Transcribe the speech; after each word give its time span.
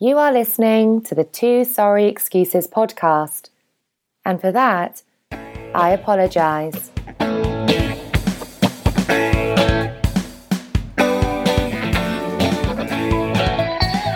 You 0.00 0.16
are 0.18 0.32
listening 0.32 1.02
to 1.06 1.16
the 1.16 1.24
Two 1.24 1.64
Sorry 1.64 2.06
Excuses 2.06 2.68
podcast. 2.68 3.50
And 4.24 4.40
for 4.40 4.52
that, 4.52 5.02
I 5.32 5.90
apologize. 5.90 6.92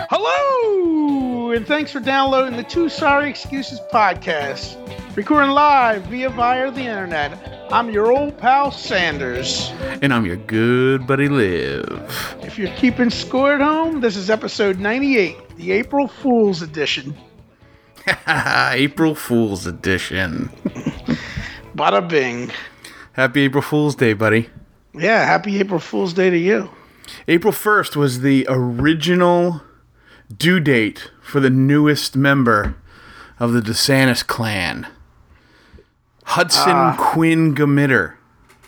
Hello, 0.09 1.51
and 1.51 1.67
thanks 1.67 1.91
for 1.91 1.99
downloading 1.99 2.55
the 2.55 2.63
Two 2.63 2.87
Sorry 2.87 3.29
Excuses 3.29 3.81
podcast. 3.91 4.77
Recording 5.17 5.49
live 5.49 6.03
via 6.03 6.29
via 6.29 6.71
the 6.71 6.79
internet. 6.79 7.52
I'm 7.73 7.89
your 7.89 8.11
old 8.11 8.37
pal 8.37 8.69
Sanders. 8.69 9.71
And 10.03 10.13
I'm 10.13 10.27
your 10.27 10.35
good 10.35 11.07
buddy 11.07 11.27
Liv. 11.27 11.83
If 12.43 12.59
you're 12.59 12.71
keeping 12.75 13.09
score 13.09 13.53
at 13.53 13.61
home, 13.61 13.99
this 13.99 14.15
is 14.15 14.29
episode 14.29 14.77
98, 14.77 15.55
the 15.57 15.71
April 15.71 16.07
Fool's 16.07 16.61
edition. 16.61 17.17
April 18.27 19.15
Fool's 19.15 19.65
edition. 19.65 20.49
Bada 21.75 22.07
bing. 22.07 22.51
Happy 23.13 23.41
April 23.41 23.63
Fool's 23.63 23.95
Day, 23.95 24.13
buddy. 24.13 24.51
Yeah, 24.93 25.25
happy 25.25 25.59
April 25.59 25.79
Fool's 25.79 26.13
Day 26.13 26.29
to 26.29 26.37
you. 26.37 26.69
April 27.27 27.51
1st 27.51 27.95
was 27.95 28.21
the 28.21 28.45
original 28.49 29.63
due 30.31 30.59
date 30.59 31.09
for 31.23 31.39
the 31.39 31.49
newest 31.49 32.15
member 32.15 32.75
of 33.39 33.51
the 33.51 33.61
DeSantis 33.61 34.25
clan, 34.25 34.85
Hudson 36.33 36.97
Quinn 36.97 37.53
Gamitter. 37.53 38.15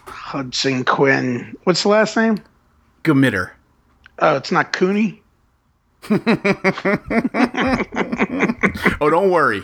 Hudson 0.06 0.86
Quinn. 0.86 1.58
What's 1.64 1.82
the 1.82 1.90
last 1.90 2.16
name? 2.16 2.38
Gamitter. 3.04 3.54
Oh, 4.20 4.36
it's 4.36 4.52
not 4.52 4.72
Cooney. 4.72 5.24
Oh, 9.02 9.10
don't 9.10 9.32
worry. 9.32 9.64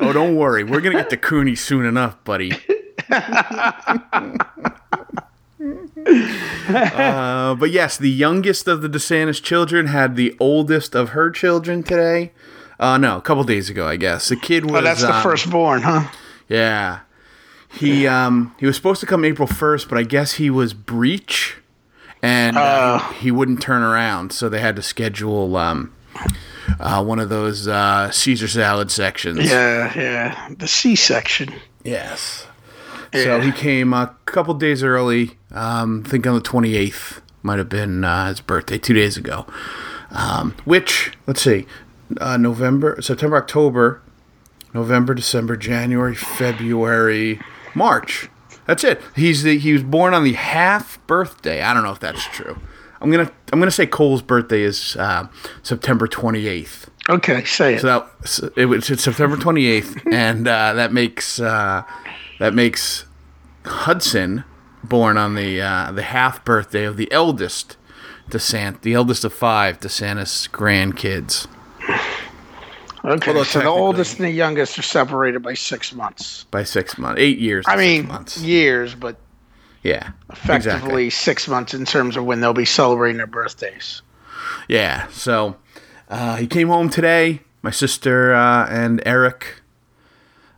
Oh, 0.00 0.14
don't 0.14 0.36
worry. 0.36 0.64
We're 0.64 0.80
going 0.80 0.96
to 0.96 1.02
get 1.02 1.10
to 1.10 1.18
Cooney 1.18 1.54
soon 1.54 1.84
enough, 1.84 2.24
buddy. 2.24 2.52
uh, 3.10 3.98
but 7.54 7.70
yes, 7.70 7.98
the 7.98 8.10
youngest 8.10 8.66
of 8.66 8.80
the 8.80 8.88
DeSantis 8.88 9.42
children 9.42 9.88
had 9.88 10.16
the 10.16 10.34
oldest 10.40 10.94
of 10.94 11.10
her 11.10 11.30
children 11.30 11.82
today. 11.82 12.32
Uh, 12.80 12.96
no, 12.96 13.18
a 13.18 13.20
couple 13.20 13.44
days 13.44 13.68
ago, 13.68 13.86
I 13.86 13.96
guess. 13.96 14.30
The 14.30 14.36
kid 14.36 14.70
was. 14.70 14.80
Oh, 14.80 14.82
that's 14.82 15.02
the 15.02 15.14
um, 15.14 15.22
firstborn, 15.22 15.82
huh? 15.82 16.10
Yeah. 16.48 17.00
He 17.72 18.06
um 18.06 18.54
he 18.58 18.66
was 18.66 18.76
supposed 18.76 19.00
to 19.00 19.06
come 19.06 19.24
April 19.24 19.48
first, 19.48 19.88
but 19.88 19.98
I 19.98 20.02
guess 20.02 20.34
he 20.34 20.50
was 20.50 20.74
breech, 20.74 21.56
and 22.22 22.56
uh, 22.56 22.98
he 23.14 23.30
wouldn't 23.30 23.62
turn 23.62 23.82
around, 23.82 24.32
so 24.32 24.48
they 24.48 24.60
had 24.60 24.76
to 24.76 24.82
schedule 24.82 25.56
um 25.56 25.92
uh, 26.78 27.02
one 27.02 27.18
of 27.18 27.28
those 27.28 27.66
uh, 27.66 28.10
Caesar 28.10 28.48
salad 28.48 28.90
sections. 28.90 29.48
Yeah, 29.48 29.92
yeah. 29.96 30.48
The 30.56 30.68
C 30.68 30.94
section. 30.96 31.52
Yes. 31.82 32.46
So 33.14 33.40
he 33.40 33.52
came 33.52 33.92
a 33.92 34.14
couple 34.24 34.54
days 34.54 34.82
early. 34.82 35.32
Um, 35.50 36.02
I 36.06 36.08
think 36.08 36.26
on 36.26 36.34
the 36.34 36.40
twenty 36.40 36.76
eighth 36.76 37.20
might 37.42 37.58
have 37.58 37.68
been 37.68 38.04
uh, 38.04 38.28
his 38.28 38.40
birthday, 38.40 38.78
two 38.78 38.94
days 38.94 39.16
ago. 39.16 39.46
Um, 40.10 40.54
which 40.64 41.12
let's 41.26 41.42
see, 41.42 41.66
uh, 42.20 42.36
November, 42.36 43.00
September, 43.02 43.36
October, 43.36 44.00
November, 44.72 45.14
December, 45.14 45.56
January, 45.56 46.14
February, 46.14 47.40
March. 47.74 48.28
That's 48.66 48.84
it. 48.84 49.00
He's 49.16 49.42
the 49.42 49.58
he 49.58 49.72
was 49.72 49.82
born 49.82 50.14
on 50.14 50.24
the 50.24 50.34
half 50.34 51.04
birthday. 51.06 51.62
I 51.62 51.74
don't 51.74 51.82
know 51.82 51.92
if 51.92 52.00
that's 52.00 52.24
true. 52.26 52.58
I'm 53.00 53.10
gonna 53.10 53.30
I'm 53.52 53.58
gonna 53.58 53.70
say 53.72 53.86
Cole's 53.86 54.22
birthday 54.22 54.62
is 54.62 54.96
uh, 54.96 55.26
September 55.62 56.06
28th. 56.06 56.86
Okay, 57.08 57.44
say 57.44 57.74
it. 57.74 57.80
So 57.80 57.86
that 57.88 58.28
so 58.28 58.52
it 58.56 58.66
was 58.66 58.88
it's 58.88 59.02
September 59.02 59.36
28th, 59.36 60.06
and 60.12 60.46
uh, 60.46 60.74
that 60.74 60.92
makes 60.92 61.40
uh, 61.40 61.82
that 62.38 62.54
makes 62.54 63.06
Hudson 63.64 64.44
born 64.84 65.16
on 65.16 65.34
the 65.34 65.60
uh, 65.60 65.90
the 65.90 66.02
half 66.02 66.44
birthday 66.44 66.84
of 66.84 66.96
the 66.96 67.10
eldest 67.10 67.76
DeSant, 68.30 68.82
the 68.82 68.94
eldest 68.94 69.24
of 69.24 69.32
five 69.32 69.80
DeSantis 69.80 70.48
grandkids. 70.48 71.48
Okay, 73.04 73.30
although 73.30 73.42
so 73.44 73.60
the 73.60 73.66
oldest 73.66 74.18
and 74.18 74.26
the 74.26 74.30
youngest 74.30 74.78
are 74.78 74.82
separated 74.82 75.42
by 75.42 75.54
six 75.54 75.92
months. 75.92 76.44
by 76.50 76.64
six 76.64 76.98
months, 76.98 77.20
eight 77.20 77.38
years. 77.38 77.64
I 77.68 77.76
mean, 77.76 78.08
months. 78.08 78.38
years, 78.40 78.94
but 78.94 79.16
yeah, 79.82 80.10
effectively 80.30 81.06
exactly. 81.06 81.10
six 81.10 81.48
months 81.48 81.74
in 81.74 81.84
terms 81.84 82.16
of 82.16 82.24
when 82.24 82.40
they'll 82.40 82.52
be 82.52 82.64
celebrating 82.64 83.16
their 83.18 83.26
birthdays. 83.26 84.02
Yeah. 84.68 85.08
So 85.08 85.56
uh, 86.08 86.36
he 86.36 86.46
came 86.46 86.68
home 86.68 86.88
today. 86.88 87.40
My 87.62 87.70
sister 87.70 88.34
uh, 88.34 88.66
and 88.68 89.00
Eric 89.06 89.62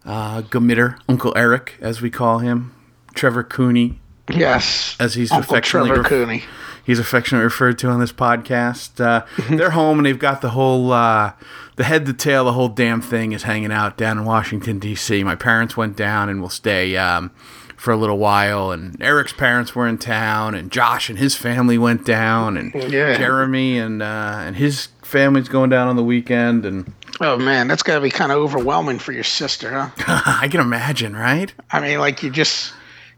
uh, 0.05 0.43
Gamitter, 0.43 0.99
Uncle 1.09 1.33
Eric, 1.37 1.75
as 1.81 2.01
we 2.01 2.11
call 2.11 2.39
him, 2.39 2.75
Trevor 3.15 3.45
Cooney, 3.45 4.01
Yes, 4.29 4.97
as 4.99 5.15
he's 5.15 5.31
Uncle 5.31 5.53
affectionately 5.55 5.89
Trevor 5.91 6.03
ref- 6.03 6.09
Cooney. 6.09 6.43
He's 6.85 6.99
affectionately 6.99 7.45
referred 7.45 7.79
to 7.79 7.89
on 7.89 8.01
this 8.01 8.13
podcast. 8.13 9.01
Uh, 9.05 9.25
they're 9.57 9.71
home 9.71 9.99
and 9.99 10.07
they've 10.07 10.19
got 10.19 10.41
the 10.43 10.51
whole, 10.51 10.93
uh, 10.93 11.33
the 11.77 11.85
head 11.85 12.07
to 12.07 12.13
tail, 12.13 12.45
the 12.45 12.53
whole 12.53 12.69
damn 12.69 13.01
thing 13.01 13.33
is 13.33 13.43
hanging 13.45 13.73
out 13.73 13.97
down 13.97 14.19
in 14.19 14.25
Washington 14.25 14.79
D.C. 14.79 15.25
My 15.25 15.35
parents 15.35 15.77
went 15.77 15.97
down 15.97 16.29
and 16.29 16.41
will 16.41 16.49
stay 16.49 16.97
um, 16.97 17.31
for 17.77 17.91
a 17.93 17.97
little 17.97 18.19
while. 18.19 18.71
And 18.71 19.01
Eric's 19.03 19.33
parents 19.33 19.75
were 19.75 19.89
in 19.89 19.99
town, 19.99 20.55
and 20.55 20.71
Josh 20.71 21.09
and 21.11 21.19
his 21.19 21.35
family 21.35 21.77
went 21.79 22.05
down, 22.07 22.57
and 22.57 22.73
Yeah. 22.75 23.17
Jeremy 23.19 23.79
and 23.79 24.03
uh, 24.03 24.37
and 24.45 24.55
his 24.57 24.89
family's 25.03 25.49
going 25.49 25.71
down 25.71 25.89
on 25.89 25.97
the 25.97 26.05
weekend. 26.05 26.65
And 26.65 26.93
Oh 27.21 27.37
man, 27.39 27.69
that's 27.69 27.83
got 27.83 27.95
to 27.97 28.01
be 28.01 28.11
kind 28.11 28.33
of 28.33 28.39
overwhelming 28.39 28.99
for 28.99 29.13
your 29.13 29.25
sister, 29.25 29.71
huh? 29.73 29.91
I 30.43 30.49
can 30.49 30.61
imagine, 30.61 31.15
right? 31.17 31.53
I 31.71 31.81
mean, 31.81 31.99
like 31.99 32.23
you 32.23 32.31
just, 32.31 32.73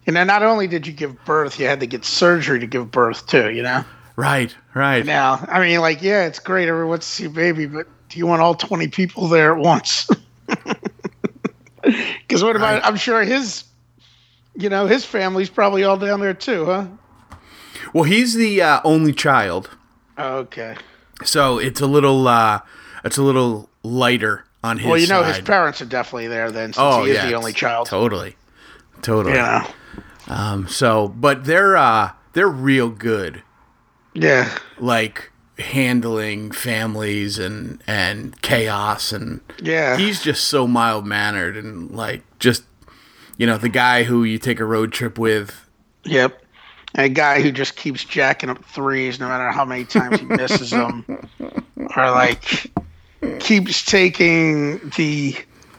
you 0.06 0.12
know, 0.12 0.24
not 0.24 0.42
only 0.42 0.66
did 0.66 0.86
you 0.86 0.92
give 0.92 1.24
birth, 1.24 1.58
you 1.58 1.66
had 1.66 1.80
to 1.80 1.86
get 1.86 2.04
surgery 2.04 2.60
to 2.60 2.66
give 2.66 2.90
birth 2.90 3.26
too. 3.26 3.50
You 3.50 3.62
know. 3.62 3.84
Right, 4.16 4.54
right. 4.72 5.04
Now, 5.04 5.44
I 5.46 5.60
mean, 5.60 5.80
like, 5.80 6.00
yeah, 6.00 6.24
it's 6.24 6.38
great. 6.38 6.68
Everyone 6.68 6.88
wants 6.88 7.06
to 7.06 7.12
see 7.12 7.24
a 7.26 7.30
baby, 7.30 7.66
but 7.66 7.86
do 8.08 8.18
you 8.18 8.26
want 8.26 8.40
all 8.40 8.54
20 8.54 8.88
people 8.88 9.28
there 9.28 9.54
at 9.54 9.58
once? 9.58 10.08
Because 12.26 12.42
what 12.42 12.56
about, 12.56 12.84
I'm 12.84 12.96
sure 12.96 13.22
his, 13.22 13.64
you 14.56 14.68
know, 14.68 14.86
his 14.86 15.04
family's 15.04 15.48
probably 15.48 15.84
all 15.84 15.96
down 15.96 16.20
there 16.20 16.34
too, 16.34 16.64
huh? 16.64 16.86
Well, 17.92 18.04
he's 18.04 18.34
the 18.34 18.60
uh, 18.60 18.80
only 18.82 19.12
child. 19.12 19.70
Okay. 20.18 20.76
So 21.24 21.58
it's 21.58 21.80
a 21.80 21.86
little 21.86 22.26
uh 22.26 22.60
it's 23.04 23.16
a 23.18 23.22
little 23.22 23.70
lighter 23.82 24.44
on 24.64 24.78
his 24.78 24.86
Well, 24.86 24.98
you 24.98 25.06
know, 25.06 25.22
his 25.22 25.40
parents 25.40 25.80
are 25.80 25.86
definitely 25.86 26.26
there 26.26 26.50
then, 26.50 26.72
since 26.72 26.78
oh, 26.78 27.04
he 27.04 27.10
is 27.10 27.16
yeah, 27.16 27.28
the 27.28 27.34
only 27.34 27.52
child. 27.52 27.86
Totally. 27.86 28.36
Totally. 29.02 29.34
Yeah. 29.34 29.70
Um 30.28 30.68
so 30.68 31.08
but 31.08 31.44
they're 31.44 31.76
uh 31.76 32.12
they're 32.32 32.48
real 32.48 32.88
good 32.90 33.42
Yeah. 34.14 34.56
like 34.78 35.30
handling 35.58 36.50
families 36.50 37.38
and 37.38 37.80
and 37.86 38.40
chaos 38.42 39.12
and 39.12 39.40
Yeah. 39.62 39.96
he's 39.96 40.22
just 40.22 40.44
so 40.44 40.66
mild 40.66 41.06
mannered 41.06 41.56
and 41.56 41.90
like 41.90 42.22
just 42.38 42.64
you 43.38 43.46
know 43.46 43.56
the 43.56 43.68
guy 43.70 44.02
who 44.04 44.24
you 44.24 44.38
take 44.38 44.60
a 44.60 44.64
road 44.64 44.92
trip 44.92 45.18
with 45.18 45.68
Yep. 46.04 46.42
A 46.94 47.08
guy 47.08 47.42
who 47.42 47.50
just 47.52 47.76
keeps 47.76 48.04
jacking 48.04 48.48
up 48.48 48.64
threes 48.64 49.18
no 49.20 49.28
matter 49.28 49.50
how 49.50 49.64
many 49.64 49.84
times 49.84 50.20
he 50.20 50.26
misses 50.26 50.70
them. 50.70 51.04
Or 51.96 52.10
like 52.10 52.70
keeps 53.38 53.82
taking 53.84 54.78
the 54.96 55.34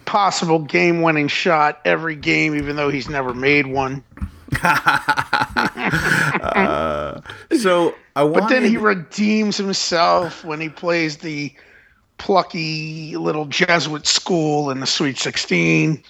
possible 0.06 0.60
game 0.60 1.02
winning 1.02 1.28
shot 1.28 1.80
every 1.86 2.16
game 2.16 2.56
even 2.56 2.76
though 2.76 2.90
he's 2.90 3.08
never 3.10 3.34
made 3.34 3.68
one. 3.68 4.04
So 7.58 7.96
I 8.16 8.24
wanted 8.24 8.42
But 8.42 8.50
then 8.50 8.64
he 8.66 8.78
redeems 8.78 9.58
himself 9.58 10.44
when 10.46 10.60
he 10.62 10.70
plays 10.70 11.18
the 11.18 11.54
plucky 12.18 13.16
little 13.18 13.46
Jesuit 13.46 14.08
school 14.08 14.72
in 14.72 14.80
the 14.80 14.88
Sweet 14.88 15.18
16. 15.18 16.02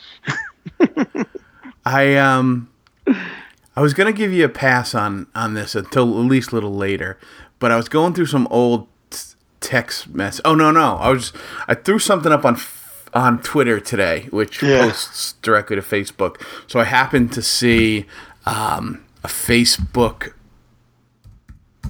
I 1.86 2.16
um 2.16 2.70
I 3.76 3.82
was 3.82 3.94
gonna 3.94 4.14
give 4.14 4.32
you 4.34 4.46
a 4.46 4.50
pass 4.50 4.94
on 4.96 5.28
on 5.36 5.54
this 5.54 5.76
until 5.76 6.20
at 6.20 6.26
least 6.26 6.52
a 6.52 6.56
little 6.56 6.76
later, 6.76 7.18
but 7.60 7.72
I 7.72 7.78
was 7.78 7.90
going 7.90 8.14
through 8.14 8.26
some 8.28 8.48
old 8.52 8.88
t- 9.10 9.20
text 9.62 10.10
mess. 10.10 10.42
Oh 10.46 10.56
no 10.56 10.72
no, 10.72 10.96
I 10.98 11.10
was 11.10 11.32
I 11.68 11.74
threw 11.76 12.00
something 12.00 12.32
up 12.32 12.44
on 12.46 12.56
f- 12.56 13.10
on 13.14 13.42
Twitter 13.42 13.80
today, 13.80 14.28
which 14.32 14.62
Yeah. 14.62 14.82
posts 14.86 15.34
directly 15.42 15.78
to 15.78 15.82
Facebook. 15.82 16.42
So 16.68 16.80
I 16.80 16.84
happened 16.84 17.32
to 17.34 17.42
see 17.42 18.06
um, 18.48 19.04
a 19.24 19.28
Facebook 19.28 20.34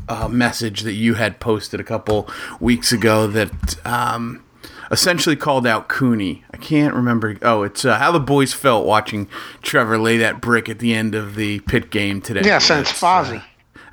uh, 0.10 0.28
message 0.28 0.82
that 0.82 0.94
you 0.94 1.16
had 1.16 1.40
posted 1.40 1.80
a 1.80 1.84
couple 1.84 2.30
weeks 2.60 2.92
ago 2.92 3.28
that 3.28 3.86
um, 3.86 4.44
essentially 4.92 5.36
called 5.36 5.68
out 5.68 5.88
Cooney. 5.90 6.44
I 6.54 6.58
can't 6.58 6.94
remember. 6.94 7.38
Oh, 7.42 7.64
it's 7.64 7.84
uh, 7.86 7.98
how 7.98 8.12
the 8.12 8.20
boys 8.20 8.54
felt 8.54 8.86
watching 8.86 9.28
Trevor 9.62 9.98
lay 9.98 10.18
that 10.18 10.40
brick 10.42 10.70
at 10.70 10.80
the 10.80 10.94
end 10.94 11.14
of 11.16 11.36
the 11.36 11.60
Pitt 11.62 11.90
game 11.90 12.22
today. 12.22 12.42
Yes, 12.44 12.70
and 12.70 12.82
it's 12.82 13.04
uh, 13.04 13.42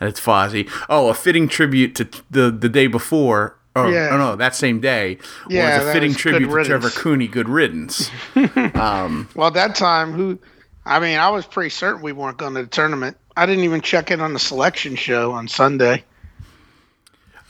and 0.00 0.08
it's 0.08 0.20
Fozzie. 0.20 0.70
Oh, 0.88 1.08
a 1.08 1.14
fitting 1.14 1.48
tribute 1.48 1.94
to 1.96 2.08
the 2.30 2.50
the 2.50 2.68
day 2.68 2.86
before 2.86 3.56
Or, 3.76 3.90
Yeah. 3.90 4.10
oh 4.12 4.18
no, 4.18 4.36
that 4.36 4.54
same 4.54 4.80
day 4.80 5.18
Yeah, 5.48 5.78
was 5.78 5.88
a 5.88 5.92
fitting 5.92 6.14
tribute 6.14 6.48
to 6.48 6.64
Trevor. 6.64 6.90
Cooney. 6.90 7.26
Good 7.28 7.48
riddance. 7.48 8.10
Well, 8.34 9.48
at 9.48 9.54
that 9.54 9.74
time, 9.74 10.12
who? 10.12 10.38
I 10.86 11.00
mean, 11.00 11.18
I 11.18 11.30
was 11.30 11.46
pretty 11.46 11.70
certain 11.70 12.02
we 12.02 12.12
weren't 12.12 12.36
going 12.36 12.54
to 12.54 12.62
the 12.62 12.68
tournament. 12.68 13.16
I 13.36 13.46
didn't 13.46 13.64
even 13.64 13.80
check 13.80 14.10
in 14.10 14.20
on 14.20 14.32
the 14.32 14.38
selection 14.38 14.96
show 14.96 15.32
on 15.32 15.48
Sunday. 15.48 16.04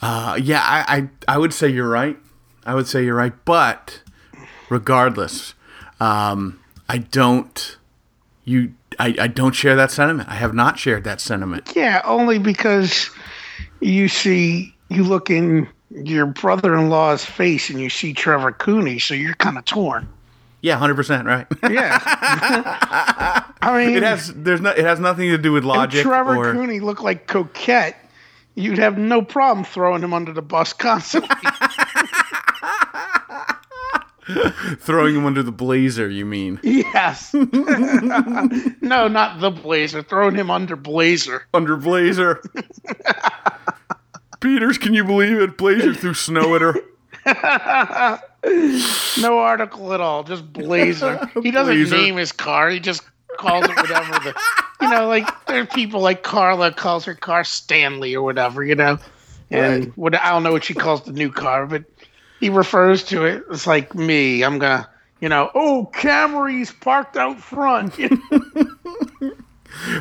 Uh, 0.00 0.38
yeah, 0.40 0.60
I, 0.62 1.08
I 1.26 1.34
I 1.34 1.38
would 1.38 1.52
say 1.52 1.68
you're 1.68 1.88
right. 1.88 2.18
I 2.66 2.74
would 2.74 2.86
say 2.86 3.04
you're 3.04 3.14
right, 3.14 3.32
but 3.44 4.00
regardless, 4.68 5.54
um, 6.00 6.60
I 6.88 6.98
don't. 6.98 7.78
You, 8.44 8.74
I, 8.98 9.14
I 9.18 9.26
don't 9.28 9.54
share 9.54 9.74
that 9.76 9.90
sentiment. 9.90 10.28
I 10.28 10.34
have 10.34 10.52
not 10.52 10.78
shared 10.78 11.04
that 11.04 11.20
sentiment. 11.20 11.72
Yeah, 11.74 12.02
only 12.04 12.38
because 12.38 13.08
you 13.80 14.08
see, 14.08 14.74
you 14.90 15.02
look 15.02 15.30
in 15.30 15.66
your 15.90 16.26
brother-in-law's 16.26 17.24
face 17.24 17.70
and 17.70 17.80
you 17.80 17.88
see 17.88 18.12
Trevor 18.12 18.52
Cooney, 18.52 18.98
so 18.98 19.14
you're 19.14 19.34
kind 19.34 19.56
of 19.56 19.64
torn. 19.64 20.06
Yeah, 20.64 20.78
hundred 20.78 20.94
percent 20.94 21.26
right. 21.26 21.46
Yeah. 21.62 22.00
I 23.60 23.84
mean, 23.84 23.98
it 23.98 24.02
has 24.02 24.32
there's 24.32 24.62
no 24.62 24.70
it 24.70 24.82
has 24.82 24.98
nothing 24.98 25.28
to 25.28 25.36
do 25.36 25.52
with 25.52 25.62
logic. 25.62 25.98
if 25.98 26.06
Trevor 26.06 26.38
or 26.38 26.54
Cooney 26.54 26.80
looked 26.80 27.02
like 27.02 27.26
Coquette, 27.26 27.96
you'd 28.54 28.78
have 28.78 28.96
no 28.96 29.20
problem 29.20 29.66
throwing 29.66 30.02
him 30.02 30.14
under 30.14 30.32
the 30.32 30.40
bus 30.40 30.72
constantly. 30.72 31.28
throwing 34.78 35.14
him 35.14 35.26
under 35.26 35.42
the 35.42 35.52
blazer. 35.52 36.08
You 36.08 36.24
mean 36.24 36.58
yes. 36.62 37.34
no, 38.80 39.06
not 39.06 39.40
the 39.40 39.50
Blazer. 39.50 40.02
Throwing 40.02 40.34
him 40.34 40.50
under 40.50 40.76
Blazer. 40.76 41.46
under 41.52 41.76
blazer? 41.76 42.42
Peters, 44.40 44.78
can 44.78 44.94
you 44.94 45.04
believe 45.04 45.38
it? 45.38 45.58
Blazer 45.58 45.92
threw 45.92 46.14
snow 46.14 46.54
at 46.54 46.62
her. 46.62 46.74
No 49.20 49.38
article 49.38 49.92
at 49.92 50.00
all, 50.00 50.24
just 50.24 50.52
Blazer. 50.52 51.30
He 51.42 51.50
doesn't 51.50 51.74
Blazer. 51.74 51.96
name 51.96 52.16
his 52.16 52.32
car. 52.32 52.68
He 52.68 52.80
just 52.80 53.02
calls 53.38 53.64
it 53.64 53.76
whatever 53.76 54.12
the, 54.20 54.34
you 54.80 54.88
know, 54.90 55.06
like 55.08 55.28
there 55.46 55.62
are 55.62 55.66
people 55.66 56.00
like 56.00 56.22
Carla 56.22 56.72
calls 56.72 57.04
her 57.04 57.14
car 57.14 57.44
Stanley 57.44 58.14
or 58.14 58.22
whatever, 58.22 58.62
you 58.64 58.74
know, 58.74 58.98
and 59.50 59.92
what 59.96 60.14
I 60.14 60.30
don't 60.30 60.42
know 60.42 60.52
what 60.52 60.64
she 60.64 60.74
calls 60.74 61.02
the 61.02 61.12
new 61.12 61.30
car, 61.30 61.66
but 61.66 61.84
he 62.40 62.48
refers 62.48 63.04
to 63.04 63.24
it. 63.24 63.44
It's 63.50 63.66
like 63.66 63.94
me. 63.94 64.42
I'm 64.42 64.58
gonna, 64.58 64.88
you 65.20 65.28
know, 65.28 65.50
oh 65.54 65.90
Camry's 65.94 66.72
parked 66.72 67.16
out 67.16 67.40
front. 67.40 67.98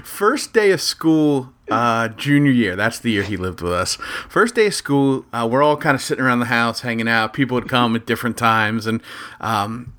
First 0.03 0.53
day 0.53 0.71
of 0.71 0.81
school, 0.81 1.53
uh, 1.69 2.09
junior 2.09 2.51
year. 2.51 2.75
That's 2.75 2.99
the 2.99 3.11
year 3.11 3.23
he 3.23 3.37
lived 3.37 3.61
with 3.61 3.73
us. 3.73 3.95
First 4.29 4.55
day 4.55 4.67
of 4.67 4.73
school, 4.73 5.25
uh, 5.33 5.47
we're 5.49 5.63
all 5.63 5.77
kind 5.77 5.95
of 5.95 6.01
sitting 6.01 6.23
around 6.23 6.39
the 6.39 6.45
house, 6.45 6.81
hanging 6.81 7.07
out. 7.07 7.33
People 7.33 7.55
would 7.55 7.69
come 7.69 7.95
at 7.95 8.05
different 8.05 8.37
times, 8.37 8.85
and 8.85 9.01
um, 9.41 9.93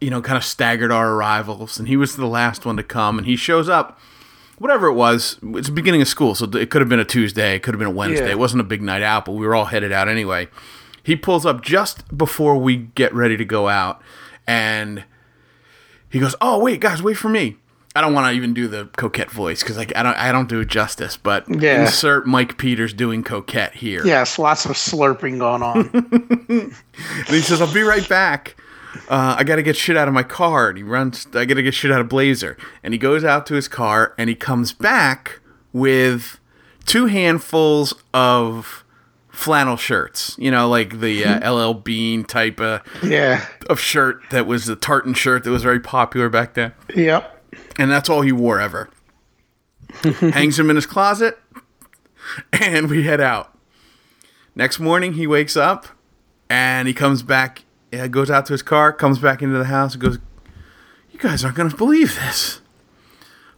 you 0.00 0.10
know, 0.10 0.20
kind 0.20 0.36
of 0.36 0.44
staggered 0.44 0.92
our 0.92 1.12
arrivals. 1.12 1.78
And 1.78 1.88
he 1.88 1.96
was 1.96 2.16
the 2.16 2.26
last 2.26 2.66
one 2.66 2.76
to 2.76 2.82
come, 2.82 3.18
and 3.18 3.26
he 3.26 3.36
shows 3.36 3.68
up. 3.68 3.98
Whatever 4.58 4.86
it 4.86 4.94
was, 4.94 5.38
it's 5.42 5.66
the 5.66 5.74
beginning 5.74 6.00
of 6.00 6.06
school, 6.06 6.36
so 6.36 6.44
it 6.44 6.70
could 6.70 6.80
have 6.80 6.88
been 6.88 7.00
a 7.00 7.04
Tuesday, 7.04 7.56
it 7.56 7.64
could 7.64 7.74
have 7.74 7.80
been 7.80 7.88
a 7.88 7.90
Wednesday. 7.90 8.26
Yeah. 8.26 8.32
It 8.32 8.38
wasn't 8.38 8.60
a 8.60 8.64
big 8.64 8.82
night 8.82 9.02
out, 9.02 9.24
but 9.24 9.32
we 9.32 9.44
were 9.44 9.54
all 9.54 9.64
headed 9.64 9.90
out 9.90 10.08
anyway. 10.08 10.48
He 11.02 11.16
pulls 11.16 11.44
up 11.44 11.60
just 11.60 12.16
before 12.16 12.56
we 12.56 12.76
get 12.76 13.12
ready 13.12 13.36
to 13.36 13.44
go 13.44 13.68
out, 13.68 14.00
and 14.46 15.04
he 16.08 16.20
goes, 16.20 16.36
"Oh 16.40 16.62
wait, 16.62 16.78
guys, 16.80 17.02
wait 17.02 17.16
for 17.16 17.28
me." 17.28 17.56
I 17.96 18.00
don't 18.00 18.12
want 18.12 18.26
to 18.26 18.32
even 18.36 18.54
do 18.54 18.66
the 18.66 18.86
coquette 18.96 19.30
voice 19.30 19.62
because 19.62 19.76
like 19.76 19.94
I 19.96 20.02
don't 20.02 20.16
I 20.16 20.32
don't 20.32 20.48
do 20.48 20.60
it 20.60 20.68
justice, 20.68 21.16
but 21.16 21.44
Yeah. 21.48 21.82
insert 21.82 22.26
Mike 22.26 22.58
Peters 22.58 22.92
doing 22.92 23.22
coquette 23.22 23.74
here. 23.74 24.04
yes, 24.04 24.38
lots 24.38 24.64
of 24.64 24.72
slurping 24.72 25.38
going 25.38 25.62
on. 25.62 26.72
And 27.26 27.26
he 27.28 27.40
says, 27.40 27.60
"I'll 27.60 27.72
be 27.72 27.82
right 27.82 28.08
back. 28.08 28.56
Uh, 29.08 29.34
I 29.38 29.42
got 29.44 29.56
to 29.56 29.62
get 29.62 29.76
shit 29.76 29.96
out 29.96 30.06
of 30.08 30.14
my 30.14 30.22
car." 30.22 30.68
And 30.68 30.78
he 30.78 30.84
runs. 30.84 31.26
I 31.34 31.44
got 31.44 31.54
to 31.54 31.62
get 31.62 31.74
shit 31.74 31.90
out 31.90 32.00
of 32.00 32.08
Blazer, 32.08 32.56
and 32.82 32.94
he 32.94 32.98
goes 32.98 33.24
out 33.24 33.46
to 33.46 33.54
his 33.54 33.66
car, 33.68 34.14
and 34.16 34.28
he 34.28 34.34
comes 34.36 34.72
back 34.72 35.40
with 35.72 36.38
two 36.84 37.06
handfuls 37.06 37.94
of 38.12 38.84
flannel 39.28 39.76
shirts. 39.76 40.36
You 40.38 40.50
know, 40.52 40.68
like 40.68 41.00
the 41.00 41.24
uh, 41.24 41.52
LL 41.52 41.74
Bean 41.74 42.22
type 42.24 42.60
of, 42.60 42.82
yeah. 43.02 43.44
of 43.68 43.80
shirt 43.80 44.20
that 44.30 44.46
was 44.46 44.66
the 44.66 44.76
tartan 44.76 45.14
shirt 45.14 45.42
that 45.44 45.50
was 45.50 45.62
very 45.64 45.80
popular 45.80 46.28
back 46.28 46.54
then. 46.54 46.72
Yep. 46.94 47.33
And 47.78 47.90
that's 47.90 48.08
all 48.08 48.22
he 48.22 48.32
wore 48.32 48.60
ever. 48.60 48.90
Hangs 50.02 50.58
him 50.58 50.70
in 50.70 50.76
his 50.76 50.86
closet, 50.86 51.38
and 52.52 52.90
we 52.90 53.04
head 53.04 53.20
out. 53.20 53.56
Next 54.54 54.78
morning, 54.78 55.14
he 55.14 55.26
wakes 55.26 55.56
up, 55.56 55.86
and 56.48 56.88
he 56.88 56.94
comes 56.94 57.22
back, 57.22 57.64
uh, 57.92 58.06
goes 58.08 58.30
out 58.30 58.46
to 58.46 58.52
his 58.52 58.62
car, 58.62 58.92
comes 58.92 59.18
back 59.18 59.42
into 59.42 59.58
the 59.58 59.64
house, 59.64 59.94
and 59.94 60.02
goes, 60.02 60.18
"You 61.10 61.18
guys 61.18 61.44
aren't 61.44 61.56
gonna 61.56 61.74
believe 61.76 62.14
this, 62.16 62.60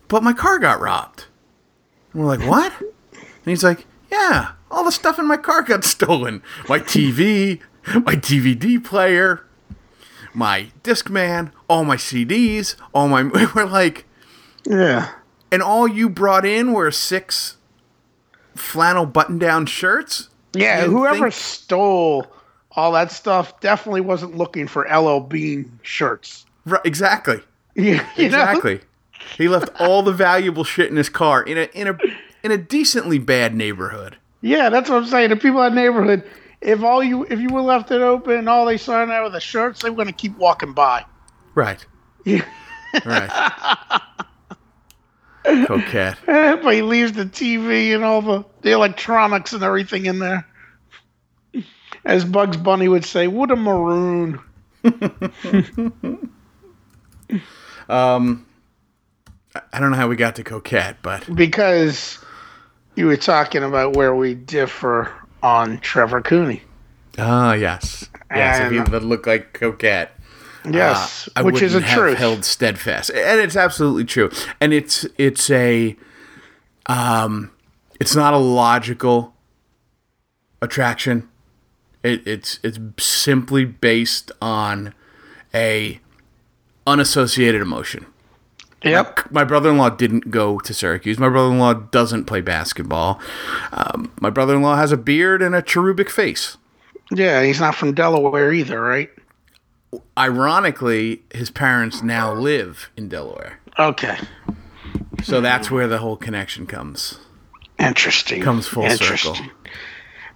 but 0.09 0.23
my 0.23 0.33
car 0.33 0.59
got 0.59 0.81
robbed." 0.81 1.27
And 2.13 2.23
we're 2.23 2.29
like, 2.37 2.47
"What?" 2.49 2.73
And 2.81 3.25
he's 3.45 3.65
like, 3.65 3.87
"Yeah, 4.11 4.53
all 4.71 4.85
the 4.85 4.93
stuff 4.93 5.19
in 5.19 5.27
my 5.27 5.37
car 5.37 5.63
got 5.63 5.85
stolen. 5.97 6.43
My 6.69 6.81
TV, 6.81 7.61
my 8.05 8.15
DVD 8.17 8.83
player." 8.83 9.46
My 10.37 10.69
Discman, 10.85 11.51
all 11.69 11.85
my 11.85 11.97
CDs, 11.97 12.77
all 12.95 13.09
my. 13.09 13.23
We're 13.55 13.65
like, 13.65 14.05
Yeah. 14.67 15.11
and 15.51 15.63
all 15.63 15.89
you 15.89 16.09
brought 16.09 16.45
in 16.45 16.73
were 16.73 16.91
six 16.91 17.57
flannel 18.55 19.07
button 19.07 19.39
down 19.39 19.67
shirts? 19.67 20.29
Yeah, 20.55 20.85
whoever 20.85 21.31
think- 21.31 21.35
stole 21.35 22.27
all 22.73 22.93
that 22.93 23.11
stuff 23.11 23.59
definitely 23.61 24.03
wasn't 24.03 24.37
looking 24.37 24.67
for 24.69 24.87
LL 24.87 25.21
Bean 25.21 25.79
shirts. 25.83 26.45
Right, 26.67 26.81
exactly. 26.85 27.41
You, 27.75 27.85
you 28.17 28.29
know? 28.29 28.41
Exactly. 28.43 28.81
he 29.39 29.49
left 29.49 29.71
all 29.81 30.03
the 30.03 30.13
valuable 30.13 30.65
shit 30.65 30.91
in 30.91 30.97
his 30.97 31.09
car 31.09 31.43
in 31.43 31.57
a 31.59 31.63
in 31.73 31.89
a 31.89 31.99
in 32.43 32.51
a 32.53 32.59
decently 32.59 33.19
bad 33.19 33.55
neighborhood. 33.55 34.17
Yeah, 34.43 34.69
that's 34.69 34.89
what 34.91 35.03
I'm 35.03 35.07
saying. 35.09 35.31
The 35.31 35.37
people 35.37 35.63
in 35.63 35.75
the 35.75 35.81
neighborhood, 35.81 36.23
if 36.61 36.83
all 36.83 37.03
you 37.03 37.25
if 37.25 37.41
you 37.41 37.49
were 37.49 37.63
left 37.63 37.91
it 37.91 38.01
open 38.01 38.35
and 38.39 38.49
all 38.49 38.67
they 38.67 38.79
saw 38.79 39.03
in 39.03 39.09
there 39.09 39.23
were 39.23 39.31
the 39.31 39.41
shirts, 39.41 39.83
they 39.83 39.91
were 39.91 39.97
gonna 39.97 40.13
keep 40.13 40.37
walking 40.39 40.73
by. 40.73 41.05
Right. 41.55 41.85
Yeah. 42.25 42.45
Right. 43.05 43.31
Coquette. 45.45 46.19
but 46.27 46.75
he 46.75 46.83
leaves 46.83 47.13
the 47.13 47.25
TV 47.25 47.95
and 47.95 48.03
all 48.05 48.21
the, 48.23 48.45
the 48.63 48.73
electronics 48.73 49.53
and 49.53 49.63
everything 49.63 50.07
in 50.07 50.19
there. 50.19 50.47
As 52.05 52.25
Bugs 52.25 52.57
Bunny 52.57 52.89
would 52.89 53.05
say, 53.05 53.27
what 53.27 53.51
a 53.51 53.57
maroon. 53.57 54.41
Um, 57.89 58.47
I 59.73 59.79
don't 59.81 59.91
know 59.91 59.97
how 59.97 60.09
we 60.09 60.17
got 60.17 60.37
to 60.37 60.45
Coquette, 60.45 60.97
but 61.03 61.33
Because 61.33 62.19
you 62.95 63.07
were 63.07 63.17
talking 63.17 63.63
about 63.63 63.95
where 63.97 64.15
we 64.15 64.35
differ 64.35 65.13
on 65.43 65.79
Trevor 65.79 66.21
Cooney. 66.21 66.63
ah 67.19 67.53
yes, 67.55 68.09
yes. 68.35 68.61
And- 68.61 68.89
would 68.91 69.03
look 69.03 69.27
like 69.27 69.53
Coquette, 69.53 70.11
Yes, 70.69 71.29
uh, 71.37 71.43
which 71.43 71.63
is 71.63 71.75
a 71.75 71.81
truth. 71.81 72.19
held 72.19 72.45
steadfast, 72.45 73.11
and 73.11 73.41
it's 73.41 73.57
absolutely 73.57 74.05
true. 74.05 74.31
And 74.61 74.73
it's 74.73 75.07
it's 75.17 75.49
a, 75.51 75.97
um, 76.87 77.51
it's 78.01 78.15
not 78.17 78.35
a 78.35 78.39
logical 78.39 79.35
attraction. 80.61 81.29
It, 82.03 82.27
it's 82.27 82.59
it's 82.63 82.79
simply 83.03 83.65
based 83.65 84.31
on 84.43 84.93
a 85.55 86.01
unassociated 86.87 87.61
emotion. 87.63 88.07
Yep. 88.83 89.31
My 89.33 89.43
brother-in-law 89.45 89.91
didn't 89.91 90.31
go 90.31 90.59
to 90.61 90.75
Syracuse. 90.75 91.19
My 91.19 91.29
brother-in-law 91.29 91.75
doesn't 91.91 92.27
play 92.27 92.41
basketball. 92.41 93.21
Um, 93.73 94.13
my 94.21 94.31
brother-in-law 94.31 94.77
has 94.77 94.93
a 94.93 94.97
beard 94.97 95.43
and 95.43 95.55
a 95.55 95.63
cherubic 95.63 96.11
face. 96.11 96.57
Yeah, 97.11 97.43
he's 97.43 97.61
not 97.61 97.75
from 97.75 97.95
Delaware 97.95 98.53
either, 98.53 98.81
right? 98.81 99.11
Ironically, 100.19 101.23
his 101.33 101.51
parents 101.51 102.03
now 102.03 102.33
live 102.33 102.91
in 102.97 103.09
Delaware. 103.09 103.61
Okay. 103.79 104.19
So 105.23 105.41
that's 105.41 105.71
where 105.71 105.89
the 105.89 105.99
whole 105.99 106.17
connection 106.17 106.67
comes. 106.67 107.19
Interesting. 107.79 108.43
Comes 108.43 108.67
full 108.67 108.85
Interesting. 108.85 109.35
circle. 109.35 109.51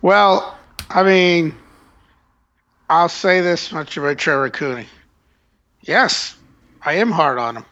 Well, 0.03 0.59
I 0.89 1.03
mean, 1.03 1.55
I'll 2.89 3.09
say 3.09 3.41
this 3.41 3.71
much 3.73 3.97
about 3.97 4.19
Trevor 4.19 4.51
Cooney. 4.51 4.87
Yes, 5.83 6.37
I 6.83 6.95
am 6.95 7.11
hard 7.11 7.39
on 7.39 7.59
him. 7.59 7.65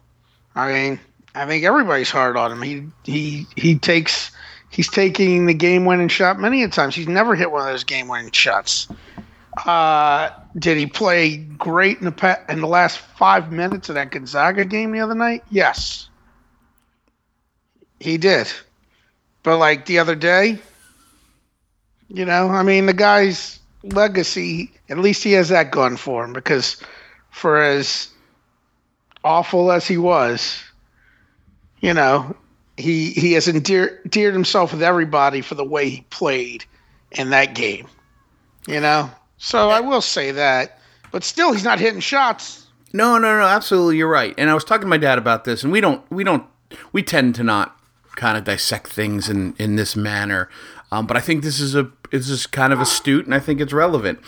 I 0.59 0.73
mean, 0.73 1.01
I 1.35 1.47
think 1.47 1.65
everybody's 1.65 2.11
hard 2.11 2.37
on 2.37 2.53
him. 2.53 2.63
He 2.63 2.87
he 3.05 3.47
he 3.57 3.79
takes 3.79 4.33
he's 4.71 4.89
taking 4.91 5.47
the 5.47 5.55
game 5.55 5.85
winning 5.85 6.09
shot 6.09 6.41
many 6.41 6.63
a 6.65 6.69
times. 6.69 6.97
He's 6.97 7.09
never 7.09 7.35
hit 7.37 7.51
one 7.53 7.63
of 7.63 7.69
those 7.69 7.85
game 7.85 8.09
winning 8.09 8.33
shots. 8.33 8.89
Uh, 9.67 10.31
did 10.59 10.77
he 10.77 10.87
play 10.87 11.37
great 11.37 11.99
in 11.99 12.05
the 12.07 12.13
pa- 12.13 12.41
in 12.49 12.61
the 12.61 12.67
last 12.67 12.99
five 12.99 13.53
minutes 13.53 13.89
of 13.89 13.95
that 13.97 14.11
Gonzaga 14.11 14.65
game 14.65 14.93
the 14.93 15.01
other 15.01 15.15
night? 15.15 15.45
Yes, 15.51 16.09
he 18.01 18.19
did. 18.19 18.53
But 19.45 19.59
like 19.59 19.87
the 19.87 19.99
other 20.01 20.17
day, 20.17 20.59
You 22.09 22.25
know, 22.25 22.49
I 22.49 22.63
mean, 22.63 22.87
the 22.87 22.95
guy's 22.95 23.61
legacy, 23.83 24.73
at 24.89 24.99
least 24.99 25.23
he 25.25 25.33
has 25.33 25.51
that 25.51 25.71
going 25.71 25.97
for 25.97 26.25
him 26.25 26.33
because 26.33 26.77
for 27.31 27.63
as 27.63 28.09
awful 29.25 29.73
as 29.73 29.87
he 29.87 29.99
was, 29.99 30.63
you 31.81 31.95
know, 31.95 32.37
he 32.77 33.11
he 33.11 33.33
has 33.33 33.49
endeared, 33.49 34.01
endeared 34.05 34.35
himself 34.35 34.73
with 34.73 34.83
everybody 34.83 35.41
for 35.41 35.55
the 35.55 35.65
way 35.65 35.89
he 35.89 36.01
played 36.11 36.65
in 37.13 37.31
that 37.31 37.55
game. 37.55 37.87
You 38.67 38.81
know, 38.81 39.11
so 39.39 39.71
I 39.71 39.81
will 39.81 40.01
say 40.01 40.31
that, 40.33 40.79
but 41.11 41.25
still, 41.25 41.53
he's 41.53 41.65
not 41.65 41.81
hitting 41.81 42.01
shots. 42.01 42.67
No, 42.93 43.19
no, 43.19 43.39
no, 43.39 43.45
absolutely, 43.45 43.97
you're 43.99 44.11
right. 44.11 44.35
And 44.39 44.49
I 44.51 44.55
was 44.55 44.65
talking 44.65 44.83
to 44.83 44.89
my 44.89 44.99
dad 44.99 45.19
about 45.19 45.45
this, 45.45 45.63
and 45.63 45.73
we 45.73 45.81
don't, 45.81 46.11
we 46.11 46.25
don't, 46.25 46.45
we 46.93 47.03
tend 47.03 47.35
to 47.37 47.43
not 47.43 47.79
kind 48.17 48.37
of 48.37 48.45
dissect 48.45 48.89
things 48.89 49.29
in 49.29 49.55
in 49.59 49.77
this 49.77 49.95
manner. 49.97 50.49
Um, 50.91 51.07
but 51.07 51.17
I 51.17 51.21
think 51.21 51.43
this 51.43 51.61
is 51.61 51.75
a 51.75 51.91
this 52.11 52.29
is 52.29 52.47
kind 52.47 52.73
of 52.73 52.81
astute, 52.81 53.25
and 53.25 53.35
I 53.35 53.41
think 53.41 53.61
it's 53.61 53.73
relevant. 53.73 54.21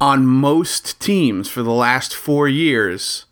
On 0.00 0.26
most 0.26 1.00
teams 1.00 1.48
for 1.48 1.62
the 1.62 1.72
last 1.72 2.14
four 2.14 2.46
years, 2.46 3.24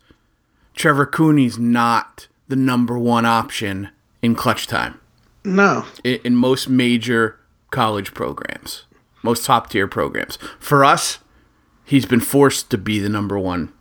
Trevor 0.77 1.05
Cooney's 1.05 1.57
not 1.57 2.27
the 2.47 2.55
number 2.55 2.97
one 2.97 3.25
option 3.25 3.89
in 4.21 4.35
clutch 4.35 4.67
time. 4.67 4.99
No, 5.43 5.85
in, 6.03 6.19
in 6.23 6.35
most 6.35 6.69
major 6.69 7.39
college 7.71 8.13
programs, 8.13 8.85
most 9.23 9.45
top 9.45 9.69
tier 9.69 9.87
programs. 9.87 10.37
For 10.59 10.85
us, 10.85 11.19
he's 11.83 12.05
been 12.05 12.21
forced 12.21 12.69
to 12.71 12.77
be 12.77 12.99
the 12.99 13.09
number 13.09 13.37
one, 13.37 13.73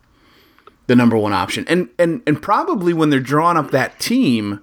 the 0.86 0.96
number 0.96 1.16
one 1.16 1.32
option, 1.32 1.64
and 1.68 1.88
and 1.98 2.22
and 2.26 2.42
probably 2.42 2.92
when 2.92 3.10
they're 3.10 3.20
drawing 3.20 3.56
up 3.56 3.70
that 3.70 4.00
team 4.00 4.62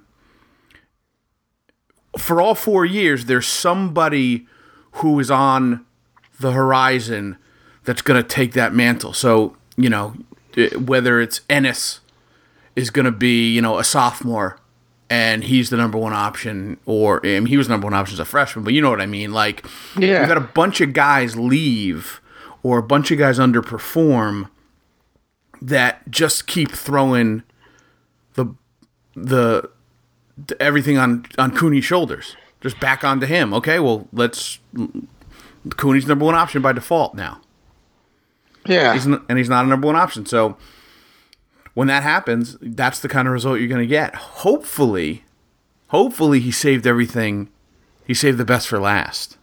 for 2.18 2.40
all 2.40 2.54
four 2.54 2.84
years, 2.84 3.26
there's 3.26 3.46
somebody 3.46 4.46
who 4.92 5.18
is 5.20 5.30
on 5.30 5.84
the 6.40 6.52
horizon 6.52 7.36
that's 7.84 8.02
going 8.02 8.20
to 8.22 8.28
take 8.28 8.52
that 8.52 8.72
mantle. 8.72 9.12
So, 9.12 9.56
you 9.76 9.88
know, 9.88 10.14
whether 10.78 11.20
it's 11.20 11.40
Ennis 11.50 12.00
is 12.76 12.90
going 12.90 13.06
to 13.06 13.12
be, 13.12 13.52
you 13.52 13.62
know, 13.62 13.78
a 13.78 13.84
sophomore 13.84 14.58
and 15.10 15.44
he's 15.44 15.70
the 15.70 15.76
number 15.76 15.98
one 15.98 16.12
option, 16.12 16.78
or 16.86 17.24
I 17.24 17.38
mean, 17.40 17.46
he 17.46 17.56
was 17.56 17.68
number 17.68 17.86
one 17.86 17.94
option 17.94 18.14
as 18.14 18.20
a 18.20 18.24
freshman, 18.24 18.64
but 18.64 18.74
you 18.74 18.80
know 18.80 18.90
what 18.90 19.00
I 19.00 19.06
mean. 19.06 19.32
Like, 19.32 19.66
yeah. 19.98 20.20
we've 20.20 20.28
got 20.28 20.36
a 20.36 20.40
bunch 20.40 20.80
of 20.80 20.92
guys 20.92 21.36
leave 21.36 22.20
or 22.62 22.78
a 22.78 22.82
bunch 22.82 23.10
of 23.10 23.18
guys 23.18 23.38
underperform 23.38 24.48
that 25.60 26.10
just 26.10 26.46
keep 26.46 26.70
throwing 26.70 27.42
the 28.34 28.46
the 29.14 29.70
everything 30.58 30.98
on 30.98 31.26
on 31.38 31.54
Cooney's 31.56 31.84
shoulders. 31.84 32.36
Just 32.60 32.80
back 32.80 33.04
onto 33.04 33.26
him. 33.26 33.52
Okay, 33.54 33.78
well, 33.78 34.08
let's. 34.12 34.58
Cooney's 35.76 36.06
number 36.06 36.24
one 36.24 36.34
option 36.34 36.60
by 36.60 36.72
default 36.72 37.14
now. 37.14 37.40
Yeah, 38.66 38.94
he's 38.94 39.06
and 39.06 39.38
he's 39.38 39.48
not 39.48 39.64
a 39.64 39.68
number 39.68 39.86
one 39.86 39.96
option. 39.96 40.26
So 40.26 40.56
when 41.74 41.88
that 41.88 42.02
happens, 42.02 42.56
that's 42.60 43.00
the 43.00 43.08
kind 43.08 43.28
of 43.28 43.34
result 43.34 43.58
you're 43.58 43.68
going 43.68 43.80
to 43.80 43.86
get. 43.86 44.14
Hopefully, 44.14 45.24
hopefully 45.88 46.40
he 46.40 46.50
saved 46.50 46.86
everything. 46.86 47.48
He 48.06 48.14
saved 48.14 48.38
the 48.38 48.44
best 48.44 48.68
for 48.68 48.78
last. 48.78 49.36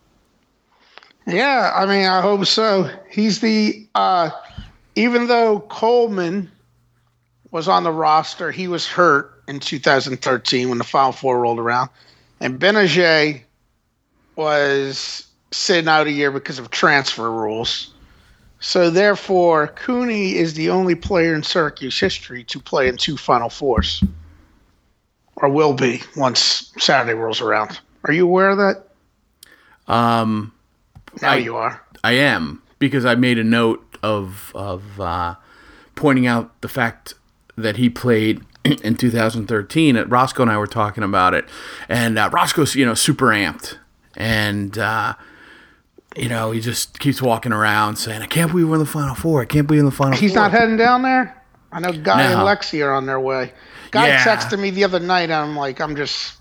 Yeah, 1.28 1.72
I 1.76 1.86
mean, 1.86 2.08
I 2.08 2.22
hope 2.22 2.46
so. 2.46 2.90
He's 3.10 3.42
the 3.42 3.88
uh, 3.94 4.32
even 4.96 5.28
though 5.28 5.60
Coleman 5.60 6.52
was 7.52 7.68
on 7.68 7.84
the 7.84 7.92
roster, 7.92 8.52
he 8.52 8.68
was 8.68 8.88
hurt 8.88 9.44
in 9.48 9.60
2013 9.60 10.70
when 10.70 10.78
the 10.78 10.84
Final 10.84 11.12
Four 11.12 11.42
rolled 11.42 11.60
around, 11.60 11.90
and 12.40 12.60
Gbinije 12.60 13.42
was 14.36 15.28
sitting 15.52 15.88
out 15.88 16.08
a 16.08 16.12
year 16.12 16.32
because 16.32 16.58
of 16.58 16.72
transfer 16.72 17.30
rules. 17.30 17.91
So 18.62 18.92
therefore, 18.92 19.68
Cooney 19.70 20.36
is 20.36 20.54
the 20.54 20.70
only 20.70 20.94
player 20.94 21.34
in 21.34 21.42
Syracuse 21.42 22.00
history 22.00 22.44
to 22.46 22.60
play 22.60 22.88
in 22.88 22.96
two 22.96 23.18
Final 23.18 23.50
Fours, 23.50 24.04
or 25.36 25.50
will 25.50 25.74
be 25.74 26.02
once 26.16 26.72
Saturday 26.78 27.18
rolls 27.18 27.42
around. 27.42 27.80
Are 28.04 28.14
you 28.14 28.24
aware 28.24 28.50
of 28.50 28.58
that? 28.60 28.88
Um, 29.92 30.54
now 31.24 31.32
I, 31.32 31.36
you 31.38 31.56
are. 31.56 31.82
I 32.04 32.14
am 32.14 32.62
because 32.78 33.04
I 33.04 33.16
made 33.16 33.40
a 33.40 33.44
note 33.44 33.84
of 34.04 34.52
of 34.54 35.02
uh, 35.02 35.36
pointing 35.96 36.28
out 36.28 36.62
the 36.62 36.70
fact 36.70 37.16
that 37.56 37.78
he 37.78 37.90
played 37.90 38.42
in 38.64 38.96
2013. 38.96 39.96
At 39.96 40.08
Roscoe 40.08 40.44
and 40.44 40.52
I 40.52 40.58
were 40.58 40.68
talking 40.68 41.04
about 41.04 41.34
it, 41.34 41.46
and 41.90 42.20
uh, 42.20 42.30
Roscoe's 42.32 42.76
you 42.76 42.86
know 42.86 42.94
super 42.94 43.28
amped, 43.28 43.78
and 44.16 44.78
uh, 44.78 45.16
you 46.16 46.30
know 46.30 46.52
he 46.52 46.60
just 46.60 47.00
keeps 47.00 47.22
walking 47.22 47.54
around 47.54 47.98
saying, 47.98 48.22
"I 48.22 48.28
can't 48.28 48.52
believe 48.52 48.68
we're 48.68 48.76
in 48.76 48.80
the 48.80 48.86
final 48.86 49.16
four. 49.16 49.42
I 49.42 49.46
can't 49.46 49.68
believe 49.68 49.80
in 49.80 49.86
the 49.86 49.92
final." 49.92 50.18
He's 50.18 50.34
four. 50.34 50.44
not 50.44 50.52
heading 50.52 50.78
down 50.78 51.02
there. 51.02 51.42
I 51.72 51.80
know 51.80 51.92
Guy 51.92 52.30
no. 52.30 52.40
and 52.40 52.48
Lexi 52.48 52.86
are 52.86 52.92
on 52.92 53.06
their 53.06 53.20
way. 53.20 53.54
Guy 53.92 54.08
yeah. 54.08 54.24
texted 54.24 54.60
me 54.60 54.72
the 54.72 54.84
other 54.84 55.00
night. 55.00 55.24
And 55.24 55.34
I'm 55.34 55.56
like, 55.56 55.80
I'm 55.80 55.96
just 55.96 56.38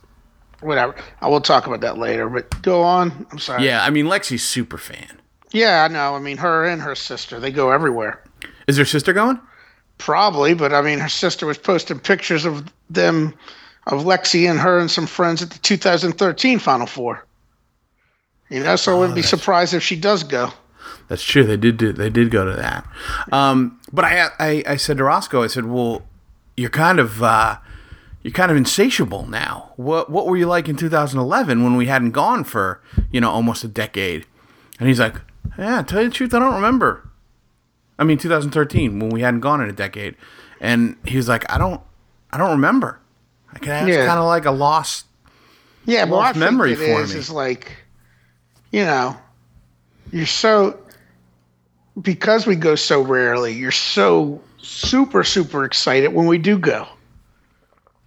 whatever. 0.61 0.95
I 1.21 1.29
will 1.29 1.41
talk 1.41 1.67
about 1.67 1.81
that 1.83 1.99
later. 1.99 2.29
But 2.29 2.62
go 2.62 2.83
on. 2.83 3.27
I'm 3.31 3.39
sorry. 3.39 3.65
Yeah, 3.65 3.85
I 3.85 3.91
mean 3.91 4.07
Lexi's 4.07 4.43
super 4.43 4.79
fan. 4.79 5.21
Yeah, 5.53 5.85
I 5.85 5.89
know. 5.89 6.15
I 6.15 6.19
mean 6.21 6.37
her 6.39 6.65
and 6.65 6.83
her 6.83 6.95
sister. 6.95 7.41
They 7.41 7.50
go 7.50 7.71
everywhere. 7.71 8.23
Is 8.67 8.77
her 8.77 8.85
sister 8.85 9.12
going? 9.12 9.41
Probably, 9.99 10.55
but 10.55 10.73
I 10.73 10.81
mean, 10.81 10.99
her 10.99 11.11
sister 11.11 11.45
was 11.45 11.59
posting 11.59 11.99
pictures 11.99 12.47
of 12.47 12.73
them, 12.89 13.35
of 13.89 14.05
Lexi 14.05 14.49
and 14.49 14.59
her 14.59 14.79
and 14.79 14.91
some 14.91 15.07
friends 15.07 15.43
at 15.43 15.50
the 15.50 15.59
2013 15.59 16.59
Final 16.59 16.87
Four. 16.87 17.27
You 18.50 18.64
know, 18.64 18.76
so 18.76 18.92
oh, 18.92 18.97
I 18.97 18.99
wouldn't 18.99 19.14
be 19.14 19.23
surprised 19.23 19.75
if 19.75 19.83
she 19.83 19.97
does 19.97 20.25
go. 20.25 20.52
That's 21.09 21.23
true. 21.23 21.45
They 21.45 21.57
did. 21.57 21.76
Do, 21.76 21.92
they 21.92 22.11
did 22.11 22.30
go 22.30 22.45
to 22.45 22.52
that. 22.52 22.87
Um, 23.33 23.80
but 23.92 24.04
I, 24.04 24.28
I, 24.38 24.64
I 24.66 24.76
said 24.76 24.99
to 24.99 25.04
Roscoe, 25.04 25.42
I 25.42 25.47
said, 25.47 25.66
"Well, 25.66 26.02
you're 26.57 26.71
kind 26.71 26.99
of, 26.99 27.23
uh, 27.23 27.59
you're 28.23 28.33
kind 28.33 28.50
of 28.50 28.57
insatiable 28.57 29.26
now. 29.26 29.73
What, 29.76 30.11
what 30.11 30.26
were 30.26 30.37
you 30.37 30.47
like 30.47 30.69
in 30.69 30.76
2011 30.76 31.62
when 31.64 31.76
we 31.76 31.87
hadn't 31.87 32.11
gone 32.11 32.45
for, 32.45 32.83
you 33.11 33.21
know, 33.21 33.30
almost 33.30 33.64
a 33.64 33.69
decade?" 33.69 34.26
And 34.78 34.88
he's 34.88 35.00
like, 35.00 35.16
"Yeah, 35.59 35.83
tell 35.83 36.02
you 36.02 36.09
the 36.09 36.14
truth, 36.14 36.35
I 36.35 36.38
don't 36.38 36.54
remember." 36.54 37.09
I 37.99 38.04
mean, 38.04 38.19
2013 38.19 38.99
when 38.99 39.11
we 39.11 39.21
hadn't 39.21 39.40
gone 39.40 39.61
in 39.61 39.69
a 39.69 39.75
decade, 39.75 40.16
and 40.61 40.97
he 41.07 41.16
was 41.16 41.28
like, 41.28 41.50
"I 41.52 41.59
don't, 41.59 41.80
I 42.33 42.38
don't 42.38 42.50
remember." 42.50 43.00
Like, 43.52 43.64
that's 43.64 43.88
yeah. 43.88 44.07
kind 44.07 44.19
of 44.19 44.26
like 44.26 44.45
a 44.45 44.52
lost, 44.52 45.07
yeah, 45.87 46.04
lost 46.04 46.37
well, 46.37 46.50
memory 46.50 46.75
for 46.75 47.02
is, 47.02 47.12
me. 47.12 47.19
Is 47.19 47.30
like, 47.30 47.80
you 48.73 48.85
know, 48.85 49.17
you're 50.12 50.27
so 50.27 50.79
because 52.00 52.47
we 52.47 52.57
go 52.57 52.75
so 52.75 53.00
rarely. 53.00 53.53
You're 53.53 53.73
so 53.73 54.41
super 54.59 55.25
super 55.25 55.65
excited 55.65 56.12
when 56.12 56.27
we 56.27 56.39
do 56.39 56.59
go. 56.59 56.87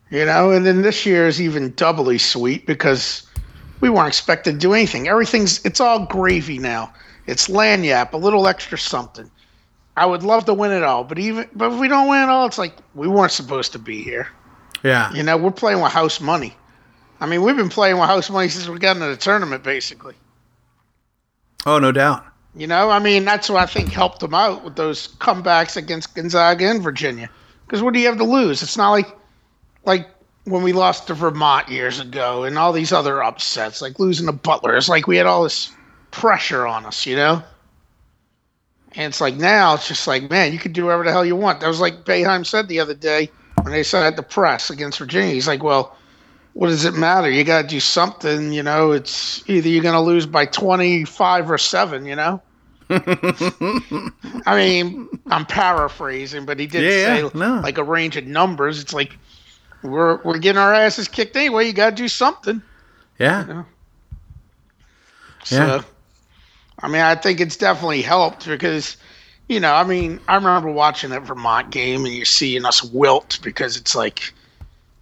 You 0.09 0.25
know, 0.25 0.51
and 0.51 0.65
then 0.65 0.83
this 0.83 1.05
year 1.05 1.27
is 1.27 1.41
even 1.41 1.73
doubly 1.73 2.17
sweet 2.17 2.67
because 2.67 3.23
we 3.81 3.89
weren't 3.89 4.07
expected 4.07 4.53
to 4.53 4.57
do 4.59 4.73
anything. 4.73 5.07
Everything's 5.07 5.63
it's 5.65 5.79
all 5.79 6.05
gravy 6.05 6.59
now. 6.59 6.93
It's 7.25 7.47
lagniappe, 7.47 8.13
a 8.13 8.17
little 8.17 8.47
extra 8.47 8.77
something. 8.77 9.29
I 9.95 10.05
would 10.05 10.23
love 10.23 10.45
to 10.45 10.53
win 10.53 10.71
it 10.71 10.83
all, 10.83 11.03
but 11.03 11.19
even 11.19 11.47
but 11.55 11.71
if 11.71 11.79
we 11.79 11.87
don't 11.87 12.07
win 12.07 12.23
it 12.23 12.29
all, 12.29 12.45
it's 12.45 12.57
like 12.57 12.75
we 12.95 13.07
weren't 13.07 13.31
supposed 13.31 13.71
to 13.73 13.79
be 13.79 14.01
here. 14.03 14.27
Yeah. 14.83 15.11
You 15.13 15.23
know, 15.23 15.37
we're 15.37 15.51
playing 15.51 15.81
with 15.81 15.91
house 15.91 16.19
money. 16.19 16.55
I 17.19 17.25
mean, 17.25 17.41
we've 17.41 17.55
been 17.55 17.69
playing 17.69 17.97
with 17.97 18.07
house 18.07 18.29
money 18.29 18.49
since 18.49 18.67
we 18.67 18.79
got 18.79 18.97
into 18.97 19.07
the 19.07 19.15
tournament, 19.15 19.63
basically. 19.63 20.15
Oh, 21.65 21.79
no 21.79 21.91
doubt. 21.91 22.25
You 22.55 22.67
know, 22.67 22.89
I 22.89 22.99
mean, 22.99 23.25
that's 23.25 23.49
what 23.49 23.63
I 23.63 23.65
think 23.65 23.89
helped 23.89 24.19
them 24.19 24.33
out 24.33 24.63
with 24.63 24.75
those 24.75 25.07
comebacks 25.15 25.75
against 25.75 26.13
Gonzaga 26.13 26.69
and 26.69 26.83
Virginia. 26.83 27.29
Because 27.65 27.81
what 27.81 27.93
do 27.93 27.99
you 27.99 28.07
have 28.07 28.17
to 28.17 28.23
lose? 28.23 28.61
It's 28.61 28.77
not 28.77 28.91
like 28.91 29.15
like 29.85 30.07
when 30.45 30.63
we 30.63 30.73
lost 30.73 31.07
to 31.07 31.13
Vermont 31.13 31.69
years 31.69 31.99
ago 31.99 32.43
and 32.43 32.57
all 32.57 32.73
these 32.73 32.91
other 32.91 33.23
upsets, 33.23 33.81
like 33.81 33.99
losing 33.99 34.27
to 34.27 34.33
Butler. 34.33 34.75
It's 34.75 34.89
like 34.89 35.07
we 35.07 35.17
had 35.17 35.25
all 35.25 35.43
this 35.43 35.71
pressure 36.11 36.67
on 36.67 36.85
us, 36.85 37.05
you 37.05 37.15
know? 37.15 37.41
And 38.95 39.07
it's 39.07 39.21
like 39.21 39.35
now 39.35 39.73
it's 39.73 39.87
just 39.87 40.05
like, 40.05 40.29
man, 40.29 40.53
you 40.53 40.59
can 40.59 40.73
do 40.73 40.85
whatever 40.85 41.03
the 41.03 41.11
hell 41.11 41.25
you 41.25 41.35
want. 41.35 41.61
That 41.61 41.67
was 41.67 41.79
like 41.79 42.03
Boeheim 42.05 42.45
said 42.45 42.67
the 42.67 42.79
other 42.79 42.93
day 42.93 43.31
when 43.61 43.73
they 43.73 43.83
said 43.83 44.03
at 44.03 44.15
the 44.15 44.23
press 44.23 44.69
against 44.69 44.99
Virginia. 44.99 45.33
He's 45.33 45.47
like, 45.47 45.63
well, 45.63 45.97
what 46.53 46.67
does 46.67 46.85
it 46.85 46.93
matter? 46.93 47.29
You 47.29 47.43
got 47.43 47.63
to 47.63 47.67
do 47.67 47.79
something. 47.79 48.53
You 48.53 48.63
know, 48.63 48.91
it's 48.91 49.47
either 49.49 49.67
you're 49.67 49.83
going 49.83 49.95
to 49.95 50.01
lose 50.01 50.25
by 50.25 50.45
25 50.45 51.49
or 51.49 51.57
seven, 51.57 52.05
you 52.05 52.15
know? 52.15 52.41
I 52.89 54.55
mean, 54.55 55.09
I'm 55.27 55.45
paraphrasing, 55.45 56.45
but 56.45 56.59
he 56.59 56.67
did 56.67 56.83
yeah, 56.83 57.29
say 57.29 57.37
no. 57.37 57.59
like 57.61 57.77
a 57.77 57.83
range 57.83 58.17
of 58.17 58.27
numbers. 58.27 58.79
It's 58.79 58.93
like 58.93 59.17
we're 59.81 60.21
we're 60.23 60.37
getting 60.37 60.59
our 60.59 60.73
asses 60.73 61.07
kicked 61.07 61.35
anyway. 61.35 61.65
You 61.65 61.73
got 61.73 61.91
to 61.91 61.95
do 61.95 62.07
something. 62.07 62.61
Yeah. 63.19 63.47
You 63.47 63.53
know? 63.53 63.65
So, 65.43 65.55
yeah. 65.55 65.81
I 66.81 66.87
mean, 66.87 67.01
I 67.01 67.15
think 67.15 67.39
it's 67.39 67.57
definitely 67.57 68.01
helped 68.01 68.45
because, 68.45 68.97
you 69.47 69.59
know, 69.59 69.73
I 69.73 69.83
mean, 69.83 70.19
I 70.27 70.35
remember 70.35 70.71
watching 70.71 71.09
that 71.11 71.23
Vermont 71.23 71.71
game 71.71 72.05
and 72.05 72.13
you're 72.13 72.25
seeing 72.25 72.65
us 72.65 72.83
wilt 72.83 73.39
because 73.41 73.77
it's 73.77 73.95
like, 73.95 74.33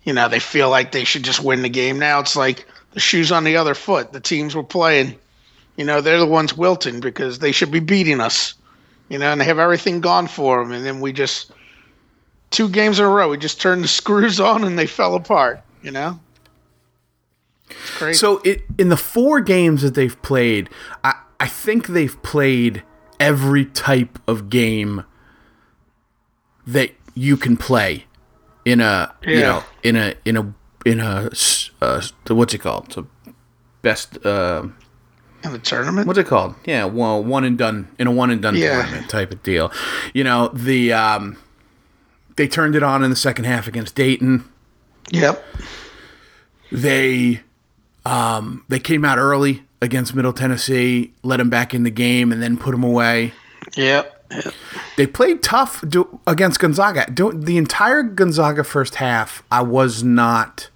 you 0.03 0.13
know, 0.13 0.27
they 0.27 0.39
feel 0.39 0.69
like 0.69 0.91
they 0.91 1.03
should 1.03 1.23
just 1.23 1.43
win 1.43 1.61
the 1.61 1.69
game. 1.69 1.99
Now 1.99 2.19
it's 2.19 2.35
like 2.35 2.65
the 2.91 2.99
shoes 2.99 3.31
on 3.31 3.43
the 3.43 3.57
other 3.57 3.75
foot. 3.75 4.13
The 4.13 4.19
teams 4.19 4.55
were 4.55 4.63
playing, 4.63 5.15
You 5.77 5.85
know, 5.85 6.01
they're 6.01 6.19
the 6.19 6.25
ones 6.25 6.57
wilting 6.57 6.99
because 6.99 7.39
they 7.39 7.51
should 7.51 7.71
be 7.71 7.79
beating 7.79 8.19
us. 8.19 8.55
You 9.09 9.19
know, 9.19 9.31
and 9.31 9.41
they 9.41 9.45
have 9.45 9.59
everything 9.59 9.99
gone 9.99 10.27
for 10.27 10.63
them, 10.63 10.71
and 10.71 10.85
then 10.85 11.01
we 11.01 11.11
just 11.11 11.51
two 12.49 12.69
games 12.69 12.97
in 12.97 13.05
a 13.05 13.09
row, 13.09 13.29
we 13.29 13.37
just 13.37 13.59
turned 13.59 13.83
the 13.83 13.89
screws 13.89 14.39
on 14.51 14.63
and 14.63 14.77
they 14.77 14.87
fell 14.87 15.15
apart. 15.15 15.61
You 15.81 15.91
know. 15.91 16.19
So 18.13 18.41
it 18.43 18.63
in 18.77 18.89
the 18.89 18.97
four 18.97 19.39
games 19.39 19.81
that 19.81 19.95
they've 19.95 20.21
played, 20.21 20.69
I 21.03 21.15
I 21.39 21.47
think 21.47 21.87
they've 21.87 22.21
played 22.23 22.83
every 23.19 23.65
type 23.65 24.19
of 24.27 24.49
game 24.49 25.05
that 26.65 26.91
you 27.13 27.37
can 27.37 27.55
play 27.55 28.05
in 28.65 28.81
a 28.81 29.13
yeah. 29.23 29.29
you 29.29 29.41
know 29.41 29.63
in 29.83 29.95
a 29.95 30.15
in 30.25 30.37
a 30.37 30.53
in 30.85 30.99
a 30.99 31.29
uh, 31.81 32.01
what's 32.27 32.53
it 32.53 32.59
called? 32.59 32.85
It's 32.87 32.97
a 32.97 33.05
best 33.81 34.23
uh, 34.25 34.67
in 35.43 35.51
the 35.51 35.59
tournament. 35.59 36.07
What's 36.07 36.19
it 36.19 36.27
called? 36.27 36.55
Yeah, 36.65 36.85
well, 36.85 37.23
one 37.23 37.43
and 37.43 37.57
done 37.57 37.87
in 37.99 38.07
a 38.07 38.11
one 38.11 38.31
and 38.31 38.41
done 38.41 38.55
yeah. 38.55 38.81
tournament 38.81 39.09
type 39.09 39.31
of 39.31 39.43
deal. 39.43 39.71
You 40.13 40.23
know 40.23 40.49
the 40.49 40.93
um, 40.93 41.37
they 42.35 42.47
turned 42.47 42.75
it 42.75 42.83
on 42.83 43.03
in 43.03 43.09
the 43.09 43.15
second 43.15 43.45
half 43.45 43.67
against 43.67 43.95
Dayton. 43.95 44.45
Yep. 45.11 45.43
They 46.71 47.41
um, 48.05 48.65
they 48.69 48.79
came 48.79 49.03
out 49.05 49.17
early 49.17 49.63
against 49.81 50.15
Middle 50.15 50.33
Tennessee, 50.33 51.13
let 51.23 51.37
them 51.37 51.49
back 51.49 51.73
in 51.73 51.83
the 51.83 51.91
game, 51.91 52.31
and 52.31 52.41
then 52.41 52.57
put 52.57 52.71
them 52.71 52.83
away. 52.83 53.33
Yep. 53.75 54.20
They 54.97 55.07
played 55.07 55.41
tough 55.41 55.83
do, 55.87 56.19
against 56.27 56.59
Gonzaga. 56.59 57.09
Do, 57.11 57.31
the 57.31 57.57
entire 57.57 58.03
Gonzaga 58.03 58.63
first 58.63 58.95
half, 58.95 59.43
I 59.51 59.61
was 59.61 60.03
not 60.03 60.69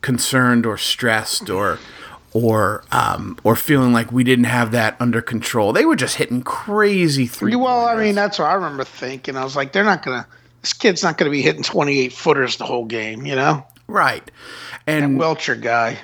concerned 0.00 0.66
or 0.66 0.78
stressed 0.78 1.50
or 1.50 1.78
or 2.32 2.84
um, 2.92 3.38
or 3.44 3.56
feeling 3.56 3.92
like 3.92 4.12
we 4.12 4.22
didn't 4.22 4.44
have 4.44 4.70
that 4.72 4.96
under 5.00 5.22
control. 5.22 5.72
They 5.72 5.84
were 5.84 5.96
just 5.96 6.16
hitting 6.16 6.42
crazy 6.42 7.26
three. 7.26 7.56
Well, 7.56 7.86
I 7.86 7.96
mean, 7.96 8.14
that's 8.14 8.38
what 8.38 8.46
I 8.46 8.54
remember 8.54 8.84
thinking. 8.84 9.36
I 9.36 9.44
was 9.44 9.56
like, 9.56 9.72
they're 9.72 9.84
not 9.84 10.04
gonna. 10.04 10.26
This 10.60 10.72
kid's 10.72 11.02
not 11.02 11.16
gonna 11.16 11.30
be 11.30 11.42
hitting 11.42 11.62
twenty 11.62 11.98
eight 11.98 12.12
footers 12.12 12.56
the 12.56 12.64
whole 12.64 12.84
game, 12.84 13.24
you 13.24 13.36
know? 13.36 13.66
Right. 13.88 14.28
And 14.86 15.18
that 15.18 15.24
Wiltjer 15.24 15.60
guy 15.60 15.98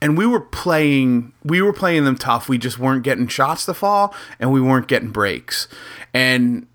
and 0.00 0.16
we 0.16 0.26
were 0.26 0.40
playing 0.40 1.32
we 1.44 1.62
were 1.62 1.72
playing 1.72 2.04
them 2.04 2.16
tough. 2.16 2.48
We 2.48 2.58
just 2.58 2.78
weren't 2.78 3.02
getting 3.02 3.26
shots 3.28 3.64
to 3.66 3.74
fall 3.74 4.14
and 4.38 4.52
we 4.52 4.60
weren't 4.60 4.88
getting 4.88 5.10
breaks. 5.10 5.68
And 6.12 6.66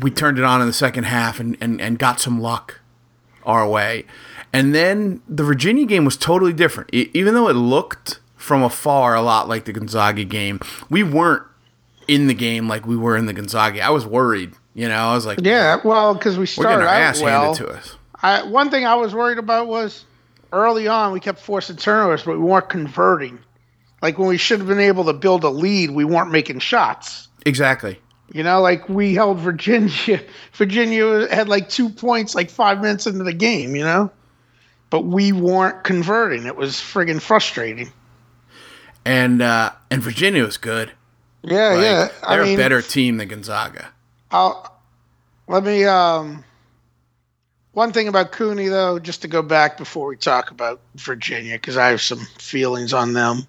we 0.00 0.10
turned 0.10 0.38
it 0.38 0.44
on 0.44 0.60
in 0.60 0.66
the 0.66 0.72
second 0.72 1.04
half 1.04 1.40
and, 1.40 1.56
and, 1.60 1.80
and 1.80 1.98
got 1.98 2.20
some 2.20 2.40
luck 2.40 2.80
our 3.44 3.68
way. 3.68 4.04
And 4.52 4.74
then 4.74 5.22
the 5.28 5.42
virginia 5.42 5.84
game 5.84 6.04
was 6.04 6.16
totally 6.16 6.52
different. 6.52 6.90
It, 6.92 7.10
even 7.14 7.34
though 7.34 7.48
it 7.48 7.54
looked 7.54 8.20
from 8.36 8.62
afar 8.62 9.14
a 9.14 9.22
lot 9.22 9.48
like 9.48 9.64
the 9.64 9.72
gonzaga 9.72 10.24
game 10.24 10.58
we 10.90 11.02
weren't 11.02 11.44
in 12.08 12.26
the 12.26 12.34
game 12.34 12.66
like 12.66 12.86
we 12.86 12.96
were 12.96 13.16
in 13.16 13.26
the 13.26 13.32
gonzaga. 13.32 13.80
I 13.80 13.90
was 13.90 14.06
worried 14.06 14.54
you 14.74 14.88
know? 14.88 15.10
I 15.10 15.14
was 15.14 15.26
like 15.26 15.40
yeah 15.42 15.80
well 15.84 16.14
because 16.14 16.38
we 16.38 16.46
started 16.46 16.86
out 16.86 17.20
well. 17.20 17.54
to 17.54 17.68
us. 17.68 17.96
I, 18.24 18.42
one 18.44 18.70
thing 18.70 18.86
i 18.86 18.94
was 18.94 19.14
worried 19.14 19.38
about 19.38 19.66
was 19.66 20.04
early 20.52 20.86
on 20.88 21.12
we 21.12 21.20
kept 21.20 21.40
forcing 21.40 21.76
turnovers, 21.76 22.22
but 22.22 22.38
we 22.38 22.44
weren't 22.44 22.68
converting. 22.68 23.38
Like 24.00 24.18
when 24.18 24.28
we 24.28 24.36
should 24.36 24.58
have 24.58 24.68
been 24.68 24.80
able 24.80 25.04
to 25.04 25.12
build 25.12 25.44
a 25.44 25.48
lead, 25.48 25.90
we 25.90 26.04
weren't 26.04 26.30
making 26.30 26.58
shots. 26.58 27.28
Exactly. 27.46 27.98
You 28.32 28.42
know, 28.42 28.60
like 28.60 28.88
we 28.88 29.14
held 29.14 29.38
Virginia. 29.38 30.22
Virginia 30.52 31.28
had 31.34 31.48
like 31.48 31.68
two 31.68 31.88
points 31.88 32.34
like 32.34 32.50
five 32.50 32.80
minutes 32.80 33.06
into 33.06 33.24
the 33.24 33.32
game, 33.32 33.76
you 33.76 33.84
know? 33.84 34.10
But 34.90 35.02
we 35.02 35.32
weren't 35.32 35.84
converting. 35.84 36.46
It 36.46 36.56
was 36.56 36.74
friggin' 36.74 37.20
frustrating. 37.20 37.92
And 39.04 39.42
uh 39.42 39.72
and 39.90 40.02
Virginia 40.02 40.44
was 40.44 40.56
good. 40.56 40.92
Yeah, 41.42 41.68
like, 41.70 41.82
yeah. 41.82 42.08
They're 42.28 42.42
I 42.42 42.44
mean, 42.44 42.54
a 42.54 42.56
better 42.56 42.82
team 42.82 43.16
than 43.16 43.28
Gonzaga. 43.28 43.88
I'll 44.30 44.80
let 45.48 45.64
me 45.64 45.84
um 45.84 46.44
one 47.72 47.92
thing 47.92 48.08
about 48.08 48.32
Cooney, 48.32 48.68
though, 48.68 48.98
just 48.98 49.22
to 49.22 49.28
go 49.28 49.42
back 49.42 49.78
before 49.78 50.06
we 50.06 50.16
talk 50.16 50.50
about 50.50 50.80
Virginia, 50.94 51.54
because 51.54 51.76
I 51.76 51.88
have 51.88 52.02
some 52.02 52.20
feelings 52.38 52.92
on 52.92 53.14
them. 53.14 53.46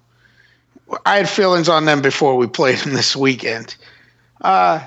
I 1.04 1.18
had 1.18 1.28
feelings 1.28 1.68
on 1.68 1.84
them 1.84 2.02
before 2.02 2.36
we 2.36 2.46
played 2.46 2.78
them 2.78 2.94
this 2.94 3.14
weekend. 3.14 3.76
Uh, 4.40 4.86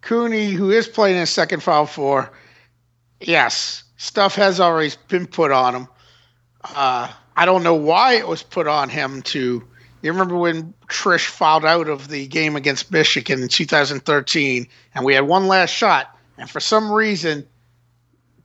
Cooney, 0.00 0.50
who 0.50 0.70
is 0.70 0.88
playing 0.88 1.16
in 1.16 1.26
second 1.26 1.62
foul 1.62 1.86
four, 1.86 2.30
yes, 3.20 3.82
stuff 3.96 4.36
has 4.36 4.60
already 4.60 4.94
been 5.08 5.26
put 5.26 5.50
on 5.50 5.74
him. 5.74 5.88
Uh, 6.62 7.10
I 7.36 7.44
don't 7.44 7.62
know 7.62 7.74
why 7.74 8.14
it 8.14 8.26
was 8.26 8.42
put 8.42 8.66
on 8.66 8.88
him 8.88 9.22
to. 9.22 9.64
You 10.00 10.12
remember 10.12 10.36
when 10.36 10.74
Triche 10.86 11.26
fouled 11.26 11.64
out 11.64 11.88
of 11.88 12.06
the 12.06 12.28
game 12.28 12.54
against 12.54 12.92
Michigan 12.92 13.42
in 13.42 13.48
2013, 13.48 14.68
and 14.94 15.04
we 15.04 15.14
had 15.14 15.26
one 15.26 15.48
last 15.48 15.70
shot, 15.70 16.16
and 16.36 16.48
for 16.48 16.60
some 16.60 16.90
reason 16.92 17.46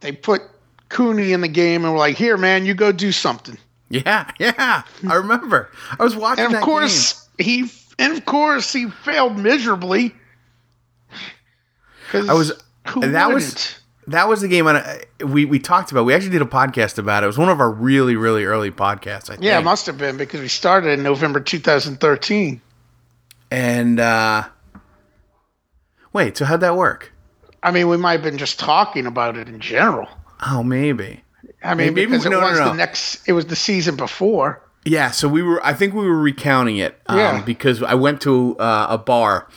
they 0.03 0.11
put 0.11 0.41
Cooney 0.89 1.31
in 1.31 1.41
the 1.41 1.47
game 1.47 1.83
and 1.83 1.93
were 1.93 1.99
like, 1.99 2.15
"Here, 2.15 2.37
man, 2.37 2.65
you 2.65 2.75
go 2.75 2.91
do 2.91 3.11
something." 3.11 3.57
Yeah, 3.89 4.29
yeah, 4.39 4.83
I 5.07 5.15
remember. 5.15 5.69
I 5.99 6.03
was 6.03 6.15
watching. 6.15 6.45
And 6.45 6.55
of 6.55 6.61
course, 6.61 7.27
game. 7.37 7.45
he 7.45 7.71
and 7.97 8.13
of 8.13 8.25
course 8.25 8.71
he 8.73 8.89
failed 8.89 9.37
miserably. 9.37 10.13
I 12.13 12.33
was. 12.33 12.49
that 12.85 13.27
wouldn't? 13.27 13.33
was 13.33 13.79
that 14.07 14.27
was 14.27 14.41
the 14.41 14.47
game 14.47 14.67
on, 14.67 14.83
we 15.23 15.45
we 15.45 15.59
talked 15.59 15.91
about. 15.91 16.03
We 16.03 16.13
actually 16.13 16.31
did 16.31 16.41
a 16.41 16.45
podcast 16.45 16.97
about 16.97 17.23
it. 17.23 17.25
It 17.25 17.27
was 17.27 17.37
one 17.37 17.49
of 17.49 17.59
our 17.59 17.71
really 17.71 18.15
really 18.15 18.45
early 18.45 18.71
podcasts. 18.71 19.29
I 19.29 19.35
think. 19.35 19.43
Yeah, 19.43 19.59
it 19.59 19.63
must 19.63 19.85
have 19.85 19.97
been 19.97 20.17
because 20.17 20.41
we 20.41 20.47
started 20.47 20.91
in 20.91 21.03
November 21.03 21.39
2013. 21.39 22.61
And 23.51 23.99
uh, 23.99 24.43
wait, 26.11 26.35
so 26.35 26.45
how'd 26.45 26.61
that 26.61 26.75
work? 26.75 27.12
I 27.63 27.71
mean, 27.71 27.87
we 27.87 27.97
might 27.97 28.13
have 28.13 28.23
been 28.23 28.37
just 28.37 28.59
talking 28.59 29.05
about 29.05 29.37
it 29.37 29.47
in 29.47 29.59
general. 29.59 30.09
Oh, 30.45 30.63
maybe. 30.63 31.23
I 31.63 31.75
mean, 31.75 31.93
maybe, 31.93 32.05
because 32.05 32.25
it 32.25 32.29
no, 32.29 32.41
was 32.41 32.59
no, 32.59 32.65
no. 32.65 32.71
the 32.71 32.77
next. 32.77 33.27
It 33.27 33.33
was 33.33 33.45
the 33.45 33.55
season 33.55 33.95
before. 33.95 34.61
Yeah, 34.85 35.11
so 35.11 35.29
we 35.29 35.41
were. 35.41 35.65
I 35.65 35.73
think 35.73 35.93
we 35.93 36.05
were 36.05 36.19
recounting 36.19 36.77
it. 36.77 36.99
Um, 37.07 37.17
yeah. 37.17 37.41
Because 37.41 37.81
I 37.81 37.93
went 37.93 38.21
to 38.21 38.57
uh, 38.57 38.87
a 38.89 38.97
bar 38.97 39.47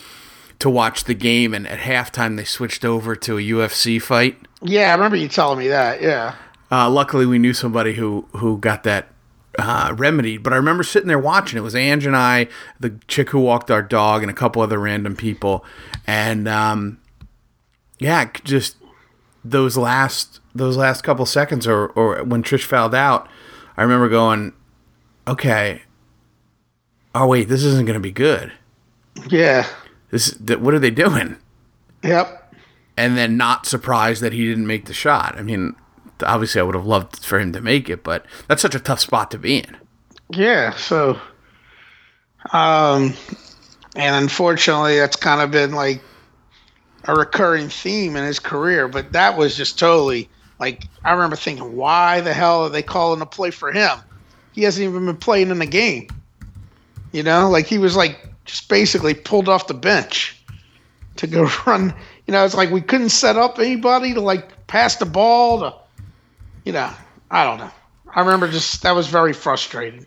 to 0.60 0.70
watch 0.70 1.04
the 1.04 1.14
game, 1.14 1.52
and 1.52 1.66
at 1.66 1.80
halftime 1.80 2.36
they 2.36 2.44
switched 2.44 2.84
over 2.84 3.16
to 3.16 3.38
a 3.38 3.40
UFC 3.40 4.00
fight. 4.00 4.38
Yeah, 4.62 4.90
I 4.90 4.94
remember 4.94 5.16
you 5.16 5.28
telling 5.28 5.58
me 5.58 5.68
that. 5.68 6.00
Yeah. 6.00 6.36
Uh, 6.70 6.88
luckily, 6.88 7.26
we 7.26 7.38
knew 7.38 7.52
somebody 7.52 7.94
who 7.94 8.28
who 8.32 8.58
got 8.58 8.84
that 8.84 9.08
uh, 9.58 9.94
remedied. 9.96 10.44
But 10.44 10.52
I 10.52 10.56
remember 10.56 10.84
sitting 10.84 11.08
there 11.08 11.18
watching. 11.18 11.58
It 11.58 11.62
was 11.62 11.74
Ange 11.74 12.06
and 12.06 12.16
I, 12.16 12.48
the 12.78 12.98
chick 13.08 13.30
who 13.30 13.40
walked 13.40 13.70
our 13.70 13.82
dog, 13.82 14.22
and 14.22 14.30
a 14.30 14.34
couple 14.34 14.62
other 14.62 14.78
random 14.78 15.16
people. 15.16 15.64
And 16.06 16.46
um, 16.46 16.98
yeah, 17.98 18.30
just 18.44 18.76
those 19.44 19.76
last 19.76 20.40
those 20.54 20.76
last 20.76 21.02
couple 21.02 21.26
seconds, 21.26 21.66
or 21.66 21.88
or 21.88 22.22
when 22.24 22.42
Triche 22.42 22.64
fouled 22.64 22.94
out, 22.94 23.28
I 23.76 23.82
remember 23.82 24.08
going, 24.08 24.52
okay, 25.26 25.82
oh 27.14 27.26
wait, 27.26 27.48
this 27.48 27.64
isn't 27.64 27.86
going 27.86 27.94
to 27.94 28.00
be 28.00 28.12
good. 28.12 28.52
Yeah. 29.28 29.66
This 30.10 30.38
what 30.40 30.74
are 30.74 30.78
they 30.78 30.90
doing? 30.90 31.36
Yep. 32.02 32.54
And 32.96 33.16
then 33.16 33.36
not 33.36 33.66
surprised 33.66 34.22
that 34.22 34.32
he 34.32 34.46
didn't 34.46 34.66
make 34.66 34.86
the 34.86 34.94
shot. 34.94 35.36
I 35.36 35.42
mean, 35.42 35.74
obviously 36.22 36.60
I 36.60 36.64
would 36.64 36.74
have 36.74 36.86
loved 36.86 37.24
for 37.24 37.38
him 37.38 37.52
to 37.52 37.60
make 37.60 37.90
it, 37.90 38.02
but 38.04 38.24
that's 38.48 38.62
such 38.62 38.74
a 38.74 38.80
tough 38.80 39.00
spot 39.00 39.30
to 39.32 39.38
be 39.38 39.58
in. 39.58 39.76
Yeah, 40.30 40.74
so 40.74 41.18
um 42.52 43.14
and 43.96 44.14
unfortunately 44.14 44.98
that's 44.98 45.16
kind 45.16 45.40
of 45.40 45.50
been 45.50 45.72
like 45.72 46.00
a 47.06 47.14
recurring 47.14 47.68
theme 47.68 48.16
in 48.16 48.24
his 48.24 48.38
career, 48.38 48.88
but 48.88 49.12
that 49.12 49.36
was 49.36 49.56
just 49.56 49.78
totally 49.78 50.28
like 50.58 50.84
I 51.04 51.12
remember 51.12 51.36
thinking, 51.36 51.76
why 51.76 52.20
the 52.20 52.32
hell 52.32 52.64
are 52.64 52.70
they 52.70 52.82
calling 52.82 53.20
a 53.20 53.26
play 53.26 53.50
for 53.50 53.72
him? 53.72 53.98
He 54.52 54.62
hasn't 54.62 54.88
even 54.88 55.06
been 55.06 55.16
playing 55.16 55.50
in 55.50 55.58
the 55.58 55.66
game. 55.66 56.08
You 57.12 57.22
know, 57.22 57.50
like 57.50 57.66
he 57.66 57.78
was 57.78 57.96
like 57.96 58.28
just 58.44 58.68
basically 58.68 59.14
pulled 59.14 59.48
off 59.48 59.66
the 59.66 59.74
bench 59.74 60.42
to 61.16 61.26
go 61.26 61.48
run. 61.66 61.94
You 62.26 62.32
know, 62.32 62.44
it's 62.44 62.54
like 62.54 62.70
we 62.70 62.80
couldn't 62.80 63.10
set 63.10 63.36
up 63.36 63.58
anybody 63.58 64.14
to 64.14 64.20
like 64.20 64.66
pass 64.66 64.96
the 64.96 65.06
ball 65.06 65.60
to, 65.60 65.74
you 66.64 66.72
know, 66.72 66.90
I 67.30 67.44
don't 67.44 67.58
know. 67.58 67.70
I 68.14 68.20
remember 68.20 68.48
just 68.48 68.82
that 68.82 68.94
was 68.94 69.08
very 69.08 69.32
frustrating. 69.32 70.06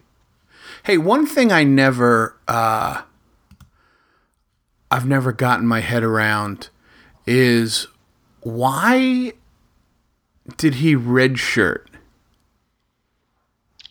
Hey, 0.84 0.98
one 0.98 1.28
thing 1.28 1.52
I 1.52 1.64
never, 1.64 2.36
uh, 2.48 3.02
I've 4.90 5.06
never 5.06 5.32
gotten 5.32 5.68
my 5.68 5.82
head 5.82 6.04
around 6.04 6.70
is 7.30 7.86
why 8.42 9.34
did 10.58 10.74
he 10.74 10.96
redshirt? 10.96 11.86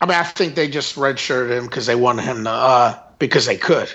I 0.01 0.05
mean, 0.05 0.17
I 0.17 0.23
think 0.23 0.55
they 0.55 0.67
just 0.67 0.95
redshirted 0.97 1.49
him 1.49 1.65
because 1.65 1.85
they 1.85 1.95
wanted 1.95 2.23
him 2.23 2.43
to, 2.43 2.49
uh, 2.49 2.99
because 3.17 3.45
they 3.45 3.57
could. 3.57 3.89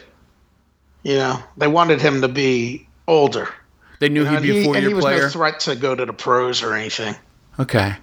You 1.02 1.16
know, 1.16 1.42
they 1.59 1.68
wanted 1.68 2.00
him 2.00 2.22
to 2.22 2.28
be 2.28 2.88
older. 3.07 3.48
They 4.00 4.09
knew 4.09 4.24
you 4.24 4.30
know, 4.30 4.40
he'd 4.40 4.42
be 4.42 4.61
a 4.61 4.64
four-year 4.64 4.83
player. 4.83 4.87
And 4.87 4.88
he 4.88 4.94
was 4.94 5.04
no 5.04 5.28
threat 5.28 5.61
to 5.61 5.76
go 5.76 5.94
to 5.94 6.07
the 6.07 6.12
pros 6.14 6.62
or 6.62 6.74
anything. 6.74 7.14
Okay. 7.61 7.94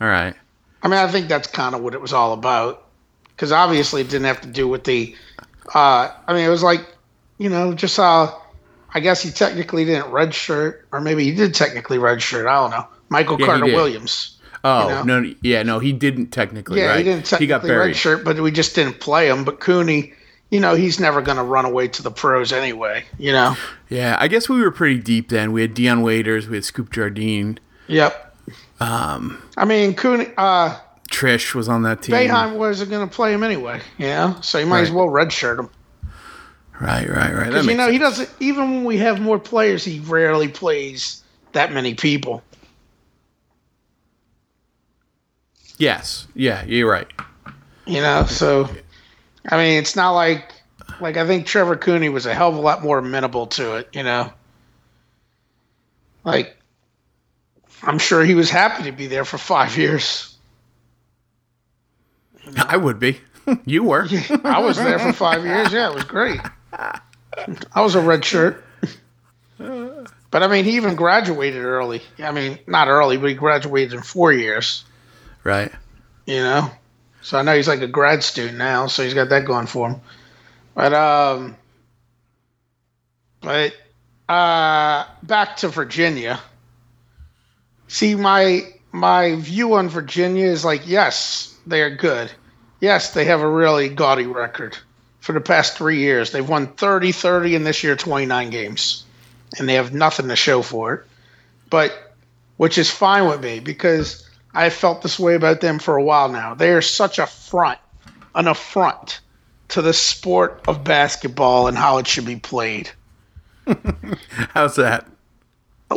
All 0.00 0.08
right. 0.08 0.34
I 0.82 0.88
mean, 0.88 0.98
I 0.98 1.08
think 1.08 1.28
that's 1.28 1.48
kind 1.48 1.74
of 1.74 1.82
what 1.82 1.94
it 1.94 2.00
was 2.00 2.12
all 2.12 2.32
about. 2.32 2.86
Because 3.28 3.50
obviously, 3.50 4.02
it 4.02 4.08
didn't 4.08 4.26
have 4.26 4.40
to 4.42 4.48
do 4.48 4.68
with 4.68 4.84
the 4.84 5.16
Uh, 5.74 6.10
I 6.26 6.32
mean, 6.32 6.44
it 6.44 6.50
was 6.50 6.62
like, 6.62 6.86
you 7.38 7.48
know, 7.48 7.74
just 7.74 7.98
uh, 7.98 8.32
I 8.94 9.00
guess 9.00 9.20
he 9.22 9.30
technically 9.30 9.84
didn't 9.84 10.06
redshirt, 10.06 10.82
or 10.92 11.00
maybe 11.00 11.24
he 11.24 11.32
did 11.34 11.54
technically 11.54 11.98
redshirt. 11.98 12.46
I 12.46 12.54
don't 12.54 12.70
know. 12.70 12.86
Michael 13.08 13.38
Yeah, 13.40 13.46
Carter 13.46 13.64
Williams. 13.66 14.38
Oh 14.62 14.88
You 14.88 14.94
know? 15.04 15.20
no, 15.20 15.34
yeah, 15.42 15.62
no, 15.62 15.78
he 15.78 15.92
didn't 15.92 16.28
technically. 16.28 16.80
Yeah, 16.80 16.86
right? 16.86 16.98
he 16.98 17.04
didn't 17.04 17.26
technically 17.26 17.46
got 17.48 17.62
buried. 17.62 17.94
redshirt, 17.94 18.24
but 18.24 18.40
we 18.40 18.50
just 18.50 18.74
didn't 18.74 19.00
play 19.00 19.28
him. 19.28 19.44
But 19.44 19.60
Cooney, 19.60 20.14
you 20.50 20.60
know, 20.60 20.74
he's 20.74 20.98
never 20.98 21.20
going 21.20 21.36
to 21.36 21.42
run 21.42 21.64
away 21.66 21.88
to 21.88 22.02
the 22.02 22.10
pros 22.10 22.52
anyway. 22.52 23.04
You 23.18 23.32
know. 23.32 23.56
Yeah, 23.90 24.16
I 24.18 24.28
guess 24.28 24.48
we 24.48 24.60
were 24.62 24.70
pretty 24.70 25.00
deep 25.00 25.28
then. 25.28 25.52
We 25.52 25.60
had 25.60 25.74
Dion 25.74 26.02
Waiters, 26.02 26.48
we 26.48 26.56
had 26.56 26.64
Scoop 26.64 26.90
Jardine, 26.90 27.58
Yep. 27.88 28.36
Um. 28.80 29.42
I 29.56 29.64
mean, 29.64 29.94
Cooney. 29.94 30.28
Uh, 30.36 30.78
Triche 31.10 31.54
was 31.54 31.68
on 31.68 31.82
that 31.82 32.02
team. 32.02 32.14
Boeheim 32.14 32.56
wasn't 32.56 32.90
going 32.90 33.06
to 33.08 33.14
play 33.14 33.32
him 33.32 33.42
anyway. 33.42 33.80
You 33.98 34.06
know, 34.06 34.36
so 34.40 34.58
you 34.58 34.66
might 34.66 34.80
as 34.80 34.90
well 34.90 35.06
redshirt 35.06 35.58
him. 35.58 35.68
Right, 36.80 37.08
right, 37.08 37.32
right. 37.32 37.46
Because 37.46 37.66
you 37.66 37.76
know 37.76 37.90
he 37.90 37.98
doesn't. 37.98 38.28
Even 38.40 38.70
when 38.74 38.84
we 38.84 38.98
have 38.98 39.20
more 39.20 39.38
players, 39.38 39.84
he 39.84 40.00
rarely 40.00 40.48
plays 40.48 41.22
that 41.52 41.72
many 41.72 41.94
people. 41.94 42.42
Yes, 45.78 46.26
yeah, 46.34 46.64
you're 46.64 46.90
right. 46.90 47.06
You 47.86 48.00
know, 48.00 48.24
so 48.26 48.68
I 49.48 49.56
mean, 49.56 49.78
it's 49.78 49.94
not 49.94 50.12
like 50.12 50.52
like 51.00 51.16
I 51.16 51.26
think 51.26 51.46
Trevor 51.46 51.76
Cooney 51.76 52.08
was 52.08 52.26
a 52.26 52.34
hell 52.34 52.48
of 52.48 52.56
a 52.56 52.60
lot 52.60 52.82
more 52.82 52.98
amenable 52.98 53.46
to 53.48 53.76
it. 53.76 53.88
You 53.92 54.02
know, 54.02 54.32
like 56.24 56.56
I'm 57.82 57.98
sure 57.98 58.24
he 58.24 58.34
was 58.34 58.50
happy 58.50 58.84
to 58.84 58.92
be 58.92 59.06
there 59.06 59.24
for 59.24 59.38
five 59.38 59.76
years. 59.76 60.36
I 62.56 62.76
would 62.76 62.98
be. 62.98 63.20
you 63.64 63.84
were. 63.84 64.06
I 64.44 64.60
was 64.60 64.76
there 64.76 64.98
for 64.98 65.12
five 65.12 65.44
years. 65.44 65.72
Yeah, 65.72 65.90
it 65.90 65.94
was 65.94 66.04
great. 66.04 66.40
I 67.72 67.80
was 67.80 67.94
a 67.94 68.00
red 68.00 68.24
shirt. 68.24 68.64
But 69.58 70.42
I 70.42 70.48
mean, 70.48 70.64
he 70.64 70.76
even 70.76 70.96
graduated 70.96 71.64
early. 71.64 72.02
I 72.18 72.32
mean, 72.32 72.58
not 72.66 72.88
early, 72.88 73.16
but 73.16 73.28
he 73.28 73.34
graduated 73.34 73.92
in 73.94 74.02
four 74.02 74.32
years. 74.32 74.84
Right. 75.44 75.70
you 76.26 76.38
know. 76.38 76.70
So 77.22 77.38
I 77.38 77.42
know 77.42 77.54
he's 77.56 77.68
like 77.68 77.80
a 77.80 77.86
grad 77.86 78.22
student 78.22 78.58
now, 78.58 78.86
so 78.86 79.02
he's 79.02 79.14
got 79.14 79.30
that 79.30 79.46
going 79.46 79.66
for 79.66 79.90
him. 79.90 80.00
But 80.74 80.92
um, 80.92 81.56
but 83.40 83.74
uh, 84.28 85.06
back 85.22 85.56
to 85.58 85.68
Virginia. 85.68 86.40
See, 87.88 88.14
my 88.14 88.62
my 88.92 89.36
view 89.36 89.74
on 89.74 89.88
Virginia 89.88 90.46
is 90.46 90.64
like, 90.64 90.86
yes, 90.86 91.54
they 91.66 91.80
are 91.82 91.94
good. 91.94 92.30
Yes, 92.80 93.14
they 93.14 93.24
have 93.26 93.40
a 93.40 93.48
really 93.48 93.88
gaudy 93.88 94.26
record. 94.26 94.76
For 95.24 95.32
the 95.32 95.40
past 95.40 95.78
three 95.78 96.00
years, 96.00 96.32
they've 96.32 96.46
won 96.46 96.66
30, 96.66 97.10
30, 97.10 97.56
and 97.56 97.64
this 97.64 97.82
year 97.82 97.96
29 97.96 98.50
games, 98.50 99.06
and 99.58 99.66
they 99.66 99.72
have 99.72 99.94
nothing 99.94 100.28
to 100.28 100.36
show 100.36 100.60
for 100.60 100.92
it. 100.92 101.06
But 101.70 102.12
which 102.58 102.76
is 102.76 102.90
fine 102.90 103.26
with 103.26 103.42
me 103.42 103.58
because 103.58 104.28
I 104.52 104.64
have 104.64 104.74
felt 104.74 105.00
this 105.00 105.18
way 105.18 105.34
about 105.34 105.62
them 105.62 105.78
for 105.78 105.96
a 105.96 106.02
while 106.04 106.28
now. 106.28 106.52
They 106.52 106.72
are 106.72 106.82
such 106.82 107.18
a 107.18 107.26
front, 107.26 107.78
an 108.34 108.48
affront 108.48 109.20
to 109.68 109.80
the 109.80 109.94
sport 109.94 110.62
of 110.68 110.84
basketball 110.84 111.68
and 111.68 111.78
how 111.78 111.96
it 111.96 112.06
should 112.06 112.26
be 112.26 112.36
played. 112.36 112.90
How's 114.50 114.76
that? 114.76 115.06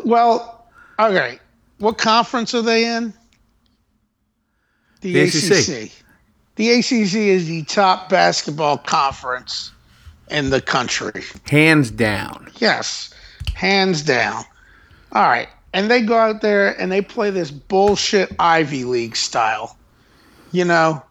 Well, 0.05 0.69
okay. 0.97 1.39
What 1.79 1.97
conference 1.97 2.55
are 2.55 2.61
they 2.61 2.95
in? 2.95 3.13
The, 5.01 5.11
The 5.11 5.19
ACC. 5.23 5.67
ACC. 5.67 6.06
The 6.57 6.71
ACC 6.71 7.15
is 7.15 7.47
the 7.47 7.63
top 7.63 8.09
basketball 8.09 8.79
conference 8.79 9.71
in 10.29 10.49
the 10.49 10.59
country. 10.59 11.23
Hands 11.47 11.89
down. 11.91 12.51
Yes, 12.57 13.13
hands 13.53 14.01
down. 14.01 14.43
All 15.11 15.23
right. 15.23 15.49
And 15.73 15.91
they 15.91 16.01
go 16.01 16.17
out 16.17 16.41
there 16.41 16.79
and 16.81 16.91
they 16.91 17.01
play 17.01 17.29
this 17.29 17.51
bullshit 17.51 18.35
Ivy 18.39 18.83
League 18.85 19.15
style, 19.15 19.77
you 20.51 20.65
know, 20.65 21.03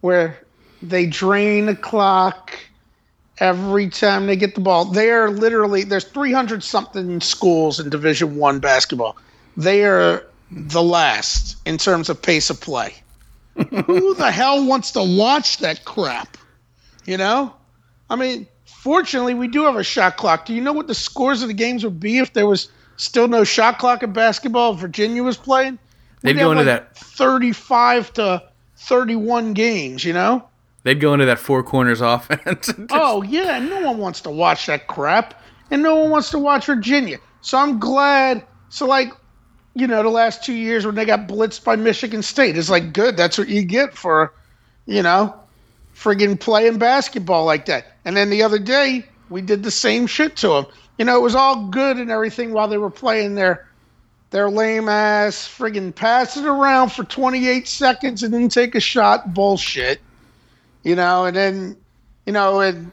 where 0.00 0.38
they 0.82 1.06
drain 1.06 1.66
the 1.66 1.76
clock 1.76 2.58
every 3.38 3.88
time 3.88 4.26
they 4.26 4.36
get 4.36 4.56
the 4.56 4.60
ball. 4.60 4.86
They 4.86 5.10
are 5.10 5.30
literally 5.30 5.84
there's 5.84 6.04
300 6.04 6.64
something 6.64 7.20
schools 7.20 7.78
in 7.78 7.90
Division 7.90 8.36
1 8.36 8.58
basketball. 8.58 9.16
They 9.56 9.84
are 9.84 10.26
the 10.50 10.82
last 10.82 11.56
in 11.64 11.78
terms 11.78 12.08
of 12.08 12.20
pace 12.20 12.50
of 12.50 12.60
play. 12.60 12.94
Who 13.54 14.14
the 14.14 14.30
hell 14.30 14.64
wants 14.64 14.92
to 14.92 15.02
watch 15.02 15.58
that 15.58 15.84
crap? 15.84 16.36
You 17.04 17.16
know? 17.16 17.54
I 18.08 18.16
mean, 18.16 18.46
fortunately, 18.64 19.34
we 19.34 19.48
do 19.48 19.64
have 19.64 19.76
a 19.76 19.84
shot 19.84 20.16
clock. 20.16 20.46
Do 20.46 20.54
you 20.54 20.60
know 20.60 20.72
what 20.72 20.86
the 20.86 20.94
scores 20.94 21.42
of 21.42 21.48
the 21.48 21.54
games 21.54 21.84
would 21.84 22.00
be 22.00 22.18
if 22.18 22.32
there 22.32 22.46
was 22.46 22.68
still 22.96 23.28
no 23.28 23.44
shot 23.44 23.78
clock 23.78 24.02
in 24.02 24.12
basketball? 24.12 24.74
Virginia 24.74 25.22
was 25.22 25.36
playing, 25.36 25.78
They'd 26.22 26.36
We'd 26.36 26.42
go 26.42 26.50
into 26.52 26.64
like 26.64 26.66
that. 26.90 26.96
thirty-five 26.96 28.12
to 28.14 28.42
thirty-one 28.76 29.52
games. 29.54 30.04
You 30.04 30.12
know? 30.12 30.44
They'd 30.82 31.00
go 31.00 31.12
into 31.14 31.26
that 31.26 31.38
four 31.38 31.62
corners 31.62 32.00
offense. 32.02 32.72
Oh 32.90 33.22
yeah, 33.22 33.58
no 33.58 33.80
one 33.80 33.98
wants 33.98 34.20
to 34.22 34.30
watch 34.30 34.66
that 34.66 34.86
crap, 34.86 35.34
and 35.70 35.82
no 35.82 35.96
one 35.96 36.10
wants 36.10 36.30
to 36.30 36.38
watch 36.38 36.66
Virginia. 36.66 37.18
So 37.42 37.58
I'm 37.58 37.78
glad. 37.78 38.44
So 38.68 38.86
like, 38.86 39.12
you 39.74 39.86
know, 39.86 40.02
the 40.02 40.08
last 40.08 40.44
two 40.44 40.54
years 40.54 40.84
when 40.84 40.94
they 40.94 41.04
got 41.04 41.28
blitzed 41.28 41.64
by 41.64 41.76
Michigan 41.76 42.22
State, 42.22 42.56
it's 42.56 42.70
like 42.70 42.92
good. 42.92 43.16
That's 43.16 43.38
what 43.38 43.48
you 43.48 43.62
get 43.62 43.94
for, 43.94 44.32
you 44.86 45.02
know, 45.02 45.34
friggin' 45.94 46.38
playing 46.38 46.78
basketball 46.78 47.44
like 47.44 47.66
that. 47.66 47.86
And 48.04 48.16
then 48.16 48.30
the 48.30 48.42
other 48.42 48.58
day 48.58 49.04
we 49.28 49.42
did 49.42 49.62
the 49.62 49.70
same 49.70 50.06
shit 50.06 50.36
to 50.36 50.48
them. 50.48 50.66
You 50.98 51.04
know, 51.04 51.16
it 51.16 51.22
was 51.22 51.34
all 51.34 51.66
good 51.66 51.96
and 51.98 52.10
everything 52.10 52.52
while 52.52 52.68
they 52.68 52.78
were 52.78 52.90
playing 52.90 53.34
their 53.34 53.66
their 54.30 54.48
lame 54.48 54.88
ass 54.88 55.36
friggin' 55.36 55.94
pass 55.94 56.36
it 56.36 56.44
around 56.44 56.90
for 56.90 57.02
28 57.02 57.66
seconds 57.66 58.22
and 58.22 58.32
then 58.32 58.48
take 58.48 58.74
a 58.74 58.80
shot 58.80 59.34
bullshit. 59.34 60.00
You 60.82 60.96
know, 60.96 61.24
and 61.24 61.36
then 61.36 61.76
you 62.26 62.32
know, 62.32 62.60
and 62.60 62.90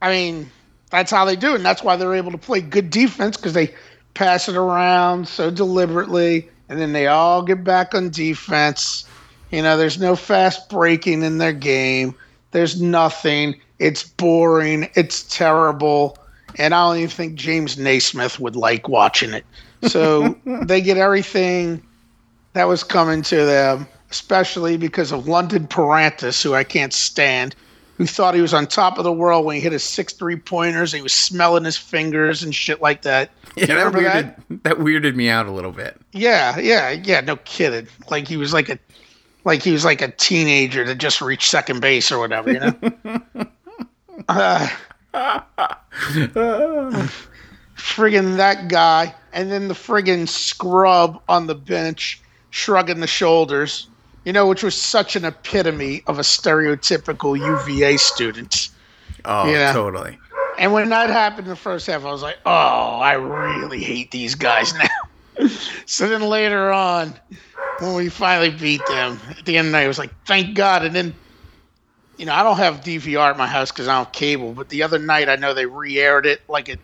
I 0.00 0.10
mean, 0.10 0.50
that's 0.90 1.10
how 1.10 1.24
they 1.24 1.36
do 1.36 1.52
it. 1.52 1.56
And 1.56 1.64
that's 1.64 1.82
why 1.82 1.96
they're 1.96 2.14
able 2.14 2.32
to 2.32 2.38
play 2.38 2.60
good 2.60 2.90
defense 2.90 3.36
because 3.36 3.52
they 3.52 3.74
pass 4.18 4.48
it 4.48 4.56
around 4.56 5.28
so 5.28 5.48
deliberately. 5.48 6.48
And 6.68 6.80
then 6.80 6.92
they 6.92 7.06
all 7.06 7.40
get 7.40 7.62
back 7.62 7.94
on 7.94 8.10
defense. 8.10 9.06
You 9.52 9.62
know, 9.62 9.76
there's 9.76 10.00
no 10.00 10.16
fast 10.16 10.68
breaking 10.68 11.22
in 11.22 11.38
their 11.38 11.52
game. 11.52 12.16
There's 12.50 12.82
nothing. 12.82 13.54
It's 13.78 14.02
boring. 14.02 14.90
It's 14.96 15.22
terrible. 15.22 16.18
And 16.56 16.74
I 16.74 16.88
don't 16.88 16.96
even 16.96 17.10
think 17.10 17.34
James 17.36 17.78
Naismith 17.78 18.40
would 18.40 18.56
like 18.56 18.88
watching 18.88 19.32
it. 19.32 19.46
So 19.82 20.36
they 20.64 20.80
get 20.80 20.96
everything 20.96 21.80
that 22.54 22.66
was 22.66 22.82
coming 22.82 23.22
to 23.22 23.36
them, 23.44 23.86
especially 24.10 24.76
because 24.76 25.12
of 25.12 25.28
London 25.28 25.68
Perrantes, 25.68 26.42
who 26.42 26.54
I 26.54 26.64
can't 26.64 26.92
stand, 26.92 27.54
who 27.98 28.06
thought 28.06 28.34
he 28.34 28.40
was 28.40 28.54
on 28.54 28.66
top 28.66 28.96
of 28.96 29.04
the 29.04 29.12
world 29.12 29.44
when 29.44 29.56
he 29.56 29.60
hit 29.60 29.72
his 29.72 29.82
six 29.82 30.12
three 30.12 30.36
pointers. 30.36 30.92
He 30.92 31.02
was 31.02 31.12
smelling 31.12 31.64
his 31.64 31.76
fingers 31.76 32.44
and 32.44 32.54
shit 32.54 32.80
like 32.80 33.02
that. 33.02 33.30
yeah, 33.56 33.66
that 33.66 33.92
weirded, 33.92 34.36
that? 34.48 34.62
that 34.62 34.76
weirded 34.78 35.16
me 35.16 35.28
out 35.28 35.46
a 35.46 35.50
little 35.50 35.72
bit. 35.72 36.00
Yeah, 36.12 36.58
yeah, 36.58 36.90
yeah. 36.90 37.20
No 37.20 37.36
kidding. 37.36 37.88
Like 38.08 38.28
he 38.28 38.36
was 38.36 38.52
like 38.52 38.68
a, 38.68 38.78
like 39.44 39.62
he 39.62 39.72
was 39.72 39.84
like 39.84 40.00
a 40.00 40.12
teenager 40.12 40.86
that 40.86 40.98
just 40.98 41.20
reached 41.20 41.50
second 41.50 41.80
base 41.80 42.12
or 42.12 42.20
whatever. 42.20 42.52
You 42.52 42.60
know. 42.60 42.76
uh, 44.28 44.68
friggin' 47.76 48.36
that 48.36 48.68
guy, 48.68 49.12
and 49.32 49.50
then 49.50 49.66
the 49.66 49.74
friggin' 49.74 50.28
scrub 50.28 51.20
on 51.28 51.48
the 51.48 51.54
bench 51.56 52.22
shrugging 52.50 53.00
the 53.00 53.06
shoulders, 53.06 53.88
you 54.24 54.32
know, 54.32 54.46
which 54.46 54.62
was 54.62 54.74
such 54.74 55.16
an 55.16 55.24
epitome 55.24 56.02
of 56.06 56.18
a 56.18 56.22
stereotypical 56.22 57.38
UVA 57.38 57.96
student. 57.96 58.70
Oh, 59.24 59.50
Yeah. 59.50 59.72
totally. 59.72 60.18
And 60.58 60.72
when 60.72 60.88
that 60.90 61.08
happened 61.08 61.46
in 61.46 61.50
the 61.50 61.56
first 61.56 61.86
half, 61.86 62.04
I 62.04 62.10
was 62.10 62.22
like, 62.22 62.38
oh, 62.44 62.50
I 62.50 63.12
really 63.12 63.80
hate 63.80 64.10
these 64.10 64.34
guys 64.34 64.74
now. 64.74 65.48
so 65.86 66.08
then 66.08 66.22
later 66.22 66.72
on, 66.72 67.14
when 67.78 67.94
we 67.94 68.08
finally 68.08 68.50
beat 68.50 68.84
them, 68.86 69.20
at 69.30 69.44
the 69.44 69.56
end 69.56 69.68
of 69.68 69.72
the 69.72 69.78
night, 69.78 69.84
I 69.84 69.88
was 69.88 69.98
like, 70.00 70.12
thank 70.26 70.56
God. 70.56 70.84
And 70.84 70.94
then, 70.96 71.14
you 72.16 72.26
know, 72.26 72.34
I 72.34 72.42
don't 72.42 72.56
have 72.56 72.80
DVR 72.80 73.30
at 73.30 73.38
my 73.38 73.46
house 73.46 73.70
because 73.70 73.86
I 73.86 73.96
don't 73.96 74.12
cable, 74.12 74.52
but 74.52 74.68
the 74.68 74.82
other 74.82 74.98
night 74.98 75.28
I 75.28 75.36
know 75.36 75.54
they 75.54 75.66
re 75.66 75.96
aired 76.00 76.26
it 76.26 76.40
like 76.48 76.68
at 76.68 76.80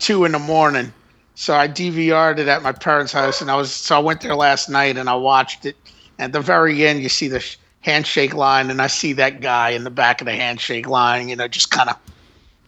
2 0.00 0.24
in 0.24 0.32
the 0.32 0.40
morning. 0.40 0.92
So 1.36 1.54
I 1.54 1.68
DVR'd 1.68 2.38
it 2.38 2.48
at 2.48 2.62
my 2.62 2.72
parents' 2.72 3.12
house, 3.12 3.40
and 3.40 3.50
I 3.50 3.56
was 3.56 3.72
so 3.72 3.96
I 3.96 3.98
went 4.00 4.20
there 4.20 4.36
last 4.36 4.68
night 4.68 4.96
and 4.96 5.08
I 5.08 5.14
watched 5.14 5.66
it. 5.66 5.76
At 6.18 6.32
the 6.32 6.40
very 6.40 6.86
end, 6.86 7.02
you 7.02 7.08
see 7.08 7.28
the 7.28 7.44
handshake 7.80 8.34
line, 8.34 8.70
and 8.70 8.80
I 8.80 8.86
see 8.86 9.12
that 9.14 9.40
guy 9.40 9.70
in 9.70 9.84
the 9.84 9.90
back 9.90 10.20
of 10.20 10.26
the 10.26 10.32
handshake 10.32 10.88
line, 10.88 11.28
you 11.28 11.36
know, 11.36 11.48
just 11.48 11.70
kind 11.70 11.90
of 11.90 11.96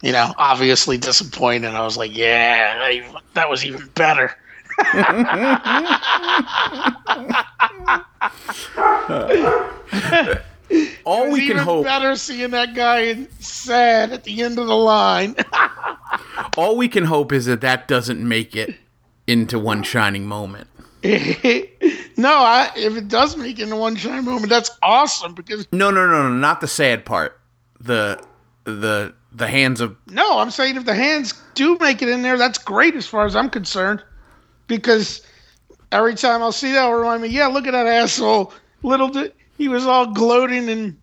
you 0.02 0.12
know, 0.12 0.32
obviously 0.38 0.98
disappointed. 0.98 1.74
I 1.74 1.82
was 1.82 1.96
like, 1.96 2.14
yeah, 2.14 2.78
that, 2.78 3.22
that 3.34 3.50
was 3.50 3.64
even 3.64 3.88
better. 3.94 4.36
all 11.04 11.30
we 11.30 11.40
can 11.40 11.52
Even 11.52 11.56
hope 11.56 11.84
better 11.84 12.14
seeing 12.16 12.50
that 12.50 12.74
guy 12.74 13.26
sad 13.40 14.12
at 14.12 14.24
the 14.24 14.42
end 14.42 14.58
of 14.58 14.66
the 14.66 14.76
line. 14.76 15.34
all 16.58 16.76
we 16.76 16.88
can 16.88 17.04
hope 17.04 17.32
is 17.32 17.46
that 17.46 17.62
that 17.62 17.88
doesn't 17.88 18.26
make 18.26 18.54
it 18.54 18.74
into 19.26 19.58
one 19.58 19.82
shining 19.82 20.26
moment. 20.26 20.68
no, 22.16 22.30
I, 22.30 22.72
if 22.74 22.96
it 22.96 23.06
does 23.08 23.36
make 23.36 23.58
it 23.58 23.64
into 23.64 23.76
one 23.76 23.94
shine 23.94 24.24
moment, 24.24 24.48
that's 24.48 24.70
awesome 24.82 25.34
because 25.34 25.68
No, 25.70 25.90
no, 25.90 26.06
no, 26.06 26.28
no, 26.28 26.34
not 26.34 26.60
the 26.60 26.66
sad 26.66 27.04
part. 27.04 27.40
The 27.80 28.20
the 28.64 29.14
the 29.32 29.46
hands 29.46 29.80
of 29.80 29.96
no, 30.08 30.38
I'm 30.38 30.50
saying 30.50 30.76
if 30.76 30.84
the 30.84 30.94
hands 30.94 31.34
do 31.54 31.78
make 31.78 32.02
it 32.02 32.08
in 32.08 32.22
there, 32.22 32.36
that's 32.36 32.58
great 32.58 32.96
as 32.96 33.06
far 33.06 33.24
as 33.24 33.36
I'm 33.36 33.50
concerned. 33.50 34.02
Because 34.66 35.22
every 35.92 36.16
time 36.16 36.42
I'll 36.42 36.50
see 36.50 36.72
that, 36.72 36.86
it'll 36.86 36.98
remind 36.98 37.22
me, 37.22 37.28
yeah, 37.28 37.46
look 37.46 37.66
at 37.68 37.72
that 37.72 37.86
asshole. 37.86 38.52
Little 38.82 39.08
di- 39.08 39.32
he 39.56 39.68
was 39.68 39.86
all 39.86 40.06
gloating, 40.06 40.68
and 40.68 40.96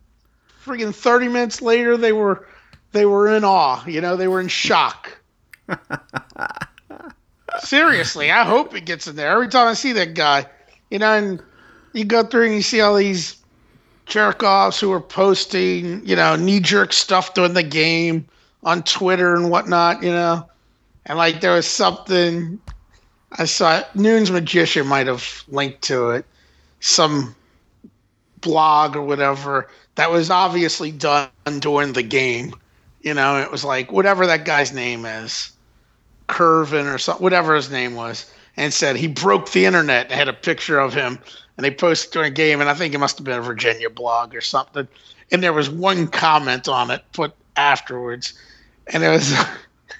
freaking 0.65 0.93
30 0.93 1.29
minutes 1.29 1.61
later, 1.61 1.95
they 1.95 2.11
were 2.11 2.45
they 2.91 3.05
were 3.05 3.33
in 3.33 3.45
awe. 3.45 3.85
You 3.85 4.01
know, 4.01 4.17
they 4.17 4.27
were 4.27 4.41
in 4.41 4.49
shock. 4.49 5.17
Seriously, 7.59 8.31
I 8.31 8.43
hope 8.43 8.75
it 8.75 8.85
gets 8.85 9.07
in 9.07 9.15
there. 9.15 9.31
Every 9.31 9.47
time 9.47 9.67
I 9.67 9.73
see 9.73 9.93
that 9.93 10.13
guy, 10.13 10.45
you 10.89 10.99
know, 10.99 11.13
and 11.13 11.41
you 11.93 12.05
go 12.05 12.23
through 12.23 12.45
and 12.45 12.55
you 12.55 12.61
see 12.61 12.81
all 12.81 12.95
these 12.95 13.37
jerk 14.05 14.43
offs 14.43 14.79
who 14.79 14.91
are 14.91 15.01
posting, 15.01 16.05
you 16.05 16.15
know, 16.15 16.35
knee 16.35 16.59
jerk 16.59 16.93
stuff 16.93 17.33
during 17.33 17.53
the 17.53 17.63
game 17.63 18.25
on 18.63 18.83
Twitter 18.83 19.35
and 19.35 19.49
whatnot, 19.49 20.03
you 20.03 20.11
know. 20.11 20.47
And 21.05 21.17
like 21.17 21.41
there 21.41 21.53
was 21.53 21.67
something 21.67 22.59
I 23.33 23.45
saw 23.45 23.83
Nunes 23.95 24.31
Magician 24.31 24.87
might 24.87 25.07
have 25.07 25.43
linked 25.47 25.81
to 25.83 26.11
it. 26.11 26.25
Some 26.79 27.35
blog 28.41 28.95
or 28.95 29.01
whatever 29.01 29.69
that 29.95 30.11
was 30.11 30.29
obviously 30.29 30.91
done 30.91 31.29
during 31.59 31.93
the 31.93 32.03
game. 32.03 32.53
You 33.01 33.13
know, 33.13 33.37
it 33.37 33.51
was 33.51 33.63
like 33.63 33.91
whatever 33.91 34.27
that 34.27 34.45
guy's 34.45 34.73
name 34.73 35.05
is. 35.05 35.51
Kirven 36.27 36.93
or 36.93 36.97
something, 36.97 37.23
whatever 37.23 37.55
his 37.55 37.69
name 37.69 37.95
was, 37.95 38.31
and 38.57 38.73
said 38.73 38.95
he 38.95 39.07
broke 39.07 39.51
the 39.51 39.65
internet 39.65 40.05
and 40.05 40.13
had 40.13 40.27
a 40.27 40.33
picture 40.33 40.79
of 40.79 40.93
him 40.93 41.19
and 41.57 41.63
they 41.63 41.71
posted 41.71 42.11
during 42.11 42.31
a 42.31 42.35
game, 42.35 42.61
and 42.61 42.69
I 42.69 42.73
think 42.73 42.93
it 42.93 42.99
must 42.99 43.17
have 43.17 43.25
been 43.25 43.37
a 43.37 43.41
Virginia 43.41 43.89
blog 43.89 44.35
or 44.35 44.41
something. 44.41 44.87
And 45.31 45.43
there 45.43 45.53
was 45.53 45.69
one 45.69 46.07
comment 46.07 46.67
on 46.67 46.91
it 46.91 47.03
put 47.13 47.33
afterwards, 47.55 48.33
and 48.87 49.03
it 49.03 49.09
was 49.09 49.33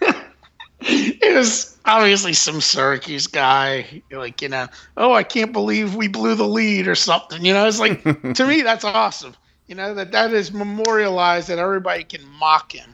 it 0.81 1.35
was 1.35 1.77
obviously 1.85 2.33
some 2.33 2.59
Syracuse 2.59 3.27
guy, 3.27 4.01
like 4.11 4.41
you 4.41 4.49
know, 4.49 4.67
oh, 4.97 5.13
I 5.13 5.23
can't 5.23 5.53
believe 5.53 5.95
we 5.95 6.07
blew 6.07 6.35
the 6.35 6.47
lead 6.47 6.87
or 6.87 6.95
something. 6.95 7.45
You 7.45 7.53
know, 7.53 7.67
it's 7.67 7.79
like 7.79 8.03
to 8.03 8.47
me 8.47 8.61
that's 8.61 8.83
awesome. 8.83 9.35
You 9.67 9.75
know 9.75 9.93
that 9.93 10.11
that 10.11 10.33
is 10.33 10.51
memorialized 10.51 11.49
that 11.49 11.59
everybody 11.59 12.03
can 12.03 12.27
mock 12.39 12.73
him. 12.73 12.92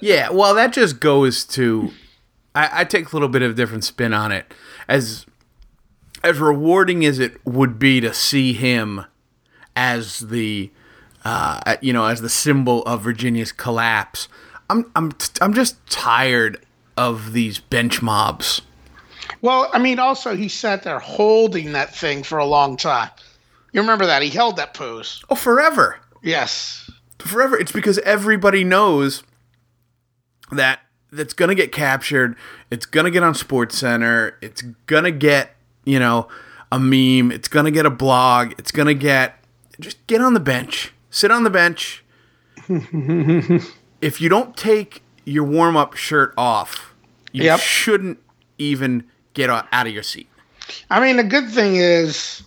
Yeah. 0.00 0.30
Well, 0.30 0.54
that 0.54 0.72
just 0.72 1.00
goes 1.00 1.44
to 1.46 1.90
I, 2.54 2.80
I 2.80 2.84
take 2.84 3.12
a 3.12 3.16
little 3.16 3.28
bit 3.28 3.42
of 3.42 3.52
a 3.52 3.54
different 3.54 3.84
spin 3.84 4.12
on 4.14 4.32
it 4.32 4.52
as 4.88 5.26
as 6.24 6.38
rewarding 6.38 7.04
as 7.04 7.18
it 7.18 7.44
would 7.46 7.78
be 7.78 8.00
to 8.00 8.12
see 8.14 8.52
him 8.52 9.04
as 9.76 10.20
the 10.20 10.70
uh, 11.24 11.76
you 11.80 11.92
know 11.92 12.06
as 12.06 12.22
the 12.22 12.28
symbol 12.28 12.82
of 12.84 13.02
Virginia's 13.02 13.52
collapse. 13.52 14.28
I'm 14.70 14.90
I'm 14.96 15.12
I'm 15.40 15.54
just 15.54 15.84
tired 15.88 16.64
of 16.96 17.32
these 17.32 17.58
bench 17.58 18.02
mobs. 18.02 18.62
Well, 19.42 19.68
I 19.72 19.78
mean, 19.78 19.98
also 19.98 20.34
he 20.34 20.48
sat 20.48 20.82
there 20.82 20.98
holding 20.98 21.72
that 21.72 21.94
thing 21.94 22.22
for 22.22 22.38
a 22.38 22.46
long 22.46 22.76
time. 22.76 23.10
You 23.72 23.80
remember 23.82 24.06
that 24.06 24.22
he 24.22 24.30
held 24.30 24.56
that 24.56 24.72
pose. 24.72 25.22
Oh, 25.28 25.34
forever, 25.34 25.98
Yes. 26.22 26.85
Forever. 27.18 27.56
It's 27.58 27.72
because 27.72 27.98
everybody 28.00 28.64
knows 28.64 29.22
that 30.52 30.80
that's 31.12 31.34
gonna 31.34 31.54
get 31.54 31.72
captured. 31.72 32.36
It's 32.70 32.86
gonna 32.86 33.10
get 33.10 33.22
on 33.22 33.34
Sports 33.34 33.78
Center. 33.78 34.36
It's 34.40 34.62
gonna 34.86 35.10
get 35.10 35.56
you 35.84 35.98
know 35.98 36.28
a 36.72 36.78
meme. 36.78 37.30
It's 37.32 37.48
gonna 37.48 37.70
get 37.70 37.86
a 37.86 37.90
blog. 37.90 38.52
It's 38.58 38.70
gonna 38.72 38.94
get 38.94 39.38
just 39.80 40.04
get 40.06 40.20
on 40.20 40.34
the 40.34 40.40
bench. 40.40 40.92
Sit 41.10 41.30
on 41.30 41.44
the 41.44 41.50
bench. 41.50 42.02
if 44.00 44.20
you 44.20 44.28
don't 44.28 44.56
take 44.56 45.02
your 45.24 45.44
warm 45.44 45.76
up 45.76 45.94
shirt 45.94 46.34
off, 46.36 46.94
you 47.32 47.44
Yep. 47.44 47.60
shouldn't 47.60 48.18
even 48.58 49.04
get 49.34 49.50
out 49.50 49.86
of 49.86 49.88
your 49.92 50.02
seat. 50.02 50.28
I 50.90 51.00
mean, 51.00 51.16
the 51.16 51.24
good 51.24 51.50
thing 51.50 51.76
is, 51.76 52.42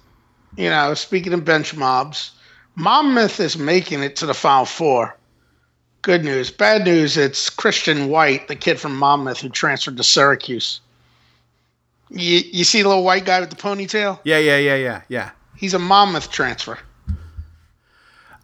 you 0.57 0.69
know, 0.69 0.93
speaking 0.93 1.33
of 1.33 1.45
bench 1.45 1.75
mobs, 1.75 2.31
Monmouth 2.75 3.39
is 3.39 3.57
making 3.57 4.03
it 4.03 4.15
to 4.17 4.25
the 4.25 4.33
Final 4.33 4.65
Four. 4.65 5.15
Good 6.01 6.23
news. 6.23 6.49
Bad 6.49 6.85
news, 6.85 7.17
it's 7.17 7.49
Christian 7.49 8.07
White, 8.09 8.47
the 8.47 8.55
kid 8.55 8.79
from 8.79 8.95
Monmouth 8.95 9.41
who 9.41 9.49
transferred 9.49 9.97
to 9.97 10.03
Syracuse. 10.03 10.79
You, 12.09 12.37
you 12.51 12.63
see 12.63 12.81
the 12.81 12.87
little 12.87 13.03
white 13.03 13.25
guy 13.25 13.39
with 13.41 13.49
the 13.49 13.55
ponytail? 13.57 14.19
Yeah, 14.23 14.37
yeah, 14.39 14.57
yeah, 14.57 14.75
yeah, 14.75 15.01
yeah. 15.09 15.31
He's 15.57 15.73
a 15.73 15.79
Monmouth 15.79 16.31
transfer 16.31 16.79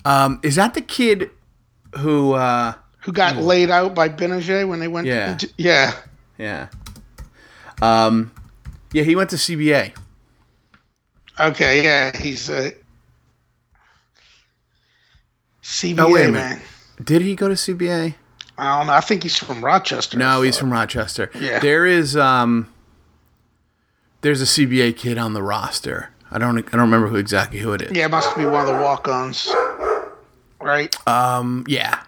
Um, 0.04 0.40
is 0.44 0.56
that 0.56 0.74
the 0.74 0.82
kid 0.82 1.32
who? 1.98 2.34
Uh, 2.34 2.74
who 3.00 3.12
got 3.14 3.38
laid 3.38 3.70
out 3.72 3.96
by 3.96 4.10
Gbinije 4.10 4.68
when 4.68 4.80
they 4.80 4.88
went. 4.88 5.08
Yeah. 5.08 5.32
into- 5.32 5.50
yeah. 5.58 5.94
Yeah. 6.38 6.68
Um, 7.82 8.32
yeah, 8.92 9.04
he 9.04 9.16
went 9.16 9.30
to 9.30 9.36
CBA. 9.38 9.94
Okay. 11.40 11.84
Yeah. 11.84 12.16
He's 12.18 12.50
a 12.50 12.74
CBA 15.66 16.00
Oh, 16.00 16.12
wait 16.14 16.28
a 16.30 16.32
man. 16.32 16.62
Did 17.04 17.24
he 17.24 17.36
go 17.36 17.48
to 17.48 17.56
CBA? 17.56 18.14
I 18.58 18.78
don't 18.78 18.88
know. 18.88 18.94
I 18.94 19.02
think 19.02 19.24
he's 19.24 19.36
from 19.38 19.66
Rochester. 19.66 20.16
No, 20.18 20.44
he's 20.44 20.58
from 20.60 20.72
Rochester. 20.72 21.32
Yeah. 21.34 21.60
There 21.60 21.88
is 21.88 22.16
um 22.16 22.72
there's 24.22 24.42
a 24.42 24.46
CBA 24.46 24.96
kid 24.96 25.18
on 25.18 25.34
the 25.34 25.42
roster. 25.42 26.12
I 26.30 26.38
don't 26.38 26.60
I 26.60 26.62
don't 26.72 26.82
remember 26.82 27.08
who 27.08 27.16
exactly 27.16 27.60
who 27.60 27.74
it 27.74 27.82
is. 27.82 27.92
Yeah, 27.92 28.06
it 28.06 28.12
must 28.12 28.36
be 28.38 28.46
one 28.46 28.62
of 28.62 28.68
the 28.68 28.82
walk-ons, 28.82 29.52
right? 30.62 30.96
Um 31.08 31.66
yeah. 31.68 32.04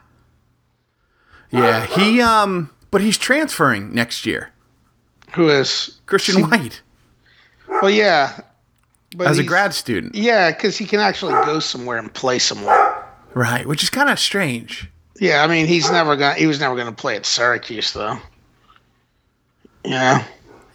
Yeah, 1.50 1.86
he 1.88 2.22
um 2.22 2.70
but 2.92 3.02
he's 3.02 3.18
transferring 3.18 3.92
next 3.94 4.26
year. 4.28 4.52
Who 5.34 5.50
is? 5.50 6.00
Christian 6.06 6.48
White 6.48 6.82
Well, 7.68 7.90
yeah, 7.90 8.40
but 9.16 9.28
as 9.28 9.40
a 9.40 9.44
grad 9.44 9.74
student. 9.74 10.14
Yeah, 10.16 10.52
because 10.52 10.78
he 10.78 10.86
can 10.86 11.00
actually 11.00 11.34
go 11.46 11.60
somewhere 11.60 11.98
and 11.98 12.14
play 12.14 12.38
somewhere. 12.40 12.87
Right, 13.34 13.68
which 13.68 13.84
is 13.84 13.90
kind 13.90 14.10
of 14.10 14.20
strange. 14.20 14.90
Yeah, 15.20 15.44
I 15.44 15.48
mean, 15.48 15.68
he's 15.68 15.90
never 15.92 16.16
gonna. 16.16 16.36
He 16.36 16.48
was 16.48 16.60
never 16.60 16.76
gonna 16.76 16.92
play 16.92 17.16
at 17.16 17.26
Syracuse, 17.26 17.94
though. 17.94 18.18
Yeah. 19.84 20.26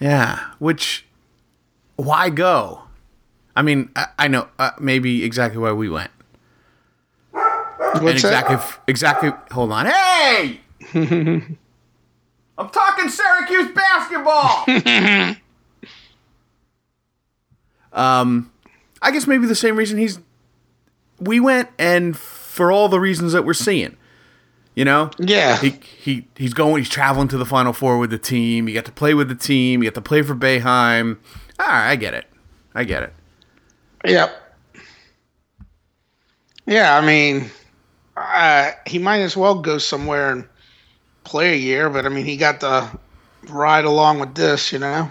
Yeah, 0.00 0.40
which 0.58 1.04
why 1.96 2.30
go? 2.30 2.82
I 3.54 3.62
mean, 3.62 3.90
I, 3.94 4.06
I 4.18 4.28
know 4.28 4.48
uh, 4.58 4.70
maybe 4.80 5.24
exactly 5.24 5.60
why 5.60 5.72
we 5.72 5.88
went. 5.88 6.10
and 7.34 8.08
exactly, 8.08 8.56
that? 8.56 8.80
exactly. 8.86 9.30
Hold 9.52 9.72
on. 9.72 9.86
Hey, 9.86 10.60
I'm 10.94 11.58
talking 12.58 13.08
Syracuse 13.08 13.72
basketball. 13.72 14.64
um, 17.92 18.50
I 19.00 19.10
guess 19.10 19.26
maybe 19.26 19.46
the 19.46 19.54
same 19.54 19.76
reason 19.76 19.98
he's. 19.98 20.18
We 21.20 21.38
went, 21.38 21.68
and 21.78 22.16
for 22.52 22.70
all 22.70 22.88
the 22.90 23.00
reasons 23.00 23.32
that 23.32 23.46
we're 23.46 23.54
seeing, 23.54 23.96
you 24.74 24.84
know, 24.84 25.10
Yeah. 25.18 25.56
he 25.58 25.70
he 25.98 26.28
he's 26.36 26.52
going. 26.52 26.78
He's 26.82 26.88
traveling 26.90 27.28
to 27.28 27.38
the 27.38 27.46
Final 27.46 27.72
Four 27.72 27.96
with 27.98 28.10
the 28.10 28.18
team. 28.18 28.68
You 28.68 28.74
got 28.74 28.84
to 28.84 28.92
play 28.92 29.14
with 29.14 29.28
the 29.28 29.34
team. 29.34 29.82
You 29.82 29.88
got 29.90 29.94
to 29.94 30.02
play 30.06 30.20
for 30.22 30.34
Boeheim. 30.34 31.16
All 31.58 31.66
right, 31.66 31.90
I 31.90 31.96
get 31.96 32.12
it. 32.14 32.26
I 32.74 32.84
get 32.84 33.02
it. 33.04 33.12
Yep. 34.04 34.38
Yeah, 36.66 36.96
I 36.96 37.04
mean, 37.04 37.50
uh, 38.16 38.72
he 38.86 38.98
might 38.98 39.20
as 39.20 39.36
well 39.36 39.54
go 39.60 39.78
somewhere 39.78 40.30
and 40.30 40.44
play 41.24 41.52
a 41.52 41.56
year, 41.56 41.88
but 41.90 42.04
I 42.06 42.08
mean, 42.08 42.24
he 42.24 42.36
got 42.36 42.60
to 42.60 42.90
ride 43.48 43.84
along 43.84 44.20
with 44.20 44.34
this, 44.34 44.72
you 44.72 44.78
know. 44.78 45.10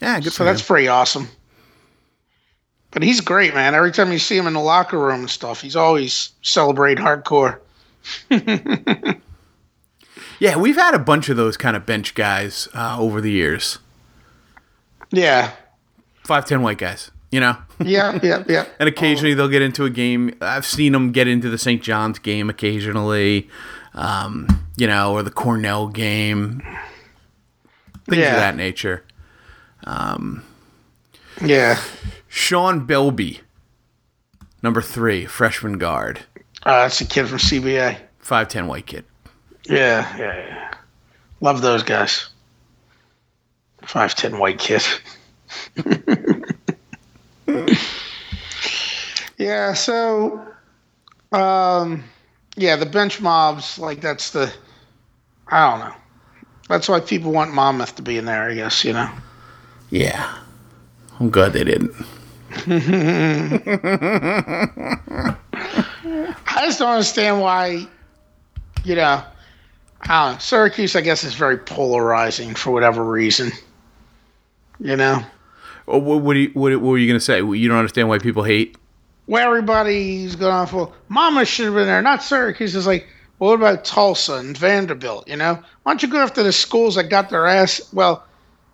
Yeah, 0.00 0.20
good 0.20 0.32
So 0.32 0.44
that's 0.44 0.60
him. 0.62 0.66
pretty 0.66 0.88
awesome. 0.88 1.28
But 2.92 3.02
he's 3.02 3.20
great, 3.20 3.54
man. 3.54 3.74
Every 3.74 3.92
time 3.92 4.10
you 4.12 4.18
see 4.18 4.36
him 4.36 4.46
in 4.46 4.52
the 4.54 4.60
locker 4.60 4.98
room 4.98 5.20
and 5.20 5.30
stuff, 5.30 5.60
he's 5.60 5.76
always 5.76 6.30
celebrate 6.42 6.98
hardcore. 6.98 7.58
Yeah, 10.38 10.56
we've 10.56 10.76
had 10.76 10.94
a 10.94 10.98
bunch 10.98 11.28
of 11.28 11.36
those 11.36 11.58
kind 11.58 11.76
of 11.76 11.84
bench 11.84 12.14
guys 12.14 12.66
uh, 12.72 12.96
over 12.98 13.20
the 13.20 13.30
years. 13.30 13.78
Yeah, 15.10 15.50
Five 16.24 16.46
ten 16.46 16.62
white 16.62 16.78
guys, 16.78 17.10
you 17.30 17.40
know. 17.40 17.58
yeah, 17.78 18.18
yeah, 18.22 18.44
yeah. 18.48 18.64
And 18.80 18.88
occasionally 18.88 19.34
they'll 19.34 19.48
get 19.48 19.60
into 19.60 19.84
a 19.84 19.90
game. 19.90 20.34
I've 20.40 20.64
seen 20.64 20.92
them 20.92 21.12
get 21.12 21.28
into 21.28 21.50
the 21.50 21.58
St. 21.58 21.82
John's 21.82 22.18
game 22.18 22.48
occasionally, 22.48 23.50
um, 23.92 24.46
you 24.78 24.86
know, 24.86 25.12
or 25.12 25.22
the 25.22 25.30
Cornell 25.30 25.88
game, 25.88 26.62
things 28.08 28.20
Yeah. 28.22 28.34
of 28.34 28.36
that 28.40 28.56
nature. 28.56 29.04
Yeah. 31.44 31.78
Shaun 32.30 32.86
Belbey 32.86 33.40
Number 34.62 34.82
three, 34.82 35.24
freshman 35.24 35.78
guard. 35.78 36.20
Uh, 36.62 36.82
that's 36.82 37.00
a 37.00 37.06
kid 37.06 37.28
from 37.28 37.38
CBA. 37.38 37.98
5'10 38.22 38.66
white 38.66 38.86
kid. 38.86 39.04
Yeah, 39.64 40.16
yeah, 40.18 40.36
yeah. 40.36 40.74
Love 41.40 41.62
those 41.62 41.82
guys. 41.82 42.28
5'10 43.82 44.38
white 44.38 44.58
kid. 44.58 44.82
yeah, 49.38 49.72
so, 49.72 50.46
um, 51.32 52.04
yeah, 52.56 52.76
the 52.76 52.86
bench 52.86 53.20
mobs, 53.20 53.78
like, 53.78 54.02
that's 54.02 54.32
the, 54.32 54.52
I 55.48 55.70
don't 55.70 55.80
know. 55.80 55.94
That's 56.68 56.88
why 56.88 57.00
people 57.00 57.32
want 57.32 57.54
Monmouth 57.54 57.96
to 57.96 58.02
be 58.02 58.18
in 58.18 58.26
there, 58.26 58.50
I 58.50 58.54
guess, 58.54 58.84
you 58.84 58.92
know? 58.92 59.10
Yeah. 59.88 60.38
I'm 61.18 61.30
glad 61.30 61.54
they 61.54 61.64
didn't. 61.64 61.94
I 66.46 66.66
just 66.66 66.78
don't 66.80 66.90
understand 66.90 67.40
why, 67.40 67.86
you 68.84 68.96
know, 68.96 69.22
I 70.02 70.32
know. 70.32 70.38
Syracuse, 70.38 70.96
I 70.96 71.00
guess, 71.00 71.22
is 71.24 71.34
very 71.34 71.58
polarizing 71.58 72.54
for 72.54 72.70
whatever 72.72 73.04
reason. 73.04 73.52
You 74.80 74.96
know? 74.96 75.24
Oh, 75.86 75.98
what, 75.98 76.22
what, 76.22 76.36
you, 76.36 76.50
what, 76.54 76.72
what 76.72 76.82
were 76.82 76.98
you 76.98 77.06
going 77.06 77.18
to 77.18 77.24
say? 77.24 77.38
You 77.38 77.68
don't 77.68 77.78
understand 77.78 78.08
why 78.08 78.18
people 78.18 78.42
hate? 78.42 78.76
Well, 79.26 79.46
everybody's 79.46 80.34
going 80.34 80.52
off, 80.52 80.72
well, 80.72 80.92
Mama 81.08 81.44
should 81.44 81.66
have 81.66 81.74
been 81.74 81.86
there, 81.86 82.02
not 82.02 82.22
Syracuse. 82.22 82.74
It's 82.74 82.86
like, 82.86 83.06
well, 83.38 83.50
what 83.50 83.56
about 83.60 83.84
Tulsa 83.84 84.34
and 84.34 84.56
Vanderbilt, 84.56 85.28
you 85.28 85.36
know? 85.36 85.54
Why 85.82 85.92
don't 85.92 86.02
you 86.02 86.08
go 86.08 86.18
after 86.18 86.42
the 86.42 86.52
schools 86.52 86.96
that 86.96 87.04
got 87.04 87.30
their 87.30 87.46
ass? 87.46 87.80
Well, 87.92 88.24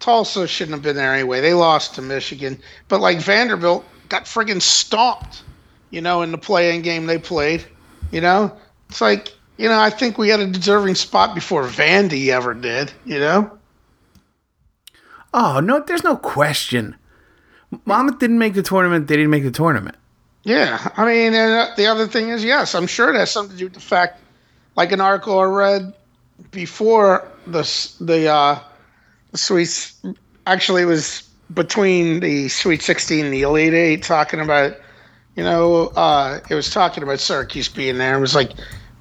Tulsa 0.00 0.46
shouldn't 0.46 0.74
have 0.74 0.82
been 0.82 0.96
there 0.96 1.14
anyway. 1.14 1.40
They 1.40 1.54
lost 1.54 1.94
to 1.94 2.02
Michigan. 2.02 2.60
But, 2.88 3.00
like, 3.00 3.18
Vanderbilt 3.18 3.84
got 4.08 4.24
friggin' 4.24 4.62
stomped, 4.62 5.42
you 5.90 6.00
know, 6.00 6.22
in 6.22 6.30
the 6.30 6.38
play-in 6.38 6.82
game 6.82 7.06
they 7.06 7.18
played. 7.18 7.64
You 8.12 8.20
know? 8.20 8.56
It's 8.88 9.00
like, 9.00 9.34
you 9.56 9.68
know, 9.68 9.80
I 9.80 9.90
think 9.90 10.16
we 10.16 10.28
had 10.28 10.40
a 10.40 10.46
deserving 10.46 10.94
spot 10.94 11.34
before 11.34 11.64
Vandy 11.64 12.28
ever 12.28 12.54
did, 12.54 12.92
you 13.04 13.18
know? 13.18 13.58
Oh, 15.34 15.60
no, 15.60 15.80
there's 15.80 16.04
no 16.04 16.16
question. 16.16 16.94
Monmouth 17.84 18.18
didn't 18.18 18.38
make 18.38 18.54
the 18.54 18.62
tournament. 18.62 19.08
They 19.08 19.16
didn't 19.16 19.30
make 19.30 19.42
the 19.42 19.50
tournament. 19.50 19.96
Yeah. 20.44 20.90
I 20.96 21.04
mean, 21.04 21.34
and 21.34 21.52
uh, 21.52 21.74
the 21.76 21.86
other 21.86 22.06
thing 22.06 22.28
is, 22.28 22.44
yes, 22.44 22.74
I'm 22.74 22.86
sure 22.86 23.12
it 23.12 23.16
has 23.16 23.32
something 23.32 23.52
to 23.52 23.58
do 23.58 23.64
with 23.64 23.74
the 23.74 23.80
fact, 23.80 24.20
like 24.76 24.92
an 24.92 25.00
article 25.00 25.38
I 25.38 25.44
read 25.44 25.94
before 26.52 27.26
the, 27.46 27.62
the, 28.00 28.28
uh, 28.28 28.60
the 29.36 29.42
Sweets, 29.42 29.94
actually, 30.46 30.82
it 30.82 30.86
was 30.86 31.28
between 31.52 32.20
the 32.20 32.48
Sweet 32.48 32.82
16 32.82 33.26
and 33.26 33.34
the 33.34 33.42
Elite 33.42 33.74
Eight, 33.74 34.02
talking 34.02 34.40
about, 34.40 34.76
you 35.36 35.44
know, 35.44 35.88
uh, 35.88 36.40
it 36.48 36.54
was 36.54 36.70
talking 36.70 37.02
about 37.02 37.20
Syracuse 37.20 37.68
being 37.68 37.98
there. 37.98 38.16
It 38.16 38.20
was 38.20 38.34
like, 38.34 38.52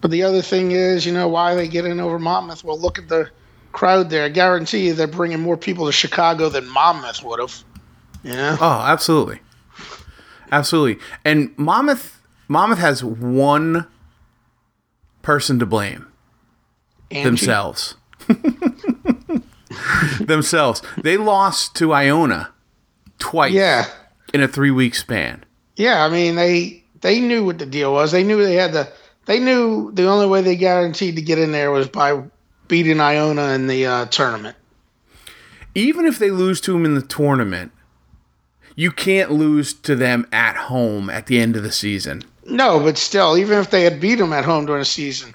but 0.01 0.11
the 0.11 0.23
other 0.23 0.41
thing 0.41 0.71
is, 0.71 1.05
you 1.05 1.13
know, 1.13 1.29
why 1.29 1.55
they 1.55 1.69
get 1.69 1.85
in 1.85 2.01
over 2.01 2.19
Monmouth? 2.19 2.63
Well, 2.63 2.77
look 2.77 2.99
at 2.99 3.07
the 3.07 3.29
crowd 3.71 4.09
there. 4.09 4.25
I 4.25 4.29
guarantee 4.29 4.87
you 4.87 4.93
they're 4.93 5.07
bringing 5.07 5.39
more 5.39 5.57
people 5.57 5.85
to 5.85 5.91
Chicago 5.93 6.49
than 6.49 6.67
Monmouth 6.67 7.23
would 7.23 7.39
have. 7.39 7.63
You 8.23 8.33
know? 8.33 8.57
Oh, 8.59 8.83
absolutely. 8.85 9.39
Absolutely. 10.51 11.01
And 11.23 11.57
Monmouth 11.57 12.21
Monmouth 12.47 12.77
has 12.79 13.03
one 13.03 13.87
person 15.21 15.57
to 15.59 15.65
blame. 15.65 16.07
Angie? 17.09 17.23
Themselves. 17.23 17.95
themselves. 20.19 20.81
They 21.01 21.17
lost 21.17 21.75
to 21.77 21.93
Iona 21.93 22.51
twice 23.19 23.53
Yeah. 23.53 23.85
in 24.33 24.41
a 24.41 24.47
three 24.47 24.71
week 24.71 24.95
span. 24.95 25.43
Yeah, 25.75 26.03
I 26.05 26.09
mean 26.09 26.35
they 26.35 26.83
they 27.01 27.19
knew 27.19 27.45
what 27.45 27.59
the 27.59 27.65
deal 27.65 27.93
was. 27.93 28.11
They 28.11 28.23
knew 28.23 28.43
they 28.43 28.55
had 28.55 28.73
the 28.73 28.87
they 29.25 29.39
knew 29.39 29.91
the 29.91 30.07
only 30.07 30.27
way 30.27 30.41
they 30.41 30.55
guaranteed 30.55 31.15
to 31.15 31.21
get 31.21 31.39
in 31.39 31.51
there 31.51 31.71
was 31.71 31.87
by 31.87 32.23
beating 32.67 32.99
Iona 32.99 33.49
in 33.53 33.67
the 33.67 33.85
uh, 33.85 34.05
tournament. 34.05 34.55
Even 35.73 36.05
if 36.05 36.19
they 36.19 36.31
lose 36.31 36.61
to 36.61 36.71
them 36.73 36.85
in 36.85 36.95
the 36.95 37.01
tournament, 37.01 37.71
you 38.75 38.91
can't 38.91 39.31
lose 39.31 39.73
to 39.73 39.95
them 39.95 40.25
at 40.31 40.55
home 40.55 41.09
at 41.09 41.27
the 41.27 41.39
end 41.39 41.55
of 41.55 41.63
the 41.63 41.71
season. 41.71 42.23
No, 42.45 42.79
but 42.79 42.97
still, 42.97 43.37
even 43.37 43.57
if 43.59 43.71
they 43.71 43.83
had 43.83 43.99
beat 43.99 44.15
them 44.15 44.31
at 44.31 44.45
home 44.45 44.65
during 44.65 44.81
the 44.81 44.85
season, 44.85 45.33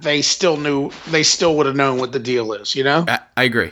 they 0.00 0.22
still 0.22 0.56
knew 0.56 0.90
they 1.10 1.22
still 1.22 1.56
would 1.56 1.66
have 1.66 1.76
known 1.76 1.98
what 1.98 2.12
the 2.12 2.18
deal 2.18 2.52
is. 2.54 2.74
You 2.74 2.84
know? 2.84 3.04
I 3.36 3.44
agree. 3.44 3.70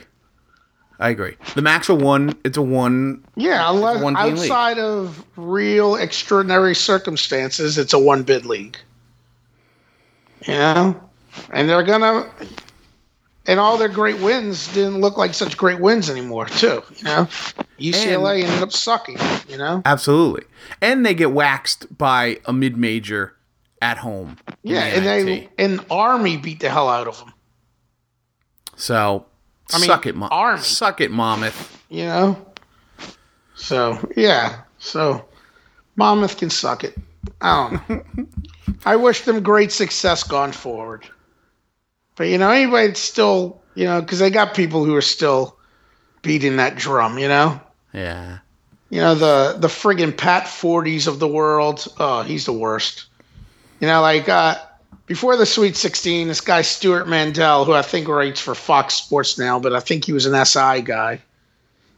I 0.99 1.09
agree. 1.09 1.35
The 1.55 1.61
MAAC's 1.61 1.89
a 1.89 1.95
one. 1.95 2.35
It's 2.43 2.57
a 2.57 2.61
one. 2.61 3.25
Yeah, 3.35 3.69
unless 3.71 4.01
one 4.01 4.15
team 4.15 4.35
league. 4.35 4.51
outside 4.51 4.77
of 4.77 5.25
real 5.35 5.95
extraordinary 5.95 6.75
circumstances, 6.75 7.77
it's 7.77 7.93
a 7.93 7.99
one 7.99 8.23
bid 8.23 8.45
league. 8.45 8.77
You 10.45 10.53
know? 10.53 11.09
And 11.51 11.67
they're 11.67 11.83
gonna 11.83 12.29
and 13.47 13.59
all 13.59 13.77
their 13.77 13.89
great 13.89 14.19
wins 14.19 14.71
didn't 14.73 15.01
look 15.01 15.17
like 15.17 15.33
such 15.33 15.57
great 15.57 15.79
wins 15.79 16.09
anymore, 16.09 16.45
too. 16.45 16.83
You 16.97 17.03
know? 17.03 17.27
UCLA 17.79 18.43
ended 18.43 18.61
up 18.61 18.71
sucking, 18.71 19.17
you 19.49 19.57
know? 19.57 19.81
Absolutely. 19.85 20.43
And 20.81 21.05
they 21.05 21.13
get 21.13 21.31
waxed 21.31 21.97
by 21.97 22.39
a 22.45 22.53
mid 22.53 22.77
major 22.77 23.35
at 23.81 23.97
home. 23.97 24.37
Yeah, 24.61 24.89
the 24.89 24.95
and 24.95 25.05
they 25.05 25.23
NIT. 25.23 25.49
and 25.57 25.85
Army 25.89 26.37
beat 26.37 26.59
the 26.59 26.69
hell 26.69 26.87
out 26.87 27.07
of 27.07 27.17
them. 27.17 27.33
So 28.75 29.25
I 29.73 29.77
mean, 29.79 29.87
suck 29.87 30.05
it, 30.05 30.15
Mo- 30.15 30.27
Army. 30.31 30.61
Suck 30.61 31.01
it, 31.01 31.11
Monmouth. 31.11 31.83
you 31.89 32.05
know. 32.05 32.37
So 33.55 33.97
yeah, 34.15 34.61
so 34.79 35.25
Monmouth 35.95 36.37
can 36.37 36.49
suck 36.49 36.83
it. 36.83 36.95
I 37.41 37.69
don't 37.87 37.89
know. 38.17 38.25
I 38.85 38.95
wish 38.95 39.21
them 39.21 39.43
great 39.43 39.71
success 39.71 40.23
going 40.23 40.51
forward. 40.53 41.07
But 42.15 42.27
you 42.27 42.37
know, 42.37 42.49
anyway, 42.49 42.87
it's 42.89 42.99
still 42.99 43.61
you 43.75 43.85
know 43.85 44.01
because 44.01 44.19
they 44.19 44.29
got 44.29 44.53
people 44.55 44.83
who 44.85 44.95
are 44.95 45.01
still 45.01 45.57
beating 46.21 46.57
that 46.57 46.75
drum. 46.75 47.17
You 47.19 47.27
know, 47.27 47.61
Yeah. 47.93 48.39
you 48.89 48.99
know 49.01 49.15
the 49.15 49.57
the 49.59 49.67
friggin' 49.67 50.15
Pat 50.17 50.47
Fordes 50.47 51.07
of 51.07 51.19
the 51.19 51.27
world. 51.27 51.87
Oh, 51.99 52.23
he's 52.23 52.45
the 52.45 52.53
worst. 52.53 53.05
You 53.79 53.87
know, 53.87 54.01
like 54.01 54.27
uh, 54.29 54.57
before 55.11 55.35
the 55.35 55.45
Sweet 55.45 55.75
Sixteen, 55.75 56.29
this 56.29 56.39
guy 56.39 56.61
Stewart 56.61 57.05
Mandel, 57.05 57.65
who 57.65 57.73
I 57.73 57.81
think 57.81 58.07
writes 58.07 58.39
for 58.39 58.55
Fox 58.55 58.93
Sports 58.93 59.37
now, 59.37 59.59
but 59.59 59.75
I 59.75 59.81
think 59.81 60.05
he 60.05 60.13
was 60.13 60.25
an 60.25 60.45
SI 60.45 60.83
guy. 60.83 61.19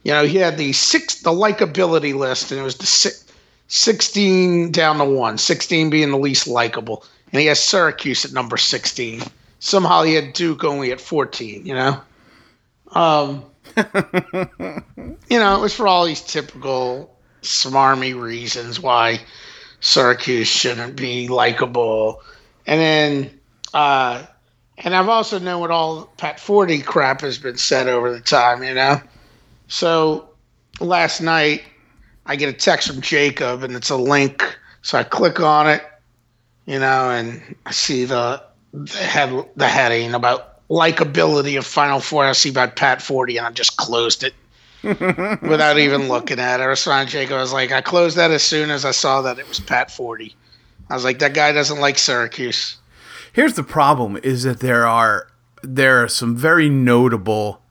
You 0.01 0.13
know, 0.13 0.25
he 0.25 0.39
had 0.39 0.57
the 0.57 0.73
six 0.73 1.21
the 1.21 1.29
likability 1.29 2.15
list, 2.15 2.51
and 2.51 2.59
it 2.59 2.63
was 2.63 2.77
the 2.77 2.87
six, 2.87 3.23
sixteen 3.67 4.71
down 4.71 4.97
to 4.97 5.05
one, 5.05 5.37
16 5.37 5.91
being 5.91 6.09
the 6.09 6.17
least 6.17 6.47
likable, 6.47 7.05
and 7.31 7.39
he 7.39 7.45
has 7.45 7.63
Syracuse 7.63 8.25
at 8.25 8.33
number 8.33 8.57
sixteen. 8.57 9.21
Somehow 9.59 10.01
he 10.01 10.15
had 10.15 10.33
Duke 10.33 10.63
only 10.63 10.91
at 10.91 10.99
fourteen. 10.99 11.67
You 11.67 11.75
know. 11.75 12.01
Um, 12.93 13.43
you 13.77 15.37
know, 15.37 15.55
it 15.55 15.61
was 15.61 15.75
for 15.75 15.87
all 15.87 16.05
these 16.05 16.21
typical 16.21 17.15
smarmy 17.43 18.19
reasons 18.19 18.79
why 18.79 19.21
Syracuse 19.81 20.47
shouldn't 20.47 20.95
be 20.95 21.27
likable. 21.27 22.23
And 22.65 22.79
then, 22.79 23.39
uh, 23.73 24.23
and 24.77 24.95
I've 24.95 25.09
also 25.09 25.39
known 25.39 25.61
what 25.61 25.71
all 25.71 26.05
Pat 26.17 26.37
Forde 26.37 26.85
crap 26.85 27.21
has 27.21 27.37
been 27.37 27.57
said 27.57 27.87
over 27.87 28.11
the 28.11 28.21
time, 28.21 28.63
you 28.63 28.73
know? 28.73 29.01
So 29.67 30.29
last 30.79 31.21
night, 31.21 31.63
I 32.25 32.35
get 32.35 32.49
a 32.49 32.53
text 32.53 32.87
from 32.87 33.01
Jacob 33.01 33.63
and 33.63 33.75
it's 33.75 33.89
a 33.89 33.97
link. 33.97 34.43
So 34.81 34.97
I 34.97 35.03
click 35.03 35.39
on 35.39 35.69
it, 35.69 35.83
you 36.65 36.79
know, 36.79 37.09
and 37.09 37.55
I 37.65 37.71
see 37.71 38.05
the, 38.05 38.43
the, 38.73 38.97
head, 38.97 39.45
the 39.55 39.67
heading 39.67 40.13
about 40.13 40.67
likability 40.69 41.57
of 41.57 41.65
Final 41.65 41.99
Four. 41.99 42.25
I 42.25 42.31
see 42.31 42.49
about 42.49 42.75
Pat 42.75 42.99
Forde 42.99 43.37
and 43.37 43.45
I 43.45 43.51
just 43.51 43.77
closed 43.77 44.23
it 44.23 44.33
without 44.83 45.77
even 45.77 46.07
looking 46.07 46.39
at 46.39 46.59
it. 46.59 46.63
I 46.63 46.65
responded 46.65 47.11
Jacob. 47.11 47.37
I 47.37 47.41
was 47.41 47.53
like, 47.53 47.71
I 47.71 47.81
closed 47.81 48.17
that 48.17 48.31
as 48.31 48.43
soon 48.43 48.71
as 48.71 48.85
I 48.85 48.91
saw 48.91 49.21
that 49.21 49.39
it 49.39 49.47
was 49.47 49.59
Pat 49.59 49.89
Forde. 49.89 50.33
I 50.93 50.95
was 50.95 51.03
like, 51.03 51.17
that 51.19 51.33
guy 51.33 51.51
doesn't 51.53 51.79
like 51.79 51.97
Syracuse. 51.97 52.77
Here's 53.33 53.55
the 53.55 53.63
problem: 53.63 54.19
is 54.21 54.43
that 54.43 54.59
there 54.59 54.85
are 54.85 55.27
there 55.63 56.03
are 56.03 56.07
some 56.07 56.35
very 56.35 56.69
notable, 56.69 57.63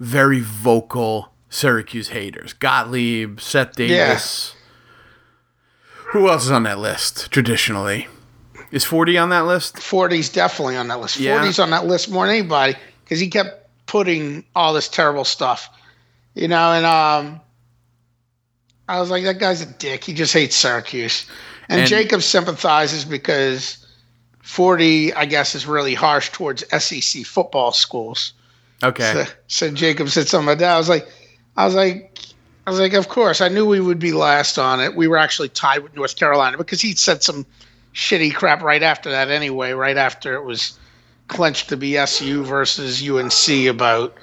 very 0.00 0.40
vocal 0.40 1.32
Syracuse 1.48 2.08
haters. 2.08 2.52
Gottlieb, 2.52 3.38
Seth 3.38 3.76
Davis. 3.76 4.56
Who 6.06 6.28
else 6.28 6.46
is 6.46 6.50
on 6.50 6.64
that 6.64 6.80
list? 6.80 7.30
Traditionally, 7.30 8.08
is 8.72 8.84
Forde 8.84 9.16
on 9.22 9.28
that 9.28 9.46
list? 9.46 9.76
Forde's 9.76 10.28
definitely 10.28 10.74
on 10.74 10.88
that 10.88 10.98
list. 10.98 11.20
Yeah. 11.20 11.40
Forde's 11.40 11.60
on 11.60 11.70
that 11.70 11.86
list 11.86 12.10
more 12.10 12.26
than 12.26 12.34
anybody 12.34 12.74
because 13.04 13.20
he 13.20 13.28
kept 13.28 13.70
putting 13.86 14.44
all 14.56 14.74
this 14.74 14.88
terrible 14.88 15.22
stuff, 15.22 15.68
you 16.34 16.48
know. 16.48 16.72
And 16.72 16.84
um, 16.84 17.40
I 18.88 18.98
was 18.98 19.08
like, 19.08 19.22
that 19.22 19.38
guy's 19.38 19.60
a 19.60 19.66
dick. 19.66 20.02
He 20.02 20.14
just 20.14 20.32
hates 20.32 20.56
Syracuse. 20.56 21.26
And, 21.70 21.80
And- 21.80 21.88
Jacob 21.88 22.20
sympathizes 22.22 23.04
because 23.04 23.86
Forde, 24.42 25.12
I 25.14 25.24
guess, 25.24 25.54
is 25.54 25.66
really 25.66 25.94
harsh 25.94 26.30
towards 26.30 26.64
SEC 26.76 27.24
football 27.24 27.70
schools. 27.70 28.32
Okay. 28.82 29.12
So, 29.12 29.32
so 29.46 29.70
Jacob 29.70 30.08
said 30.08 30.26
something 30.26 30.48
like 30.48 30.58
that. 30.58 30.74
I 30.74 30.78
was 30.78 30.88
like, 30.88 31.08
I 31.56 31.64
was 31.64 31.76
like, 31.76 32.18
I 32.66 32.70
was 32.70 32.80
like, 32.80 32.94
of 32.94 33.08
course, 33.08 33.40
I 33.40 33.48
knew 33.48 33.64
we 33.64 33.78
would 33.78 34.00
be 34.00 34.12
last 34.12 34.58
on 34.58 34.80
it. 34.80 34.96
We 34.96 35.06
were 35.06 35.16
actually 35.16 35.50
tied 35.50 35.82
with 35.84 35.94
North 35.94 36.16
Carolina 36.16 36.58
because 36.58 36.80
he 36.80 36.94
said 36.94 37.22
some 37.22 37.46
shitty 37.94 38.34
crap 38.34 38.62
right 38.62 38.82
after 38.82 39.10
that 39.10 39.30
anyway, 39.30 39.70
right 39.72 39.96
after 39.96 40.34
it 40.34 40.42
was 40.44 40.76
clinched 41.28 41.68
to 41.68 41.76
be 41.76 41.96
SU 41.96 42.42
versus 42.44 43.08
UNC 43.08 43.68
about 43.68 44.16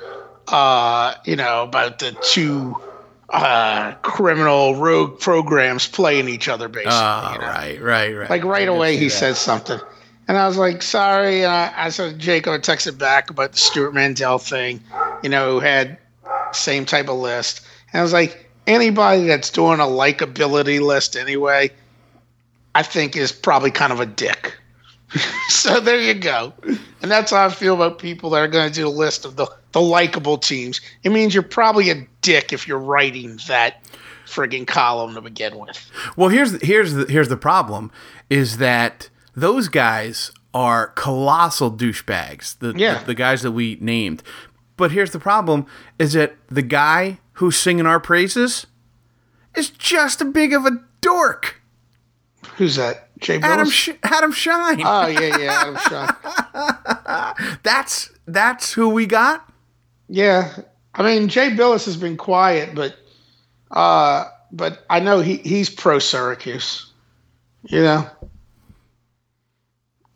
uh, 0.50 1.14
you 1.26 1.36
know, 1.36 1.64
about 1.64 2.00
the 2.00 2.12
two 2.22 2.76
uh, 3.30 3.94
criminal 4.02 4.76
rogue 4.76 5.20
programs 5.20 5.88
playing 5.88 6.30
each 6.30 6.48
other 6.48 6.68
basically. 6.68 6.94
Oh, 6.94 7.32
you 7.34 7.40
know? 7.40 7.48
right, 7.48 7.82
right, 7.82 8.16
right. 8.16 8.30
Like 8.30 8.44
right 8.44 8.70
I 8.70 8.72
away 8.72 8.98
he 8.98 9.10
said 9.10 9.36
something. 9.36 9.80
And 10.28 10.38
I 10.38 10.48
was 10.48 10.58
like, 10.58 10.82
sorry. 10.82 11.44
And 11.44 11.52
I, 11.52 11.74
I 11.76 11.90
said, 11.90 12.20
Jacob 12.20 12.54
I 12.54 12.58
texted 12.58 12.98
back 12.98 13.30
about 13.30 13.54
the 13.54 13.58
Stewart 13.58 13.94
Mandel 13.94 14.40
thing, 14.40 14.82
you 15.24 15.30
know, 15.30 15.54
who 15.54 15.60
had 15.60 15.98
same 16.52 16.86
type 16.86 17.08
of 17.08 17.18
list. 17.18 17.66
And 17.94 18.00
I 18.00 18.04
was 18.04 18.14
like, 18.14 18.50
anybody 18.66 19.28
that's 19.28 19.50
doing 19.50 19.80
a 19.80 19.84
likability 19.84 20.82
list 20.82 21.16
anyway, 21.16 21.72
I 22.76 22.84
think 22.84 23.16
is 23.16 23.32
probably 23.32 23.72
kind 23.72 23.94
of 23.94 24.00
a 24.00 24.06
dick. 24.06 24.54
so 25.50 25.80
there 25.80 26.00
you 26.00 26.14
go. 26.14 26.54
And 27.02 27.10
that's 27.10 27.32
how 27.32 27.46
I 27.46 27.50
feel 27.50 27.76
about 27.76 28.00
people 28.00 28.32
that 28.32 28.40
are 28.40 28.48
going 28.48 28.68
to 28.68 28.74
do 28.74 28.88
a 28.88 28.90
list 28.90 29.26
of 29.26 29.38
the, 29.38 29.48
the 29.78 29.82
likable 29.82 30.40
teams. 30.40 30.82
It 31.04 31.12
means 31.12 31.36
you're 31.36 31.44
probably 31.44 31.92
a 31.92 32.08
dick 32.22 32.52
if 32.52 32.68
you're 32.68 32.80
writing 32.80 33.40
that 33.48 33.84
frigging 34.26 34.66
column 34.66 35.14
to 35.14 35.22
begin 35.22 35.60
with. 35.60 35.92
Well, 36.16 36.30
here's 36.30 36.60
here's 36.64 36.94
the, 36.94 37.06
here's 37.06 37.30
the 37.30 37.38
problem 37.38 37.92
is 38.28 38.58
that 38.58 39.10
those 39.36 39.68
guys 39.68 40.32
are 40.52 40.88
colossal 40.88 41.72
douchebags. 41.72 42.58
The, 42.58 42.74
Yeah. 42.76 42.98
the 43.00 43.06
the 43.08 43.14
guys 43.14 43.44
that 43.44 43.52
we 43.52 43.78
named. 43.80 44.24
But 44.78 44.92
here's 44.92 45.12
the 45.12 45.20
problem 45.20 45.68
is 46.00 46.14
that 46.14 46.36
the 46.48 46.64
guy 46.64 47.20
who's 47.34 47.56
singing 47.56 47.86
our 47.86 48.00
praises 48.00 48.66
is 49.56 49.70
just 49.70 50.22
a 50.22 50.26
big 50.26 50.54
of 50.54 50.66
a 50.66 50.72
dork. 51.02 51.62
Who's 52.58 52.78
that? 52.78 53.10
Jay 53.20 53.40
Adam 53.44 53.70
Sh- 53.70 53.90
Adam 54.02 54.32
Schein. 54.32 54.82
Oh, 54.84 55.06
yeah, 55.08 55.38
yeah. 55.38 55.62
Adam 55.62 55.78
Shaw. 55.78 57.54
that's 57.64 58.12
that's 58.26 58.74
who 58.74 58.90
we 58.90 59.06
got. 59.06 59.44
Yeah, 60.10 60.54
I 60.94 61.04
mean 61.04 61.28
Jay 61.28 61.50
Bilas 61.50 61.86
has 61.86 61.98
been 61.98 62.18
quiet, 62.18 62.76
but 62.76 62.96
uh, 63.72 64.26
but 64.52 64.86
I 64.90 65.00
know 65.00 65.20
he 65.20 65.38
he's 65.38 65.70
pro 65.70 66.00
Syracuse, 66.00 66.92
you 67.64 67.82
know, 67.82 68.10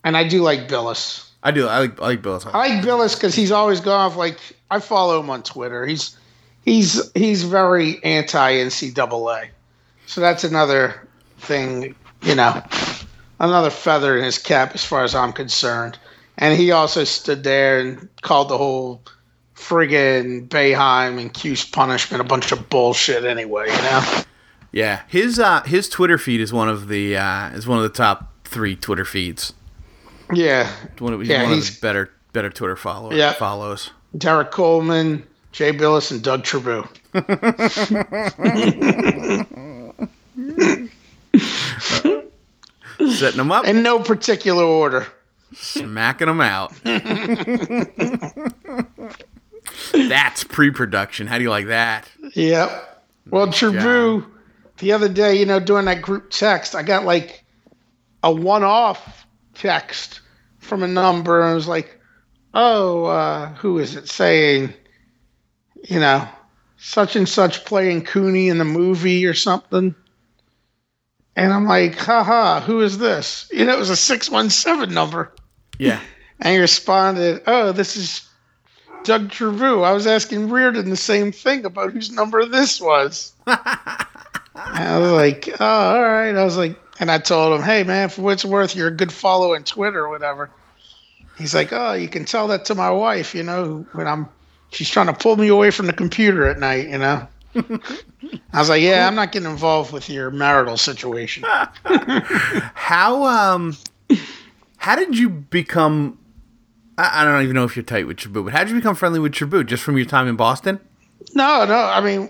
and 0.04 0.16
I 0.16 0.28
do 0.28 0.42
like 0.42 0.68
Bilas. 0.68 1.28
I 1.44 1.52
do. 1.52 1.68
I 1.68 1.80
like 1.80 2.00
I 2.00 2.06
like 2.06 2.22
Bill. 2.22 2.42
I 2.54 2.70
like 2.70 2.86
Bilas 2.86 3.16
because 3.16 3.36
he's 3.36 3.52
always 3.52 3.80
gone 3.80 4.12
off 4.12 4.16
like 4.16 4.38
I 4.70 4.80
follow 4.80 5.20
him 5.20 5.30
on 5.30 5.44
Twitter. 5.44 5.86
He's 5.86 6.16
he's 6.64 7.12
he's 7.14 7.44
very 7.44 8.04
anti 8.04 8.54
NCAA, 8.54 9.50
so 10.06 10.22
that's 10.22 10.44
another 10.44 11.08
thing, 11.39 11.96
you 12.22 12.36
know, 12.36 12.62
another 13.39 13.72
feather 13.72 14.18
in 14.18 14.24
his 14.24 14.38
cap 14.38 14.76
as 14.76 14.86
far 14.86 15.04
as 15.04 15.16
I'm 15.16 15.34
concerned. 15.34 15.98
And 16.38 16.58
he 16.58 16.72
also 16.72 17.04
stood 17.04 17.44
there 17.44 17.80
and 17.80 18.08
called 18.22 18.50
the 18.50 18.58
whole 18.58 19.04
friggin' 19.62 20.47
Boeheim 20.47 21.20
and 21.20 21.34
Cuse 21.34 21.66
punishment 21.66 22.22
a 22.22 22.24
bunch 22.24 22.51
of 22.51 22.70
bullshit 22.70 23.26
anyway, 23.26 23.66
you 23.68 23.82
know? 23.84 24.22
Yeah, 24.74 25.01
his 25.07 25.38
uh, 25.39 25.62
his 25.64 25.89
Twitter 25.89 26.18
feed 26.18 26.39
is 26.41 26.53
one 26.53 26.70
of 26.70 26.88
the 26.88 27.18
uh, 27.18 27.49
is 27.49 27.68
one 27.68 27.78
of 27.78 27.84
the 27.84 27.89
top 27.89 28.32
three 28.45 28.76
Twitter 28.76 29.05
feeds. 29.05 29.53
Yeah. 30.34 30.72
One 30.99 31.14
of, 31.14 31.20
he's 31.20 31.30
Yeah, 31.30 31.43
one 31.43 31.51
of 31.51 31.57
he's- 31.57 31.76
the 31.76 31.82
better 31.82 32.09
better 32.34 32.49
Twitter 32.49 32.76
followers. 32.78 33.18
Yeah. 33.18 33.34
follows. 33.34 33.91
Derrick 34.18 34.51
Coleman, 34.51 35.26
Jay 35.51 35.74
Bilas, 35.74 36.12
and 36.12 36.22
Doug 36.24 36.43
Trabue. 36.43 36.86
Setting 42.97 43.38
them 43.38 43.51
up, 43.51 43.66
In 43.66 43.84
no 43.84 43.99
particular 43.99 44.64
order. 44.64 45.07
smacking 45.53 46.28
them 46.28 46.41
out. 46.41 46.74
That's 49.92 50.44
pre-production. 50.44 51.28
How 51.28 51.38
do 51.38 51.44
you 51.44 51.50
like 51.50 51.68
that? 51.68 52.10
Yep. 52.34 53.04
Well, 53.30 53.52
Trabue, 53.52 54.26
the 54.78 54.92
other 54.92 55.10
day, 55.10 55.36
you 55.36 55.46
know, 55.46 55.60
doing 55.60 55.86
that 55.86 56.02
group 56.02 56.30
text, 56.32 56.76
I 56.76 56.84
got 56.84 57.06
like 57.06 57.44
a 58.24 58.32
one 58.32 58.64
off 58.64 59.26
text 59.54 60.22
from 60.60 60.84
a 60.84 60.88
number, 60.88 61.42
and 61.42 61.52
it 61.52 61.56
was 61.56 61.68
like, 61.68 62.00
oh, 62.54 63.06
uh, 63.06 63.54
who 63.54 63.80
is 63.80 63.96
it 63.96 64.10
saying, 64.10 64.74
you 65.84 66.00
know, 66.00 66.28
such 66.78 67.16
and 67.16 67.30
such 67.30 67.66
playing 67.66 68.04
Cooney 68.04 68.50
in 68.50 68.58
the 68.58 68.66
movie 68.66 69.26
or 69.26 69.34
something? 69.34 69.96
And 71.36 71.54
I'm 71.54 71.66
like, 71.66 71.96
haha, 71.96 72.60
who 72.60 72.82
is 72.82 72.98
this? 72.98 73.50
You 73.52 73.66
know, 73.66 73.74
it 73.74 73.80
was 73.80 73.90
a 73.90 73.96
617 73.96 74.94
number. 74.94 75.34
Yeah, 75.80 76.00
And 76.42 76.56
he 76.56 76.60
responded, 76.60 77.44
oh, 77.46 77.72
this 77.72 77.96
is 77.96 78.28
Doug 79.04 79.32
Trabue. 79.32 79.82
I 79.82 79.91
was 79.91 80.08
asking 80.08 80.49
Reardon 80.49 80.89
the 80.89 80.97
same 80.97 81.32
thing 81.32 81.66
about 81.66 81.91
whose 81.91 82.12
number 82.12 82.45
this 82.45 82.80
was. 82.80 83.34
I 83.47 84.97
was 84.97 85.12
like, 85.12 85.49
oh, 85.60 85.66
all 85.66 86.02
right. 86.02 86.36
I 86.36 86.43
was 86.43 86.58
like, 86.58 86.80
and 86.99 87.10
I 87.10 87.18
told 87.18 87.58
him, 87.58 87.64
hey, 87.64 87.84
man, 87.84 88.10
for 88.10 88.22
what 88.22 88.34
it's 88.34 88.45
worth, 88.45 88.76
you're 88.76 88.89
a 88.89 88.95
good 88.95 89.12
follow 89.12 89.56
on 89.56 89.64
Twitter 89.64 90.06
or 90.06 90.10
whatever. 90.10 90.49
He's 91.38 91.56
like, 91.56 91.74
oh, 91.74 91.93
you 91.93 92.08
can 92.08 92.26
tell 92.26 92.47
that 92.49 92.66
to 92.66 92.76
my 92.76 92.91
wife, 92.91 93.34
you 93.34 93.41
know, 93.41 93.86
when 93.93 94.08
I'm, 94.08 94.28
she's 94.70 94.89
trying 94.89 95.08
to 95.08 95.14
pull 95.14 95.36
me 95.36 95.47
away 95.47 95.72
from 95.72 95.88
the 95.88 95.93
computer 95.93 96.47
at 96.47 96.60
night, 96.60 96.89
you 96.89 96.99
know. 96.99 97.28
I 98.54 98.60
was 98.60 98.70
like, 98.70 98.82
yeah, 98.82 99.08
I'm 99.08 99.16
not 99.16 99.32
getting 99.32 99.49
involved 99.49 99.91
with 99.91 100.10
your 100.10 100.32
marital 100.32 100.78
situation. 100.78 101.43
how 102.76 103.24
um, 103.26 103.76
how 104.78 104.95
did 104.95 105.18
you 105.18 105.30
become? 105.30 106.18
I, 106.98 107.22
I 107.22 107.24
don't 107.26 107.42
even 107.44 107.56
know 107.56 107.64
if 107.64 107.76
you're 107.76 107.84
tight 107.84 108.08
with 108.08 108.18
Trabue, 108.18 108.44
but 108.44 108.54
how 108.54 108.60
did 108.60 108.70
you 108.70 108.76
become 108.76 108.96
friendly 108.96 109.20
with 109.20 109.34
Trabue? 109.34 109.64
Just 109.64 109.84
from 109.84 109.98
your 109.98 110.06
time 110.06 110.28
in 110.28 110.36
Boston? 110.36 110.80
No, 111.34 111.66
no. 111.66 111.76
I 111.76 112.02
mean, 112.02 112.30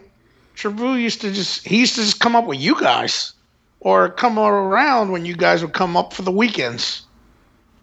Trabue 0.56 0.94
used 0.94 1.22
to 1.22 1.32
just 1.32 1.68
he 1.68 1.80
used 1.80 1.96
to 1.96 2.02
just 2.02 2.20
come 2.20 2.36
up 2.36 2.46
with 2.46 2.60
you 2.60 2.80
guys, 2.80 3.34
or 3.80 4.10
come 4.10 4.38
around 4.38 5.12
when 5.12 5.26
you 5.26 5.36
guys 5.36 5.62
would 5.64 5.74
come 5.74 5.98
up 5.98 6.14
for 6.14 6.22
the 6.22 6.32
weekends. 6.32 7.04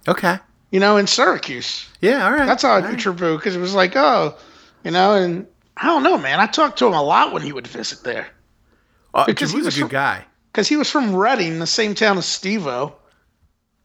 Okay. 0.06 0.36
You 0.70 0.80
know, 0.80 0.96
in 0.96 1.06
Syracuse. 1.06 1.86
Yeah. 2.00 2.24
All 2.26 2.32
right. 2.32 2.46
That's 2.46 2.62
how 2.62 2.72
I 2.72 2.80
knew 2.80 3.10
right. 3.10 3.36
Because 3.36 3.56
it 3.56 3.60
was 3.60 3.74
like, 3.74 3.96
oh, 3.96 4.36
you 4.84 4.90
know, 4.90 5.14
and 5.14 5.46
I 5.76 5.86
don't 5.86 6.02
know, 6.02 6.18
man. 6.18 6.40
I 6.40 6.46
talked 6.46 6.78
to 6.78 6.86
him 6.86 6.92
a 6.94 7.02
lot 7.02 7.32
when 7.32 7.42
he 7.42 7.52
would 7.52 7.66
visit 7.66 8.04
there 8.04 8.28
Uh, 9.14 9.24
because 9.24 9.50
he 9.50 9.58
was 9.58 9.66
a 9.66 9.70
good 9.70 9.80
from- 9.80 9.88
guy. 9.88 10.24
because 10.52 10.68
he 10.68 10.76
was 10.76 10.90
from 10.90 11.14
Reading, 11.14 11.58
the 11.58 11.66
same 11.66 11.94
town 11.94 12.18
as 12.18 12.24
Stevo. 12.26 12.92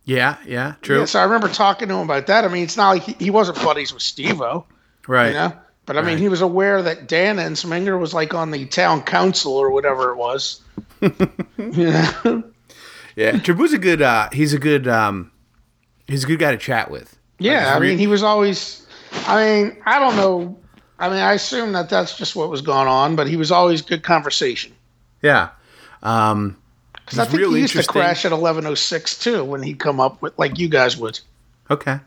Yeah. 0.05 0.37
Yeah. 0.45 0.75
True. 0.81 0.99
Yeah, 0.99 1.05
so 1.05 1.19
I 1.19 1.23
remember 1.23 1.47
talking 1.47 1.87
to 1.87 1.93
him 1.95 2.01
about 2.01 2.27
that. 2.27 2.43
I 2.45 2.47
mean, 2.49 2.63
it's 2.63 2.77
not 2.77 2.89
like 2.89 3.03
he, 3.03 3.13
he 3.25 3.29
wasn't 3.29 3.57
buddies 3.63 3.93
with 3.93 4.03
Stevo, 4.03 4.65
right. 5.07 5.27
you 5.27 5.33
know. 5.33 5.53
But 5.85 5.97
I 5.97 6.01
mean, 6.01 6.11
Right. 6.11 6.19
he 6.19 6.29
was 6.29 6.41
aware 6.41 6.81
that 6.81 7.07
Dan 7.07 7.37
Ensminger 7.37 7.99
was 7.99 8.13
like 8.13 8.33
on 8.33 8.51
the 8.51 8.65
town 8.65 9.01
council 9.03 9.53
or 9.53 9.69
whatever 9.71 10.11
it 10.11 10.15
was. 10.17 10.61
yeah. 11.01 12.41
Yeah. 13.15 13.31
Trabue's 13.33 13.73
a 13.73 13.77
good. 13.77 14.01
Uh, 14.01 14.29
he's 14.31 14.53
a 14.53 14.59
good. 14.59 14.87
Um, 14.87 15.31
he's 16.07 16.23
a 16.23 16.27
good 16.27 16.39
guy 16.39 16.51
to 16.51 16.57
chat 16.57 16.89
with. 16.89 17.17
Yeah, 17.39 17.65
Like, 17.65 17.75
I 17.75 17.77
re- 17.79 17.87
mean, 17.89 17.97
he 17.97 18.07
was 18.07 18.23
always. 18.23 18.85
I 19.27 19.45
mean, 19.45 19.77
I 19.85 19.99
don't 19.99 20.15
know. 20.15 20.57
I 20.99 21.09
mean, 21.09 21.19
I 21.19 21.33
assume 21.33 21.73
that 21.73 21.89
that's 21.89 22.17
just 22.17 22.35
what 22.35 22.49
was 22.49 22.61
going 22.61 22.87
on, 22.87 23.15
but 23.15 23.27
he 23.27 23.35
was 23.35 23.51
always 23.51 23.81
good 23.81 24.03
conversation. 24.03 24.73
Yeah. 25.21 25.49
Um, 26.01 26.57
Because 27.13 27.27
I 27.27 27.29
think 27.29 27.39
real 27.41 27.53
he 27.53 27.61
used 27.61 27.75
to 27.75 27.83
crash 27.83 28.25
at 28.25 28.31
eleven 28.31 28.65
oh 28.65 28.73
six 28.73 29.17
too 29.19 29.43
when 29.43 29.61
he'd 29.61 29.79
come 29.79 29.99
up 29.99 30.21
with 30.21 30.37
like 30.39 30.57
you 30.57 30.67
guys 30.67 30.97
would. 30.97 31.19
okay. 31.69 31.99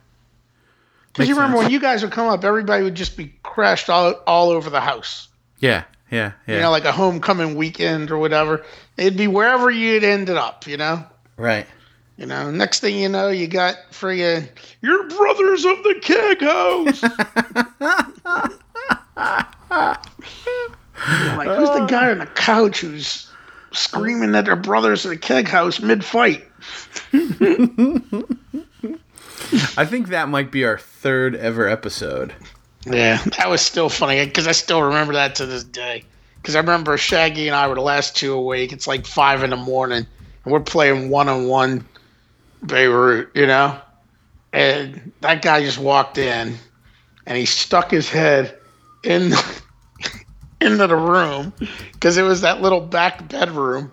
Because 1.12 1.28
you 1.28 1.34
remember 1.34 1.56
sense. 1.56 1.64
when 1.64 1.72
you 1.72 1.80
guys 1.80 2.02
would 2.02 2.12
come 2.12 2.28
up, 2.28 2.44
everybody 2.44 2.82
would 2.84 2.94
just 2.94 3.16
be 3.16 3.32
crashed 3.42 3.88
all 3.88 4.12
all 4.26 4.50
over 4.50 4.68
the 4.68 4.80
house. 4.80 5.28
Yeah. 5.60 5.84
Yeah. 6.10 6.32
Yeah. 6.46 6.54
You 6.56 6.60
know, 6.60 6.70
like 6.70 6.84
a 6.84 6.92
homecoming 6.92 7.54
weekend 7.54 8.10
or 8.10 8.18
whatever. 8.18 8.64
It'd 8.96 9.16
be 9.16 9.28
wherever 9.28 9.70
you'd 9.70 10.04
ended 10.04 10.36
up. 10.36 10.66
You 10.66 10.76
know. 10.76 11.04
right. 11.36 11.66
You 12.18 12.26
know, 12.26 12.50
next 12.50 12.80
thing 12.80 12.98
you 12.98 13.10
know, 13.10 13.28
you 13.28 13.46
got 13.46 13.76
friggin' 13.92 14.48
your 14.80 15.06
brothers 15.06 15.66
of 15.66 15.82
the 15.82 15.94
keg 16.00 16.40
house. 16.40 17.02
Like, 21.36 21.48
who's 21.48 21.68
the 21.68 21.86
guy 21.86 22.10
on 22.10 22.18
the 22.18 22.26
couch 22.26 22.80
who's 22.80 23.25
screaming 23.76 24.34
at 24.34 24.44
their 24.44 24.56
brothers 24.56 25.04
of 25.04 25.10
the 25.10 25.16
keg 25.16 25.48
house 25.48 25.80
mid 25.80 26.04
fight? 26.04 26.44
I 29.76 29.84
think 29.84 30.08
that 30.08 30.28
might 30.28 30.50
be 30.50 30.64
our 30.64 30.78
third 30.78 31.36
ever 31.36 31.68
episode. 31.68 32.34
Yeah, 32.84 33.22
that 33.38 33.48
was 33.48 33.60
still 33.60 33.88
funny 33.88 34.24
because 34.24 34.46
I 34.46 34.52
still 34.52 34.82
remember 34.82 35.12
that 35.14 35.34
to 35.36 35.46
this 35.46 35.64
day. 35.64 36.04
Because 36.36 36.54
I 36.54 36.60
remember 36.60 36.96
Shaggy 36.96 37.48
and 37.48 37.56
I 37.56 37.66
were 37.66 37.74
the 37.74 37.80
last 37.80 38.16
two 38.16 38.32
awake. 38.32 38.72
It's 38.72 38.86
like 38.86 39.06
five 39.06 39.42
in 39.42 39.50
the 39.50 39.56
morning, 39.56 40.06
and 40.44 40.52
we're 40.52 40.60
playing 40.60 41.10
one 41.10 41.28
on 41.28 41.48
one 41.48 41.84
Beirut, 42.62 43.30
you 43.34 43.46
know? 43.46 43.78
And 44.52 45.12
that 45.20 45.42
guy 45.42 45.62
just 45.62 45.78
walked 45.78 46.18
in 46.18 46.56
and 47.26 47.38
he 47.38 47.44
stuck 47.44 47.90
his 47.90 48.08
head 48.08 48.56
in 49.02 49.32
into 50.60 50.86
the 50.86 50.96
room 50.96 51.52
because 51.92 52.16
it 52.16 52.22
was 52.22 52.40
that 52.42 52.62
little 52.62 52.80
back 52.80 53.28
bedroom, 53.28 53.92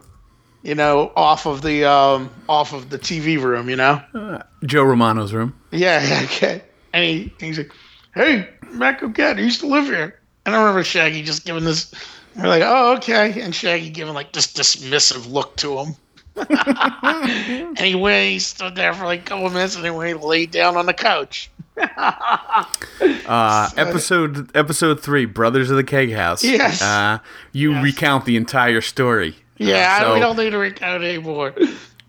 you 0.61 0.75
know, 0.75 1.11
off 1.15 1.45
of 1.45 1.61
the 1.61 1.85
um, 1.85 2.29
off 2.47 2.73
of 2.73 2.89
the 2.89 2.99
TV 2.99 3.41
room, 3.41 3.69
you 3.69 3.75
know. 3.75 4.01
Uh, 4.13 4.43
Joe 4.65 4.83
Romano's 4.83 5.33
room. 5.33 5.55
Yeah, 5.71 6.03
yeah, 6.05 6.21
okay. 6.25 6.63
And 6.93 7.03
he, 7.03 7.33
he's 7.39 7.57
like, 7.57 7.71
"Hey, 8.13 8.47
Mac 8.71 9.01
Cat, 9.15 9.37
he 9.37 9.45
used 9.45 9.61
to 9.61 9.67
live 9.67 9.85
here." 9.85 10.19
And 10.45 10.55
I 10.55 10.59
remember 10.59 10.83
Shaggy 10.83 11.23
just 11.23 11.45
giving 11.45 11.63
this. 11.63 11.93
We're 12.35 12.47
like, 12.47 12.63
"Oh, 12.65 12.95
okay," 12.97 13.41
and 13.41 13.53
Shaggy 13.53 13.89
giving 13.89 14.13
like 14.13 14.31
this 14.31 14.47
dismissive 14.53 15.31
look 15.31 15.55
to 15.57 15.79
him. 15.79 15.95
anyway, 17.77 18.31
he 18.31 18.39
stood 18.39 18.75
there 18.75 18.93
for 18.93 19.05
like 19.05 19.21
a 19.21 19.23
couple 19.23 19.45
of 19.45 19.53
minutes, 19.53 19.75
and 19.75 19.83
then 19.85 19.93
he 20.05 20.13
laid 20.13 20.51
down 20.51 20.77
on 20.77 20.85
the 20.85 20.93
couch. 20.93 21.49
uh, 21.77 23.69
episode 23.77 24.55
episode 24.55 24.99
three, 25.01 25.25
Brothers 25.25 25.69
of 25.69 25.77
the 25.77 25.83
Keg 25.83 26.11
House. 26.11 26.43
Yes. 26.43 26.81
Uh, 26.81 27.19
you 27.51 27.71
Yes. 27.73 27.83
recount 27.83 28.25
the 28.25 28.35
entire 28.37 28.81
story. 28.81 29.35
Yeah, 29.57 29.97
Uh, 30.01 30.03
so 30.03 30.13
we 30.13 30.19
don't 30.19 30.37
need 30.37 30.51
to 30.51 30.57
recount 30.57 31.03
anymore. 31.03 31.53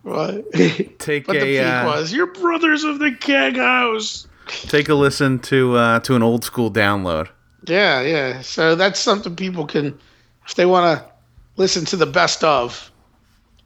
But, 0.05 0.53
take 0.99 1.27
but 1.27 1.35
the 1.35 1.59
a 1.59 1.62
peak 1.62 1.66
uh, 1.66 1.85
was, 1.87 2.12
"You're 2.12 2.27
brothers 2.27 2.85
of 2.85 2.99
the 2.99 3.12
keg 3.12 3.57
house." 3.57 4.27
take 4.47 4.91
a 4.91 4.95
listen 4.95 5.39
to 5.41 5.77
uh, 5.77 6.01
to 6.01 6.14
an 6.16 6.22
old 6.22 6.45
school 6.45 6.70
download. 6.70 7.29
Yeah, 7.66 8.03
yeah. 8.03 8.43
So 8.43 8.75
that's 8.75 9.01
something 9.01 9.35
people 9.37 9.66
can, 9.66 9.99
if 10.47 10.55
they 10.55 10.66
want 10.66 10.99
to 10.99 11.11
listen 11.57 11.87
to 11.87 11.97
the 11.97 12.07
best 12.07 12.45
of. 12.45 12.91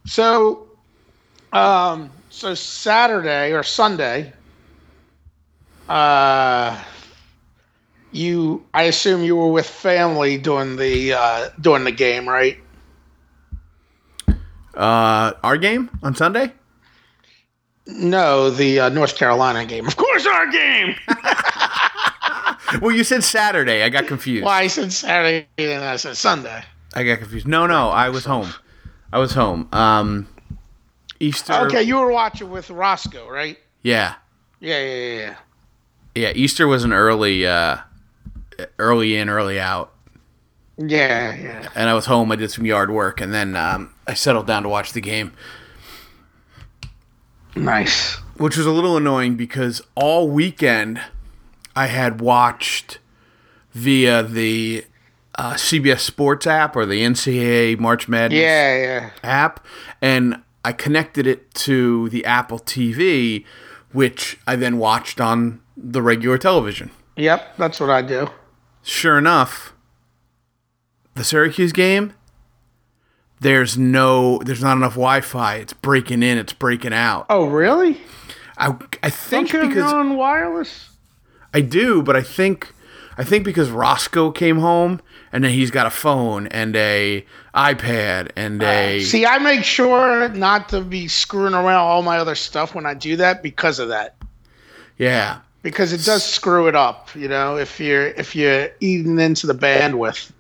So, 0.09 0.67
um, 1.53 2.11
so 2.31 2.55
Saturday 2.55 3.53
or 3.53 3.63
Sunday, 3.63 4.33
uh, 5.89 6.83
you, 8.11 8.65
I 8.73 8.85
assume 8.85 9.23
you 9.23 9.37
were 9.37 9.53
with 9.53 9.69
family 9.69 10.39
doing 10.39 10.77
the 10.77 11.13
uh, 11.13 11.51
doing 11.61 11.85
the 11.85 11.93
game, 11.93 12.27
right? 12.27 12.59
Uh, 14.75 15.33
our 15.43 15.59
game 15.59 15.91
on 16.03 16.15
Sunday. 16.15 16.53
No, 17.87 18.49
the 18.49 18.81
uh, 18.81 18.89
North 18.89 19.17
Carolina 19.17 19.67
game. 19.67 19.87
Of 19.87 19.97
course, 19.97 20.27
our 20.27 20.51
game. 20.51 20.95
Well, 22.83 22.95
you 22.95 23.03
said 23.03 23.25
Saturday. 23.25 23.83
I 23.83 23.89
got 23.89 24.07
confused. 24.07 24.45
Well, 24.45 24.53
I 24.53 24.67
said 24.67 24.93
Saturday 24.93 25.47
and 25.57 25.83
I 25.83 25.97
said 25.97 26.19
Sunday. 26.19 26.63
I 26.93 27.03
got 27.03 27.19
confused. 27.19 27.49
No, 27.49 27.67
no, 27.67 27.89
I 27.89 28.11
was 28.11 28.27
home. 28.27 28.53
I 29.13 29.19
was 29.19 29.33
home. 29.33 29.69
Um, 29.73 30.29
Easter. 31.21 31.53
Okay, 31.67 31.83
you 31.83 31.97
were 31.99 32.13
watching 32.13 32.51
with 32.51 32.71
Roscoe, 32.71 33.29
right? 33.29 33.59
Yeah, 33.83 34.15
Yeah, 34.61 34.81
yeah, 34.83 35.19
yeah. 35.21 35.35
yeah. 36.15 36.33
Easter 36.35 36.67
was 36.67 36.85
an 36.85 36.93
early, 36.93 37.47
uh, 37.47 37.79
early 38.79 39.17
in, 39.17 39.29
early 39.29 39.59
out, 39.59 39.93
Yeah, 40.77 41.35
yeah. 41.35 41.69
and 41.75 41.89
I 41.89 41.95
was 41.95 42.07
home. 42.07 42.31
I 42.33 42.37
did 42.37 42.51
some 42.51 42.67
yard 42.67 42.91
work, 42.91 43.21
and 43.21 43.33
then 43.33 43.57
um, 43.57 43.95
I 44.07 44.15
settled 44.15 44.47
down 44.47 44.63
to 44.65 44.69
watch 44.69 44.93
the 44.93 45.01
game, 45.01 45.33
Nice. 47.57 48.17
which 48.37 48.57
was 48.57 48.67
a 48.67 48.71
little 48.73 48.97
annoying 48.97 49.37
because 49.37 49.81
all 49.95 50.29
weekend 50.29 51.01
I 51.75 51.87
had 51.87 52.21
watched 52.21 52.99
via 53.73 54.23
the 54.23 54.85
uh, 55.39 55.55
CBS 55.55 56.01
Sports 56.01 56.47
app 56.47 56.77
or 56.77 56.85
the 56.85 57.01
NCAA 57.03 57.79
March 57.79 58.09
Madness 58.09 58.41
Yeah, 58.41 58.77
yeah. 58.77 59.11
app 59.23 59.65
and 60.03 60.43
I 60.65 60.73
connected 60.73 61.27
it 61.27 61.55
to 61.55 62.09
the 62.11 62.25
Apple 62.27 62.59
TV, 62.59 63.45
which 63.93 64.39
I 64.47 64.57
then 64.57 64.77
watched 64.79 65.21
on 65.21 65.61
the 65.77 66.03
regular 66.03 66.37
television. 66.37 66.91
Yep, 67.17 67.57
that's 67.57 67.79
what 67.81 67.89
I 67.89 68.03
do. 68.03 68.29
Sure 68.83 69.17
enough, 69.17 69.73
the 71.15 71.25
Syracuse 71.25 71.73
game, 71.73 72.15
there's 73.41 73.79
no, 73.79 74.39
there's 74.45 74.63
not 74.63 74.77
enough 74.77 74.93
Wi-Fi. 74.95 75.57
It's 75.57 75.73
breaking 75.73 76.23
in, 76.23 76.37
it's 76.39 76.53
breaking 76.53 76.93
out. 76.93 77.27
Oh, 77.31 77.47
really? 77.47 78.01
I, 78.59 78.75
I 79.03 79.11
think 79.11 79.51
Don't 79.53 79.63
you 79.63 79.69
because 79.69 79.93
own 79.93 80.17
wireless? 80.17 80.91
I 81.55 81.61
do, 81.61 82.03
but 82.03 82.17
I 82.17 82.23
think, 82.23 82.75
I 83.17 83.23
think 83.25 83.45
because 83.45 83.71
Roscoe 83.71 84.31
came 84.33 84.59
home 84.59 85.01
and 85.33 85.45
then 85.45 85.53
he's 85.53 85.71
got 85.71 85.87
a 85.87 85.91
phone 85.91 86.47
and 86.49 86.75
a 86.77 87.25
iPad 87.55 88.31
and 88.37 88.63
a. 88.63 88.99
Uh, 88.99 89.05
see, 89.05 89.27
I 89.27 89.39
make 89.39 89.65
sure 89.65 90.29
not 90.31 90.69
to 90.71 90.81
be 90.81 91.09
screwing 91.09 91.55
around 91.55 91.77
all 91.87 92.03
my 92.03 92.19
other 92.19 92.35
stuff 92.35 92.75
when 92.75 92.87
I 92.87 92.95
do 92.95 93.17
that 93.17 93.43
because 93.43 93.79
of 93.79 93.89
that. 93.89 94.17
yeah. 94.97 95.41
Because 95.61 95.93
it 95.93 96.05
does 96.05 96.25
screw 96.25 96.69
it 96.69 96.77
up, 96.77 97.09
you 97.17 97.27
know, 97.27 97.57
if 97.57 97.81
you're 97.81 98.07
if 98.07 98.37
you're 98.37 98.69
eating 98.81 99.19
into 99.19 99.47
the 99.49 99.55
bandwidth. 99.55 100.31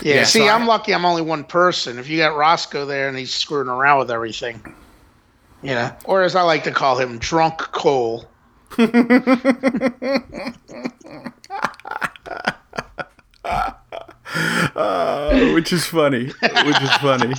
Yeah, 0.00 0.14
Yeah, 0.14 0.24
see, 0.24 0.38
so 0.38 0.44
I- 0.46 0.54
I'm 0.54 0.66
lucky 0.68 0.94
I'm 0.94 1.04
only 1.04 1.22
one 1.22 1.42
person. 1.42 1.98
If 1.98 2.08
you 2.08 2.18
got 2.18 2.36
Roscoe 2.36 2.86
there 2.86 3.08
and 3.08 3.18
he's 3.18 3.34
screwing 3.34 3.66
around 3.68 3.98
with 3.98 4.12
everything. 4.12 4.62
You 5.60 5.70
know. 5.74 5.90
Or 6.04 6.22
as 6.22 6.36
I 6.36 6.42
like 6.42 6.62
to 6.64 6.70
call 6.70 6.96
him, 6.98 7.18
drunk 7.18 7.58
Cole. 7.58 8.26
Uh, 14.78 15.50
which 15.54 15.72
is 15.72 15.84
funny. 15.86 16.26
Which 16.26 16.82
is 16.82 16.92
funny. 16.98 17.34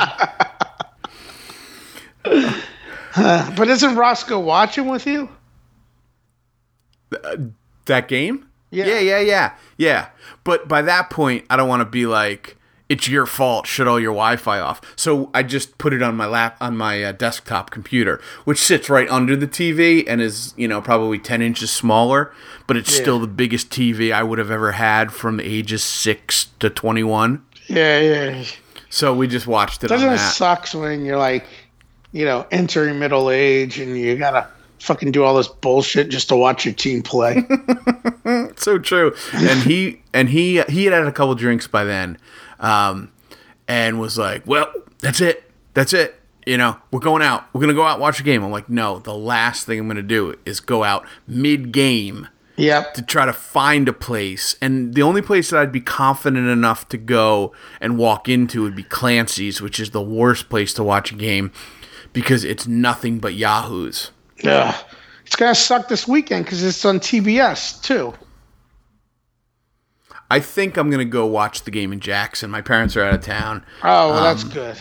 But 3.16 3.68
isn't 3.68 3.96
Roscoe 3.96 4.40
watching 4.40 4.88
with 4.88 5.08
you? 5.08 5.30
Uh, 7.12 7.38
that 7.86 8.08
game? 8.08 8.48
Yeah. 8.72 8.86
Yeah, 8.86 9.00
yeah, 9.00 9.20
yeah. 9.20 9.56
Yeah. 9.78 10.10
But 10.44 10.68
by 10.68 10.82
that 10.84 11.10
point, 11.10 11.46
I 11.50 11.56
don't 11.58 11.68
want 11.68 11.82
to 11.82 11.86
be 11.86 12.06
like, 12.06 12.56
it's 12.90 13.08
your 13.08 13.26
fault. 13.26 13.68
Shut 13.68 13.88
all 13.88 14.00
your 14.00 14.12
Wi-Fi 14.12 14.60
off. 14.60 14.82
So 14.96 15.30
I 15.34 15.44
just 15.44 15.78
put 15.78 15.94
it 15.94 16.02
on 16.02 16.16
my 16.16 16.26
lap 16.26 16.58
on 16.60 16.76
my 16.76 17.04
uh, 17.04 17.12
desktop 17.12 17.70
computer, 17.70 18.20
which 18.44 18.58
sits 18.58 18.90
right 18.90 19.08
under 19.10 19.36
the 19.36 19.48
TV 19.48 20.04
and 20.08 20.22
is 20.22 20.54
you 20.58 20.68
know 20.68 20.82
probably 20.82 21.20
ten 21.20 21.42
inches 21.42 21.72
smaller, 21.72 22.34
but 22.68 22.76
it's 22.76 22.94
still 22.94 23.20
the 23.20 23.28
biggest 23.28 23.70
TV 23.70 24.12
I 24.12 24.24
would 24.24 24.40
have 24.40 24.52
ever 24.52 24.74
had 24.74 25.14
from 25.14 25.40
ages 25.40 25.84
six 25.84 26.48
to 26.60 26.70
twenty-one. 26.70 27.46
Yeah, 27.68 28.00
yeah. 28.00 28.44
So 28.90 29.14
we 29.14 29.28
just 29.28 29.46
watched 29.46 29.84
it 29.84 29.88
Doesn't 29.88 30.08
on 30.10 30.16
it 30.16 30.18
sucks 30.18 30.74
when 30.74 31.06
you're 31.06 31.18
like, 31.18 31.46
you 32.12 32.26
know, 32.26 32.48
entering 32.50 32.98
middle 32.98 33.30
age 33.30 33.80
and 33.80 33.96
you 33.96 34.18
gotta 34.18 34.48
fucking 34.80 35.12
do 35.12 35.24
all 35.24 35.36
this 35.36 35.48
bullshit 35.48 36.10
just 36.10 36.30
to 36.30 36.36
watch 36.36 36.66
your 36.66 36.74
team 36.74 37.04
play? 37.04 37.46
so 38.56 38.80
true. 38.80 39.16
And 39.34 39.62
he 39.62 40.02
and 40.14 40.30
he 40.30 40.62
he 40.64 40.86
had 40.86 40.94
had 40.94 41.06
a 41.06 41.12
couple 41.12 41.36
drinks 41.36 41.68
by 41.68 41.84
then, 41.84 42.18
um, 42.60 43.12
and 43.68 44.00
was 44.00 44.18
like, 44.18 44.44
"Well, 44.46 44.72
that's 45.00 45.22
it. 45.22 45.50
That's 45.74 45.94
it. 45.94 46.20
You 46.46 46.58
know, 46.58 46.78
we're 46.92 47.00
going 47.00 47.22
out. 47.22 47.46
We're 47.54 47.62
gonna 47.62 47.74
go 47.74 47.84
out 47.84 47.94
and 47.94 48.02
watch 48.02 48.20
a 48.20 48.24
game." 48.24 48.44
I'm 48.44 48.52
like, 48.52 48.70
"No, 48.70 49.00
the 49.00 49.14
last 49.14 49.66
thing 49.66 49.80
I'm 49.80 49.88
gonna 49.88 50.02
do 50.02 50.36
is 50.46 50.60
go 50.60 50.84
out 50.84 51.06
mid 51.28 51.72
game 51.72 52.28
yep. 52.56 52.94
to 52.96 53.02
try 53.02 53.26
to 53.26 53.34
find 53.34 53.88
a 53.88 53.94
place. 53.94 54.56
And 54.62 54.94
the 54.94 55.02
only 55.02 55.22
place 55.22 55.50
that 55.50 55.60
I'd 55.60 55.72
be 55.72 55.82
confident 55.82 56.48
enough 56.48 56.90
to 56.90 56.98
go 56.98 57.54
and 57.80 57.98
walk 57.98 58.28
into 58.28 58.64
would 58.64 58.76
be 58.76 58.84
Clancy's, 58.84 59.62
which 59.62 59.80
is 59.80 59.92
the 59.92 60.02
worst 60.02 60.50
place 60.50 60.74
to 60.74 60.84
watch 60.84 61.12
a 61.12 61.16
game 61.16 61.52
because 62.14 62.44
it's 62.44 62.68
nothing 62.68 63.20
but 63.20 63.34
yahoos." 63.34 64.12
Ugh. 64.44 64.76
It's 65.26 65.36
gonna 65.36 65.54
suck 65.54 65.88
this 65.90 66.08
weekend 66.08 66.46
because 66.46 66.64
it's 66.64 66.84
on 66.86 67.00
TBS 67.00 67.84
too. 67.84 68.14
I 70.32 70.40
think 70.40 70.78
I'm 70.78 70.90
gonna 70.92 71.06
go 71.06 71.26
watch 71.26 71.64
the 71.64 71.72
game 71.72 71.92
in 71.92 72.00
Jackson. 72.00 72.50
My 72.52 72.62
parents 72.62 72.96
are 72.96 73.04
out 73.04 73.14
of 73.16 73.22
town. 73.22 73.66
Oh, 73.84 74.10
well, 74.12 74.24
that's 74.24 74.44
Um, 74.44 74.50
good. 74.52 74.78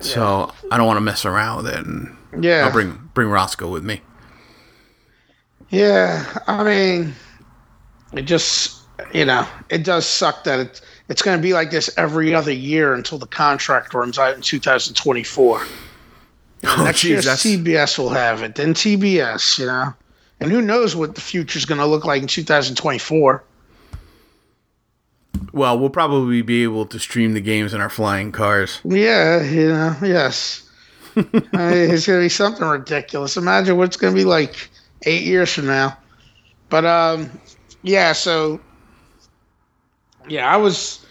So 0.00 0.52
I 0.70 0.76
don't 0.76 0.86
want 0.86 0.96
to 0.96 1.02
mess 1.02 1.24
around 1.24 1.58
with 1.64 1.68
it, 1.74 1.84
and 1.86 2.16
Yeah. 2.38 2.64
I'll 2.66 2.72
bring 2.72 3.10
bring 3.14 3.28
Roscoe 3.28 3.68
with 3.68 3.84
me. 3.84 4.02
Yeah, 5.70 6.24
I 6.46 6.64
mean, 6.64 7.14
it 8.12 8.22
just 8.22 8.78
you 9.12 9.24
know 9.24 9.46
it 9.68 9.84
does 9.84 10.06
suck 10.06 10.44
that 10.44 10.60
it, 10.60 10.80
it's 11.08 11.22
going 11.22 11.36
to 11.38 11.42
be 11.42 11.52
like 11.52 11.70
this 11.70 11.90
every 11.96 12.34
other 12.34 12.52
year 12.52 12.94
until 12.94 13.18
the 13.18 13.26
contract 13.26 13.94
runs 13.94 14.18
out 14.18 14.34
in 14.34 14.42
2024. 14.42 15.62
Oh, 16.62 16.82
Next 16.84 17.04
year 17.04 17.18
jeez, 17.18 17.24
that's 17.24 17.44
CBS 17.44 17.98
will 17.98 18.10
have 18.10 18.42
it, 18.42 18.54
then 18.54 18.74
TBS, 18.74 19.58
you 19.58 19.66
know, 19.66 19.94
and 20.40 20.50
who 20.52 20.60
knows 20.60 20.94
what 20.94 21.14
the 21.14 21.20
future's 21.20 21.64
going 21.64 21.78
to 21.80 21.86
look 21.86 22.04
like 22.04 22.20
in 22.22 22.28
2024. 22.28 23.42
Well. 25.52 25.78
We'll 25.78 25.90
probably 25.90 26.42
be 26.42 26.62
able 26.62 26.86
to 26.86 26.98
stream 26.98 27.34
the 27.34 27.40
games 27.40 27.74
in 27.74 27.80
our 27.80 27.90
flying 27.90 28.32
cars. 28.32 28.80
Yeah, 28.84 29.42
you 29.42 29.68
know, 29.68 29.96
yes. 30.02 30.68
I 31.16 31.22
mean, 31.22 31.90
it's 31.90 32.06
going 32.06 32.20
to 32.20 32.24
be 32.24 32.28
something 32.28 32.66
ridiculous. 32.66 33.36
Imagine 33.36 33.76
what 33.76 33.84
it's 33.84 33.96
going 33.96 34.14
to 34.14 34.18
be 34.18 34.24
like 34.24 34.70
eight 35.02 35.22
years 35.22 35.52
from 35.52 35.66
now. 35.66 35.96
But 36.68 36.84
um, 36.84 37.30
yeah. 37.82 38.12
So 38.12 38.60
yeah, 40.28 40.52
I 40.52 40.56
was, 40.56 41.04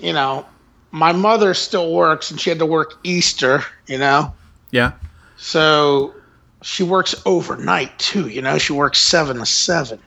you 0.00 0.12
know, 0.12 0.44
my 0.90 1.12
mother 1.12 1.54
still 1.54 1.92
works, 1.92 2.30
and 2.30 2.40
she 2.40 2.50
had 2.50 2.58
to 2.58 2.66
work 2.66 2.94
Easter. 3.04 3.64
You 3.86 3.98
know, 3.98 4.34
Yeah, 4.70 4.92
so 5.36 6.14
she 6.62 6.82
works 6.82 7.14
overnight 7.26 7.98
too. 7.98 8.28
You 8.28 8.42
know, 8.42 8.58
she 8.58 8.72
works 8.72 8.98
seven 8.98 9.38
to 9.38 9.46
seven. 9.46 10.00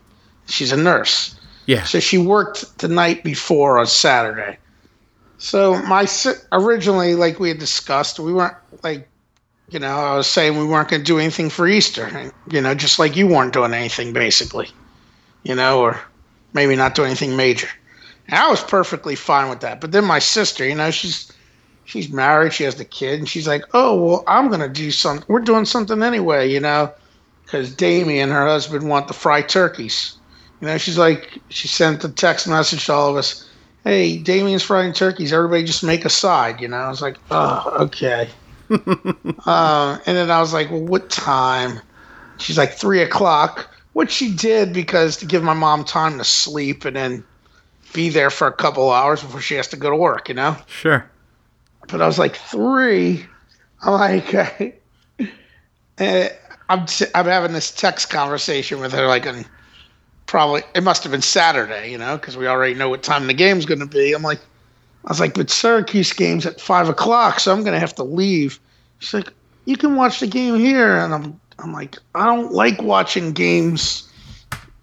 She's 0.48 0.72
a 0.72 0.78
nurse. 0.78 1.37
Yeah. 1.68 1.84
So 1.84 2.00
she 2.00 2.18
worked 2.18 2.80
the 2.80 2.88
night 2.88 3.24
before 3.24 3.78
on 3.78 3.86
Saturday. 3.86 4.58
So 5.38 5.80
my 5.84 6.08
originally, 6.52 7.14
like 7.14 7.40
we 7.40 7.50
had 7.50 7.60
discussed, 7.60 8.20
we 8.20 8.34
weren't 8.34 8.56
like, 8.84 9.08
you 9.70 9.78
know, 9.78 9.96
I 9.96 10.16
was 10.16 10.28
saying 10.28 10.58
we 10.58 10.66
weren't 10.66 10.90
going 10.90 11.02
to 11.02 11.06
do 11.06 11.20
anything 11.20 11.50
for 11.52 11.68
Easter. 11.68 12.32
You 12.50 12.62
know, 12.62 12.74
just 12.74 12.98
like 12.98 13.16
you 13.16 13.28
weren't 13.28 13.54
doing 13.54 13.74
anything, 13.74 14.14
basically. 14.14 14.70
You 15.44 15.54
know, 15.54 15.82
or 15.82 16.00
maybe 16.54 16.76
not 16.76 16.96
doing 16.96 17.10
anything 17.10 17.36
major. 17.36 17.70
And 18.28 18.40
I 18.40 18.50
was 18.50 18.64
perfectly 18.64 19.16
fine 19.16 19.50
with 19.50 19.60
that. 19.60 19.80
But 19.80 19.92
then 19.92 20.06
my 20.06 20.20
sister, 20.20 20.68
you 20.68 20.74
know, 20.74 20.90
she's 20.90 21.32
she's 21.86 22.12
married, 22.12 22.54
she 22.54 22.64
has 22.64 22.76
the 22.76 22.86
kid, 22.86 23.20
and 23.20 23.30
she's 23.30 23.48
like, 23.48 23.64
"Oh, 23.74 23.96
well, 24.02 24.24
I'm 24.26 24.48
going 24.48 24.62
to 24.62 24.70
do 24.70 24.90
something. 24.90 25.26
We're 25.28 25.40
doing 25.42 25.66
something 25.66 26.02
anyway, 26.02 26.50
you 26.50 26.60
know." 26.60 26.94
because 27.48 27.74
Damien, 27.74 28.24
and 28.24 28.32
her 28.34 28.46
husband, 28.46 28.90
want 28.90 29.08
the 29.08 29.14
fried 29.14 29.48
turkeys. 29.48 30.18
You 30.62 30.68
know, 30.68 30.78
she's 30.78 30.98
like, 30.98 31.40
she 31.50 31.68
sent 31.68 32.04
a 32.04 32.10
text 32.10 32.48
message 32.48 32.86
to 32.88 32.94
all 32.94 33.10
of 33.12 33.18
us. 33.18 33.48
Hey, 33.84 34.18
Damien's 34.18 34.64
frying 34.64 34.92
turkeys. 34.92 35.32
Everybody 35.32 35.64
just 35.64 35.84
make 35.84 36.04
a 36.04 36.10
side. 36.10 36.60
You 36.60 36.68
know, 36.68 36.78
I 36.78 36.90
was 36.90 37.02
like, 37.02 37.18
oh, 37.32 37.78
okay. 37.82 38.30
uh, 38.70 39.98
and 40.06 40.18
then 40.18 40.32
I 40.32 40.40
was 40.40 40.54
like, 40.54 40.70
well, 40.72 40.82
what 40.82 41.10
time? 41.10 41.80
She's 42.38 42.58
like 42.58 42.74
three 42.74 43.02
o'clock, 43.02 43.74
which 43.94 44.12
she 44.12 44.34
did 44.34 44.74
because 44.74 45.18
to 45.18 45.26
give 45.26 45.44
my 45.44 45.54
mom 45.54 45.84
time 45.84 46.18
to 46.18 46.24
sleep 46.24 46.86
and 46.86 46.96
then 46.96 47.24
be 47.94 48.10
there 48.10 48.30
for 48.30 48.48
a 48.48 48.52
couple 48.52 48.92
hours 48.92 49.22
before 49.22 49.42
she 49.42 49.56
has 49.56 49.68
to 49.70 49.78
go 49.78 49.90
to 49.90 49.96
work. 49.96 50.28
You 50.28 50.36
know. 50.36 50.58
Sure. 50.68 51.10
But 51.88 52.02
I 52.02 52.08
was 52.08 52.20
like 52.20 52.36
three. 52.36 53.26
I'm 53.84 53.94
like, 53.94 54.34
uh, 54.34 54.50
I'm 56.70 56.86
I'm 57.16 57.26
having 57.26 57.54
this 57.54 57.72
text 57.72 58.10
conversation 58.10 58.80
with 58.80 58.92
her 58.92 59.08
like 59.08 59.26
on 59.26 59.46
probably 60.28 60.62
it 60.76 60.84
must 60.84 61.04
have 61.04 61.12
been 61.12 61.22
Saturday, 61.22 61.92
you 61.92 61.98
know, 61.98 62.18
because 62.18 62.38
we 62.38 62.48
already 62.48 62.76
know 62.76 62.90
what 62.90 63.02
time 63.02 63.26
the 63.26 63.34
game's 63.34 63.66
going 63.66 63.80
to 63.80 63.88
be. 63.88 64.14
I'm 64.14 64.22
like, 64.22 64.40
I 65.06 65.10
was 65.10 65.20
like, 65.20 65.34
but 65.34 65.50
Syracuse 65.50 66.14
game's 66.14 66.46
at 66.46 66.62
five 66.62 66.90
o'clock, 66.90 67.40
so 67.40 67.52
I'm 67.52 67.64
going 67.64 67.74
to 67.74 67.80
have 67.80 67.96
to 67.96 68.04
leave. 68.04 68.60
She's 69.00 69.14
like, 69.14 69.34
you 69.66 69.78
can 69.78 69.96
watch 69.96 70.20
the 70.20 70.28
game 70.28 70.60
here, 70.60 70.96
and 70.98 71.14
I'm 71.14 71.40
I'm 71.60 71.74
like, 71.74 71.98
I 72.14 72.26
don't 72.26 72.54
like 72.54 72.82
watching 72.82 73.34
games 73.34 74.08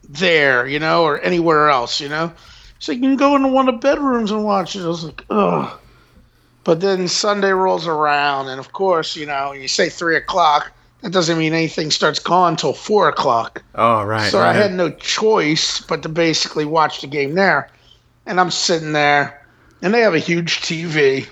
there, 0.09 0.67
you 0.67 0.79
know, 0.79 1.05
or 1.05 1.21
anywhere 1.21 1.69
else, 1.69 2.01
you 2.01 2.09
know. 2.09 2.33
So 2.81 2.93
you 2.93 3.01
can 3.01 3.17
go 3.17 3.37
into 3.37 3.49
one 3.49 3.69
of 3.69 3.77
the 3.77 3.79
bedrooms 3.79 4.31
and 4.31 4.45
watch 4.45 4.75
it. 4.77 4.83
I 4.83 4.89
was 4.89 5.05
like, 5.05 5.25
oh. 5.31 5.79
But 6.65 6.81
then 6.81 7.09
Sunday 7.09 7.51
rolls 7.51 7.87
around, 7.87 8.49
and 8.49 8.59
of 8.59 8.73
course, 8.73 9.17
you 9.17 9.27
know, 9.27 9.53
you 9.53 9.69
say 9.69 9.89
three 9.89 10.17
o'clock 10.17 10.73
that 11.05 11.13
doesn't 11.13 11.37
mean 11.37 11.53
anything 11.53 11.91
starts 11.91 12.19
calling 12.19 12.53
until 12.53 12.73
four 12.73 13.11
o'clock. 13.11 13.63
Oh, 13.75 14.03
right. 14.05 14.31
So 14.31 14.41
right. 14.41 14.49
I 14.49 14.53
had 14.55 14.73
no 14.73 14.91
choice 14.91 15.83
but 15.83 16.03
to 16.03 16.09
basically 16.09 16.65
watch 16.65 17.03
the 17.03 17.07
game 17.07 17.35
there. 17.35 17.69
And 18.25 18.41
I'm 18.41 18.51
sitting 18.51 18.93
there, 18.93 19.47
and 19.83 19.93
they 19.93 20.01
have 20.01 20.15
a 20.15 20.19
huge 20.19 20.63
TV, 20.63 21.29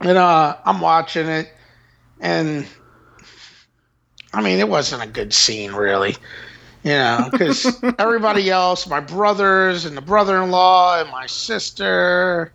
and 0.00 0.18
uh, 0.18 0.58
I'm 0.66 0.82
watching 0.82 1.26
it, 1.26 1.50
and 2.20 2.66
I 4.34 4.42
mean, 4.42 4.58
it 4.58 4.68
wasn't 4.68 5.02
a 5.02 5.06
good 5.06 5.32
scene, 5.32 5.72
really. 5.72 6.14
You 6.84 6.90
know, 6.90 7.28
because 7.32 7.82
everybody 7.98 8.50
else, 8.50 8.86
my 8.86 9.00
brothers 9.00 9.86
and 9.86 9.96
the 9.96 10.02
brother-in-law 10.02 11.00
and 11.00 11.10
my 11.10 11.24
sister, 11.24 12.52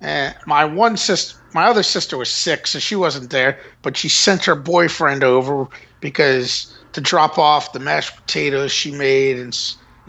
and 0.00 0.34
my 0.44 0.64
one 0.64 0.96
sister, 0.96 1.38
my 1.54 1.64
other 1.64 1.82
sister 1.82 2.16
was 2.16 2.30
sick, 2.30 2.66
so 2.66 2.78
she 2.78 2.96
wasn't 2.96 3.30
there, 3.30 3.58
but 3.82 3.96
she 3.96 4.08
sent 4.08 4.44
her 4.44 4.54
boyfriend 4.54 5.22
over 5.22 5.66
because 6.00 6.74
to 6.92 7.00
drop 7.00 7.38
off 7.38 7.72
the 7.72 7.80
mashed 7.80 8.16
potatoes 8.16 8.72
she 8.72 8.90
made 8.90 9.38
and 9.38 9.56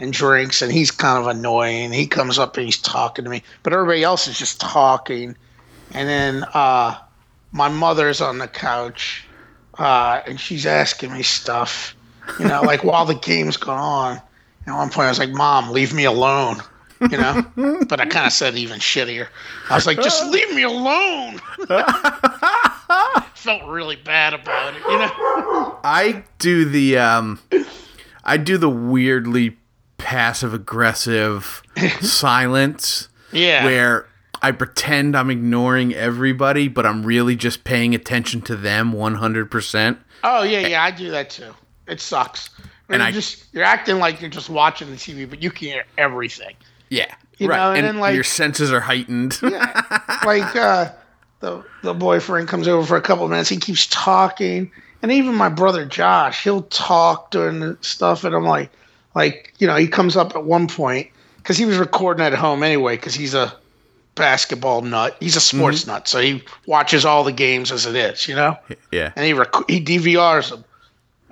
and 0.00 0.12
drinks, 0.12 0.60
and 0.60 0.72
he's 0.72 0.90
kind 0.90 1.18
of 1.18 1.26
annoying. 1.28 1.92
He 1.92 2.06
comes 2.06 2.38
up 2.38 2.56
and 2.56 2.66
he's 2.66 2.78
talking 2.78 3.24
to 3.24 3.30
me, 3.30 3.42
but 3.62 3.72
everybody 3.72 4.02
else 4.02 4.26
is 4.26 4.36
just 4.36 4.60
talking. 4.60 5.36
And 5.92 6.08
then 6.08 6.44
uh, 6.52 6.98
my 7.52 7.68
mother's 7.68 8.20
on 8.20 8.38
the 8.38 8.48
couch, 8.48 9.24
uh, 9.78 10.20
and 10.26 10.40
she's 10.40 10.66
asking 10.66 11.12
me 11.12 11.22
stuff, 11.22 11.94
you 12.40 12.46
know, 12.46 12.62
like 12.62 12.82
while 12.84 13.04
the 13.04 13.14
game's 13.14 13.56
going 13.56 13.78
on. 13.78 14.20
And 14.66 14.74
at 14.74 14.78
one 14.78 14.90
point, 14.90 15.06
I 15.06 15.10
was 15.10 15.18
like, 15.18 15.30
"Mom, 15.30 15.70
leave 15.70 15.92
me 15.94 16.04
alone." 16.04 16.60
You 17.10 17.18
know. 17.18 17.84
but 17.88 18.00
I 18.00 18.06
kind 18.06 18.26
of 18.26 18.32
said 18.32 18.56
even 18.56 18.80
shittier. 18.80 19.28
I 19.70 19.74
was 19.74 19.86
like, 19.86 19.96
just 20.00 20.24
leave 20.30 20.52
me 20.54 20.62
alone. 20.62 21.40
Felt 23.34 23.64
really 23.64 23.96
bad 23.96 24.34
about 24.34 24.74
it, 24.74 24.82
you 24.82 24.98
know. 24.98 25.78
I 25.84 26.24
do 26.38 26.64
the 26.64 26.98
um, 26.98 27.40
I 28.24 28.36
do 28.36 28.56
the 28.58 28.70
weirdly 28.70 29.56
passive 29.98 30.54
aggressive 30.54 31.62
silence. 32.00 33.08
Yeah. 33.32 33.64
Where 33.64 34.06
I 34.42 34.52
pretend 34.52 35.16
I'm 35.16 35.30
ignoring 35.30 35.94
everybody, 35.94 36.68
but 36.68 36.84
I'm 36.86 37.04
really 37.04 37.34
just 37.34 37.64
paying 37.64 37.94
attention 37.94 38.42
to 38.42 38.56
them 38.56 38.92
100%. 38.92 39.98
Oh 40.22 40.42
yeah, 40.42 40.66
yeah, 40.66 40.82
I 40.82 40.90
do 40.90 41.10
that 41.10 41.30
too. 41.30 41.54
It 41.86 42.00
sucks. 42.00 42.50
And 42.88 43.02
I 43.02 43.10
just 43.10 43.44
you're 43.52 43.64
acting 43.64 43.98
like 43.98 44.20
you're 44.20 44.30
just 44.30 44.50
watching 44.50 44.90
the 44.90 44.96
TV, 44.96 45.28
but 45.28 45.42
you 45.42 45.50
can 45.50 45.68
hear 45.68 45.84
everything. 45.96 46.54
Yeah. 46.88 47.14
You 47.38 47.48
right. 47.48 47.56
Know, 47.56 47.68
and, 47.70 47.78
and 47.78 47.86
then 47.86 48.00
like 48.00 48.14
your 48.14 48.24
senses 48.24 48.72
are 48.72 48.80
heightened. 48.80 49.38
yeah. 49.42 49.82
Like 50.24 50.54
uh, 50.56 50.92
the 51.40 51.64
the 51.82 51.94
boyfriend 51.94 52.48
comes 52.48 52.68
over 52.68 52.86
for 52.86 52.96
a 52.96 53.02
couple 53.02 53.24
of 53.24 53.30
minutes. 53.30 53.48
He 53.48 53.56
keeps 53.56 53.86
talking, 53.86 54.70
and 55.02 55.12
even 55.12 55.34
my 55.34 55.48
brother 55.48 55.84
Josh, 55.84 56.44
he'll 56.44 56.62
talk 56.62 57.30
during 57.30 57.60
the 57.60 57.76
stuff, 57.80 58.24
and 58.24 58.34
I'm 58.34 58.44
like, 58.44 58.70
like 59.14 59.52
you 59.58 59.66
know, 59.66 59.76
he 59.76 59.88
comes 59.88 60.16
up 60.16 60.36
at 60.36 60.44
one 60.44 60.68
point 60.68 61.10
because 61.38 61.58
he 61.58 61.64
was 61.64 61.76
recording 61.76 62.24
at 62.24 62.34
home 62.34 62.62
anyway, 62.62 62.96
because 62.96 63.14
he's 63.14 63.34
a 63.34 63.52
basketball 64.14 64.82
nut. 64.82 65.16
He's 65.20 65.36
a 65.36 65.40
sports 65.40 65.82
mm-hmm. 65.82 65.90
nut, 65.90 66.08
so 66.08 66.20
he 66.20 66.42
watches 66.66 67.04
all 67.04 67.24
the 67.24 67.32
games 67.32 67.72
as 67.72 67.84
it 67.86 67.96
is, 67.96 68.28
you 68.28 68.36
know. 68.36 68.56
Yeah. 68.92 69.12
And 69.16 69.24
he 69.26 69.32
rec- 69.32 69.68
he 69.68 69.84
DVRs 69.84 70.50
them, 70.50 70.64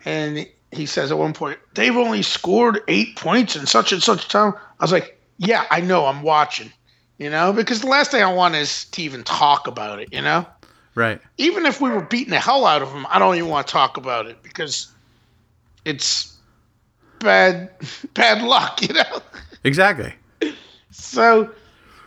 and 0.04 0.48
he 0.72 0.86
says 0.86 1.12
at 1.12 1.18
one 1.18 1.32
point, 1.32 1.58
"They've 1.74 1.96
only 1.96 2.22
scored 2.22 2.80
eight 2.88 3.16
points 3.16 3.54
in 3.54 3.66
such 3.66 3.92
and 3.92 4.02
such 4.02 4.28
time." 4.28 4.54
I 4.80 4.84
was 4.84 4.92
like, 4.92 5.18
yeah, 5.38 5.66
I 5.70 5.80
know 5.80 6.06
I'm 6.06 6.22
watching, 6.22 6.72
you 7.18 7.30
know, 7.30 7.52
because 7.52 7.80
the 7.80 7.88
last 7.88 8.10
thing 8.10 8.22
I 8.22 8.32
want 8.32 8.54
is 8.54 8.84
to 8.86 9.02
even 9.02 9.24
talk 9.24 9.66
about 9.66 9.98
it, 10.00 10.12
you 10.12 10.20
know? 10.20 10.46
Right. 10.94 11.20
Even 11.38 11.66
if 11.66 11.80
we 11.80 11.90
were 11.90 12.02
beating 12.02 12.30
the 12.30 12.38
hell 12.38 12.66
out 12.66 12.82
of 12.82 12.92
them, 12.92 13.06
I 13.08 13.18
don't 13.18 13.36
even 13.36 13.48
want 13.48 13.66
to 13.66 13.72
talk 13.72 13.96
about 13.96 14.26
it 14.26 14.42
because 14.42 14.92
it's 15.84 16.36
bad 17.18 17.70
bad 18.14 18.42
luck, 18.42 18.82
you 18.82 18.94
know? 18.94 19.22
Exactly. 19.64 20.12
So, 20.90 21.50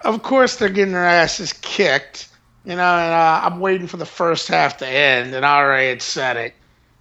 of 0.01 0.21
course, 0.21 0.57
they're 0.57 0.69
getting 0.69 0.93
their 0.93 1.05
asses 1.05 1.53
kicked, 1.53 2.29
you 2.63 2.75
know, 2.75 2.97
and 2.97 3.13
uh, 3.13 3.41
I'm 3.43 3.59
waiting 3.59 3.87
for 3.87 3.97
the 3.97 4.05
first 4.05 4.47
half 4.47 4.77
to 4.77 4.87
end, 4.87 5.33
and 5.33 5.45
I 5.45 5.57
already 5.57 5.89
had 5.89 6.01
said 6.01 6.37
it. 6.37 6.53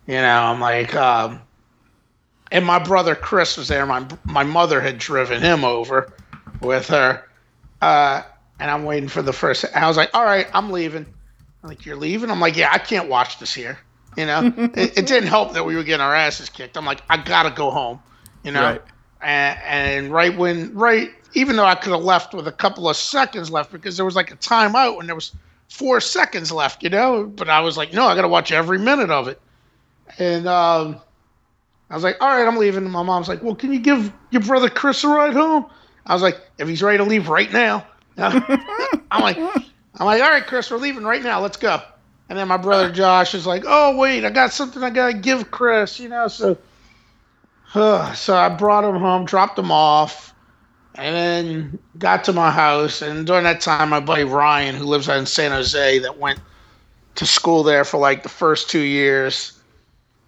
You 0.06 0.14
know, 0.14 0.42
I'm 0.42 0.60
like, 0.60 0.94
um, 0.94 1.40
and 2.50 2.64
my 2.64 2.78
brother 2.78 3.14
Chris 3.14 3.56
was 3.56 3.68
there. 3.68 3.86
My 3.86 4.06
my 4.24 4.44
mother 4.44 4.80
had 4.80 4.98
driven 4.98 5.40
him 5.40 5.64
over 5.64 6.12
with 6.60 6.88
her, 6.88 7.24
uh, 7.80 8.22
and 8.58 8.70
I'm 8.70 8.84
waiting 8.84 9.08
for 9.08 9.22
the 9.22 9.32
first. 9.32 9.64
I 9.74 9.86
was 9.88 9.96
like, 9.96 10.10
"All 10.14 10.24
right, 10.24 10.46
I'm 10.54 10.70
leaving." 10.70 11.06
I'm 11.62 11.68
like, 11.68 11.86
"You're 11.86 11.96
leaving?" 11.96 12.30
I'm 12.30 12.40
like, 12.40 12.56
"Yeah, 12.56 12.70
I 12.72 12.78
can't 12.78 13.08
watch 13.08 13.38
this 13.38 13.52
here." 13.52 13.78
You 14.16 14.26
know, 14.26 14.52
it, 14.74 14.98
it, 14.98 15.06
didn't 15.06 15.28
help 15.28 15.54
that 15.54 15.64
we 15.64 15.74
were 15.74 15.82
getting 15.82 16.02
our 16.02 16.14
asses 16.14 16.48
kicked. 16.48 16.76
I'm 16.76 16.86
like, 16.86 17.02
"I 17.08 17.16
gotta 17.16 17.50
go 17.50 17.70
home," 17.70 18.00
you 18.42 18.52
know. 18.52 18.62
Right. 18.62 18.82
And, 19.20 19.58
and 19.64 20.12
right 20.12 20.36
when 20.36 20.74
right, 20.74 21.10
even 21.34 21.56
though 21.56 21.64
I 21.64 21.74
could 21.74 21.92
have 21.92 22.04
left 22.04 22.34
with 22.34 22.46
a 22.46 22.52
couple 22.52 22.88
of 22.88 22.96
seconds 22.96 23.50
left 23.50 23.72
because 23.72 23.96
there 23.96 24.04
was 24.04 24.16
like 24.16 24.30
a 24.30 24.36
timeout 24.36 24.96
when 24.96 25.06
there 25.06 25.14
was 25.14 25.34
four 25.68 26.00
seconds 26.00 26.52
left, 26.52 26.82
you 26.82 26.90
know. 26.90 27.24
But 27.24 27.48
I 27.48 27.60
was 27.60 27.76
like, 27.76 27.92
"No, 27.92 28.06
I 28.06 28.14
gotta 28.14 28.28
watch 28.28 28.52
every 28.52 28.78
minute 28.78 29.10
of 29.10 29.28
it." 29.28 29.40
And 30.18 30.46
um, 30.46 31.00
I 31.94 31.96
was 31.96 32.02
like, 32.02 32.16
all 32.20 32.26
right, 32.26 32.44
I'm 32.44 32.56
leaving. 32.56 32.90
My 32.90 33.04
mom's 33.04 33.28
like, 33.28 33.40
well, 33.40 33.54
can 33.54 33.72
you 33.72 33.78
give 33.78 34.12
your 34.32 34.42
brother 34.42 34.68
Chris 34.68 35.04
a 35.04 35.08
ride 35.08 35.32
home? 35.32 35.66
I 36.04 36.12
was 36.12 36.22
like, 36.22 36.40
if 36.58 36.66
he's 36.66 36.82
ready 36.82 36.98
to 36.98 37.04
leave 37.04 37.28
right 37.28 37.52
now. 37.52 37.86
I'm 38.18 39.22
like, 39.22 39.38
I'm 39.38 40.04
like, 40.04 40.20
all 40.20 40.28
right, 40.28 40.44
Chris, 40.44 40.72
we're 40.72 40.78
leaving 40.78 41.04
right 41.04 41.22
now. 41.22 41.40
Let's 41.40 41.56
go. 41.56 41.80
And 42.28 42.36
then 42.36 42.48
my 42.48 42.56
brother 42.56 42.90
Josh 42.90 43.32
is 43.32 43.46
like, 43.46 43.62
oh 43.64 43.96
wait, 43.96 44.24
I 44.24 44.30
got 44.30 44.52
something 44.52 44.82
I 44.82 44.90
gotta 44.90 45.14
give 45.14 45.52
Chris, 45.52 46.00
you 46.00 46.08
know. 46.08 46.26
So, 46.26 46.58
uh, 47.76 48.12
so 48.12 48.34
I 48.34 48.48
brought 48.48 48.82
him 48.82 48.96
home, 48.96 49.24
dropped 49.24 49.56
him 49.56 49.70
off, 49.70 50.34
and 50.96 51.14
then 51.14 51.78
got 51.96 52.24
to 52.24 52.32
my 52.32 52.50
house. 52.50 53.02
And 53.02 53.24
during 53.24 53.44
that 53.44 53.60
time, 53.60 53.90
my 53.90 54.00
buddy 54.00 54.24
Ryan, 54.24 54.74
who 54.74 54.86
lives 54.86 55.08
out 55.08 55.18
in 55.18 55.26
San 55.26 55.52
Jose, 55.52 56.00
that 56.00 56.18
went 56.18 56.40
to 57.14 57.24
school 57.24 57.62
there 57.62 57.84
for 57.84 57.98
like 57.98 58.24
the 58.24 58.28
first 58.28 58.68
two 58.68 58.80
years 58.80 59.53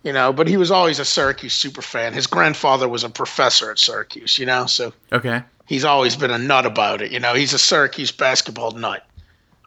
you 0.07 0.13
know, 0.13 0.33
but 0.33 0.47
he 0.47 0.57
was 0.57 0.71
always 0.71 1.01
a 1.01 1.05
Syracuse 1.05 1.53
super 1.53 1.83
fan. 1.83 2.13
His 2.13 2.29
grandfather 2.29 2.89
was 2.89 3.03
a 3.03 3.11
professor 3.11 3.73
at 3.73 3.79
Syracuse, 3.81 4.39
you 4.39 4.47
know, 4.47 4.67
so 4.67 4.93
okay, 5.13 5.43
he's 5.67 5.85
always 5.85 6.15
been 6.15 6.31
a 6.31 6.39
nut 6.39 6.65
about 6.65 7.03
it. 7.03 7.11
You 7.11 7.19
know, 7.19 7.35
he's 7.35 7.53
a 7.53 7.59
Syracuse 7.59 8.13
basketball 8.13 8.71
nut. 8.71 9.05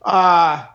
Uh 0.03 0.65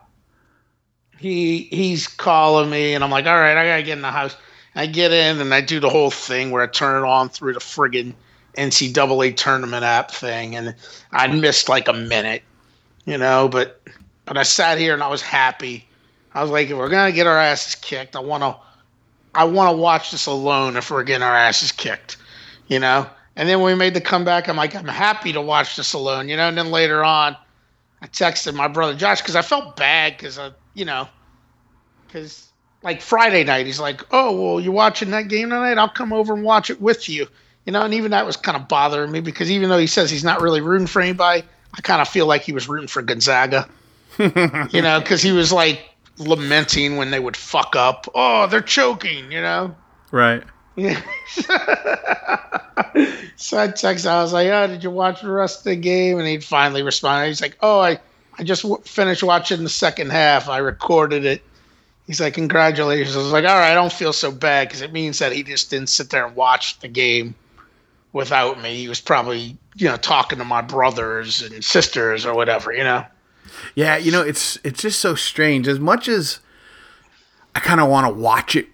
he 1.17 1.63
he's 1.71 2.07
calling 2.07 2.69
me, 2.69 2.93
and 2.93 3.03
I'm 3.03 3.09
like, 3.09 3.25
all 3.25 3.39
right, 3.39 3.57
I 3.57 3.65
gotta 3.65 3.81
get 3.81 3.93
in 3.93 4.03
the 4.03 4.11
house. 4.11 4.37
I 4.75 4.85
get 4.85 5.11
in 5.11 5.41
and 5.41 5.51
I 5.51 5.61
do 5.61 5.79
the 5.79 5.89
whole 5.89 6.11
thing 6.11 6.51
where 6.51 6.61
I 6.61 6.67
turn 6.67 7.03
it 7.03 7.07
on 7.07 7.29
through 7.29 7.53
the 7.53 7.59
friggin' 7.59 8.13
NCAA 8.55 9.35
tournament 9.35 9.83
app 9.83 10.11
thing, 10.11 10.55
and 10.55 10.75
I 11.11 11.25
missed 11.27 11.69
like 11.69 11.87
a 11.87 11.93
minute. 11.93 12.43
you 13.05 13.17
know. 13.17 13.47
But 13.47 13.81
but 14.25 14.37
I 14.37 14.43
sat 14.43 14.77
here 14.77 14.93
and 14.93 15.01
I 15.01 15.07
was 15.07 15.23
happy. 15.23 15.87
I 16.35 16.43
was 16.43 16.51
like, 16.51 16.69
if 16.69 16.77
we're 16.77 16.89
gonna 16.89 17.11
get 17.11 17.25
our 17.25 17.39
asses 17.39 17.73
kicked, 17.73 18.15
I 18.15 18.19
want 18.19 18.43
to 18.43 18.57
I 19.35 19.43
want 19.43 19.75
to 19.75 19.77
watch 19.77 20.11
this 20.11 20.25
alone 20.25 20.77
if 20.77 20.89
we're 20.89 21.03
getting 21.03 21.23
our 21.23 21.35
asses 21.35 21.71
kicked, 21.71 22.17
you 22.67 22.79
know. 22.79 23.07
And 23.35 23.49
then 23.49 23.59
when 23.59 23.73
we 23.73 23.77
made 23.77 23.93
the 23.93 24.01
comeback, 24.01 24.47
I'm 24.47 24.55
like, 24.55 24.75
I'm 24.75 24.87
happy 24.87 25.33
to 25.33 25.41
watch 25.41 25.75
this 25.75 25.93
alone, 25.93 26.29
you 26.29 26.37
know. 26.37 26.47
And 26.47 26.57
then 26.57 26.71
later 26.71 27.03
on, 27.03 27.35
I 28.01 28.07
texted 28.07 28.55
my 28.55 28.67
brother 28.67 28.95
Josh 28.95 29.21
because 29.21 29.35
I 29.35 29.41
felt 29.41 29.75
bad 29.75 30.15
because 30.17 30.39
I, 30.39 30.51
you 30.73 30.85
know, 30.85 31.07
because 32.07 32.47
like 32.81 33.01
Friday 33.01 33.43
night, 33.43 33.65
he's 33.65 33.79
like, 33.79 34.01
"Oh, 34.11 34.39
well, 34.39 34.61
you're 34.61 34.71
watching 34.71 35.11
that 35.11 35.27
game 35.27 35.49
tonight? 35.49 35.77
I'll 35.77 35.89
come 35.89 36.13
over 36.13 36.33
and 36.33 36.43
watch 36.43 36.69
it 36.69 36.79
with 36.79 37.09
you." 37.09 37.27
You 37.65 37.73
know, 37.73 37.81
and 37.81 37.93
even 37.93 38.11
that 38.11 38.25
was 38.25 38.37
kind 38.37 38.55
of 38.55 38.67
bothering 38.67 39.11
me 39.11 39.21
because 39.21 39.51
even 39.51 39.69
though 39.69 39.79
he 39.79 39.87
says 39.87 40.11
he's 40.11 40.23
not 40.23 40.39
really 40.39 40.61
rooting 40.61 40.87
for 40.87 41.01
anybody, 41.01 41.43
I 41.73 41.81
kind 41.81 42.01
of 42.01 42.07
feel 42.07 42.27
like 42.27 42.43
he 42.43 42.53
was 42.53 42.69
rooting 42.69 42.87
for 42.87 43.01
Gonzaga. 43.01 43.67
you 44.19 44.81
know, 44.81 44.99
because 44.99 45.21
he 45.21 45.31
was 45.31 45.51
like 45.51 45.94
lamenting 46.17 46.97
when 46.97 47.11
they 47.11 47.19
would 47.19 47.37
fuck 47.37 47.75
up. 47.75 48.07
Oh, 48.15 48.47
they're 48.47 48.61
choking. 48.61 49.31
You 49.31 49.41
know. 49.41 49.75
Right. 50.11 50.43
Yeah. 50.75 51.01
so 53.35 53.57
I 53.57 53.67
texted. 53.69 54.07
I 54.07 54.21
was 54.21 54.33
like, 54.33 54.47
"Oh, 54.49 54.67
did 54.67 54.83
you 54.83 54.91
watch 54.91 55.21
the 55.21 55.31
rest 55.31 55.59
of 55.59 55.63
the 55.65 55.75
game?" 55.75 56.19
And 56.19 56.27
he'd 56.27 56.43
finally 56.43 56.83
respond. 56.83 57.27
He's 57.27 57.41
like, 57.41 57.57
"Oh, 57.61 57.79
I, 57.79 57.99
I 58.37 58.43
just 58.43 58.63
w- 58.63 58.81
finished 58.83 59.23
watching 59.23 59.63
the 59.63 59.69
second 59.69 60.11
half. 60.11 60.49
I 60.49 60.57
recorded 60.57 61.25
it." 61.25 61.41
He's 62.07 62.19
like, 62.19 62.33
"Congratulations!" 62.33 63.15
I 63.15 63.19
was 63.19 63.31
like, 63.31 63.45
"All 63.45 63.57
right, 63.57 63.71
I 63.71 63.75
don't 63.75 63.91
feel 63.91 64.13
so 64.13 64.31
bad 64.31 64.67
because 64.67 64.81
it 64.81 64.91
means 64.91 65.19
that 65.19 65.31
he 65.31 65.43
just 65.43 65.69
didn't 65.69 65.89
sit 65.89 66.09
there 66.09 66.25
and 66.25 66.35
watch 66.35 66.79
the 66.79 66.87
game 66.89 67.35
without 68.11 68.61
me. 68.61 68.75
He 68.75 68.87
was 68.89 69.01
probably, 69.01 69.57
you 69.75 69.87
know, 69.87 69.97
talking 69.97 70.39
to 70.39 70.45
my 70.45 70.61
brothers 70.61 71.41
and 71.41 71.63
sisters 71.63 72.25
or 72.25 72.35
whatever, 72.35 72.73
you 72.73 72.83
know." 72.83 73.05
Yeah, 73.75 73.97
you 73.97 74.11
know, 74.11 74.21
it's 74.21 74.57
it's 74.63 74.81
just 74.81 74.99
so 74.99 75.15
strange. 75.15 75.67
As 75.67 75.79
much 75.79 76.07
as 76.07 76.39
I 77.53 77.59
kind 77.59 77.79
of 77.79 77.89
want 77.89 78.07
to 78.07 78.13
watch 78.13 78.55
it 78.55 78.67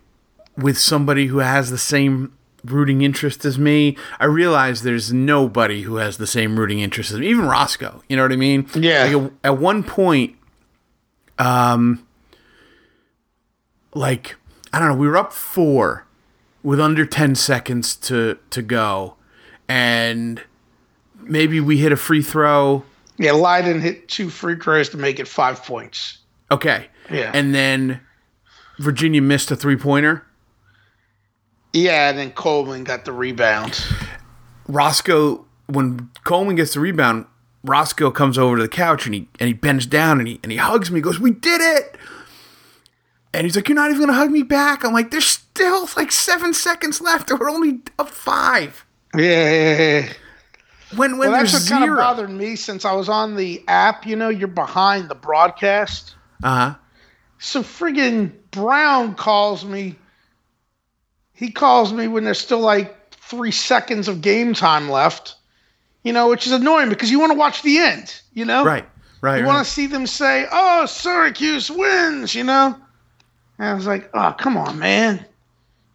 with 0.57 0.77
somebody 0.77 1.27
who 1.27 1.39
has 1.39 1.69
the 1.69 1.77
same 1.77 2.33
rooting 2.63 3.01
interest 3.01 3.43
as 3.45 3.57
me, 3.57 3.97
I 4.19 4.25
realize 4.25 4.83
there's 4.83 5.11
nobody 5.11 5.81
who 5.81 5.95
has 5.95 6.17
the 6.17 6.27
same 6.27 6.57
rooting 6.57 6.79
interest 6.79 7.11
as 7.11 7.19
me. 7.19 7.27
Even 7.27 7.45
Roscoe, 7.45 8.03
you 8.07 8.15
know 8.15 8.23
what 8.23 8.31
I 8.31 8.35
mean? 8.37 8.67
Yeah. 8.75 9.03
Like 9.03 9.23
at, 9.23 9.31
at 9.43 9.57
one 9.57 9.83
point, 9.83 10.35
um, 11.39 12.05
like 13.93 14.35
I 14.73 14.79
don't 14.79 14.89
know, 14.89 14.95
we 14.95 15.07
were 15.07 15.17
up 15.17 15.33
four 15.33 16.05
with 16.63 16.79
under 16.79 17.05
ten 17.05 17.35
seconds 17.35 17.95
to 17.97 18.37
to 18.51 18.61
go, 18.61 19.15
and 19.67 20.41
maybe 21.19 21.59
we 21.59 21.77
hit 21.77 21.91
a 21.91 21.97
free 21.97 22.21
throw. 22.21 22.83
Yeah, 23.21 23.33
Lydon 23.33 23.79
hit 23.79 24.07
two 24.07 24.31
free 24.31 24.55
throws 24.55 24.89
to 24.89 24.97
make 24.97 25.19
it 25.19 25.27
five 25.27 25.63
points. 25.63 26.17
Okay. 26.49 26.87
Yeah. 27.11 27.29
And 27.33 27.53
then 27.53 28.01
Virginia 28.79 29.21
missed 29.21 29.51
a 29.51 29.55
three 29.55 29.77
pointer. 29.77 30.25
Yeah, 31.71 32.09
and 32.09 32.17
then 32.17 32.31
Coleman 32.31 32.83
got 32.83 33.05
the 33.05 33.11
rebound. 33.11 33.79
Roscoe, 34.67 35.45
when 35.67 36.09
Coleman 36.23 36.55
gets 36.55 36.73
the 36.73 36.79
rebound, 36.79 37.27
Roscoe 37.63 38.09
comes 38.09 38.39
over 38.39 38.57
to 38.57 38.63
the 38.63 38.67
couch 38.67 39.05
and 39.05 39.13
he 39.13 39.29
and 39.39 39.47
he 39.47 39.53
bends 39.53 39.85
down 39.85 40.17
and 40.17 40.27
he 40.27 40.39
and 40.41 40.51
he 40.51 40.57
hugs 40.57 40.89
me. 40.89 40.97
He 40.97 41.01
goes, 41.03 41.19
"We 41.19 41.29
did 41.29 41.61
it!" 41.61 41.97
And 43.35 43.45
he's 43.45 43.55
like, 43.55 43.69
"You're 43.69 43.75
not 43.75 43.91
even 43.91 44.01
gonna 44.01 44.17
hug 44.17 44.31
me 44.31 44.41
back." 44.41 44.83
I'm 44.83 44.93
like, 44.93 45.11
"There's 45.11 45.27
still 45.27 45.87
like 45.95 46.11
seven 46.11 46.55
seconds 46.55 47.01
left. 47.01 47.31
We're 47.31 47.51
only 47.51 47.81
up 47.99 48.09
five. 48.09 48.83
Yeah. 49.15 50.11
When 50.95 51.17
when 51.17 51.31
Well, 51.31 51.43
that's 51.43 51.53
what 51.53 51.67
kind 51.67 51.89
of 51.89 51.97
bothered 51.97 52.29
me 52.29 52.55
since 52.55 52.85
I 52.85 52.93
was 52.93 53.07
on 53.09 53.35
the 53.35 53.63
app. 53.67 54.05
You 54.05 54.15
know, 54.15 54.29
you're 54.29 54.47
behind 54.47 55.09
the 55.09 55.15
broadcast. 55.15 56.15
uh 56.43 56.71
huh, 56.71 56.75
So 57.39 57.63
friggin' 57.63 58.31
Brown 58.51 59.15
calls 59.15 59.63
me. 59.63 59.95
He 61.33 61.51
calls 61.51 61.93
me 61.93 62.07
when 62.07 62.23
there's 62.23 62.39
still 62.39 62.59
like 62.59 63.13
three 63.15 63.51
seconds 63.51 64.07
of 64.07 64.21
game 64.21 64.53
time 64.53 64.89
left. 64.89 65.35
You 66.03 66.13
know, 66.13 66.29
which 66.29 66.45
is 66.47 66.51
annoying 66.51 66.89
because 66.89 67.11
you 67.11 67.19
want 67.19 67.31
to 67.31 67.37
watch 67.37 67.61
the 67.61 67.77
end. 67.77 68.21
You 68.33 68.45
know, 68.45 68.65
right, 68.65 68.85
right, 69.21 69.37
You 69.37 69.43
right. 69.43 69.47
want 69.53 69.65
to 69.65 69.71
see 69.71 69.85
them 69.87 70.07
say, 70.07 70.47
"Oh, 70.51 70.85
Syracuse 70.87 71.69
wins," 71.69 72.33
you 72.35 72.43
know. 72.43 72.75
And 73.59 73.67
I 73.67 73.73
was 73.75 73.85
like, 73.85 74.09
"Oh, 74.13 74.33
come 74.37 74.57
on, 74.57 74.79
man." 74.79 75.23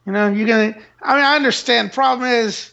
You 0.06 0.12
know, 0.12 0.28
you're 0.28 0.46
gonna. 0.46 0.74
I 1.02 1.16
mean, 1.16 1.24
I 1.24 1.34
understand. 1.34 1.92
Problem 1.92 2.28
is, 2.30 2.72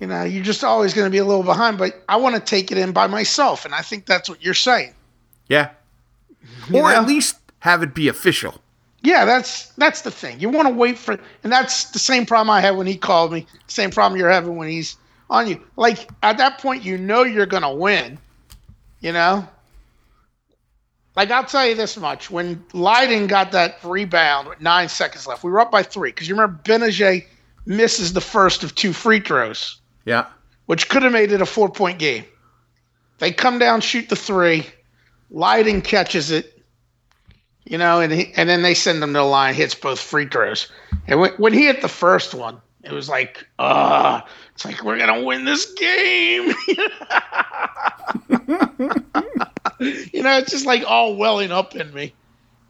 you 0.00 0.06
know, 0.06 0.24
you're 0.24 0.44
just 0.44 0.64
always 0.64 0.92
going 0.94 1.06
to 1.06 1.10
be 1.10 1.18
a 1.18 1.24
little 1.24 1.42
behind. 1.42 1.78
But 1.78 2.02
I 2.08 2.16
want 2.16 2.34
to 2.34 2.40
take 2.40 2.72
it 2.72 2.78
in 2.78 2.92
by 2.92 3.06
myself, 3.06 3.64
and 3.64 3.74
I 3.74 3.80
think 3.82 4.06
that's 4.06 4.28
what 4.28 4.42
you're 4.44 4.54
saying. 4.54 4.92
yeah, 5.48 5.70
You 6.68 6.78
or 6.80 6.90
know? 6.90 7.00
at 7.00 7.06
least 7.06 7.36
have 7.60 7.82
it 7.82 7.94
be 7.94 8.08
official. 8.08 8.60
Yeah, 9.02 9.24
that's 9.26 9.66
that's 9.76 10.00
the 10.00 10.10
thing. 10.10 10.40
You 10.40 10.48
want 10.48 10.66
to 10.68 10.74
wait 10.74 10.96
for, 10.98 11.18
and 11.42 11.52
that's 11.52 11.90
the 11.90 11.98
same 11.98 12.24
problem 12.24 12.48
I 12.50 12.60
had 12.60 12.76
when 12.76 12.86
he 12.86 12.96
called 12.96 13.32
me. 13.32 13.46
Same 13.66 13.90
problem 13.90 14.18
you're 14.18 14.30
having 14.30 14.56
when 14.56 14.68
he's 14.68 14.96
on 15.28 15.46
you. 15.46 15.60
Like 15.76 16.08
at 16.22 16.38
that 16.38 16.58
point, 16.58 16.82
you 16.84 16.96
know 16.96 17.22
you're 17.22 17.44
gonna 17.46 17.74
win. 17.74 18.18
You 19.00 19.12
know. 19.12 19.46
Like 21.16 21.30
I'll 21.30 21.44
tell 21.44 21.66
you 21.66 21.74
this 21.74 21.96
much: 21.98 22.30
when 22.30 22.64
Lydon 22.72 23.26
got 23.26 23.52
that 23.52 23.78
rebound 23.84 24.48
with 24.48 24.60
nine 24.62 24.88
seconds 24.88 25.26
left, 25.26 25.44
we 25.44 25.50
were 25.50 25.60
up 25.60 25.70
by 25.70 25.82
three. 25.82 26.10
Because 26.10 26.26
you 26.28 26.34
remember 26.34 26.58
Benager 26.64 27.24
misses 27.66 28.14
the 28.14 28.20
first 28.22 28.64
of 28.64 28.74
two 28.74 28.92
free 28.94 29.20
throws, 29.20 29.80
Yeah, 30.04 30.26
which 30.66 30.88
could 30.88 31.02
have 31.02 31.12
made 31.12 31.32
it 31.32 31.40
a 31.40 31.46
four-point 31.46 31.98
game. 31.98 32.24
They 33.18 33.32
come 33.32 33.58
down, 33.58 33.80
shoot 33.80 34.08
the 34.08 34.16
three. 34.16 34.66
Lydon 35.30 35.82
catches 35.82 36.30
it. 36.30 36.50
You 37.64 37.78
know, 37.78 38.00
and 38.00 38.12
he, 38.12 38.32
and 38.36 38.48
then 38.48 38.60
they 38.60 38.74
send 38.74 39.02
him 39.02 39.14
to 39.14 39.20
the 39.20 39.24
line, 39.24 39.54
hits 39.54 39.74
both 39.74 39.98
free 39.98 40.26
throws. 40.26 40.70
And 41.06 41.18
when, 41.20 41.32
when 41.32 41.52
he 41.54 41.64
hit 41.64 41.80
the 41.80 41.88
first 41.88 42.34
one, 42.34 42.60
it 42.82 42.92
was 42.92 43.08
like, 43.08 43.46
uh, 43.58 44.20
it's 44.54 44.64
like 44.66 44.84
we're 44.84 44.98
gonna 44.98 45.22
win 45.22 45.46
this 45.46 45.72
game. 45.72 46.52
you 50.12 50.22
know, 50.22 50.36
it's 50.38 50.50
just 50.50 50.66
like 50.66 50.84
all 50.86 51.16
welling 51.16 51.52
up 51.52 51.74
in 51.74 51.92
me. 51.94 52.12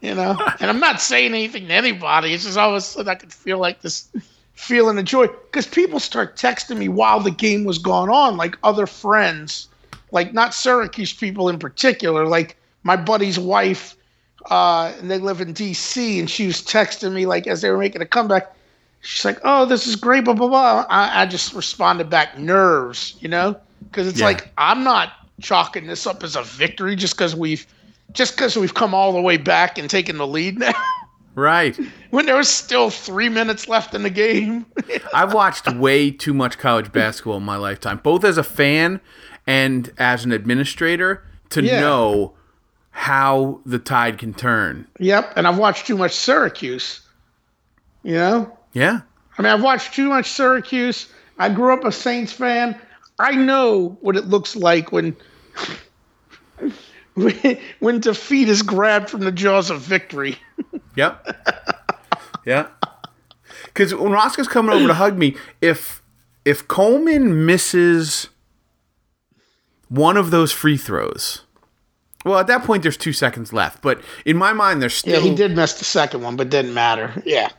You 0.01 0.15
know, 0.15 0.37
and 0.59 0.69
I'm 0.69 0.79
not 0.79 1.01
saying 1.01 1.33
anything 1.33 1.67
to 1.67 1.73
anybody. 1.73 2.33
It's 2.33 2.45
just 2.45 2.57
all 2.57 2.69
of 2.69 2.75
a 2.75 2.81
sudden 2.81 3.09
I 3.09 3.15
could 3.15 3.33
feel 3.33 3.57
like 3.57 3.81
this 3.81 4.07
feeling 4.55 4.95
the 4.95 5.03
joy 5.03 5.27
because 5.27 5.67
people 5.67 5.99
start 5.99 6.35
texting 6.35 6.77
me 6.77 6.87
while 6.87 7.19
the 7.19 7.31
game 7.31 7.63
was 7.65 7.77
going 7.77 8.09
on, 8.09 8.37
like 8.37 8.57
other 8.63 8.87
friends, 8.87 9.67
like 10.11 10.33
not 10.33 10.53
Syracuse 10.53 11.13
people 11.13 11.49
in 11.49 11.59
particular, 11.59 12.25
like 12.25 12.57
my 12.83 12.95
buddy's 12.95 13.37
wife 13.37 13.95
uh, 14.49 14.93
and 14.99 15.09
they 15.09 15.17
live 15.17 15.41
in 15.41 15.53
D.C. 15.53 16.19
and 16.19 16.29
she 16.29 16.47
was 16.47 16.61
texting 16.61 17.13
me 17.13 17.25
like 17.25 17.47
as 17.47 17.61
they 17.61 17.69
were 17.69 17.77
making 17.77 18.01
a 18.01 18.05
comeback. 18.05 18.51
She's 19.01 19.25
like, 19.25 19.39
"Oh, 19.43 19.65
this 19.65 19.85
is 19.87 19.95
great," 19.95 20.25
blah 20.25 20.33
blah 20.33 20.47
blah. 20.47 20.85
I, 20.89 21.21
I 21.21 21.25
just 21.25 21.53
responded 21.53 22.09
back, 22.09 22.37
"Nerves," 22.37 23.15
you 23.19 23.27
know, 23.27 23.55
because 23.89 24.07
it's 24.07 24.19
Yeah. 24.19 24.25
like 24.25 24.51
I'm 24.57 24.83
not 24.83 25.13
chalking 25.41 25.87
this 25.87 26.07
up 26.07 26.23
as 26.23 26.35
a 26.35 26.43
victory 26.43 26.95
just 26.95 27.15
because 27.15 27.35
we've 27.35 27.67
just 28.13 28.35
because 28.35 28.55
we've 28.55 28.73
come 28.73 28.93
all 28.93 29.13
the 29.13 29.21
way 29.21 29.37
back 29.37 29.77
and 29.77 29.89
taken 29.89 30.17
the 30.17 30.27
lead 30.27 30.59
now. 30.59 30.73
right. 31.35 31.77
when 32.09 32.25
there 32.25 32.35
was 32.35 32.49
still 32.49 32.89
three 32.89 33.29
minutes 33.29 33.67
left 33.67 33.93
in 33.93 34.03
the 34.03 34.09
game. 34.09 34.65
I've 35.13 35.33
watched 35.33 35.71
way 35.73 36.09
too 36.11 36.33
much 36.33 36.57
college 36.57 36.91
basketball 36.91 37.37
in 37.37 37.43
my 37.43 37.57
lifetime, 37.57 37.99
both 38.03 38.23
as 38.23 38.37
a 38.37 38.43
fan 38.43 38.99
and 39.45 39.91
as 39.97 40.25
an 40.25 40.31
administrator, 40.31 41.23
to 41.49 41.61
Yeah. 41.61 41.79
know 41.81 42.33
how 42.91 43.59
the 43.65 43.77
tide 43.79 44.17
can 44.17 44.33
turn. 44.33 44.87
yep, 44.99 45.33
and 45.35 45.45
I've 45.47 45.57
watched 45.57 45.85
too 45.85 45.97
much 45.97 46.13
Syracuse. 46.13 47.01
You 48.03 48.13
know, 48.13 48.57
Yeah. 48.73 49.01
I 49.37 49.41
mean, 49.41 49.51
I've 49.51 49.61
watched 49.63 49.93
too 49.93 50.07
much 50.09 50.29
Syracuse. 50.31 51.07
I 51.37 51.49
grew 51.49 51.73
up 51.73 51.83
a 51.83 51.91
Saints 51.91 52.31
fan. 52.31 52.79
I 53.19 53.31
know 53.35 53.97
what 54.01 54.15
it 54.15 54.25
looks 54.27 54.55
like 54.55 54.91
when 54.93 55.15
when, 57.15 57.57
when 57.79 57.99
defeat 57.99 58.49
is 58.49 58.61
grabbed 58.61 59.09
from 59.09 59.21
the 59.21 59.31
jaws 59.31 59.69
of 59.69 59.81
victory. 59.81 60.37
Yep. 60.95 61.47
yeah. 62.45 62.67
Because 63.65 63.93
when 63.93 64.11
Roscoe's 64.11 64.47
coming 64.47 64.73
over 64.75 64.87
to 64.87 64.93
hug 64.93 65.17
me, 65.17 65.35
if 65.61 66.01
if 66.45 66.67
Coleman 66.67 67.45
misses 67.45 68.29
one 69.89 70.17
of 70.17 70.31
those 70.31 70.51
free 70.51 70.77
throws, 70.77 71.41
well, 72.23 72.39
at 72.39 72.47
that 72.47 72.63
point 72.63 72.83
there's 72.83 72.97
two 72.97 73.13
seconds 73.13 73.51
left. 73.53 73.81
But 73.81 74.01
in 74.25 74.37
my 74.37 74.53
mind, 74.53 74.81
there's 74.81 74.93
still 74.93 75.21
Yeah, 75.23 75.29
he 75.29 75.35
did 75.35 75.55
miss 75.55 75.73
the 75.73 75.85
second 75.85 76.21
one, 76.21 76.35
but 76.35 76.49
didn't 76.49 76.73
matter. 76.73 77.21
Yeah. 77.25 77.49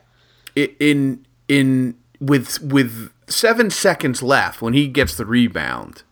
in 0.55 1.27
in 1.49 1.97
with 2.21 2.61
with 2.63 3.11
seven 3.29 3.71
seconds 3.71 4.23
left 4.23 4.63
when 4.63 4.73
he 4.73 4.89
gets 4.89 5.17
the 5.17 5.27
rebound. 5.27 6.03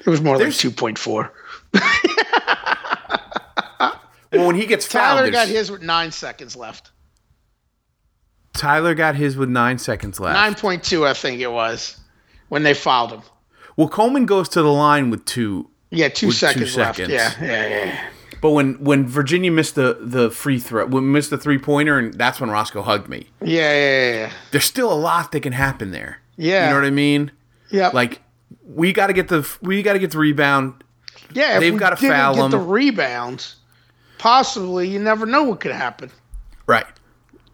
It 0.00 0.06
was 0.08 0.20
more 0.22 0.36
like 0.36 0.44
There's- 0.54 0.62
2.4. 0.62 1.30
Well, 4.32 4.46
when 4.46 4.56
he 4.56 4.66
gets 4.66 4.86
fouled, 4.86 5.18
Tyler 5.18 5.30
there's- 5.30 5.46
got 5.48 5.54
his 5.54 5.70
with 5.70 5.82
nine 5.82 6.12
seconds 6.12 6.54
left. 6.56 6.90
Tyler 8.52 8.94
got 8.94 9.14
his 9.16 9.36
with 9.36 9.48
nine 9.48 9.78
seconds 9.78 10.20
left. 10.20 10.62
9.2, 10.62 11.06
I 11.06 11.14
think 11.14 11.40
it 11.40 11.50
was, 11.50 11.96
when 12.48 12.62
they 12.62 12.74
fouled 12.74 13.12
him. 13.12 13.22
Well, 13.76 13.88
Coleman 13.88 14.26
goes 14.26 14.48
to 14.50 14.62
the 14.62 14.72
line 14.72 15.10
with 15.10 15.24
two 15.24 15.70
Yeah, 15.90 16.08
two 16.08 16.32
seconds, 16.32 16.74
two 16.74 16.80
left. 16.80 16.96
seconds. 16.98 17.14
Yeah, 17.14 17.32
yeah, 17.40 17.68
yeah. 17.68 18.06
But 18.42 18.50
when 18.50 18.74
when 18.82 19.06
Virginia 19.06 19.50
missed 19.50 19.74
the 19.74 19.98
the 20.00 20.30
free 20.30 20.58
throw, 20.58 20.86
when 20.86 21.12
missed 21.12 21.28
the 21.30 21.36
three 21.38 21.58
pointer, 21.58 21.98
and 21.98 22.14
that's 22.14 22.40
when 22.40 22.50
Roscoe 22.50 22.82
hugged 22.82 23.08
me. 23.08 23.26
Yeah, 23.42 23.72
yeah, 23.72 24.12
yeah. 24.14 24.32
There's 24.50 24.64
still 24.64 24.90
a 24.92 24.94
lot 24.96 25.30
that 25.32 25.40
can 25.40 25.52
happen 25.52 25.90
there. 25.90 26.20
Yeah, 26.36 26.64
you 26.64 26.70
know 26.70 26.76
what 26.80 26.86
I 26.86 26.90
mean. 26.90 27.32
Yeah, 27.70 27.90
like 27.92 28.20
we 28.64 28.92
got 28.94 29.08
to 29.08 29.12
get 29.12 29.28
the 29.28 29.46
we 29.62 29.82
got 29.82 29.92
to 29.92 29.98
get 29.98 30.10
the 30.12 30.18
rebound. 30.18 30.82
Yeah, 31.32 31.60
they've 31.60 31.76
got 31.76 31.90
to 31.90 31.96
foul 31.96 32.34
get 32.34 32.40
them. 32.42 32.50
the 32.50 32.58
rebounds. 32.58 33.56
Possibly, 34.20 34.86
you 34.86 34.98
never 34.98 35.24
know 35.24 35.44
what 35.44 35.60
could 35.60 35.72
happen. 35.72 36.10
Right. 36.66 36.84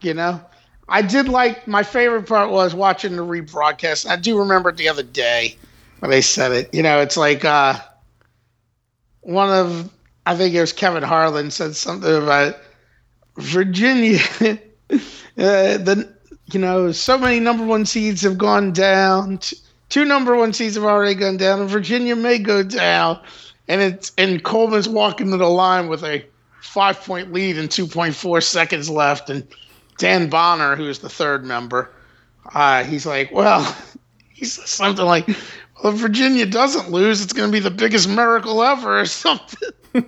You 0.00 0.14
know, 0.14 0.40
I 0.88 1.00
did 1.00 1.28
like 1.28 1.68
my 1.68 1.84
favorite 1.84 2.26
part 2.26 2.50
was 2.50 2.74
watching 2.74 3.14
the 3.14 3.22
rebroadcast. 3.22 4.08
I 4.08 4.16
do 4.16 4.36
remember 4.36 4.72
the 4.72 4.88
other 4.88 5.04
day 5.04 5.54
when 6.00 6.10
they 6.10 6.20
said 6.20 6.50
it. 6.50 6.74
You 6.74 6.82
know, 6.82 6.98
it's 6.98 7.16
like 7.16 7.44
uh, 7.44 7.78
one 9.20 9.48
of 9.48 9.88
I 10.26 10.34
think 10.34 10.56
it 10.56 10.60
was 10.60 10.72
Kevin 10.72 11.04
Harlan 11.04 11.52
said 11.52 11.76
something 11.76 12.12
about 12.12 12.56
Virginia. 13.36 14.18
uh, 14.40 14.98
the 15.36 16.12
you 16.46 16.58
know 16.58 16.90
so 16.90 17.16
many 17.16 17.38
number 17.38 17.64
one 17.64 17.86
seeds 17.86 18.22
have 18.22 18.38
gone 18.38 18.72
down. 18.72 19.38
Two 19.88 20.04
number 20.04 20.34
one 20.34 20.52
seeds 20.52 20.74
have 20.74 20.82
already 20.82 21.14
gone 21.14 21.36
down, 21.36 21.60
and 21.60 21.70
Virginia 21.70 22.16
may 22.16 22.38
go 22.38 22.64
down. 22.64 23.20
And 23.68 23.80
it's 23.80 24.10
and 24.18 24.42
Coleman's 24.42 24.88
walking 24.88 25.30
to 25.30 25.36
the 25.36 25.46
line 25.46 25.86
with 25.86 26.02
a 26.02 26.26
five 26.76 27.00
point 27.00 27.32
lead 27.32 27.56
and 27.56 27.70
two 27.70 27.86
point 27.86 28.14
four 28.14 28.42
seconds 28.42 28.90
left, 28.90 29.30
and 29.30 29.48
Dan 29.96 30.28
Bonner, 30.28 30.76
who 30.76 30.90
is 30.90 30.98
the 30.98 31.08
third 31.08 31.42
member, 31.42 31.90
uh, 32.52 32.84
he's 32.84 33.06
like, 33.06 33.32
well, 33.32 33.74
he 34.28 34.44
says 34.44 34.68
something 34.68 35.06
like, 35.06 35.26
well, 35.26 35.94
if 35.94 35.98
Virginia 35.98 36.44
doesn't 36.44 36.90
lose, 36.90 37.22
it's 37.22 37.32
going 37.32 37.48
to 37.48 37.52
be 37.52 37.60
the 37.60 37.70
biggest 37.70 38.10
miracle 38.10 38.62
ever, 38.62 39.00
or 39.00 39.06
something. 39.06 39.70
you 39.94 40.02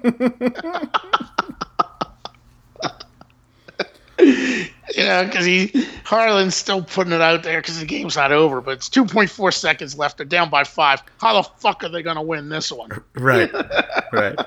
know, 4.98 5.24
because 5.24 5.46
he 5.46 5.68
Harlan's 6.04 6.54
still 6.54 6.82
putting 6.82 7.14
it 7.14 7.22
out 7.22 7.44
there 7.44 7.62
because 7.62 7.80
the 7.80 7.86
game's 7.86 8.16
not 8.16 8.30
over, 8.30 8.60
but 8.60 8.72
it's 8.72 8.90
2.4 8.90 9.54
seconds 9.54 9.96
left. 9.96 10.18
They're 10.18 10.26
down 10.26 10.50
by 10.50 10.64
five. 10.64 11.02
How 11.18 11.40
the 11.40 11.48
fuck 11.60 11.82
are 11.82 11.88
they 11.88 12.02
going 12.02 12.16
to 12.16 12.22
win 12.22 12.50
this 12.50 12.70
one? 12.70 12.90
Right, 13.14 13.50
right, 14.12 14.38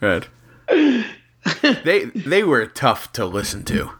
right. 0.00 0.28
they 1.84 2.04
they 2.04 2.42
were 2.42 2.66
tough 2.66 3.12
to 3.12 3.24
listen 3.24 3.64
to. 3.64 3.90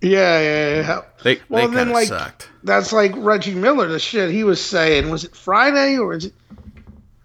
Yeah, 0.00 0.40
yeah, 0.40 0.76
yeah. 0.76 1.00
They 1.22 1.40
well, 1.48 1.68
they 1.68 1.74
then 1.74 1.90
like 1.90 2.08
sucked. 2.08 2.48
that's 2.62 2.92
like 2.92 3.12
Reggie 3.16 3.54
Miller. 3.54 3.88
The 3.88 3.98
shit 3.98 4.30
he 4.30 4.44
was 4.44 4.64
saying 4.64 5.10
was 5.10 5.24
it 5.24 5.34
Friday 5.34 5.98
or 5.98 6.14
is 6.14 6.26
it? 6.26 6.34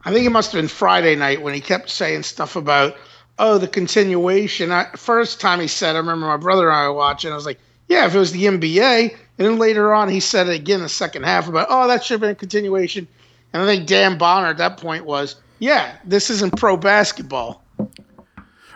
I 0.06 0.12
think 0.12 0.26
it 0.26 0.32
must 0.32 0.52
have 0.52 0.60
been 0.60 0.68
Friday 0.68 1.16
night 1.16 1.42
when 1.42 1.54
he 1.54 1.62
kept 1.62 1.90
saying 1.90 2.24
stuff 2.24 2.56
about 2.56 2.96
oh 3.40 3.58
the 3.58 3.68
continuation. 3.68 4.72
I, 4.72 4.86
first 4.96 5.40
time 5.40 5.60
he 5.60 5.68
said, 5.68 5.96
I 5.96 6.00
remember 6.00 6.28
my 6.28 6.38
brother 6.38 6.70
and 6.70 6.78
I 6.78 6.88
were 6.88 6.94
watching. 6.94 7.32
I 7.32 7.36
was 7.36 7.46
like, 7.46 7.60
yeah, 7.88 8.06
if 8.06 8.16
it 8.16 8.20
was 8.20 8.32
the 8.32 8.46
NBA. 8.46 9.16
And 9.38 9.48
then 9.48 9.58
later 9.58 9.94
on, 9.94 10.10
he 10.10 10.20
said 10.20 10.48
it 10.48 10.56
again 10.56 10.82
the 10.82 10.90
second 10.90 11.24
half 11.24 11.48
about 11.48 11.68
oh 11.70 11.88
that 11.88 12.04
should 12.04 12.16
have 12.16 12.22
been 12.22 12.32
a 12.32 12.36
continuation. 12.36 13.08
And 13.54 13.62
I 13.62 13.66
think 13.66 13.88
Dan 13.88 14.18
Bonner 14.18 14.48
at 14.48 14.58
that 14.58 14.78
point 14.78 15.06
was 15.06 15.36
yeah, 15.60 15.96
this 16.04 16.30
isn't 16.30 16.58
pro 16.58 16.76
basketball. 16.76 17.63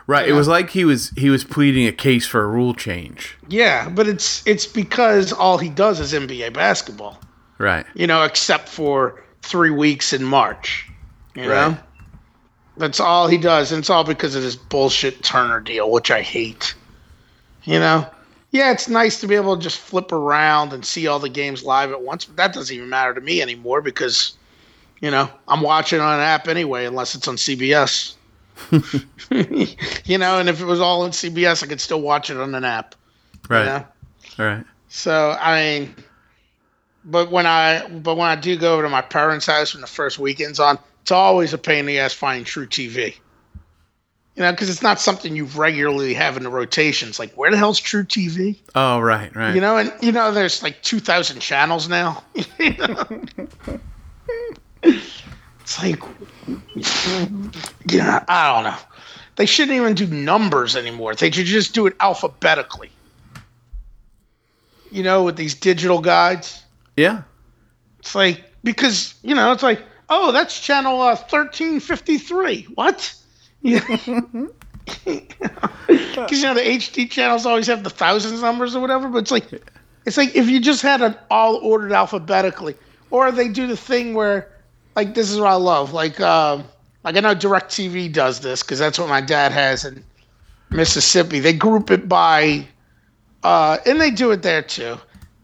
Right. 0.08 0.28
It 0.28 0.34
was 0.34 0.48
like 0.48 0.70
he 0.70 0.86
was 0.86 1.10
he 1.18 1.30
was 1.30 1.44
pleading 1.44 1.86
a 1.86 1.92
case 1.92 2.26
for 2.26 2.42
a 2.42 2.48
rule 2.48 2.74
change. 2.74 3.38
Yeah, 3.50 3.90
but 3.90 4.08
it's 4.08 4.46
it's 4.48 4.66
because 4.66 5.34
all 5.34 5.58
he 5.58 5.68
does 5.68 6.00
is 6.00 6.14
NBA 6.14 6.54
basketball. 6.54 7.20
Right. 7.58 7.86
You 7.94 8.08
know, 8.08 8.24
except 8.24 8.70
for 8.70 9.22
three 9.42 9.70
weeks 9.70 10.14
in 10.14 10.24
March. 10.24 10.90
You 11.36 11.52
right. 11.52 11.72
know? 11.72 11.78
That's 12.78 13.00
all 13.00 13.28
he 13.28 13.38
does, 13.38 13.72
and 13.72 13.80
it's 13.80 13.90
all 13.90 14.04
because 14.04 14.36
of 14.36 14.44
this 14.44 14.56
bullshit 14.56 15.24
Turner 15.24 15.60
deal, 15.60 15.92
which 15.92 16.12
I 16.12 16.22
hate. 16.22 16.76
You 17.64 17.80
know? 17.80 18.08
Yeah, 18.52 18.72
it's 18.72 18.88
nice 18.88 19.20
to 19.22 19.28
be 19.28 19.36
able 19.36 19.58
to 19.58 19.62
just 19.62 19.80
flip 19.80 20.12
around 20.12 20.74
and 20.74 20.86
see 20.86 21.08
all 21.08 21.20
the 21.20 21.28
games 21.28 21.64
live 21.64 21.92
at 21.92 22.02
once, 22.02 22.26
but 22.26 22.38
that 22.38 22.54
doesn't 22.54 22.74
even 22.74 22.90
matter 22.90 23.14
to 23.14 23.20
me 23.22 23.42
anymore 23.42 23.82
because, 23.82 24.38
you 25.02 25.12
know, 25.12 25.30
I'm 25.48 25.62
watching 25.62 26.00
on 26.00 26.16
an 26.16 26.22
app 26.22 26.48
anyway, 26.48 26.86
unless 26.86 27.14
it's 27.14 27.28
on 27.28 27.36
CBS. 27.36 28.14
you 30.06 30.18
know, 30.18 30.40
and 30.40 30.50
if 30.50 30.62
it 30.62 30.66
was 30.66 30.80
all 30.80 31.04
on 31.04 31.12
CBS, 31.12 31.64
I 31.64 31.68
could 31.68 31.82
still 31.82 32.02
watch 32.02 32.30
it 32.30 32.38
on 32.38 32.54
an 32.56 32.64
app. 32.64 32.96
Right. 33.50 33.60
You 33.60 33.66
know? 33.66 33.86
Right. 34.38 34.66
So 34.90 35.38
I 35.40 35.62
mean, 35.62 35.96
but 37.06 37.32
when 37.32 37.46
I 37.46 37.88
but 37.88 38.16
when 38.16 38.28
I 38.28 38.36
do 38.36 38.58
go 38.58 38.74
over 38.74 38.84
to 38.84 38.90
my 38.90 39.02
parents' 39.02 39.46
house 39.46 39.74
when 39.74 39.82
the 39.82 39.88
first 39.88 40.20
weekend's 40.20 40.60
on, 40.60 40.80
it's 41.02 41.12
always 41.12 41.54
a 41.54 41.58
pain 41.58 41.80
in 41.80 41.86
the 41.86 42.00
ass 42.00 42.14
finding 42.14 42.46
truTV. 42.46 43.16
You 44.36 44.44
know, 44.44 44.52
because 44.52 44.70
it's 44.70 44.84
not 44.84 45.00
something 45.00 45.36
you 45.36 45.46
regularly 45.46 46.14
have 46.14 46.38
in 46.38 46.44
the 46.44 46.50
rotations. 46.50 47.18
Like, 47.18 47.34
where 47.34 47.50
the 47.50 47.58
hell's 47.58 47.82
truTV? 47.82 48.60
Oh, 48.76 49.00
right, 49.00 49.36
right. 49.36 49.56
You 49.56 49.62
know, 49.62 49.78
and 49.78 49.92
you 50.00 50.12
know, 50.12 50.32
there's 50.32 50.62
like 50.62 50.84
two 50.84 51.00
thousand 51.00 51.40
channels 51.40 51.90
now. 51.90 52.24
It's 55.68 55.84
like, 55.84 56.02
yeah, 57.92 58.24
I 58.30 58.54
don't 58.54 58.64
know. 58.64 58.78
They 59.36 59.46
shouldn't 59.46 59.76
even 59.76 59.96
do 59.96 60.08
numbers 60.08 60.78
anymore. 60.78 61.14
They 61.14 61.30
should 61.30 61.46
just 61.46 61.74
do 61.74 61.88
it 61.88 61.96
alphabetically. 62.00 62.90
You 64.92 65.04
know, 65.04 65.26
with 65.26 65.36
these 65.36 65.56
digital 65.56 66.00
guides. 66.00 66.64
Yeah. 66.96 67.24
It's 68.00 68.16
like 68.16 68.46
because 68.64 69.16
you 69.24 69.36
know 69.36 69.52
it's 69.52 69.62
like 69.62 69.82
oh 70.08 70.32
that's 70.32 70.58
channel 70.58 71.02
uh, 71.02 71.18
thirteen 71.18 71.82
fifty 71.82 72.18
three. 72.18 72.64
What? 72.76 73.14
Yeah. 73.62 73.82
Because 74.86 76.32
you 76.32 76.44
know 76.44 76.54
the 76.54 76.62
HD 76.62 77.10
channels 77.10 77.46
always 77.46 77.68
have 77.68 77.84
the 77.84 77.90
thousands 77.90 78.42
numbers 78.42 78.74
or 78.74 78.80
whatever, 78.80 79.10
but 79.10 79.18
it's 79.18 79.32
like 79.32 79.44
it's 80.06 80.16
like 80.16 80.34
if 80.34 80.48
you 80.48 80.62
just 80.62 80.82
had 80.82 81.02
it 81.02 81.20
all 81.30 81.58
ordered 81.58 81.92
alphabetically, 81.92 82.76
or 83.10 83.30
they 83.34 83.50
do 83.50 83.68
the 83.68 83.76
thing 83.76 84.14
where 84.14 84.50
like 84.98 85.14
this 85.14 85.30
is 85.30 85.40
what 85.40 85.48
I 85.48 85.54
love. 85.54 85.94
Like 85.94 86.20
uh, 86.20 86.62
like 87.04 87.16
I 87.16 87.20
know 87.20 87.36
Directv 87.36 88.12
does 88.12 88.42
this 88.42 88.64
because 88.64 88.80
that's 88.80 88.98
what 89.00 89.08
my 89.08 89.22
dad 89.22 89.52
has 89.52 89.86
in 89.86 90.04
Mississippi. 90.72 91.40
They 91.40 91.54
group 91.54 91.92
it 91.92 92.10
by, 92.10 92.68
uh, 93.44 93.78
and 93.86 94.02
they 94.02 94.10
do 94.10 94.32
it 94.32 94.42
there 94.42 94.64
too. 94.64 94.98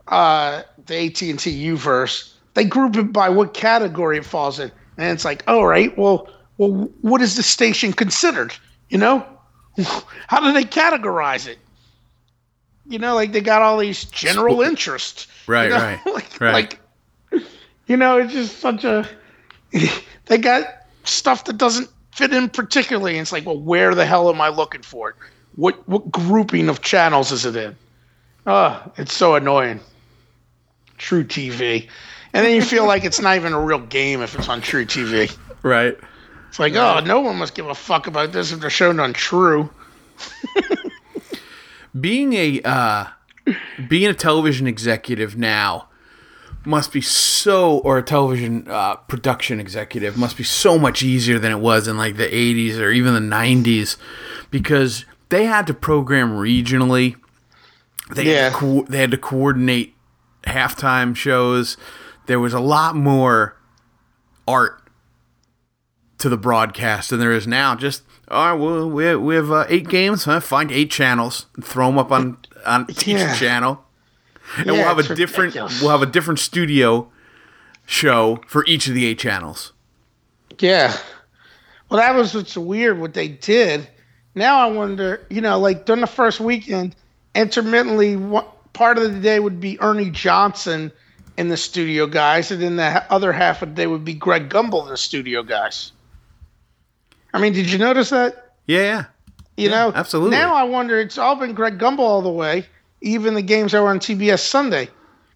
Uh, 0.08 0.64
the 0.88 1.06
AT 1.06 1.22
and 1.22 1.40
T 1.40 1.66
Uverse. 1.68 2.34
They 2.56 2.66
group 2.66 2.98
it 2.98 3.14
by 3.14 3.30
what 3.30 3.54
category 3.54 4.18
it 4.18 4.26
falls 4.26 4.60
in, 4.60 4.72
and 4.98 5.12
it's 5.12 5.24
like, 5.24 5.44
all 5.48 5.66
right, 5.66 5.96
well, 5.98 6.28
well, 6.58 6.90
what 7.02 7.22
is 7.22 7.36
the 7.36 7.44
station 7.44 7.94
considered? 7.94 8.54
You 8.90 8.98
know, 8.98 9.26
how 10.28 10.40
do 10.40 10.52
they 10.52 10.64
categorize 10.66 11.48
it? 11.48 11.60
You 12.88 12.98
know, 13.00 13.14
like 13.14 13.32
they 13.32 13.42
got 13.42 13.62
all 13.62 13.78
these 13.78 14.04
general 14.06 14.62
interests. 14.62 15.28
Right, 15.46 15.66
you 15.66 15.70
know? 15.70 15.78
right, 15.78 16.06
like, 16.14 16.42
right. 16.42 16.54
Like, 16.54 16.80
you 17.86 17.98
know, 17.98 18.18
it's 18.18 18.34
just 18.34 18.60
such 18.60 18.84
a 18.84 19.08
they 20.26 20.38
got 20.38 20.66
stuff 21.04 21.46
that 21.46 21.58
doesn't 21.58 21.90
fit 22.12 22.34
in 22.34 22.50
particularly. 22.50 23.14
And 23.14 23.22
it's 23.22 23.32
like, 23.32 23.46
well, 23.46 23.60
where 23.60 23.94
the 23.96 24.06
hell 24.06 24.30
am 24.30 24.42
I 24.42 24.50
looking 24.50 24.82
for 24.82 25.10
it? 25.10 25.16
What 25.56 25.88
what 25.88 26.12
grouping 26.12 26.70
of 26.70 26.82
channels 26.82 27.32
is 27.32 27.46
it 27.46 27.56
in? 27.56 27.76
Oh, 28.46 28.92
it's 28.98 29.14
so 29.14 29.36
annoying. 29.36 29.80
truTV. 30.98 31.88
And 32.34 32.46
then 32.46 32.56
you 32.56 32.64
feel 32.64 32.88
like 32.88 33.04
it's 33.04 33.22
not 33.22 33.36
even 33.36 33.54
a 33.54 33.62
real 33.62 33.80
game 33.80 34.22
if 34.22 34.36
it's 34.36 34.50
on 34.50 34.62
truTV. 34.62 35.38
Right. 35.62 35.98
It's 36.50 36.60
like, 36.60 36.76
oh, 36.76 37.00
no 37.00 37.22
one 37.22 37.38
must 37.38 37.56
give 37.56 37.68
a 37.68 37.76
fuck 37.76 38.08
about 38.08 38.32
this 38.32 38.52
if 38.52 38.60
they're 38.60 38.70
shown 38.70 39.00
on 39.00 39.14
True. 39.14 39.70
being 42.00 42.34
a 42.34 42.62
uh, 42.62 43.06
being 43.88 44.10
a 44.10 44.14
television 44.14 44.68
executive 44.68 45.38
now, 45.38 45.88
must 46.66 46.92
be 46.94 47.02
so, 47.02 47.80
or 47.80 47.98
a 47.98 48.04
television 48.04 48.68
uh, 48.70 48.96
production 48.96 49.60
executive 49.60 50.18
must 50.18 50.38
be 50.38 50.44
so 50.44 50.78
much 50.78 51.04
easier 51.04 51.40
than 51.40 51.52
it 51.52 51.60
was 51.60 51.88
in 51.88 51.98
like 51.98 52.18
the 52.18 52.28
80s 52.28 52.80
or 52.80 52.90
even 52.90 53.14
the 53.14 53.36
90s 53.36 53.98
because 54.50 55.06
they 55.30 55.46
had 55.46 55.68
to 55.68 55.74
program 55.74 56.32
regionally. 56.32 57.16
They, 58.14 58.34
yeah. 58.34 58.44
had, 58.44 58.54
to 58.54 58.58
co- 58.58 58.86
they 58.88 59.00
had 59.00 59.12
to 59.12 59.18
coordinate 59.18 59.96
halftime 60.44 61.16
shows. 61.16 61.78
There 62.28 62.40
was 62.40 62.54
a 62.54 62.60
lot 62.60 62.96
more 62.96 63.58
art 64.48 64.82
to 66.20 66.30
the 66.30 66.38
broadcast 66.38 67.10
than 67.10 67.20
there 67.20 67.32
is 67.34 67.48
now. 67.48 67.76
Just, 67.76 68.04
all 68.30 68.52
right, 68.52 68.62
well, 68.62 68.90
we 68.90 69.06
have, 69.06 69.22
we 69.22 69.36
have 69.36 69.52
uh, 69.52 69.66
eight 69.68 69.90
games. 69.90 70.26
Huh? 70.26 70.40
Find 70.40 70.72
eight 70.72 70.92
channels, 70.92 71.48
and 71.56 71.66
throw 71.66 71.88
them 71.88 71.98
up 71.98 72.12
on, 72.12 72.38
on 72.66 72.86
each 72.90 73.08
yeah. 73.08 73.36
channel 73.36 73.84
and 74.58 74.68
yeah, 74.68 74.72
we'll 74.74 74.84
have 74.84 75.00
a 75.00 75.16
different 75.16 75.56
we'll 75.56 75.90
have 75.90 76.02
a 76.02 76.08
different 76.08 76.40
studio 76.40 77.12
show 77.86 78.42
for 78.48 78.66
each 78.66 78.88
of 78.88 78.94
the 78.94 79.06
eight 79.06 79.20
channels. 79.20 79.74
Yeah. 80.60 80.96
Well, 81.90 82.00
that 82.00 82.16
was 82.16 82.34
what's 82.34 82.56
weird 82.58 83.00
what 83.00 83.14
they 83.14 83.28
did. 83.28 83.88
Now 84.36 84.58
I 84.58 84.72
wonder, 84.72 85.26
you 85.30 85.42
know, 85.42 85.60
like 85.60 85.86
during 85.86 86.02
the 86.02 86.08
first 86.08 86.40
weekend, 86.40 86.96
intermittently, 87.36 88.16
what 88.16 88.74
part 88.74 88.98
of 88.98 89.14
the 89.14 89.20
day 89.20 89.40
would 89.40 89.60
be 89.60 89.80
Ernie 89.80 90.10
Johnson 90.10 90.92
and 91.38 91.52
the 91.52 91.58
studio 91.58 92.08
guys, 92.08 92.52
and 92.52 92.62
then 92.62 92.76
the 92.76 93.12
other 93.12 93.32
half 93.32 93.62
of 93.62 93.70
the 93.70 93.76
day 93.76 93.88
would 93.88 94.06
be 94.06 94.14
Greg 94.14 94.50
Gumbel 94.50 94.84
and 94.84 94.92
the 94.92 94.98
studio 94.98 95.44
guys. 95.44 95.92
I 97.34 97.40
mean, 97.40 97.54
did 97.54 97.72
you 97.72 97.78
notice 97.80 98.10
that? 98.12 98.54
Yeah, 98.68 98.80
yeah. 98.82 99.06
You 99.58 99.70
Yeah, 99.70 99.76
know, 99.76 99.92
absolutely. 99.94 100.32
Now 100.38 100.56
I 100.56 100.64
wonder. 100.64 101.00
It's 101.00 101.18
all 101.18 101.36
been 101.36 101.54
Greg 101.54 101.78
Gumbel 101.78 102.00
all 102.00 102.22
the 102.22 102.32
way, 102.32 102.66
even 103.04 103.34
the 103.36 103.42
games 103.42 103.72
that 103.74 103.82
were 103.82 103.90
on 103.90 104.00
TBS 104.00 104.40
Sunday. 104.40 104.90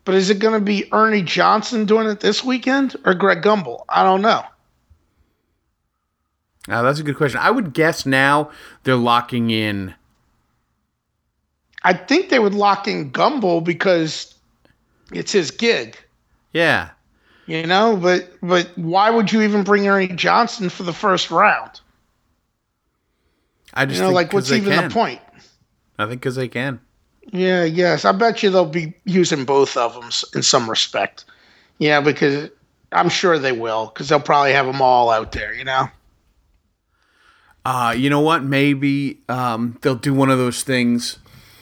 But 0.05 0.15
is 0.15 0.30
it 0.30 0.39
going 0.39 0.53
to 0.53 0.63
be 0.63 0.88
Ernie 0.93 1.22
Johnson 1.22 1.86
doing 1.86 2.07
it 2.07 2.22
this 2.22 2.43
weekend 2.43 2.95
or 3.05 3.13
Greg 3.13 3.41
Gumbel? 3.41 3.84
I 3.89 4.03
don't 4.03 4.22
know. 4.22 4.43
Now 6.68 6.82
that's 6.82 6.99
a 6.99 7.03
good 7.03 7.18
question. 7.18 7.39
I 7.41 7.51
would 7.51 7.74
guess 7.74 8.05
now 8.05 8.51
they're 8.84 8.95
locking 8.95 9.49
in. 9.51 9.93
I 11.84 11.93
think 11.93 12.30
they 12.30 12.39
would 12.39 12.53
lock 12.53 12.88
in 12.88 13.11
Gumbel 13.11 13.63
because 13.63 14.34
it's 15.13 15.32
his 15.32 15.51
gig. 15.51 15.97
Yeah, 16.53 16.89
You 17.45 17.68
know, 17.68 17.95
but 17.95 18.32
but 18.41 18.70
why 18.78 19.09
would 19.09 19.32
you 19.32 19.41
even 19.43 19.63
bring 19.63 19.88
Ernie 19.88 20.07
Johnson 20.07 20.70
for 20.70 20.84
the 20.84 20.93
first 20.93 21.30
round? 21.30 21.82
I 23.74 23.86
just 23.86 23.99
You 23.99 24.07
know, 24.07 24.11
like 24.13 24.34
what's 24.34 24.51
even 24.51 24.74
can. 24.74 24.89
the 24.89 24.93
point? 24.93 25.22
I 25.99 26.05
think 26.07 26.22
because 26.22 26.36
they 26.36 26.47
can. 26.47 26.80
Yeah, 27.32 27.63
yes. 27.63 28.05
I 28.05 28.11
bet 28.13 28.41
you 28.41 28.49
they'll 28.49 28.65
be 28.65 28.93
using 29.05 29.45
both 29.45 29.75
of 29.75 29.93
them 29.93 30.09
in 30.34 30.43
some 30.43 30.69
respect. 30.69 31.25
Yeah, 31.78 32.01
because 32.01 32.49
I'm 32.91 33.09
sure 33.09 33.38
they 33.38 33.51
will, 33.51 33.88
because 33.88 34.09
they'll 34.09 34.19
probably 34.19 34.53
have 34.53 34.65
them 34.65 34.82
all 34.82 35.09
out 35.09 35.32
there. 35.34 35.53
You 35.53 35.65
know. 35.65 35.89
Uh, 37.65 37.93
you 37.95 38.09
know 38.09 38.21
what? 38.21 38.43
Maybe 38.43 39.19
um, 39.28 39.78
they'll 39.82 39.95
do 39.95 40.13
one 40.13 40.30
of 40.30 40.38
those 40.38 40.63
things 40.63 41.19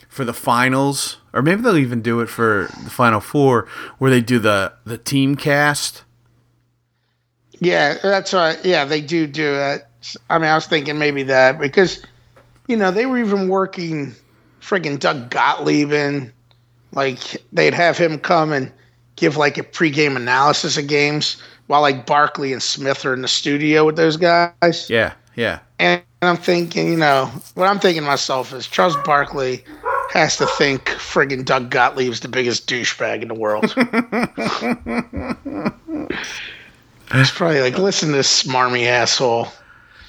for 0.08 0.24
the 0.24 0.34
finals, 0.34 1.18
or 1.34 1.42
maybe 1.42 1.62
they'll 1.62 1.78
even 1.78 2.02
do 2.02 2.20
it 2.22 2.28
for 2.28 2.70
the 2.84 2.90
final 2.92 3.20
four, 3.20 3.68
where 3.98 4.12
they 4.12 4.22
do 4.22 4.38
the 4.40 4.72
the 4.86 4.98
team 4.98 5.36
cast. 5.36 6.04
Yeah, 7.60 7.98
that's 8.02 8.34
right. 8.34 8.64
Yeah, 8.64 8.86
they 8.86 9.02
do 9.02 9.28
do 9.28 9.56
that. 9.56 9.90
I 10.30 10.38
mean, 10.38 10.50
I 10.50 10.56
was 10.56 10.68
thinking 10.68 11.00
maybe 11.00 11.24
that 11.24 11.58
because, 11.58 12.06
you 12.68 12.78
know, 12.78 12.92
they 12.92 13.06
were 13.06 13.18
even 13.18 13.50
working 13.50 14.14
friggin' 14.66 15.00
Doug 15.00 15.30
Gottlieb 15.30 15.92
in. 15.92 16.32
Like, 16.92 17.44
they'd 17.52 17.74
have 17.74 17.98
him 17.98 18.20
come 18.20 18.54
and 18.54 18.72
give, 19.16 19.38
like, 19.38 19.58
a 19.58 19.64
pregame 19.64 20.16
analysis 20.16 20.78
of 20.78 20.88
games 20.88 21.38
while, 21.68 21.82
like, 21.82 22.06
Barkley 22.06 22.54
and 22.54 22.64
Smith 22.64 23.06
are 23.06 23.14
in 23.14 23.22
the 23.22 23.28
studio 23.28 23.86
with 23.86 23.98
those 23.98 24.18
guys. 24.18 24.90
Yeah, 24.90 25.14
yeah. 25.36 25.60
And 25.80 26.02
I'm 26.22 26.38
thinking, 26.38 26.88
you 26.88 26.98
know, 26.98 27.30
what 27.56 27.68
I'm 27.68 27.80
thinking 27.80 28.04
to 28.04 28.08
myself 28.08 28.54
is 28.54 28.66
Charles 28.66 28.96
Barkley 29.04 29.64
has 30.12 30.38
to 30.38 30.46
think 30.46 30.86
friggin' 30.86 31.44
Doug 31.44 31.70
Gottlieb's 31.70 32.22
the 32.22 32.30
biggest 32.30 32.70
douchebag 32.70 33.22
in 33.22 33.28
the 33.28 33.34
world. 33.34 33.66
He's 37.14 37.32
probably 37.32 37.62
like, 37.62 37.78
listen 37.78 38.10
to 38.10 38.16
this 38.16 38.44
smarmy 38.44 38.88
asshole. 38.88 39.50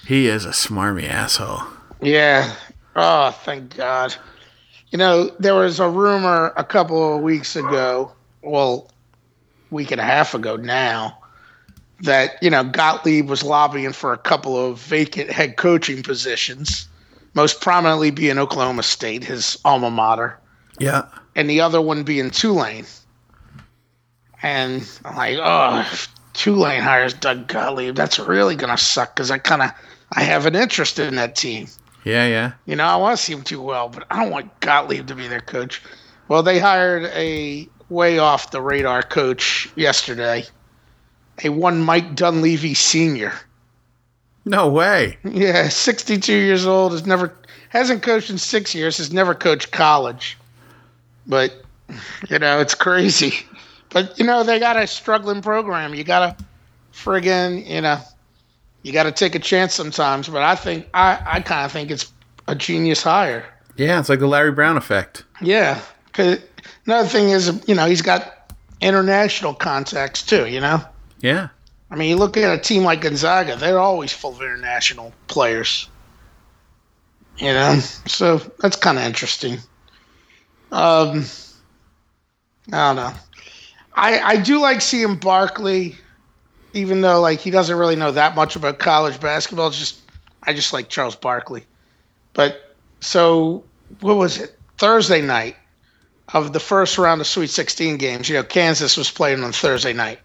He 0.06 0.28
is 0.28 0.44
a 0.44 0.50
smarmy 0.50 1.08
asshole. 1.08 1.62
Yeah. 2.00 2.54
Oh, 2.94 3.30
thank 3.30 3.76
God. 3.76 4.14
You 4.96 4.98
know, 5.00 5.30
there 5.38 5.54
was 5.54 5.78
a 5.78 5.90
rumor 5.90 6.54
a 6.56 6.64
couple 6.64 7.16
of 7.16 7.20
weeks 7.20 7.54
ago, 7.54 8.12
well, 8.40 8.90
week 9.70 9.90
and 9.90 10.00
a 10.00 10.04
half 10.04 10.32
ago 10.32 10.56
now, 10.56 11.18
that, 12.00 12.42
you 12.42 12.48
know, 12.48 12.64
Gottlieb 12.64 13.28
was 13.28 13.42
lobbying 13.42 13.92
for 13.92 14.14
a 14.14 14.16
couple 14.16 14.56
of 14.56 14.78
vacant 14.78 15.28
head 15.28 15.58
coaching 15.58 16.02
positions, 16.02 16.88
most 17.34 17.60
prominently 17.60 18.10
being 18.10 18.38
Oklahoma 18.38 18.82
State, 18.82 19.22
his 19.22 19.58
alma 19.66 19.90
mater, 19.90 20.38
Yeah. 20.78 21.02
and 21.34 21.50
the 21.50 21.60
other 21.60 21.82
one 21.82 22.02
being 22.02 22.30
Tulane. 22.30 22.86
And 24.42 24.88
I'm 25.04 25.14
like, 25.14 25.38
oh, 25.38 25.80
if 25.80 26.08
Tulane 26.32 26.80
hires 26.80 27.12
Doug 27.12 27.48
Gottlieb, 27.48 27.96
that's 27.96 28.18
really 28.18 28.56
going 28.56 28.74
to 28.74 28.82
suck 28.82 29.14
because 29.14 29.30
I 29.30 29.36
kind 29.36 29.60
of 29.60 29.72
I 30.12 30.22
have 30.22 30.46
an 30.46 30.54
interest 30.56 30.98
in 30.98 31.16
that 31.16 31.36
team. 31.36 31.66
Yeah, 32.06 32.28
yeah. 32.28 32.52
You 32.66 32.76
know, 32.76 32.84
I 32.84 32.94
want 32.94 33.18
to 33.18 33.22
see 33.22 33.32
him 33.32 33.40
do 33.40 33.60
well, 33.60 33.88
but 33.88 34.06
I 34.12 34.22
don't 34.22 34.30
want 34.30 34.60
Gottlieb 34.60 35.08
to 35.08 35.16
be 35.16 35.26
their 35.26 35.40
coach. 35.40 35.82
Well, 36.28 36.44
they 36.44 36.60
hired 36.60 37.06
a 37.06 37.68
way 37.88 38.20
off 38.20 38.52
the 38.52 38.62
radar 38.62 39.02
coach 39.02 39.68
yesterday, 39.74 40.44
a 41.42 41.48
one 41.48 41.82
Mike 41.82 42.14
Dunleavy 42.14 42.74
senior. 42.74 43.32
No 44.44 44.68
way. 44.68 45.18
Yeah, 45.24 45.68
62 45.68 46.32
years 46.32 46.64
old, 46.64 46.92
has 46.92 47.06
never 47.06 47.34
hasn't 47.70 48.04
coached 48.04 48.30
in 48.30 48.38
six 48.38 48.72
years, 48.72 48.98
has 48.98 49.12
never 49.12 49.34
coached 49.34 49.72
college. 49.72 50.38
But 51.26 51.60
you 52.30 52.38
know, 52.38 52.60
it's 52.60 52.76
crazy. 52.76 53.34
But 53.90 54.16
you 54.16 54.24
know, 54.24 54.44
they 54.44 54.60
got 54.60 54.76
a 54.76 54.86
struggling 54.86 55.42
program. 55.42 55.92
You 55.92 56.04
gotta 56.04 56.36
friggin', 56.92 57.66
you 57.66 57.80
know, 57.80 57.98
you 58.86 58.92
gotta 58.92 59.10
take 59.10 59.34
a 59.34 59.40
chance 59.40 59.74
sometimes. 59.74 60.28
But 60.28 60.42
I 60.42 60.54
think 60.54 60.86
I, 60.94 61.20
I 61.26 61.40
kinda 61.40 61.68
think 61.68 61.90
it's 61.90 62.12
a 62.46 62.54
genius 62.54 63.02
hire. 63.02 63.44
Yeah, 63.76 63.98
it's 63.98 64.08
like 64.08 64.20
the 64.20 64.28
Larry 64.28 64.52
Brown 64.52 64.76
effect. 64.76 65.24
Yeah. 65.42 65.80
'Cause 66.12 66.38
another 66.86 67.08
thing 67.08 67.30
is, 67.30 67.62
you 67.66 67.74
know, 67.74 67.86
he's 67.86 68.00
got 68.00 68.52
international 68.80 69.54
contacts 69.54 70.22
too, 70.22 70.46
you 70.46 70.60
know? 70.60 70.82
Yeah. 71.20 71.48
I 71.90 71.96
mean, 71.96 72.10
you 72.10 72.16
look 72.16 72.36
at 72.36 72.54
a 72.56 72.60
team 72.62 72.84
like 72.84 73.00
Gonzaga, 73.00 73.56
they're 73.56 73.78
always 73.80 74.12
full 74.12 74.30
of 74.32 74.40
international 74.40 75.12
players. 75.26 75.88
You 77.38 77.52
know? 77.52 77.80
So 78.06 78.38
that's 78.60 78.76
kind 78.76 78.98
of 78.98 79.04
interesting. 79.04 79.58
Um, 80.72 81.24
I 82.72 82.94
don't 82.94 82.96
know. 82.96 83.12
I, 83.94 84.20
I 84.20 84.36
do 84.36 84.60
like 84.60 84.80
seeing 84.80 85.16
Barkley, 85.16 85.96
even 86.76 87.00
though 87.00 87.20
like 87.20 87.40
he 87.40 87.50
doesn't 87.50 87.76
really 87.76 87.96
know 87.96 88.12
that 88.12 88.34
much 88.34 88.56
about 88.56 88.78
college 88.78 89.20
basketball. 89.20 89.70
Just 89.70 90.00
I 90.42 90.52
just 90.52 90.72
like 90.72 90.88
Charles 90.88 91.16
Barkley. 91.16 91.64
But 92.32 92.74
so 93.00 93.64
what 94.00 94.16
was 94.16 94.38
it? 94.38 94.58
Thursday 94.78 95.22
night 95.22 95.56
of 96.34 96.52
the 96.52 96.60
first 96.60 96.98
round 96.98 97.20
of 97.20 97.26
Sweet 97.26 97.50
16 97.50 97.96
games. 97.96 98.28
You 98.28 98.36
know, 98.36 98.42
Kansas 98.42 98.96
was 98.96 99.10
playing 99.10 99.42
on 99.42 99.52
Thursday 99.52 99.92
night 99.92 100.18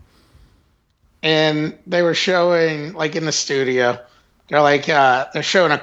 and 1.24 1.78
they 1.86 2.02
were 2.02 2.14
showing 2.14 2.94
like 2.94 3.16
in 3.16 3.26
the 3.26 3.32
studio 3.32 4.00
they're 4.48 4.62
like 4.62 4.90
uh, 4.90 5.28
they're 5.34 5.44
showing 5.44 5.72
a 5.72 5.82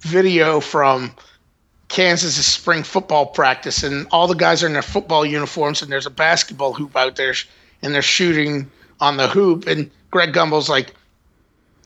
video 0.00 0.60
from 0.60 1.12
kansas's 1.88 2.46
spring 2.46 2.82
football 2.82 3.26
practice 3.26 3.82
and 3.82 4.06
all 4.10 4.26
the 4.26 4.34
guys 4.34 4.62
are 4.62 4.66
in 4.66 4.72
their 4.72 4.82
football 4.82 5.24
uniforms 5.24 5.82
and 5.82 5.90
there's 5.90 6.06
a 6.06 6.10
basketball 6.10 6.72
hoop 6.72 6.94
out 6.96 7.16
there 7.16 7.34
and 7.82 7.94
they're 7.94 8.02
shooting 8.02 8.70
on 9.00 9.16
the 9.16 9.28
hoop 9.28 9.66
and 9.66 9.90
greg 10.10 10.32
gumbel's 10.32 10.68
like 10.68 10.94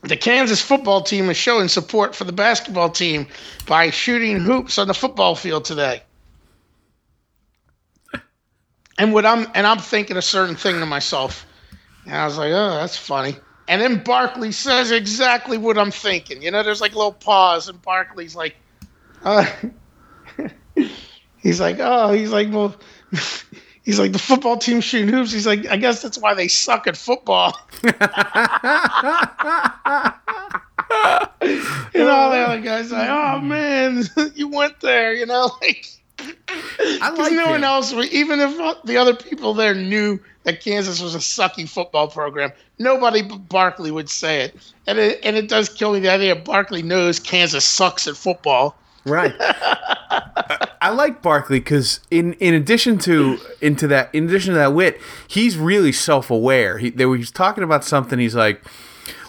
the 0.02 0.16
kansas 0.16 0.60
football 0.60 1.02
team 1.02 1.30
is 1.30 1.36
showing 1.36 1.68
support 1.68 2.14
for 2.14 2.24
the 2.24 2.32
basketball 2.32 2.90
team 2.90 3.26
by 3.66 3.90
shooting 3.90 4.38
hoops 4.38 4.78
on 4.78 4.88
the 4.88 4.94
football 4.94 5.34
field 5.34 5.64
today 5.64 6.02
and 8.98 9.12
what 9.12 9.24
i'm 9.24 9.46
and 9.54 9.66
i'm 9.66 9.78
thinking 9.78 10.16
a 10.16 10.22
certain 10.22 10.56
thing 10.56 10.78
to 10.80 10.86
myself 10.86 11.46
and 12.04 12.14
I 12.14 12.24
was 12.24 12.36
like, 12.36 12.52
oh, 12.52 12.70
that's 12.70 12.96
funny. 12.96 13.36
And 13.68 13.80
then 13.80 14.02
Barkley 14.02 14.52
says 14.52 14.90
exactly 14.90 15.56
what 15.56 15.78
I'm 15.78 15.90
thinking. 15.90 16.42
You 16.42 16.50
know, 16.50 16.62
there's 16.62 16.80
like 16.80 16.94
a 16.94 16.96
little 16.96 17.12
pause, 17.12 17.68
and 17.68 17.80
Barkley's 17.80 18.34
like, 18.34 18.56
uh, 19.24 19.46
he's 21.38 21.60
like, 21.60 21.76
oh, 21.78 22.12
he's 22.12 22.32
like, 22.32 22.50
well, 22.50 22.74
he's 23.84 23.98
like, 23.98 24.12
the 24.12 24.18
football 24.18 24.56
team 24.56 24.80
shooting 24.80 25.08
hoops. 25.08 25.32
He's 25.32 25.46
like, 25.46 25.66
I 25.66 25.76
guess 25.76 26.02
that's 26.02 26.18
why 26.18 26.34
they 26.34 26.48
suck 26.48 26.86
at 26.86 26.96
football. 26.96 27.56
and 27.82 27.94
all 32.08 32.30
the 32.30 32.38
other 32.38 32.60
guys 32.60 32.92
like, 32.92 33.08
oh 33.08 33.38
mm-hmm. 33.40 33.48
man, 33.48 34.04
you 34.34 34.48
went 34.48 34.80
there. 34.80 35.12
You 35.14 35.26
know, 35.26 35.50
like. 35.62 35.88
I 36.18 37.10
Because 37.10 37.18
like 37.18 37.32
no 37.32 37.46
one 37.46 37.56
him. 37.56 37.64
else, 37.64 37.92
even 37.92 38.38
if 38.38 38.84
the 38.84 38.96
other 38.96 39.14
people 39.14 39.54
there 39.54 39.74
knew 39.74 40.20
that 40.44 40.60
Kansas 40.60 41.00
was 41.00 41.16
a 41.16 41.18
sucky 41.18 41.68
football 41.68 42.06
program, 42.06 42.52
nobody 42.78 43.22
but 43.22 43.48
Barkley 43.48 43.90
would 43.90 44.08
say 44.08 44.42
it. 44.42 44.72
And 44.86 44.98
it, 44.98 45.20
and 45.24 45.36
it 45.36 45.48
does 45.48 45.68
kill 45.68 45.92
me 45.94 46.00
the 46.00 46.10
idea 46.10 46.36
Barkley 46.36 46.82
knows 46.82 47.18
Kansas 47.18 47.64
sucks 47.64 48.06
at 48.06 48.16
football. 48.16 48.76
Right. 49.04 49.34
I, 49.40 50.68
I 50.80 50.90
like 50.90 51.22
Barkley 51.22 51.58
because 51.60 52.00
in 52.10 52.34
in 52.34 52.54
addition 52.54 52.98
to 52.98 53.38
into 53.60 53.86
that 53.88 54.14
in 54.14 54.24
addition 54.28 54.52
to 54.52 54.58
that 54.58 54.74
wit, 54.74 55.00
he's 55.26 55.56
really 55.56 55.92
self 55.92 56.30
aware. 56.30 56.78
He 56.78 56.90
they 56.90 57.06
were, 57.06 57.16
he's 57.16 57.30
talking 57.30 57.64
about 57.64 57.84
something. 57.84 58.18
He's 58.18 58.34
like, 58.34 58.62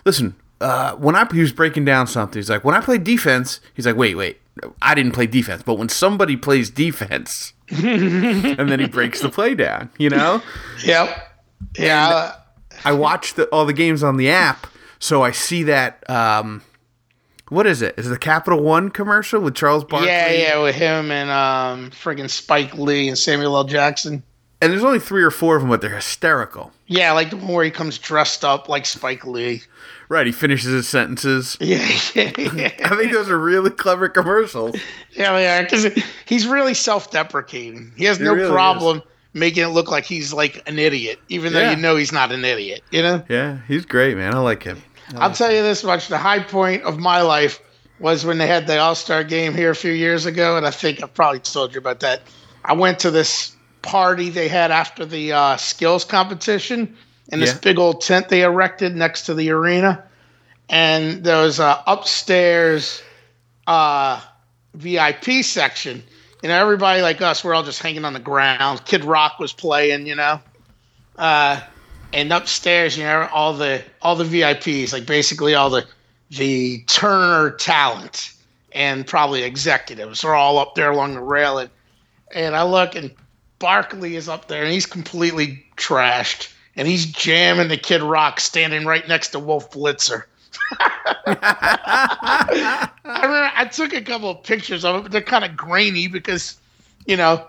listen, 0.05 0.36
uh, 0.61 0.93
when 0.95 1.15
I 1.15 1.28
he 1.32 1.41
was 1.41 1.51
breaking 1.51 1.86
down 1.86 2.07
something, 2.07 2.38
he's 2.39 2.49
like, 2.49 2.63
when 2.63 2.76
I 2.76 2.82
play 2.82 2.97
defense, 2.97 3.59
he's 3.74 3.86
like, 3.86 3.95
wait, 3.95 4.15
wait, 4.15 4.39
I 4.82 4.95
didn't 4.95 5.13
play 5.13 5.28
defense, 5.28 5.63
but 5.63 5.76
when 5.76 5.89
somebody 5.89 6.38
plays 6.38 6.69
defense, 6.69 7.53
and 7.69 8.69
then 8.69 8.80
he 8.80 8.88
breaks 8.88 9.21
the 9.21 9.30
play 9.30 9.55
down. 9.55 9.89
You 9.97 10.09
know, 10.09 10.41
Yep. 10.84 11.32
Yeah. 11.78 12.36
I 12.86 12.91
watch 12.91 13.36
the, 13.36 13.45
all 13.47 13.65
the 13.65 13.74
games 13.74 14.03
on 14.03 14.17
the 14.17 14.30
app, 14.30 14.67
so 14.99 15.21
I 15.21 15.32
see 15.32 15.63
that. 15.63 16.07
Um, 16.09 16.61
what 17.54 17.66
is 17.68 17.82
it? 17.82 17.95
Is 17.97 18.08
it 18.08 18.10
the 18.10 18.18
Capital 18.18 18.62
One 18.62 18.89
commercial 18.89 19.39
with 19.41 19.56
Charles 19.56 19.84
Barkley? 19.84 20.08
yeah, 20.10 20.32
yeah, 20.32 20.62
with 20.62 20.76
him 20.76 21.12
and 21.12 21.30
um, 21.30 21.91
friggin' 21.91 22.30
Spike 22.30 22.74
Lee 22.76 23.08
and 23.08 23.18
Samuel 23.18 23.56
L. 23.56 23.64
Jackson. 23.64 24.24
and 24.62 24.72
there's 24.72 24.84
only 24.84 24.99
three 24.99 25.24
or 25.24 25.32
four 25.32 25.56
of 25.56 25.62
them, 25.62 25.70
but 25.70 25.82
they're 25.82 25.95
hysterical. 25.95 26.72
Yeah, 26.88 27.12
like 27.14 27.30
the 27.30 27.38
one 27.38 27.47
where 27.54 27.66
he 27.66 27.72
comes 27.72 27.97
dressed 27.97 28.43
up 28.43 28.68
like 28.70 28.86
Spike 28.86 29.26
Lee. 29.26 29.62
Right, 30.10 30.26
he 30.26 30.32
finishes 30.32 30.72
his 30.72 30.88
sentences. 30.88 31.58
Yeah, 31.62 31.88
yeah, 32.14 32.32
yeah. 32.38 32.72
I 32.86 32.95
think 32.97 33.12
those 33.14 33.30
are 33.30 33.39
really 33.39 33.70
clever 33.72 34.10
commercials. 34.10 34.76
Yeah, 35.12 35.38
yeah, 35.39 35.62
because 35.64 35.88
he's 36.26 36.45
really 36.45 36.74
self-deprecating. 36.74 37.93
He 37.95 38.06
has 38.06 38.20
no 38.20 38.34
really 38.34 38.49
problem 38.51 39.01
making 39.34 39.64
it 39.64 39.68
look 39.68 39.89
like 39.89 40.06
he's 40.06 40.32
like 40.34 40.62
an 40.68 40.78
idiot, 40.78 41.20
even 41.30 41.54
though 41.54 41.60
Yeah. 41.62 41.72
you 41.72 41.78
know 41.78 41.95
he's 41.95 42.12
not 42.12 42.32
an 42.32 42.45
idiot. 42.45 42.82
You 42.91 43.01
know. 43.01 43.24
Yeah, 43.30 43.60
he's 43.68 43.86
great, 43.86 44.16
man. 44.18 44.36
I 44.36 44.39
like 44.39 44.62
him. 44.64 44.82
I'll 45.18 45.32
tell 45.34 45.51
you 45.51 45.62
this 45.62 45.84
much: 45.84 46.08
the 46.08 46.18
high 46.18 46.39
point 46.39 46.84
of 46.84 46.99
my 46.99 47.22
life 47.22 47.62
was 47.99 48.26
when 48.26 48.38
they 48.38 48.47
had 48.47 48.68
the 48.68 48.78
All 48.80 48.95
Star 48.95 49.24
game 49.24 49.54
here 49.54 49.72
a 49.72 49.76
few 49.76 49.91
years 49.91 50.26
ago, 50.26 50.58
and 50.58 50.66
I 50.66 50.72
think 50.72 51.04
I 51.04 51.08
probably 51.08 51.39
told 51.39 51.74
you 51.74 51.80
about 51.80 52.01
that. 52.01 52.22
I 52.64 52.74
went 52.74 52.99
to 52.99 53.12
this 53.12 53.56
party 53.82 54.30
they 54.30 54.47
had 54.47 54.72
after 54.72 55.06
the 55.06 55.34
uh, 55.34 55.58
skills 55.58 56.06
competition 56.06 56.95
in 57.30 57.39
this 57.39 57.54
Yeah. 57.54 57.60
big 57.60 57.80
old 57.80 58.01
tent 58.01 58.30
they 58.30 58.41
erected 58.43 58.95
next 58.95 59.24
to 59.28 59.34
the 59.34 59.49
arena, 59.51 60.04
and 60.70 61.24
there 61.24 61.41
was 61.43 61.60
a 61.60 61.84
upstairs 61.86 63.01
uh, 63.68 64.20
VIP 64.74 65.43
section. 65.43 66.04
You 66.41 66.49
know, 66.49 66.62
everybody 66.62 67.01
like 67.01 67.22
us, 67.22 67.43
we're 67.43 67.54
all 67.54 67.64
just 67.64 67.82
hanging 67.82 68.04
on 68.04 68.14
the 68.14 68.20
ground. 68.20 68.84
Kid 68.86 69.06
Rock 69.06 69.39
was 69.39 69.54
playing, 69.54 70.08
you 70.08 70.16
know. 70.16 70.41
Uh, 71.18 71.62
and 72.14 72.32
upstairs, 72.32 72.97
you 72.97 73.03
know, 73.03 73.28
all 73.34 73.53
the 73.53 73.84
all 74.01 74.16
the 74.16 74.24
VIPs, 74.24 74.93
like 74.93 75.05
basically 75.05 75.55
all 75.55 75.70
the 75.70 75.86
the 76.30 76.84
Turner 76.88 77.51
talent 77.51 78.34
and 78.72 79.05
probably 79.05 79.43
executives 79.43 80.24
are 80.24 80.34
all 80.34 80.57
up 80.57 80.76
there 80.76 80.91
along 80.91 81.14
the 81.16 81.22
railing. 81.22 81.70
And 82.34 82.55
I 82.55 82.64
look 82.64 82.95
and 82.95 83.11
Barkley 83.59 84.16
is 84.16 84.28
up 84.28 84.47
there 84.47 84.64
and 84.64 84.72
he's 84.72 84.86
completely 84.86 85.64
trashed. 85.78 86.51
And 86.76 86.88
he's 86.88 87.05
jamming 87.05 87.68
the 87.68 87.78
Kid 87.78 88.01
Rock 88.01 88.39
standing 88.39 88.86
right 88.86 89.07
next 89.07 89.30
to 89.30 89.39
Wolf 89.39 89.70
Blitzer. 89.72 90.24
I 91.28 92.89
remember 93.05 93.51
I 93.55 93.66
took 93.66 93.93
a 93.93 94.01
couple 94.01 94.32
of 94.32 94.41
pictures 94.43 94.84
of 94.84 94.95
it, 94.95 95.03
but 95.03 95.11
they're 95.11 95.22
kind 95.22 95.45
of 95.45 95.55
grainy 95.55 96.07
because, 96.07 96.57
you 97.05 97.16
know, 97.16 97.47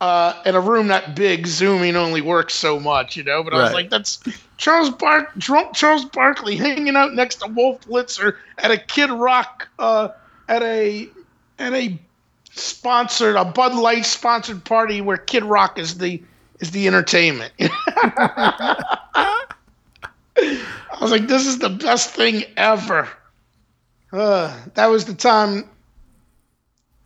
uh, 0.00 0.42
in 0.46 0.54
a 0.54 0.60
room 0.60 0.88
that 0.88 1.14
big, 1.14 1.46
zooming 1.46 1.96
only 1.96 2.20
works 2.20 2.54
so 2.54 2.80
much, 2.80 3.16
you 3.16 3.24
know. 3.24 3.42
But 3.42 3.54
I 3.54 3.62
was 3.62 3.72
like, 3.72 3.90
that's 3.90 4.22
Charles 4.56 4.90
Bark, 4.90 5.36
drunk 5.36 5.74
Charles 5.74 6.04
Barkley 6.04 6.56
hanging 6.56 6.96
out 6.96 7.14
next 7.14 7.36
to 7.36 7.48
Wolf 7.48 7.80
Blitzer 7.82 8.36
at 8.58 8.70
a 8.70 8.78
Kid 8.78 9.10
Rock, 9.10 9.68
uh, 9.78 10.08
at 10.48 10.62
a 10.62 11.08
at 11.58 11.72
a 11.74 11.98
sponsored 12.52 13.36
a 13.36 13.44
Bud 13.44 13.74
Light 13.74 14.04
sponsored 14.04 14.64
party 14.64 15.00
where 15.00 15.16
Kid 15.16 15.44
Rock 15.44 15.78
is 15.78 15.98
the 15.98 16.22
is 16.60 16.70
the 16.70 16.86
entertainment. 16.86 17.52
I 17.60 19.46
was 21.00 21.10
like, 21.10 21.28
this 21.28 21.46
is 21.46 21.58
the 21.58 21.70
best 21.70 22.10
thing 22.10 22.44
ever. 22.56 23.08
Uh, 24.12 24.54
that 24.74 24.86
was 24.86 25.04
the 25.04 25.14
time 25.14 25.68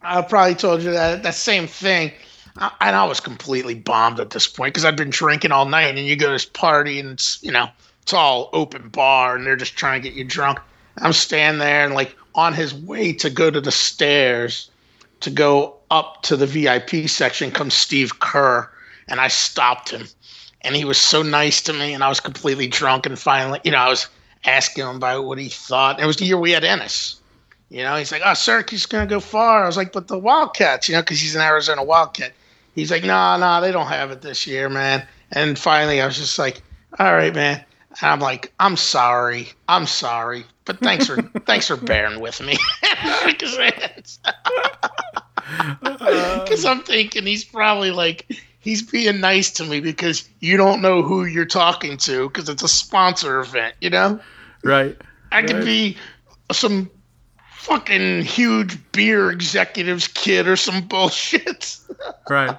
I 0.03 0.23
probably 0.23 0.55
told 0.55 0.83
you 0.83 0.93
that 0.93 1.23
that 1.23 1.35
same 1.35 1.67
thing. 1.67 2.13
And 2.57 2.95
I 2.95 3.05
was 3.05 3.19
completely 3.19 3.75
bombed 3.75 4.21
at 4.21 4.31
this 4.31 4.47
point 4.47 4.75
because 4.75 4.85
I'd 4.85 4.97
been 4.97 5.11
drinking 5.11 5.51
all 5.51 5.67
night. 5.67 5.97
And 5.97 6.07
you 6.07 6.15
go 6.15 6.27
to 6.27 6.33
this 6.33 6.45
party, 6.45 7.01
and 7.01 7.11
it's 7.11 7.43
you 7.43 7.51
know 7.51 7.69
it's 8.03 8.13
all 8.13 8.51
open 8.53 8.89
bar, 8.89 9.35
and 9.35 9.45
they're 9.45 9.57
just 9.57 9.77
trying 9.77 10.01
to 10.03 10.09
get 10.09 10.17
you 10.17 10.25
drunk. 10.25 10.59
I'm 10.99 11.13
standing 11.13 11.59
there, 11.59 11.85
and 11.85 11.95
like 11.95 12.15
on 12.35 12.53
his 12.53 12.75
way 12.75 13.13
to 13.15 13.31
go 13.31 13.51
to 13.51 13.61
the 13.61 13.73
stairs 13.73 14.71
to 15.21 15.31
go 15.31 15.77
up 15.91 16.23
to 16.23 16.37
the 16.37 16.47
VIP 16.47 17.09
section 17.09 17.51
comes 17.51 17.75
Steve 17.75 18.21
Kerr, 18.21 18.71
and 19.09 19.21
I 19.21 19.29
stopped 19.29 19.91
him, 19.91 20.07
and 20.61 20.77
he 20.77 20.85
was 20.85 20.99
so 20.99 21.23
nice 21.23 21.63
to 21.63 21.73
me, 21.73 21.95
and 21.95 22.05
I 22.05 22.09
was 22.09 22.21
completely 22.21 22.67
drunk, 22.67 23.07
and 23.07 23.19
finally, 23.19 23.61
you 23.65 23.71
know, 23.71 23.79
I 23.79 23.89
was 23.89 24.07
asking 24.45 24.85
him 24.85 24.97
about 24.97 25.25
what 25.25 25.39
he 25.39 25.49
thought. 25.49 26.01
It 26.01 26.07
was 26.07 26.19
the 26.19 26.27
year 26.27 26.39
we 26.39 26.51
had 26.51 26.65
Ennis. 26.65 27.21
You 27.71 27.83
know, 27.83 27.97
he's 27.97 28.13
like, 28.13 28.23
oh, 28.25 28.35
Syracuse 28.35 28.87
going 28.87 29.09
to 29.09 29.13
go 29.13 29.19
far. 29.19 29.65
I 29.65 29.67
was 29.67 29.77
like, 29.77 29.93
but 29.93 30.09
the 30.09 30.19
Wildcats, 30.19 30.89
you 30.89 30.95
know, 30.95 31.01
because 31.01 31.21
he's 31.21 31.35
an 31.35 31.41
Arizona 31.41 31.83
Wildcat. 31.83 32.33
He's 32.75 32.91
like, 32.91 33.03
no, 33.03 33.09
nah, 33.09 33.37
no, 33.37 33.41
nah, 33.47 33.61
they 33.61 33.73
don't 33.73 33.87
have 33.87 34.11
it 34.11 34.23
this 34.23 34.47
year, 34.47 34.69
man. 34.69 35.07
And 35.33 35.59
finally, 35.59 36.01
I 36.01 36.07
was 36.07 36.17
just 36.17 36.39
like, 36.39 36.63
all 36.99 37.15
right, 37.15 37.35
man. 37.35 37.65
And 38.01 38.11
I'm 38.11 38.21
like, 38.21 38.53
I'm 38.61 38.77
sorry, 38.77 39.49
I'm 39.69 39.87
sorry, 39.87 40.45
but 40.65 40.83
thanks 40.83 41.07
for 41.07 41.19
thanks 41.47 41.67
for 41.69 41.77
bearing 41.77 42.21
with 42.21 42.41
me. 42.41 42.57
Because 45.81 46.65
I'm 46.65 46.81
thinking 46.83 47.27
he's 47.27 47.45
probably 47.45 47.91
like 47.91 48.27
he's 48.61 48.83
being 48.83 49.21
nice 49.21 49.51
to 49.53 49.65
me 49.65 49.81
because 49.81 50.29
you 50.41 50.57
don't 50.57 50.81
know 50.83 51.03
who 51.03 51.25
you're 51.25 51.45
talking 51.45 51.97
to 51.99 52.29
because 52.29 52.49
it's 52.49 52.63
a 52.63 52.69
sponsor 52.69 53.41
event, 53.41 53.75
you 53.81 53.91
know. 53.91 54.21
Right. 54.63 54.97
I 55.33 55.43
could 55.43 55.57
Right. 55.57 55.65
be 55.65 55.97
some 56.53 56.91
fucking 57.65 58.23
huge 58.23 58.79
beer 58.93 59.31
executive's 59.31 60.07
kid 60.09 60.47
or 60.47 60.57
some 60.57 60.87
bullshit. 60.87 61.79
Right. 62.29 62.57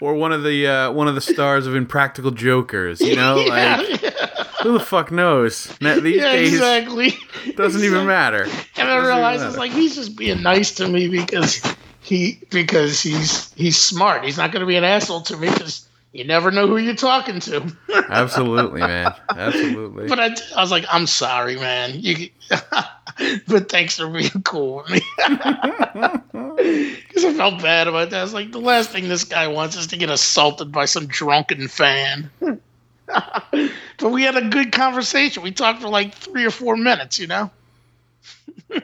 or 0.00 0.14
one 0.14 0.32
of 0.32 0.42
the 0.42 0.66
uh, 0.66 0.92
one 0.92 1.06
of 1.06 1.14
the 1.14 1.20
stars 1.20 1.66
of 1.66 1.74
Impractical 1.76 2.30
Jokers. 2.30 3.00
You 3.00 3.14
know, 3.16 3.38
yeah, 3.46 3.76
like 3.76 4.02
yeah, 4.02 4.44
who 4.62 4.72
the 4.72 4.80
fuck 4.80 5.12
knows? 5.12 5.66
These 5.78 6.16
yeah, 6.16 6.32
days 6.32 6.52
exactly. 6.52 7.14
doesn't 7.54 7.82
even 7.82 8.06
matter. 8.06 8.42
And 8.76 8.88
I 8.88 8.96
Doesn't 8.96 9.06
realized 9.06 9.44
it's 9.44 9.56
like 9.56 9.72
he's 9.72 9.94
just 9.94 10.16
being 10.16 10.42
nice 10.42 10.74
to 10.74 10.88
me 10.88 11.08
because 11.08 11.62
he 12.00 12.40
because 12.50 13.00
he's 13.00 13.52
he's 13.54 13.78
smart. 13.78 14.24
He's 14.24 14.36
not 14.36 14.50
going 14.52 14.60
to 14.60 14.66
be 14.66 14.76
an 14.76 14.84
asshole 14.84 15.22
to 15.22 15.36
me 15.36 15.48
because 15.48 15.88
you 16.12 16.24
never 16.24 16.50
know 16.50 16.66
who 16.66 16.76
you're 16.76 16.94
talking 16.94 17.40
to. 17.40 17.76
Absolutely, 18.10 18.80
man. 18.80 19.12
Absolutely. 19.30 20.06
But 20.06 20.20
I, 20.20 20.36
I 20.56 20.60
was 20.60 20.70
like, 20.70 20.84
I'm 20.90 21.06
sorry, 21.06 21.56
man. 21.56 21.92
You, 21.94 22.28
but 23.48 23.68
thanks 23.68 23.98
for 23.98 24.08
being 24.08 24.42
cool 24.44 24.76
with 24.76 24.90
me. 24.90 25.00
Because 26.54 27.24
I 27.24 27.34
felt 27.34 27.62
bad 27.62 27.88
about 27.88 28.10
that. 28.10 28.20
I 28.20 28.22
was 28.22 28.34
like, 28.34 28.52
the 28.52 28.60
last 28.60 28.90
thing 28.90 29.08
this 29.08 29.24
guy 29.24 29.48
wants 29.48 29.76
is 29.76 29.88
to 29.88 29.96
get 29.96 30.08
assaulted 30.08 30.72
by 30.72 30.84
some 30.84 31.06
drunken 31.06 31.68
fan. 31.68 32.30
but 32.40 34.10
we 34.10 34.22
had 34.22 34.36
a 34.36 34.48
good 34.48 34.72
conversation. 34.72 35.42
We 35.42 35.50
talked 35.50 35.82
for 35.82 35.88
like 35.88 36.14
three 36.14 36.44
or 36.44 36.50
four 36.50 36.76
minutes, 36.76 37.18
you 37.18 37.26
know? 37.26 37.50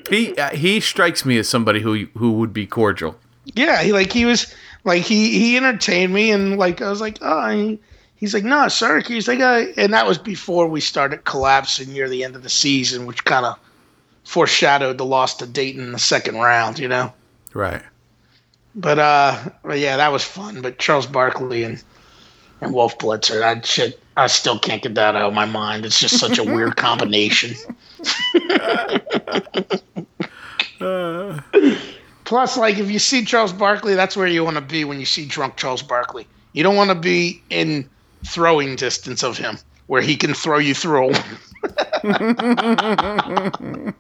he 0.09 0.37
uh, 0.37 0.51
he 0.51 0.81
strikes 0.81 1.25
me 1.25 1.39
as 1.39 1.49
somebody 1.49 1.81
who 1.81 2.07
who 2.17 2.33
would 2.33 2.53
be 2.53 2.67
cordial. 2.67 3.17
Yeah, 3.45 3.83
he 3.83 3.93
like 3.93 4.13
he 4.13 4.25
was 4.25 4.53
like 4.85 5.03
he 5.03 5.39
he 5.39 5.57
entertained 5.57 6.13
me 6.13 6.31
and 6.31 6.59
like 6.59 6.83
I 6.83 6.91
was 6.91 7.01
like, 7.01 7.19
oh, 7.21 7.49
he, 7.51 7.81
he's 8.17 8.35
like, 8.35 8.45
no, 8.45 8.69
Syracuse, 8.69 9.27
they 9.27 9.37
got, 9.37 9.67
and 9.77 9.93
that 9.93 10.07
was 10.07 10.19
before 10.19 10.67
we 10.69 10.81
started 10.81 11.25
collapsing 11.25 11.93
near 11.93 12.09
the 12.09 12.23
end 12.25 12.37
of 12.37 12.43
the 12.43 12.51
season, 12.51 13.07
which 13.07 13.25
kind 13.25 13.47
of 13.47 13.59
foreshadowed 14.31 14.97
the 14.97 15.05
loss 15.05 15.35
to 15.39 15.45
Dayton 15.45 15.83
in 15.83 15.91
the 15.91 15.99
second 15.99 16.37
round, 16.37 16.79
you 16.79 16.87
know. 16.87 17.13
Right. 17.53 17.83
But 18.77 19.01
uh, 19.01 19.37
but 19.65 19.81
yeah, 19.81 19.97
that 19.97 20.13
was 20.13 20.23
fun. 20.23 20.63
But 20.63 20.79
Charles 20.79 21.09
Barkley 21.09 21.65
and 21.65 21.83
and 22.61 22.73
Wolf 22.73 22.97
Blitzer, 22.99 23.41
that 23.41 23.67
shit, 23.67 24.01
I 24.17 24.29
still 24.29 24.57
can't 24.57 24.83
get 24.83 24.95
that 24.95 25.17
out 25.17 25.23
of 25.23 25.35
my 25.35 25.47
mind. 25.47 25.85
It's 25.85 25.99
just 25.99 26.21
such 26.21 26.39
a 26.39 26.45
weird 26.45 26.77
combination. 26.87 27.57
Plus, 32.25 32.57
like 32.57 32.79
if 32.79 32.89
you 32.89 33.01
see 33.01 33.25
Charles 33.25 33.53
Barkley, 33.53 33.95
that's 33.95 34.17
where 34.17 34.29
you 34.29 34.45
want 34.45 34.55
to 34.59 34.63
be 34.63 34.85
when 34.85 35.01
you 35.01 35.07
see 35.07 35.27
drunk 35.27 35.57
Charles 35.57 35.83
Barkley. 35.83 36.29
You 36.53 36.63
don't 36.63 36.77
want 36.77 36.91
to 36.91 36.95
be 36.95 37.43
in 37.51 37.91
throwing 38.25 38.77
distance 38.77 39.25
of 39.25 39.37
him, 39.37 39.59
where 39.89 40.03
he 40.03 40.17
can 40.17 40.35
throw 40.35 40.59
you 40.59 40.75
through. 40.75 41.11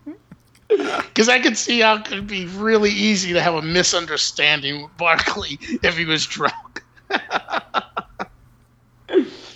Because 0.70 1.28
I 1.28 1.40
could 1.40 1.56
see 1.56 1.80
how 1.80 1.96
it 1.96 2.04
could 2.04 2.26
be 2.26 2.46
really 2.46 2.90
easy 2.90 3.32
to 3.32 3.42
have 3.42 3.54
a 3.54 3.62
misunderstanding 3.62 4.82
with 4.82 4.96
Barkley 4.96 5.58
if 5.82 5.96
he 5.96 6.04
was 6.04 6.26
drunk. 6.26 6.82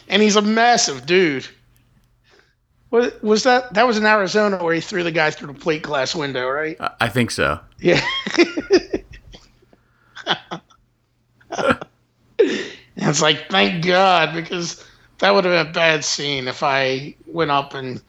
and 0.08 0.22
he's 0.22 0.36
a 0.36 0.42
massive 0.42 1.06
dude. 1.06 1.46
Was, 2.90 3.12
was 3.22 3.42
that 3.44 3.74
that 3.74 3.86
was 3.86 3.98
in 3.98 4.06
Arizona 4.06 4.62
where 4.62 4.74
he 4.74 4.80
threw 4.80 5.02
the 5.02 5.10
guy 5.10 5.30
through 5.30 5.52
the 5.52 5.58
plate 5.58 5.82
glass 5.82 6.14
window, 6.14 6.48
right? 6.48 6.76
I, 6.80 6.90
I 7.00 7.08
think 7.08 7.30
so. 7.30 7.58
Yeah. 7.80 8.00
it's 12.96 13.22
like, 13.22 13.48
thank 13.50 13.84
God, 13.84 14.34
because 14.34 14.84
that 15.18 15.34
would 15.34 15.44
have 15.44 15.52
been 15.52 15.70
a 15.70 15.72
bad 15.72 16.04
scene 16.04 16.48
if 16.48 16.62
I 16.62 17.14
went 17.26 17.50
up 17.50 17.74
and, 17.74 18.00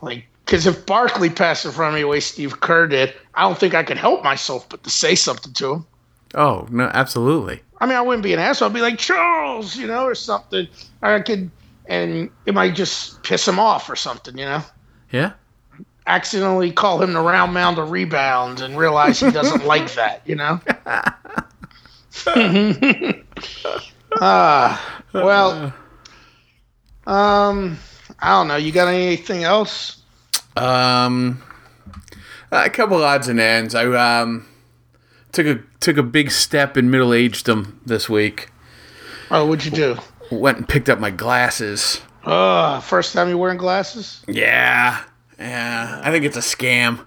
like, 0.00 0.26
because 0.52 0.66
if 0.66 0.84
Barkley 0.84 1.30
passed 1.30 1.64
in 1.64 1.70
front 1.72 1.94
of 1.94 1.94
me 1.94 2.02
the 2.02 2.08
way 2.08 2.20
Steve 2.20 2.60
Kerr 2.60 2.86
did, 2.86 3.14
I 3.34 3.40
don't 3.40 3.56
think 3.58 3.72
I 3.72 3.82
could 3.82 3.96
help 3.96 4.22
myself 4.22 4.68
but 4.68 4.84
to 4.84 4.90
say 4.90 5.14
something 5.14 5.54
to 5.54 5.72
him. 5.72 5.86
Oh 6.34 6.66
no, 6.70 6.90
absolutely. 6.92 7.62
I 7.78 7.86
mean, 7.86 7.96
I 7.96 8.02
wouldn't 8.02 8.22
be 8.22 8.34
an 8.34 8.38
asshole. 8.38 8.68
I'd 8.68 8.74
be 8.74 8.82
like, 8.82 8.98
Charles, 8.98 9.78
you 9.78 9.86
know, 9.86 10.04
or 10.04 10.14
something. 10.14 10.68
I 11.00 11.20
could, 11.20 11.50
and 11.86 12.28
it 12.44 12.52
might 12.52 12.74
just 12.74 13.22
piss 13.22 13.48
him 13.48 13.58
off 13.58 13.88
or 13.88 13.96
something, 13.96 14.36
you 14.36 14.44
know? 14.44 14.62
Yeah. 15.10 15.32
accidentally 16.06 16.70
call 16.70 17.00
him 17.00 17.14
the 17.14 17.22
round 17.22 17.54
mound 17.54 17.78
of 17.78 17.90
rebound 17.90 18.60
and 18.60 18.76
realize 18.76 19.20
he 19.20 19.30
doesn't 19.30 19.64
like 19.74 19.94
that, 19.94 20.20
you 20.26 20.36
know? 20.36 20.60
Ah, 24.20 25.02
well, 25.14 25.72
um, 27.06 27.78
I 28.18 28.28
don't 28.28 28.48
know. 28.48 28.56
You 28.56 28.70
got 28.70 28.88
anything 28.88 29.44
else? 29.44 30.01
Um, 30.56 31.42
a 32.50 32.70
couple 32.70 33.02
odds 33.02 33.28
and 33.28 33.40
ends. 33.40 33.74
I 33.74 33.84
um 33.86 34.46
took 35.32 35.46
a 35.46 35.60
took 35.80 35.96
a 35.96 36.02
big 36.02 36.30
step 36.30 36.76
in 36.76 36.90
middle 36.90 37.10
agedom 37.10 37.74
this 37.84 38.08
week. 38.08 38.50
Oh, 39.30 39.46
what'd 39.46 39.64
you 39.64 39.70
do? 39.70 39.98
Went 40.30 40.58
and 40.58 40.68
picked 40.68 40.88
up 40.88 40.98
my 40.98 41.10
glasses. 41.10 42.02
Oh, 42.24 42.80
first 42.80 43.12
time 43.12 43.28
you're 43.28 43.38
wearing 43.38 43.58
glasses? 43.58 44.22
Yeah, 44.28 45.02
yeah. 45.38 46.00
I 46.04 46.10
think 46.10 46.24
it's 46.24 46.36
a 46.36 46.40
scam. 46.40 47.04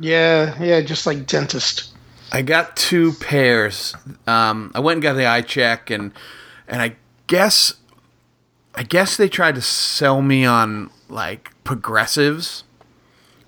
Yeah, 0.00 0.60
yeah, 0.62 0.80
just 0.80 1.06
like 1.06 1.26
dentist. 1.26 1.92
I 2.32 2.42
got 2.42 2.76
two 2.76 3.12
pairs. 3.12 3.94
Um, 4.26 4.72
I 4.74 4.80
went 4.80 4.96
and 4.96 5.02
got 5.02 5.12
the 5.14 5.26
eye 5.26 5.42
check, 5.42 5.90
and 5.90 6.12
and 6.66 6.80
I 6.80 6.96
guess 7.26 7.74
I 8.74 8.82
guess 8.82 9.16
they 9.16 9.28
tried 9.28 9.54
to 9.56 9.62
sell 9.62 10.22
me 10.22 10.44
on 10.44 10.90
like 11.08 11.51
progressives, 11.64 12.64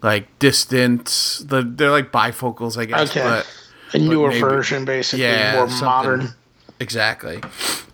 like 0.02 0.36
distance. 0.38 1.38
The 1.38 1.62
they're 1.62 1.90
like 1.90 2.12
bifocals, 2.12 2.76
I 2.78 2.84
guess. 2.86 3.10
Okay. 3.10 3.22
But 3.22 3.46
A 3.94 3.98
newer 3.98 4.28
maybe- 4.28 4.40
version, 4.40 4.84
basically, 4.84 5.24
yeah, 5.24 5.54
more 5.54 5.68
something- 5.68 5.84
modern. 5.86 6.34
Exactly. 6.80 7.40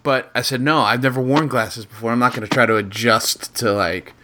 But 0.02 0.30
I 0.34 0.40
said 0.40 0.62
no. 0.62 0.78
I've 0.80 1.02
never 1.02 1.20
worn 1.20 1.46
glasses 1.48 1.84
before. 1.84 2.12
I'm 2.12 2.18
not 2.18 2.32
going 2.32 2.48
to 2.48 2.48
try 2.48 2.64
to 2.64 2.76
adjust 2.76 3.54
to 3.56 3.72
like 3.72 4.14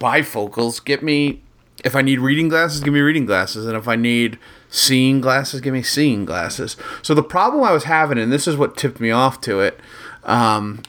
bifocals. 0.00 0.84
Get 0.84 1.02
me 1.02 1.40
if 1.84 1.94
I 1.96 2.02
need 2.02 2.18
reading 2.20 2.48
glasses, 2.48 2.80
give 2.80 2.92
me 2.94 3.00
reading 3.00 3.26
glasses, 3.26 3.66
and 3.66 3.76
if 3.76 3.88
I 3.88 3.96
need 3.96 4.38
seeing 4.68 5.20
glasses, 5.20 5.60
give 5.60 5.72
me 5.72 5.82
seeing 5.82 6.24
glasses. 6.24 6.76
So 7.02 7.12
the 7.14 7.22
problem 7.22 7.62
I 7.64 7.72
was 7.72 7.84
having, 7.84 8.18
and 8.18 8.32
this 8.32 8.46
is 8.46 8.56
what 8.56 8.76
tipped 8.76 9.00
me 9.00 9.10
off 9.10 9.40
to 9.42 9.60
it, 9.60 9.80
um, 10.24 10.82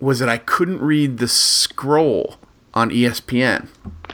was 0.00 0.18
that 0.20 0.28
I 0.28 0.38
couldn't 0.38 0.80
read 0.80 1.18
the 1.18 1.28
scroll 1.28 2.36
on 2.72 2.90
ESPN. 2.90 3.68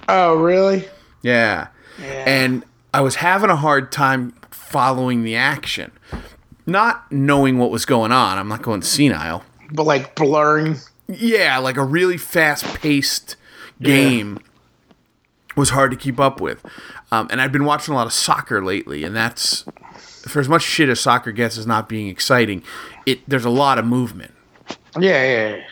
Oh, 0.08 0.34
really? 0.34 0.88
Yeah. 1.22 1.68
Yeah. 2.00 2.24
And 2.26 2.64
I 2.92 3.00
was 3.00 3.16
having 3.16 3.50
a 3.50 3.56
hard 3.56 3.92
time 3.92 4.32
following 4.50 5.22
the 5.22 5.36
action. 5.36 5.92
Not 6.66 7.10
knowing 7.12 7.58
what 7.58 7.70
was 7.70 7.84
going 7.84 8.12
on. 8.12 8.38
I'm 8.38 8.48
not 8.48 8.62
going 8.62 8.82
senile. 8.82 9.44
But 9.72 9.84
like 9.84 10.14
blurring. 10.14 10.76
Yeah, 11.08 11.58
like 11.58 11.76
a 11.76 11.84
really 11.84 12.16
fast 12.16 12.64
paced 12.80 13.36
game 13.82 14.38
was 15.56 15.70
hard 15.70 15.90
to 15.90 15.96
keep 15.96 16.18
up 16.18 16.40
with. 16.40 16.64
Um, 17.12 17.28
and 17.30 17.40
I've 17.40 17.52
been 17.52 17.64
watching 17.64 17.92
a 17.92 17.96
lot 17.96 18.06
of 18.06 18.12
soccer 18.12 18.64
lately, 18.64 19.04
and 19.04 19.14
that's 19.14 19.64
for 20.26 20.40
as 20.40 20.48
much 20.48 20.62
shit 20.62 20.88
as 20.88 21.00
soccer 21.00 21.32
gets 21.32 21.58
as 21.58 21.66
not 21.66 21.88
being 21.88 22.08
exciting, 22.08 22.62
it 23.06 23.20
there's 23.28 23.44
a 23.44 23.50
lot 23.50 23.78
of 23.78 23.84
movement. 23.84 24.32
Yeah, 24.98 25.22
yeah, 25.22 25.56
yeah. 25.56 25.64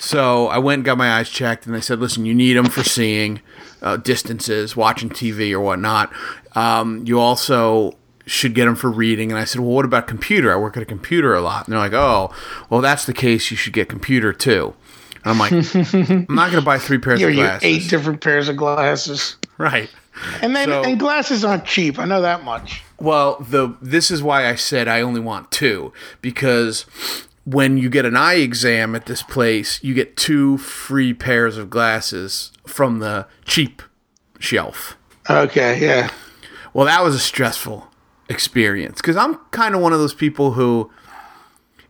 So 0.00 0.48
I 0.48 0.56
went 0.58 0.78
and 0.78 0.84
got 0.84 0.96
my 0.98 1.18
eyes 1.18 1.28
checked, 1.28 1.66
and 1.66 1.74
they 1.74 1.80
said, 1.80 2.00
"Listen, 2.00 2.24
you 2.24 2.34
need 2.34 2.54
them 2.54 2.64
for 2.66 2.82
seeing 2.82 3.40
uh, 3.82 3.98
distances, 3.98 4.74
watching 4.74 5.10
TV 5.10 5.52
or 5.52 5.60
whatnot. 5.60 6.10
Um, 6.56 7.04
you 7.06 7.20
also 7.20 7.96
should 8.26 8.54
get 8.54 8.64
them 8.64 8.76
for 8.76 8.90
reading." 8.90 9.30
And 9.30 9.38
I 9.38 9.44
said, 9.44 9.60
"Well, 9.60 9.70
what 9.72 9.84
about 9.84 10.06
computer? 10.06 10.52
I 10.52 10.56
work 10.56 10.76
at 10.76 10.82
a 10.82 10.86
computer 10.86 11.34
a 11.34 11.42
lot." 11.42 11.66
And 11.66 11.72
they're 11.72 11.78
like, 11.80 11.92
"Oh, 11.92 12.34
well, 12.70 12.80
that's 12.80 13.04
the 13.04 13.12
case. 13.12 13.50
You 13.50 13.58
should 13.58 13.74
get 13.74 13.88
computer 13.90 14.32
too." 14.32 14.74
And 15.22 15.32
I'm 15.32 15.38
like, 15.38 15.52
"I'm 15.52 16.34
not 16.34 16.50
going 16.50 16.62
to 16.62 16.66
buy 16.66 16.78
three 16.78 16.96
pairs 17.04 17.18
Here, 17.20 17.28
of 17.28 17.34
you 17.34 17.42
glasses." 17.42 17.62
eight 17.68 17.90
different 17.90 18.22
pairs 18.22 18.48
of 18.48 18.56
glasses. 18.56 19.36
right. 19.58 19.90
And 20.42 20.56
then 20.56 20.68
So- 20.68 20.82
and 20.82 20.98
glasses 20.98 21.44
aren't 21.44 21.66
cheap. 21.66 21.98
I 21.98 22.04
know 22.06 22.22
that 22.22 22.42
much. 22.42 22.82
Well, 22.98 23.36
the 23.48 23.74
this 23.82 24.10
is 24.10 24.22
why 24.22 24.48
I 24.48 24.54
said 24.54 24.88
I 24.88 25.02
only 25.02 25.20
want 25.20 25.50
two 25.50 25.92
because 26.20 26.84
when 27.44 27.78
you 27.78 27.88
get 27.88 28.04
an 28.04 28.16
eye 28.16 28.34
exam 28.34 28.94
at 28.94 29.06
this 29.06 29.22
place, 29.22 29.82
you 29.82 29.94
get 29.94 30.16
two 30.16 30.58
free 30.58 31.14
pairs 31.14 31.56
of 31.56 31.70
glasses 31.70 32.52
from 32.66 32.98
the 32.98 33.26
cheap 33.44 33.82
shelf. 34.38 34.96
Okay, 35.28 35.78
yeah. 35.80 36.10
Well, 36.72 36.86
that 36.86 37.02
was 37.02 37.14
a 37.14 37.18
stressful 37.18 37.88
experience 38.28 39.00
because 39.00 39.16
I'm 39.16 39.36
kind 39.50 39.74
of 39.74 39.80
one 39.80 39.92
of 39.92 39.98
those 39.98 40.14
people 40.14 40.52
who, 40.52 40.90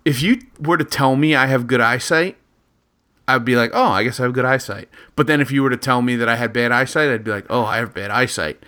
if 0.05 0.23
you 0.23 0.41
were 0.59 0.79
to 0.79 0.85
tell 0.85 1.17
me 1.17 1.35
I 1.35 1.47
have 1.47 1.67
good 1.67 1.81
eyesight, 1.81 2.37
I'd 3.29 3.45
be 3.45 3.57
like, 3.57 3.71
oh, 3.73 3.91
I 3.91 4.03
guess 4.03 4.19
I 4.19 4.25
have 4.25 4.33
good 4.33 4.45
eyesight. 4.45 4.89
But 5.15 5.27
then 5.27 5.41
if 5.41 5.53
you 5.53 5.63
were 5.63 5.71
to 5.71 5.77
tell 5.77 6.03
me 6.03 6.17
that 6.17 6.29
I 6.29 6.37
had 6.37 6.53
bad 6.53 6.73
eyesight, 6.73 7.11
I'd 7.11 7.25
be 7.25 7.31
like, 7.31 7.47
oh, 7.49 7.65
I 7.65 7.77
have 7.77 7.95
bad 7.95 8.11
eyesight. 8.11 8.63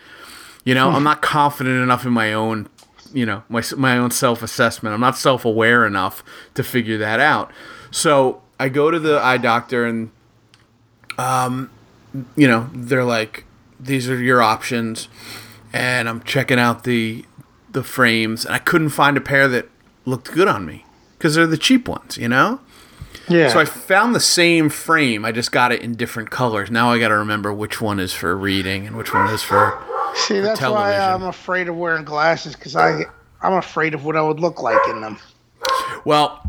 You 0.64 0.74
know, 0.74 0.90
hmm. 0.90 0.96
I'm 0.96 1.04
not 1.04 1.22
confident 1.22 1.82
enough 1.82 2.04
in 2.04 2.12
my 2.12 2.32
own, 2.32 2.68
you 3.12 3.26
know, 3.26 3.42
my 3.48 3.62
my 3.76 3.98
own 3.98 4.10
self 4.10 4.42
assessment. 4.42 4.94
I'm 4.94 5.00
not 5.00 5.16
self 5.16 5.44
aware 5.44 5.86
enough 5.86 6.22
to 6.54 6.62
figure 6.62 6.98
that 6.98 7.20
out. 7.20 7.50
So 7.90 8.42
I 8.58 8.68
go 8.68 8.90
to 8.90 8.98
the 8.98 9.18
eye 9.18 9.38
doctor 9.38 9.84
and, 9.84 10.10
um, 11.18 11.70
you 12.36 12.48
know, 12.48 12.70
they're 12.72 13.04
like, 13.04 13.44
these 13.78 14.08
are 14.08 14.20
your 14.20 14.42
options, 14.42 15.08
and 15.72 16.08
I'm 16.08 16.22
checking 16.22 16.58
out 16.58 16.84
the 16.84 17.24
the 17.70 17.82
frames, 17.82 18.44
and 18.44 18.54
I 18.54 18.58
couldn't 18.58 18.90
find 18.90 19.16
a 19.16 19.20
pair 19.20 19.48
that 19.48 19.68
looked 20.04 20.32
good 20.32 20.48
on 20.48 20.66
me 20.66 20.84
because 21.18 21.34
they're 21.34 21.46
the 21.46 21.58
cheap 21.58 21.88
ones, 21.88 22.16
you 22.16 22.28
know. 22.28 22.60
Yeah. 23.28 23.48
So 23.48 23.60
I 23.60 23.64
found 23.64 24.14
the 24.14 24.20
same 24.20 24.68
frame. 24.68 25.24
I 25.24 25.32
just 25.32 25.52
got 25.52 25.72
it 25.72 25.80
in 25.80 25.94
different 25.94 26.30
colors. 26.30 26.70
Now 26.70 26.90
I 26.90 26.98
got 26.98 27.08
to 27.08 27.16
remember 27.16 27.52
which 27.52 27.80
one 27.80 28.00
is 28.00 28.12
for 28.12 28.36
reading 28.36 28.86
and 28.86 28.96
which 28.96 29.14
one 29.14 29.32
is 29.32 29.42
for. 29.42 29.78
See, 30.14 30.40
that's 30.40 30.60
why. 30.60 30.96
I'm 30.96 31.22
afraid 31.22 31.68
of 31.68 31.76
wearing 31.76 32.04
glasses 32.04 32.54
because 32.54 32.76
I 32.76 33.04
I'm 33.40 33.54
afraid 33.54 33.94
of 33.94 34.04
what 34.04 34.16
I 34.16 34.22
would 34.22 34.40
look 34.40 34.62
like 34.62 34.80
in 34.88 35.00
them. 35.00 35.18
Well, 36.04 36.42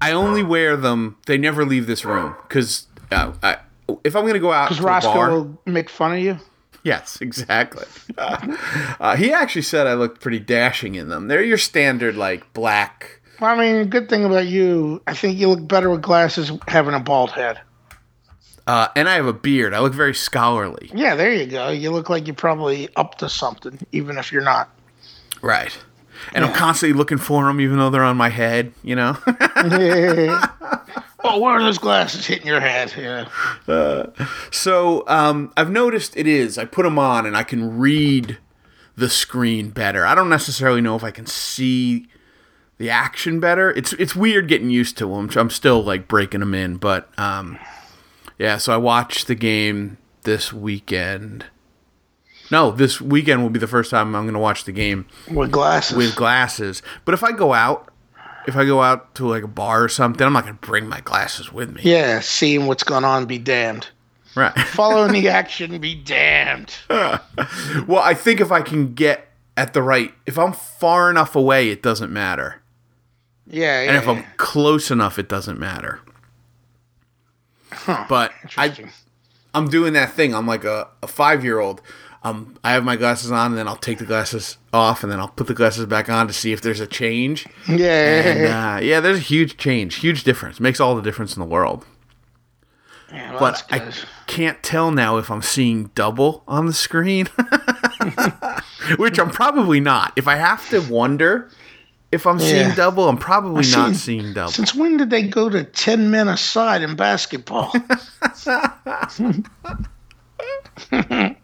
I 0.00 0.12
only 0.12 0.42
wear 0.42 0.76
them. 0.76 1.16
They 1.26 1.38
never 1.38 1.64
leave 1.64 1.86
this 1.86 2.04
room 2.04 2.34
because 2.46 2.86
uh, 3.10 3.32
I, 3.42 3.58
if 4.04 4.14
I'm 4.14 4.22
going 4.22 4.34
to 4.34 4.40
go 4.40 4.52
out 4.52 4.68
Because 4.68 4.82
Roscoe 4.82 5.12
bar, 5.12 5.30
will 5.30 5.58
make 5.66 5.88
fun 5.88 6.12
of 6.12 6.18
you. 6.18 6.38
yes, 6.82 7.20
exactly. 7.20 7.84
uh, 8.18 9.16
he 9.16 9.32
actually 9.32 9.62
said 9.62 9.86
I 9.86 9.94
looked 9.94 10.20
pretty 10.20 10.38
dashing 10.38 10.94
in 10.94 11.08
them. 11.08 11.28
They're 11.28 11.42
your 11.42 11.58
standard 11.58 12.16
like 12.16 12.52
black. 12.52 13.20
Well, 13.40 13.50
I 13.50 13.56
mean, 13.56 13.88
good 13.88 14.08
thing 14.08 14.24
about 14.24 14.46
you, 14.46 15.00
I 15.06 15.14
think 15.14 15.38
you 15.38 15.48
look 15.48 15.66
better 15.66 15.90
with 15.90 16.02
glasses 16.02 16.50
having 16.66 16.94
a 16.94 17.00
bald 17.00 17.30
head. 17.30 17.60
Uh, 18.68 18.88
and 18.94 19.08
I 19.08 19.14
have 19.14 19.24
a 19.24 19.32
beard. 19.32 19.72
I 19.72 19.80
look 19.80 19.94
very 19.94 20.14
scholarly. 20.14 20.90
Yeah, 20.94 21.16
there 21.16 21.32
you 21.32 21.46
go. 21.46 21.70
You 21.70 21.90
look 21.90 22.10
like 22.10 22.26
you're 22.26 22.36
probably 22.36 22.90
up 22.96 23.16
to 23.16 23.28
something, 23.30 23.78
even 23.92 24.18
if 24.18 24.30
you're 24.30 24.42
not. 24.42 24.68
Right. 25.40 25.74
And 26.34 26.44
I'm 26.44 26.52
constantly 26.52 26.94
looking 26.94 27.16
for 27.16 27.46
them, 27.46 27.62
even 27.62 27.78
though 27.78 27.88
they're 27.88 28.04
on 28.04 28.18
my 28.18 28.28
head. 28.28 28.74
You 28.82 28.96
know. 28.96 29.16
oh, 31.24 31.40
where 31.40 31.52
are 31.52 31.62
those 31.62 31.78
glasses 31.78 32.26
hitting 32.26 32.46
your 32.46 32.60
head? 32.60 32.92
Yeah. 32.94 34.06
So 34.50 35.02
um, 35.06 35.50
I've 35.56 35.70
noticed 35.70 36.14
it 36.14 36.26
is. 36.26 36.58
I 36.58 36.66
put 36.66 36.82
them 36.82 36.98
on 36.98 37.24
and 37.24 37.38
I 37.38 37.44
can 37.44 37.78
read 37.78 38.36
the 38.96 39.08
screen 39.08 39.70
better. 39.70 40.04
I 40.04 40.14
don't 40.14 40.28
necessarily 40.28 40.82
know 40.82 40.94
if 40.94 41.04
I 41.04 41.10
can 41.10 41.24
see 41.24 42.08
the 42.76 42.90
action 42.90 43.40
better. 43.40 43.70
It's 43.70 43.94
it's 43.94 44.14
weird 44.14 44.46
getting 44.46 44.68
used 44.68 44.98
to 44.98 45.06
them. 45.06 45.30
I'm 45.36 45.48
still 45.48 45.82
like 45.82 46.06
breaking 46.06 46.40
them 46.40 46.52
in, 46.52 46.76
but 46.76 47.08
um, 47.18 47.58
yeah. 48.38 48.56
So 48.58 48.72
I 48.72 48.76
watched 48.76 49.26
the 49.26 49.34
game 49.34 49.98
this 50.22 50.52
weekend. 50.52 51.46
No, 52.50 52.70
this 52.70 53.00
weekend 53.00 53.42
will 53.42 53.50
be 53.50 53.58
the 53.58 53.66
first 53.66 53.90
time 53.90 54.14
I'm 54.14 54.24
going 54.24 54.32
to 54.34 54.40
watch 54.40 54.64
the 54.64 54.72
game 54.72 55.06
With 55.30 55.50
glasses. 55.50 55.96
with 55.96 56.16
glasses. 56.16 56.82
But 57.04 57.12
if 57.12 57.22
I 57.22 57.32
go 57.32 57.52
out, 57.52 57.92
if 58.46 58.56
I 58.56 58.64
go 58.64 58.80
out 58.80 59.14
to 59.16 59.28
like 59.28 59.42
a 59.42 59.48
bar 59.48 59.84
or 59.84 59.88
something, 59.90 60.26
I'm 60.26 60.32
not 60.32 60.44
going 60.44 60.56
to 60.56 60.66
bring 60.66 60.88
my 60.88 61.00
glasses 61.00 61.52
with 61.52 61.70
me. 61.74 61.82
yeah, 61.84 62.20
seeing 62.20 62.66
what's 62.66 62.84
going 62.84 63.04
on, 63.04 63.26
be 63.26 63.36
damned. 63.38 63.88
Right. 64.34 64.52
Following 64.68 65.12
the 65.12 65.28
action, 65.28 65.78
be 65.78 65.94
damned. 65.94 66.74
Well, 67.86 68.02
I 68.02 68.14
think 68.14 68.40
if 68.40 68.50
I 68.50 68.62
can 68.62 68.94
get 68.94 69.28
at 69.56 69.72
the 69.74 69.82
right, 69.82 70.12
if 70.26 70.38
I'm 70.38 70.52
far 70.52 71.10
enough 71.10 71.36
away, 71.36 71.68
it 71.70 71.82
doesn't 71.82 72.12
matter. 72.12 72.62
Yeah, 73.46 73.82
yeah. 73.82 73.88
And 73.88 73.96
if 73.96 74.08
I'm 74.08 74.18
yeah. 74.18 74.26
close 74.36 74.90
enough, 74.90 75.18
it 75.18 75.28
doesn't 75.28 75.58
matter. 75.58 76.00
But 77.86 78.32
I, 78.56 78.74
I'm 79.54 79.68
doing 79.68 79.92
that 79.94 80.12
thing. 80.12 80.34
I'm 80.34 80.46
like 80.46 80.64
a, 80.64 80.88
a 81.02 81.06
five 81.06 81.44
year 81.44 81.58
old. 81.58 81.80
Um, 82.24 82.56
I 82.64 82.72
have 82.72 82.84
my 82.84 82.96
glasses 82.96 83.30
on, 83.30 83.52
and 83.52 83.58
then 83.58 83.68
I'll 83.68 83.76
take 83.76 83.98
the 83.98 84.04
glasses 84.04 84.58
off, 84.72 85.04
and 85.04 85.10
then 85.12 85.20
I'll 85.20 85.28
put 85.28 85.46
the 85.46 85.54
glasses 85.54 85.86
back 85.86 86.08
on 86.10 86.26
to 86.26 86.32
see 86.32 86.52
if 86.52 86.60
there's 86.60 86.80
a 86.80 86.86
change. 86.86 87.46
yeah, 87.68 87.86
And 88.26 88.46
uh, 88.46 88.84
yeah, 88.84 88.98
there's 89.00 89.18
a 89.18 89.20
huge 89.20 89.56
change, 89.56 89.94
huge 89.96 90.24
difference. 90.24 90.58
Makes 90.58 90.80
all 90.80 90.96
the 90.96 91.02
difference 91.02 91.36
in 91.36 91.40
the 91.40 91.46
world. 91.48 91.86
yeah, 93.12 93.30
well, 93.30 93.38
But 93.40 93.64
I 93.70 93.92
can't 94.26 94.60
tell 94.64 94.90
now 94.90 95.16
if 95.18 95.30
I'm 95.30 95.42
seeing 95.42 95.92
double 95.94 96.42
on 96.48 96.66
the 96.66 96.72
screen, 96.72 97.26
which 98.96 99.18
I'm 99.18 99.30
probably 99.30 99.78
not. 99.80 100.12
If 100.16 100.26
I 100.26 100.36
have 100.36 100.68
to 100.70 100.80
wonder 100.80 101.48
if 102.10 102.26
I'm 102.26 102.38
seeing 102.38 102.74
double, 102.74 103.08
I'm 103.08 103.18
probably 103.18 103.68
not 103.70 103.88
seen- 103.88 103.94
seeing 103.94 104.32
double. 104.32 104.50
Since 104.52 104.74
when 104.74 104.96
did 104.96 105.10
they 105.10 105.22
go 105.22 105.48
to 105.48 105.64
10 105.64 106.10
men 106.10 106.28
aside 106.28 106.82
in 106.82 106.96
basketball? 106.96 107.72
Why 110.90 111.36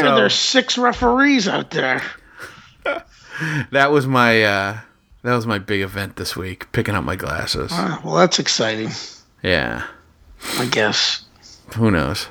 so- 0.00 0.08
are 0.08 0.16
there 0.16 0.30
six 0.30 0.78
referees 0.78 1.48
out 1.48 1.70
there? 1.70 2.02
That 3.72 3.90
was 3.90 4.06
my 4.06 4.44
uh, 4.44 4.80
That 5.22 5.34
was 5.34 5.46
my 5.46 5.58
big 5.58 5.80
event 5.80 6.16
this 6.16 6.36
week, 6.36 6.70
picking 6.72 6.94
up 6.94 7.02
my 7.02 7.16
glasses. 7.16 7.70
Ah, 7.72 8.00
well, 8.04 8.16
that's 8.16 8.38
exciting. 8.38 8.90
Yeah. 9.42 9.84
I 10.58 10.66
guess. 10.66 11.24
Who 11.76 11.90
knows? 11.90 12.28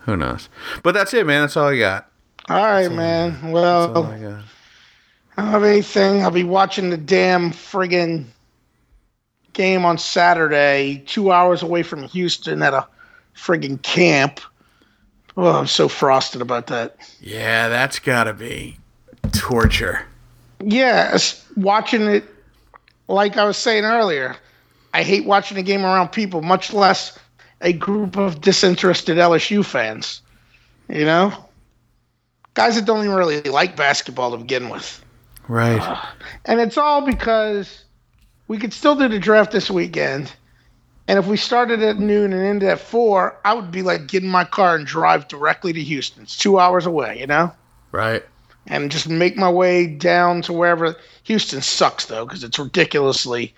Who 0.00 0.16
knows? 0.16 0.48
But 0.82 0.94
that's 0.94 1.12
it, 1.14 1.26
man. 1.26 1.42
That's 1.42 1.56
all 1.56 1.68
I 1.68 1.78
got. 1.78 2.08
All 2.48 2.56
right, 2.64 2.90
man. 2.90 3.52
Well, 3.52 3.92
I 5.36 5.42
don't 5.42 5.50
have 5.52 5.64
anything. 5.64 6.22
I'll 6.22 6.30
be 6.30 6.44
watching 6.44 6.90
the 6.90 6.96
damn 6.96 7.50
friggin' 7.50 8.26
game 9.52 9.84
on 9.84 9.98
Saturday, 9.98 11.02
two 11.06 11.32
hours 11.32 11.62
away 11.62 11.82
from 11.82 12.02
Houston 12.04 12.62
at 12.62 12.74
a 12.74 12.86
friggin' 13.34 13.80
camp. 13.82 14.40
Oh, 15.36 15.60
I'm 15.60 15.66
so 15.66 15.88
frosted 15.88 16.42
about 16.42 16.66
that. 16.66 16.96
Yeah, 17.20 17.68
that's 17.68 17.98
gotta 17.98 18.34
be 18.34 18.76
torture. 19.32 20.04
Yes, 20.62 21.46
watching 21.56 22.02
it, 22.02 22.24
like 23.08 23.36
I 23.36 23.44
was 23.44 23.56
saying 23.56 23.84
earlier, 23.84 24.36
I 24.92 25.02
hate 25.02 25.24
watching 25.24 25.56
a 25.56 25.62
game 25.62 25.84
around 25.84 26.08
people, 26.08 26.42
much 26.42 26.72
less 26.72 27.18
a 27.62 27.72
group 27.72 28.16
of 28.16 28.40
disinterested 28.40 29.16
LSU 29.16 29.64
fans. 29.64 30.20
You 30.88 31.04
know? 31.04 31.32
Guys 32.54 32.74
that 32.74 32.84
don't 32.84 33.04
even 33.04 33.16
really 33.16 33.40
like 33.42 33.76
basketball 33.76 34.32
to 34.32 34.36
begin 34.36 34.68
with. 34.68 35.02
Right. 35.48 35.98
And 36.44 36.60
it's 36.60 36.78
all 36.78 37.04
because 37.04 37.84
we 38.48 38.58
could 38.58 38.72
still 38.72 38.94
do 38.94 39.08
the 39.08 39.18
draft 39.18 39.52
this 39.52 39.70
weekend. 39.70 40.32
And 41.08 41.18
if 41.18 41.26
we 41.26 41.36
started 41.36 41.82
at 41.82 41.98
noon 41.98 42.32
and 42.32 42.42
ended 42.42 42.68
at 42.68 42.80
four, 42.80 43.38
I 43.44 43.54
would 43.54 43.70
be 43.70 43.82
like 43.82 44.06
get 44.06 44.22
in 44.22 44.28
my 44.28 44.44
car 44.44 44.76
and 44.76 44.86
drive 44.86 45.28
directly 45.28 45.72
to 45.72 45.80
Houston. 45.80 46.22
It's 46.22 46.36
two 46.36 46.58
hours 46.58 46.86
away, 46.86 47.18
you 47.18 47.26
know? 47.26 47.52
Right. 47.90 48.22
And 48.68 48.90
just 48.90 49.08
make 49.08 49.36
my 49.36 49.50
way 49.50 49.86
down 49.86 50.42
to 50.42 50.52
wherever. 50.52 50.94
Houston 51.24 51.60
sucks, 51.60 52.06
though, 52.06 52.24
because 52.24 52.44
it's 52.44 52.58
ridiculously 52.58 53.54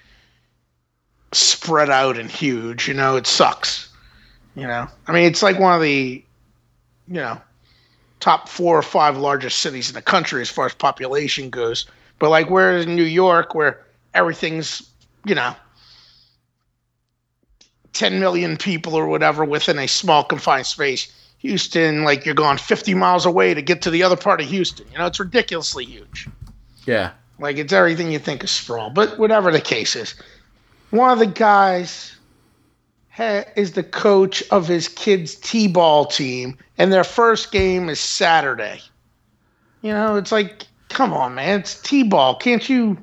spread 1.32 1.90
out 1.90 2.16
and 2.16 2.30
huge. 2.30 2.88
You 2.88 2.94
know, 2.94 3.16
it 3.16 3.26
sucks. 3.26 3.90
You 4.56 4.66
know, 4.66 4.86
I 5.06 5.12
mean, 5.12 5.24
it's 5.24 5.42
like 5.42 5.58
one 5.58 5.74
of 5.74 5.82
the, 5.82 6.24
you 7.08 7.14
know, 7.14 7.40
top 8.20 8.48
four 8.48 8.78
or 8.78 8.82
five 8.82 9.16
largest 9.16 9.58
cities 9.58 9.88
in 9.88 9.94
the 9.94 10.02
country 10.02 10.40
as 10.40 10.50
far 10.50 10.66
as 10.66 10.74
population 10.74 11.50
goes. 11.50 11.86
But 12.18 12.30
like, 12.30 12.50
whereas 12.50 12.86
in 12.86 12.96
New 12.96 13.02
York, 13.02 13.54
where 13.54 13.84
everything's, 14.14 14.88
you 15.24 15.34
know, 15.34 15.54
10 17.94 18.20
million 18.20 18.56
people 18.56 18.94
or 18.94 19.06
whatever 19.06 19.44
within 19.44 19.78
a 19.78 19.88
small 19.88 20.24
confined 20.24 20.66
space. 20.66 21.12
Houston, 21.38 22.04
like 22.04 22.24
you're 22.24 22.34
going 22.34 22.58
50 22.58 22.94
miles 22.94 23.26
away 23.26 23.52
to 23.54 23.62
get 23.62 23.82
to 23.82 23.90
the 23.90 24.02
other 24.02 24.16
part 24.16 24.40
of 24.40 24.48
Houston. 24.48 24.86
You 24.90 24.98
know, 24.98 25.06
it's 25.06 25.20
ridiculously 25.20 25.84
huge. 25.84 26.28
Yeah. 26.86 27.12
Like 27.38 27.58
it's 27.58 27.72
everything 27.72 28.10
you 28.10 28.18
think 28.18 28.42
is 28.42 28.50
sprawl. 28.50 28.90
But 28.90 29.18
whatever 29.18 29.52
the 29.52 29.60
case 29.60 29.94
is, 29.94 30.14
one 30.90 31.10
of 31.10 31.18
the 31.18 31.26
guys 31.26 32.13
is 33.18 33.72
the 33.72 33.82
coach 33.82 34.42
of 34.50 34.66
his 34.66 34.88
kids' 34.88 35.34
t-ball 35.36 36.06
team, 36.06 36.58
and 36.78 36.92
their 36.92 37.04
first 37.04 37.52
game 37.52 37.88
is 37.88 38.00
Saturday. 38.00 38.80
You 39.82 39.92
know, 39.92 40.16
it's 40.16 40.32
like, 40.32 40.66
come 40.88 41.12
on, 41.12 41.34
man, 41.34 41.60
it's 41.60 41.80
t-ball. 41.80 42.36
Can't 42.36 42.68
you, 42.68 42.98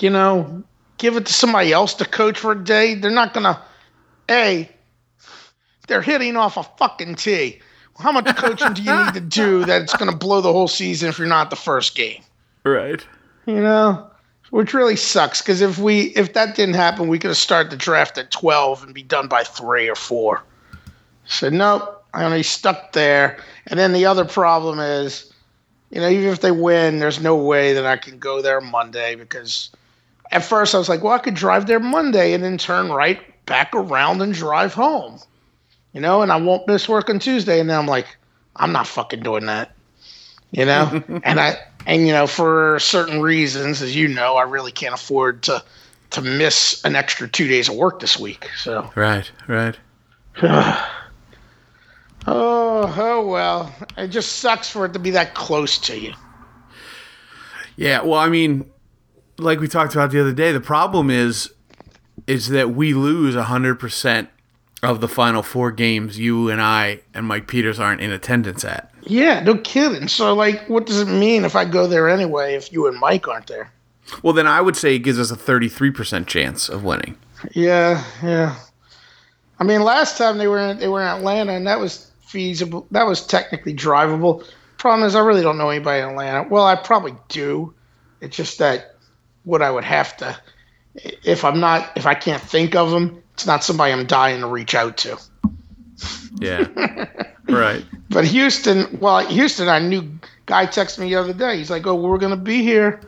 you 0.00 0.10
know, 0.10 0.62
give 0.98 1.16
it 1.16 1.26
to 1.26 1.32
somebody 1.32 1.72
else 1.72 1.94
to 1.94 2.04
coach 2.04 2.38
for 2.38 2.52
a 2.52 2.64
day? 2.64 2.94
They're 2.94 3.10
not 3.10 3.34
gonna. 3.34 3.60
A, 4.30 4.68
they're 5.86 6.02
hitting 6.02 6.36
off 6.36 6.56
a 6.56 6.62
fucking 6.62 7.16
tee. 7.16 7.60
How 7.98 8.12
much 8.12 8.36
coaching 8.36 8.74
do 8.74 8.82
you 8.82 9.04
need 9.04 9.14
to 9.14 9.20
do 9.20 9.64
that 9.64 9.82
it's 9.82 9.96
gonna 9.96 10.16
blow 10.16 10.40
the 10.40 10.52
whole 10.52 10.68
season 10.68 11.08
if 11.08 11.18
you're 11.18 11.26
not 11.26 11.50
the 11.50 11.56
first 11.56 11.94
game? 11.94 12.22
Right. 12.64 13.04
you 13.46 13.60
know, 13.60 14.10
which 14.50 14.74
really 14.74 14.96
sucks 14.96 15.42
because 15.42 15.60
if 15.60 15.78
we 15.78 16.06
if 16.16 16.32
that 16.34 16.54
didn't 16.54 16.74
happen, 16.74 17.08
we 17.08 17.18
could 17.18 17.28
have 17.28 17.36
started 17.36 17.70
the 17.70 17.76
draft 17.76 18.18
at 18.18 18.30
twelve 18.30 18.82
and 18.82 18.94
be 18.94 19.02
done 19.02 19.28
by 19.28 19.44
three 19.44 19.88
or 19.88 19.94
four. 19.94 20.42
So 21.26 21.48
nope, 21.48 22.04
I 22.14 22.24
only 22.24 22.42
stuck 22.42 22.92
there. 22.92 23.38
And 23.66 23.78
then 23.78 23.92
the 23.92 24.06
other 24.06 24.24
problem 24.24 24.78
is, 24.78 25.32
you 25.90 26.00
know, 26.00 26.08
even 26.08 26.28
if 26.30 26.40
they 26.40 26.50
win, 26.50 26.98
there's 26.98 27.20
no 27.20 27.36
way 27.36 27.74
that 27.74 27.86
I 27.86 27.96
can 27.96 28.18
go 28.18 28.40
there 28.40 28.60
Monday 28.60 29.14
because 29.14 29.70
at 30.30 30.44
first 30.44 30.74
I 30.74 30.78
was 30.78 30.88
like, 30.88 31.02
well, 31.02 31.12
I 31.12 31.18
could 31.18 31.34
drive 31.34 31.66
there 31.66 31.80
Monday 31.80 32.32
and 32.32 32.42
then 32.42 32.58
turn 32.58 32.90
right 32.90 33.20
back 33.46 33.70
around 33.74 34.22
and 34.22 34.32
drive 34.32 34.74
home. 34.74 35.18
You 35.92 36.00
know, 36.00 36.22
and 36.22 36.30
I 36.30 36.36
won't 36.36 36.66
miss 36.66 36.88
work 36.88 37.08
on 37.08 37.18
Tuesday. 37.18 37.60
And 37.60 37.68
then 37.68 37.78
I'm 37.78 37.86
like, 37.86 38.16
I'm 38.56 38.72
not 38.72 38.86
fucking 38.86 39.22
doing 39.22 39.46
that. 39.46 39.72
You 40.50 40.64
know? 40.64 41.02
and 41.24 41.40
I 41.40 41.58
and 41.88 42.06
you 42.06 42.12
know, 42.12 42.26
for 42.26 42.78
certain 42.78 43.22
reasons, 43.22 43.80
as 43.80 43.96
you 43.96 44.08
know, 44.08 44.36
I 44.36 44.42
really 44.42 44.70
can't 44.70 44.94
afford 44.94 45.42
to 45.44 45.64
to 46.10 46.22
miss 46.22 46.84
an 46.84 46.94
extra 46.94 47.26
two 47.26 47.48
days 47.48 47.68
of 47.68 47.74
work 47.74 47.98
this 47.98 48.18
week. 48.18 48.48
So 48.56 48.92
Right. 48.94 49.30
Right. 49.48 49.76
Oh, 52.30 52.94
oh 52.98 53.26
well. 53.26 53.74
It 53.96 54.08
just 54.08 54.40
sucks 54.40 54.68
for 54.68 54.84
it 54.84 54.92
to 54.92 54.98
be 54.98 55.12
that 55.12 55.34
close 55.34 55.78
to 55.78 55.98
you. 55.98 56.12
Yeah. 57.76 58.02
Well, 58.02 58.18
I 58.18 58.28
mean, 58.28 58.70
like 59.38 59.60
we 59.60 59.68
talked 59.68 59.94
about 59.94 60.10
the 60.10 60.20
other 60.20 60.34
day, 60.34 60.52
the 60.52 60.60
problem 60.60 61.08
is 61.08 61.50
is 62.26 62.48
that 62.48 62.72
we 62.72 62.92
lose 62.92 63.34
hundred 63.34 63.76
percent 63.76 64.28
of 64.82 65.00
the 65.00 65.08
final 65.08 65.42
four 65.42 65.72
games 65.72 66.18
you 66.18 66.50
and 66.50 66.60
I 66.60 67.00
and 67.14 67.24
Mike 67.24 67.48
Peters 67.48 67.80
aren't 67.80 68.02
in 68.02 68.10
attendance 68.10 68.62
at. 68.62 68.87
Yeah, 69.02 69.40
no 69.40 69.56
kidding. 69.56 70.08
So 70.08 70.34
like 70.34 70.68
what 70.68 70.86
does 70.86 71.00
it 71.00 71.08
mean 71.08 71.44
if 71.44 71.56
I 71.56 71.64
go 71.64 71.86
there 71.86 72.08
anyway 72.08 72.54
if 72.54 72.72
you 72.72 72.86
and 72.86 72.98
Mike 72.98 73.28
aren't 73.28 73.46
there? 73.46 73.72
Well, 74.22 74.32
then 74.32 74.46
I 74.46 74.60
would 74.60 74.76
say 74.76 74.94
it 74.94 75.00
gives 75.00 75.18
us 75.18 75.30
a 75.30 75.36
thirty-three 75.36 75.90
percent 75.90 76.26
chance 76.26 76.68
of 76.68 76.84
winning. 76.84 77.18
Yeah, 77.52 78.04
yeah. 78.22 78.56
I 79.58 79.64
mean, 79.64 79.82
last 79.82 80.16
time 80.16 80.38
they 80.38 80.46
were 80.46 80.58
in, 80.58 80.78
they 80.78 80.88
were 80.88 81.00
in 81.00 81.08
Atlanta, 81.08 81.52
and 81.52 81.66
that 81.66 81.78
was 81.80 82.10
feasible. 82.20 82.86
That 82.90 83.06
was 83.06 83.26
technically 83.26 83.74
drivable. 83.74 84.46
Problem 84.76 85.06
is, 85.06 85.14
I 85.14 85.20
really 85.20 85.42
don't 85.42 85.58
know 85.58 85.70
anybody 85.70 86.02
in 86.02 86.10
Atlanta. 86.10 86.48
Well, 86.48 86.64
I 86.64 86.76
probably 86.76 87.14
do. 87.28 87.74
It's 88.20 88.36
just 88.36 88.58
that 88.58 88.96
what 89.44 89.62
I 89.62 89.70
would 89.70 89.84
have 89.84 90.16
to, 90.18 90.38
if 91.24 91.44
I'm 91.44 91.60
not, 91.60 91.90
if 91.96 92.06
I 92.06 92.14
can't 92.14 92.42
think 92.42 92.76
of 92.76 92.90
them, 92.90 93.22
it's 93.34 93.46
not 93.46 93.64
somebody 93.64 93.92
I'm 93.92 94.06
dying 94.06 94.40
to 94.40 94.46
reach 94.46 94.74
out 94.74 94.96
to. 94.98 95.18
Yeah. 96.40 97.08
right. 97.48 97.84
But 98.10 98.24
Houston, 98.24 98.98
well, 99.00 99.26
Houston, 99.26 99.68
our 99.68 99.80
new 99.80 100.10
guy 100.46 100.64
texted 100.64 101.00
me 101.00 101.10
the 101.10 101.16
other 101.16 101.34
day. 101.34 101.58
He's 101.58 101.70
like, 101.70 101.86
"Oh, 101.86 101.94
we're 101.94 102.16
gonna 102.16 102.36
be 102.36 102.62
here." 102.62 103.00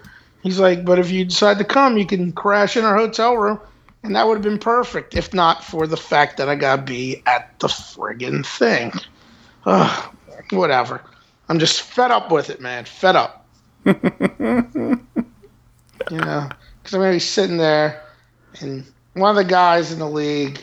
He's 0.43 0.61
like, 0.61 0.85
"But 0.85 0.99
if 0.99 1.11
you 1.11 1.25
decide 1.25 1.57
to 1.59 1.65
come, 1.65 1.97
you 1.97 2.05
can 2.05 2.33
crash 2.33 2.77
in 2.77 2.85
our 2.85 2.97
hotel 2.97 3.37
room." 3.39 3.59
And 4.03 4.15
that 4.15 4.27
would 4.27 4.35
have 4.35 4.43
been 4.45 4.59
perfect 4.59 5.17
if 5.17 5.33
not 5.33 5.65
for 5.65 5.87
the 5.87 5.97
fact 5.97 6.37
that 6.37 6.51
I 6.51 6.55
gotta 6.55 6.83
be 6.83 7.23
at 7.27 7.59
the 7.61 7.69
friggin' 7.69 8.45
thing. 8.45 8.93
Ugh, 9.65 10.15
whatever. 10.51 11.03
I'm 11.49 11.59
just 11.59 11.83
fed 11.83 12.11
up 12.11 12.31
with 12.31 12.51
it, 12.51 12.61
man. 12.61 12.85
Fed 12.85 13.17
up. 13.17 13.47
you 13.85 13.95
know, 16.11 16.49
because 16.83 16.95
I'm 16.95 17.01
gonna 17.01 17.13
be 17.13 17.19
sitting 17.19 17.57
there, 17.57 18.03
and 18.61 18.85
one 19.15 19.31
of 19.31 19.37
the 19.37 19.51
guys 19.51 19.93
in 19.93 19.99
the 19.99 20.09
league, 20.09 20.61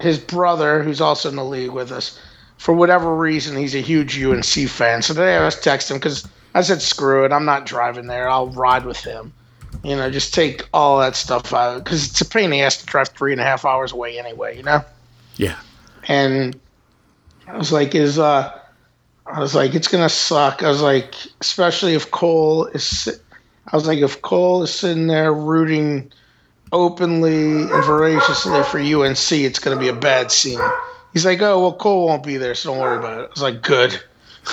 his 0.00 0.18
brother, 0.18 0.82
who's 0.82 1.00
also 1.00 1.28
in 1.28 1.36
the 1.36 1.44
league 1.44 1.70
with 1.70 1.90
us, 1.90 2.18
for 2.62 2.72
whatever 2.72 3.16
reason, 3.16 3.56
he's 3.56 3.74
a 3.74 3.80
huge 3.80 4.22
UNC 4.22 4.68
fan. 4.68 5.02
So 5.02 5.14
today 5.14 5.36
I 5.36 5.44
was 5.44 5.56
texting 5.56 5.90
him 5.90 5.96
because 5.96 6.28
I 6.54 6.62
said, 6.62 6.80
"Screw 6.80 7.24
it, 7.24 7.32
I'm 7.32 7.44
not 7.44 7.66
driving 7.66 8.06
there. 8.06 8.28
I'll 8.28 8.50
ride 8.50 8.84
with 8.84 8.98
him." 8.98 9.32
You 9.82 9.96
know, 9.96 10.08
just 10.12 10.32
take 10.32 10.68
all 10.72 11.00
that 11.00 11.16
stuff 11.16 11.52
out 11.52 11.82
because 11.82 12.08
it's 12.08 12.20
a 12.20 12.24
pain 12.24 12.44
in 12.44 12.50
the 12.50 12.62
ass 12.62 12.76
to 12.76 12.86
drive 12.86 13.08
three 13.08 13.32
and 13.32 13.40
a 13.40 13.44
half 13.44 13.64
hours 13.64 13.90
away 13.90 14.16
anyway. 14.16 14.56
You 14.56 14.62
know 14.62 14.84
Yeah. 15.38 15.56
and 16.06 16.54
I 17.48 17.56
was 17.58 17.72
like, 17.72 17.96
"Is 17.96 18.20
uh," 18.20 18.52
I 19.26 19.40
was 19.40 19.56
like, 19.56 19.74
"It's 19.74 19.88
gonna 19.88 20.08
suck." 20.08 20.62
I 20.62 20.68
was 20.68 20.82
like, 20.82 21.16
especially 21.40 21.94
if 21.94 22.12
Cole 22.12 22.66
is. 22.66 23.08
I 23.72 23.76
was 23.76 23.88
like, 23.88 23.98
if 23.98 24.22
Cole 24.22 24.62
is 24.62 24.72
sitting 24.72 25.08
there 25.08 25.32
rooting 25.32 26.12
openly 26.70 27.62
and 27.62 27.84
voraciously 27.84 28.62
for 28.62 28.78
UNC, 28.78 29.32
it's 29.32 29.58
gonna 29.58 29.80
be 29.80 29.88
a 29.88 29.92
bad 29.92 30.30
scene. 30.30 30.60
He's 31.12 31.24
like, 31.24 31.40
"Oh 31.42 31.60
well, 31.60 31.74
Cole 31.74 32.06
won't 32.06 32.22
be 32.22 32.36
there, 32.36 32.54
so 32.54 32.72
don't 32.72 32.80
worry 32.80 32.98
about 32.98 33.20
it." 33.20 33.24
I 33.26 33.30
was 33.30 33.42
like, 33.42 33.62
"Good," 33.62 34.00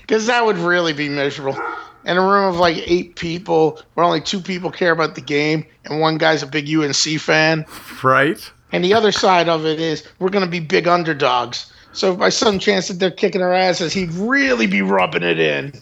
because 0.00 0.26
that 0.26 0.44
would 0.44 0.58
really 0.58 0.92
be 0.92 1.08
miserable. 1.08 1.60
In 2.04 2.16
a 2.16 2.20
room 2.22 2.48
of 2.48 2.56
like 2.56 2.76
eight 2.86 3.16
people, 3.16 3.80
where 3.94 4.06
only 4.06 4.20
two 4.20 4.40
people 4.40 4.70
care 4.70 4.92
about 4.92 5.14
the 5.14 5.20
game, 5.20 5.66
and 5.84 6.00
one 6.00 6.16
guy's 6.16 6.42
a 6.42 6.46
big 6.46 6.68
UNC 6.72 7.20
fan. 7.20 7.66
Right. 8.02 8.50
And 8.72 8.84
the 8.84 8.94
other 8.94 9.12
side 9.12 9.48
of 9.48 9.66
it 9.66 9.80
is 9.80 10.06
we're 10.18 10.28
going 10.28 10.44
to 10.44 10.50
be 10.50 10.60
big 10.60 10.86
underdogs. 10.86 11.72
So 11.92 12.14
by 12.14 12.28
some 12.28 12.58
chance 12.58 12.88
that 12.88 12.94
they're 12.94 13.10
kicking 13.10 13.42
our 13.42 13.52
asses, 13.52 13.92
he'd 13.92 14.12
really 14.12 14.66
be 14.66 14.82
rubbing 14.82 15.22
it 15.22 15.38
in. 15.40 15.72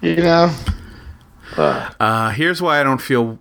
You 0.00 0.16
know? 0.16 0.54
Uh, 1.56 1.90
Uh, 2.00 2.30
here's 2.30 2.60
why 2.60 2.80
I 2.80 2.82
don't 2.82 3.00
feel 3.00 3.38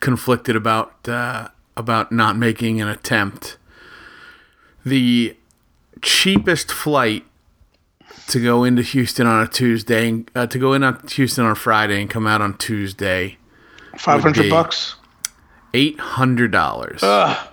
conflicted 0.00 0.54
about 0.56 1.08
uh, 1.08 1.48
about 1.76 2.12
not 2.12 2.36
making 2.36 2.80
an 2.80 2.88
attempt. 2.88 3.56
The 4.84 5.36
cheapest 6.02 6.70
flight 6.72 7.24
to 8.28 8.42
go 8.42 8.64
into 8.64 8.82
Houston 8.82 9.26
on 9.26 9.42
a 9.42 9.48
Tuesday, 9.48 10.24
uh, 10.34 10.46
to 10.46 10.58
go 10.58 10.72
in 10.72 10.82
on 10.82 11.00
Houston 11.08 11.44
on 11.44 11.54
Friday 11.54 12.00
and 12.00 12.08
come 12.10 12.26
out 12.26 12.40
on 12.40 12.56
Tuesday. 12.58 13.36
Five 13.96 14.22
hundred 14.22 14.48
bucks. 14.50 14.96
Eight 15.74 15.98
hundred 15.98 16.50
dollars. 16.52 17.00
Ugh. 17.02 17.48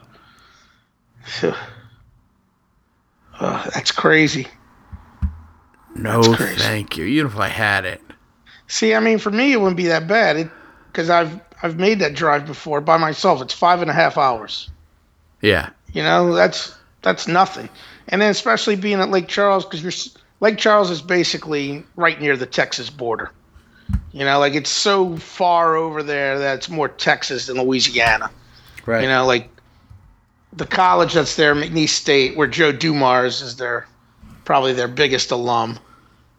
Ugh, 3.39 3.71
that's 3.73 3.91
crazy. 3.91 4.47
No, 5.95 6.21
That's 6.21 6.35
crazy. 6.37 6.59
thank 6.59 6.97
you. 6.97 7.05
Even 7.05 7.31
if 7.31 7.37
I 7.37 7.47
had 7.47 7.85
it. 7.85 8.01
See, 8.67 8.93
I 8.93 8.99
mean, 8.99 9.17
for 9.17 9.31
me, 9.31 9.53
it 9.53 9.57
wouldn't 9.59 9.77
be 9.77 9.87
that 9.87 10.07
bad 10.07 10.49
because 10.91 11.09
I've 11.09 11.39
I've 11.61 11.77
made 11.77 11.99
that 11.99 12.13
drive 12.13 12.45
before 12.45 12.81
by 12.81 12.97
myself. 12.97 13.41
It's 13.41 13.53
five 13.53 13.81
and 13.81 13.89
a 13.89 13.93
half 13.93 14.17
hours. 14.17 14.69
Yeah. 15.41 15.69
You 15.93 16.03
know, 16.03 16.33
that's 16.33 16.75
that's 17.01 17.27
nothing. 17.27 17.69
And 18.09 18.21
then 18.21 18.31
especially 18.31 18.75
being 18.75 18.99
at 18.99 19.09
Lake 19.09 19.27
Charles 19.27 19.65
because 19.65 19.81
you're 19.81 20.13
Lake 20.39 20.57
Charles 20.57 20.91
is 20.91 21.01
basically 21.01 21.83
right 21.95 22.19
near 22.21 22.37
the 22.37 22.45
Texas 22.45 22.89
border. 22.89 23.31
You 24.11 24.25
know, 24.25 24.39
like 24.39 24.53
it's 24.53 24.69
so 24.69 25.17
far 25.17 25.75
over 25.75 26.03
there 26.03 26.39
that 26.39 26.57
it's 26.57 26.69
more 26.69 26.89
Texas 26.89 27.47
than 27.47 27.57
Louisiana. 27.57 28.29
Right. 28.85 29.03
You 29.03 29.09
know, 29.09 29.25
like 29.25 29.49
the 30.53 30.65
college 30.65 31.13
that's 31.13 31.35
there, 31.35 31.53
McNeese 31.55 31.89
State, 31.89 32.35
where 32.37 32.47
Joe 32.47 32.71
Dumars 32.71 33.41
is 33.41 33.57
their 33.57 33.87
probably 34.45 34.73
their 34.73 34.87
biggest 34.87 35.31
alum. 35.31 35.77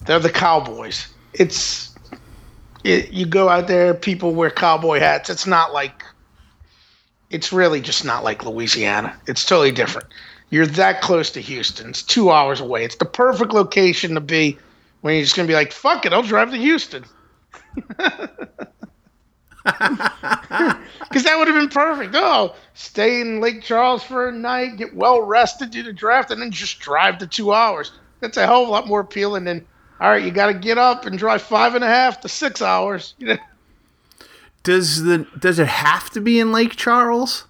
They're 0.06 0.18
the 0.18 0.30
Cowboys. 0.30 1.08
It's 1.34 1.87
it, 2.84 3.12
you 3.12 3.26
go 3.26 3.48
out 3.48 3.68
there, 3.68 3.94
people 3.94 4.34
wear 4.34 4.50
cowboy 4.50 4.98
hats. 5.00 5.30
It's 5.30 5.46
not 5.46 5.72
like 5.72 6.04
it's 7.30 7.52
really 7.52 7.80
just 7.80 8.04
not 8.04 8.24
like 8.24 8.44
Louisiana. 8.44 9.16
It's 9.26 9.44
totally 9.44 9.72
different. 9.72 10.08
You're 10.50 10.66
that 10.66 11.02
close 11.02 11.30
to 11.32 11.40
Houston. 11.40 11.90
It's 11.90 12.02
two 12.02 12.30
hours 12.30 12.60
away. 12.60 12.84
It's 12.84 12.96
the 12.96 13.04
perfect 13.04 13.52
location 13.52 14.14
to 14.14 14.20
be 14.20 14.58
when 15.02 15.14
you're 15.14 15.24
just 15.24 15.36
gonna 15.36 15.48
be 15.48 15.54
like, 15.54 15.72
"Fuck 15.72 16.06
it, 16.06 16.12
I'll 16.12 16.22
drive 16.22 16.50
to 16.50 16.56
Houston." 16.56 17.04
Because 21.08 21.24
that 21.24 21.38
would 21.38 21.48
have 21.48 21.56
been 21.56 21.70
perfect. 21.70 22.14
Oh, 22.14 22.54
stay 22.74 23.22
in 23.22 23.40
Lake 23.40 23.62
Charles 23.62 24.02
for 24.02 24.28
a 24.28 24.32
night, 24.32 24.76
get 24.76 24.94
well 24.94 25.22
rested, 25.22 25.70
do 25.70 25.82
the 25.82 25.92
draft, 25.92 26.30
and 26.30 26.40
then 26.40 26.50
just 26.50 26.80
drive 26.80 27.18
the 27.18 27.26
two 27.26 27.52
hours. 27.52 27.92
That's 28.20 28.36
a 28.36 28.46
hell 28.46 28.62
of 28.62 28.68
a 28.68 28.70
lot 28.70 28.86
more 28.86 29.00
appealing 29.00 29.44
than, 29.44 29.66
all 30.00 30.10
right, 30.10 30.22
you 30.22 30.30
got 30.30 30.46
to 30.46 30.54
get 30.54 30.78
up 30.78 31.06
and 31.06 31.18
drive 31.18 31.42
five 31.42 31.74
and 31.74 31.84
a 31.84 31.88
half 31.88 32.20
to 32.20 32.28
six 32.28 32.62
hours. 32.62 33.14
Does 34.64 35.04
the 35.04 35.26
does 35.38 35.58
it 35.58 35.66
have 35.68 36.10
to 36.10 36.20
be 36.20 36.38
in 36.40 36.52
Lake 36.52 36.76
Charles? 36.76 37.44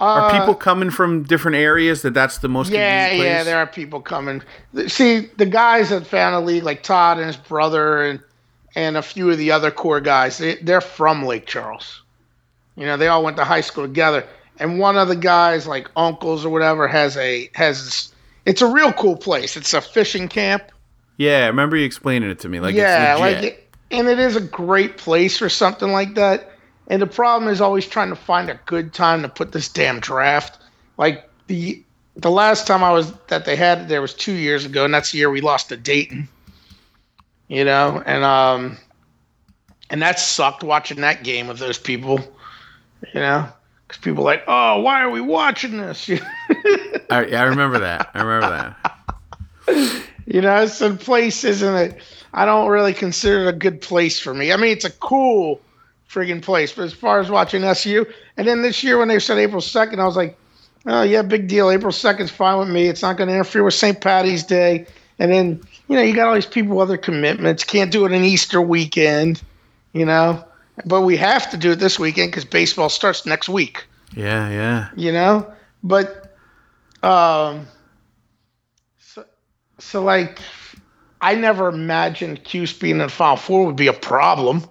Are 0.00 0.22
Uh, 0.22 0.40
people 0.40 0.54
coming 0.54 0.90
from 0.90 1.22
different 1.24 1.56
areas 1.56 2.02
that 2.02 2.14
that's 2.14 2.38
the 2.38 2.48
most 2.48 2.72
Yeah, 2.72 3.08
place? 3.08 3.24
yeah, 3.24 3.44
there 3.44 3.58
are 3.58 3.66
people 3.66 4.00
coming. 4.00 4.42
See, 4.86 5.28
the 5.36 5.46
guys 5.46 5.90
that 5.90 6.06
found 6.06 6.34
the 6.34 6.40
league, 6.40 6.62
like 6.64 6.82
Todd 6.82 7.18
and 7.18 7.26
his 7.26 7.36
brother, 7.36 8.02
and 8.02 8.20
and 8.74 8.96
a 8.96 9.02
few 9.02 9.30
of 9.30 9.38
the 9.38 9.50
other 9.52 9.70
core 9.70 10.00
guys, 10.00 10.38
they, 10.38 10.56
they're 10.56 10.80
from 10.80 11.24
Lake 11.24 11.46
Charles. 11.46 12.02
You 12.76 12.86
know, 12.86 12.96
they 12.96 13.08
all 13.08 13.22
went 13.24 13.36
to 13.38 13.44
high 13.44 13.60
school 13.60 13.84
together. 13.84 14.24
And 14.60 14.78
one 14.78 14.96
of 14.96 15.08
the 15.08 15.16
guys, 15.16 15.66
like 15.66 15.88
uncles 15.96 16.44
or 16.44 16.48
whatever, 16.50 16.88
has 16.88 17.16
a 17.16 17.50
has. 17.54 18.12
It's 18.46 18.62
a 18.62 18.66
real 18.66 18.92
cool 18.92 19.16
place. 19.16 19.56
It's 19.56 19.74
a 19.74 19.80
fishing 19.80 20.26
camp. 20.28 20.62
Yeah, 21.18 21.44
I 21.44 21.46
remember 21.48 21.76
you 21.76 21.84
explaining 21.84 22.30
it 22.30 22.38
to 22.40 22.48
me. 22.48 22.60
Like 22.60 22.76
yeah, 22.76 23.16
like 23.18 23.42
it, 23.42 23.68
and 23.90 24.08
it 24.08 24.20
is 24.20 24.36
a 24.36 24.40
great 24.40 24.96
place 24.96 25.36
for 25.36 25.48
something 25.48 25.90
like 25.90 26.14
that. 26.14 26.52
And 26.86 27.02
the 27.02 27.06
problem 27.06 27.50
is 27.50 27.60
always 27.60 27.86
trying 27.86 28.08
to 28.08 28.16
find 28.16 28.48
a 28.48 28.58
good 28.64 28.94
time 28.94 29.22
to 29.22 29.28
put 29.28 29.52
this 29.52 29.68
damn 29.68 30.00
draft. 30.00 30.62
Like 30.96 31.28
the 31.48 31.82
the 32.16 32.30
last 32.30 32.66
time 32.66 32.84
I 32.84 32.92
was 32.92 33.12
that 33.26 33.44
they 33.44 33.56
had 33.56 33.82
it 33.82 33.88
there 33.88 34.00
was 34.00 34.14
two 34.14 34.32
years 34.32 34.64
ago, 34.64 34.84
and 34.84 34.94
that's 34.94 35.10
the 35.10 35.18
year 35.18 35.28
we 35.28 35.40
lost 35.40 35.68
to 35.70 35.76
Dayton. 35.76 36.28
You 37.48 37.64
know, 37.64 38.00
and 38.06 38.22
um, 38.22 38.78
and 39.90 40.00
that 40.02 40.20
sucked 40.20 40.62
watching 40.62 41.00
that 41.00 41.24
game 41.24 41.48
with 41.48 41.58
those 41.58 41.78
people. 41.78 42.20
You 43.12 43.20
know, 43.20 43.48
because 43.86 44.00
people 44.00 44.22
are 44.22 44.26
like, 44.26 44.44
oh, 44.46 44.80
why 44.80 45.02
are 45.02 45.10
we 45.10 45.20
watching 45.20 45.78
this? 45.78 46.08
I, 47.10 47.24
I 47.24 47.42
remember 47.42 47.80
that. 47.80 48.10
I 48.14 48.22
remember 48.22 48.74
that. 49.66 50.04
You 50.28 50.42
know, 50.42 50.66
some 50.66 50.98
place 50.98 51.42
isn't 51.44 51.74
it? 51.74 52.00
I 52.34 52.44
don't 52.44 52.68
really 52.68 52.92
consider 52.92 53.46
it 53.46 53.48
a 53.48 53.52
good 53.52 53.80
place 53.80 54.20
for 54.20 54.34
me. 54.34 54.52
I 54.52 54.56
mean, 54.56 54.72
it's 54.72 54.84
a 54.84 54.90
cool 54.90 55.60
friggin' 56.10 56.42
place, 56.42 56.72
but 56.72 56.84
as 56.84 56.92
far 56.92 57.18
as 57.20 57.30
watching 57.30 57.64
SU, 57.64 58.06
and 58.36 58.46
then 58.46 58.60
this 58.62 58.84
year 58.84 58.98
when 58.98 59.08
they 59.08 59.18
said 59.18 59.38
April 59.38 59.62
second, 59.62 60.00
I 60.00 60.04
was 60.04 60.16
like, 60.16 60.36
oh 60.86 61.02
yeah, 61.02 61.22
big 61.22 61.48
deal. 61.48 61.70
April 61.70 61.92
second's 61.92 62.30
fine 62.30 62.58
with 62.58 62.68
me. 62.68 62.86
It's 62.88 63.02
not 63.02 63.16
going 63.16 63.28
to 63.28 63.34
interfere 63.34 63.64
with 63.64 63.74
St. 63.74 64.00
Patty's 64.00 64.44
Day. 64.44 64.86
And 65.18 65.32
then 65.32 65.60
you 65.88 65.96
know 65.96 66.02
you 66.02 66.14
got 66.14 66.28
all 66.28 66.34
these 66.34 66.46
people 66.46 66.76
with 66.76 66.88
other 66.88 66.98
commitments. 66.98 67.64
Can't 67.64 67.90
do 67.90 68.04
it 68.04 68.12
an 68.12 68.22
Easter 68.22 68.60
weekend. 68.60 69.42
You 69.94 70.04
know, 70.04 70.44
but 70.84 71.02
we 71.02 71.16
have 71.16 71.50
to 71.50 71.56
do 71.56 71.72
it 71.72 71.76
this 71.76 71.98
weekend 71.98 72.30
because 72.30 72.44
baseball 72.44 72.88
starts 72.88 73.26
next 73.26 73.48
week 73.48 73.86
Yeah, 74.14 74.48
yeah. 74.50 74.88
you 74.96 75.12
know 75.12 75.50
but 75.82 76.36
um 77.02 77.66
so 79.78 80.02
like 80.02 80.40
i 81.20 81.34
never 81.34 81.68
imagined 81.68 82.42
Cuse 82.44 82.72
being 82.72 83.00
in 83.00 83.08
final 83.08 83.36
four 83.36 83.66
would 83.66 83.76
be 83.76 83.86
a 83.88 83.92
problem 83.92 84.64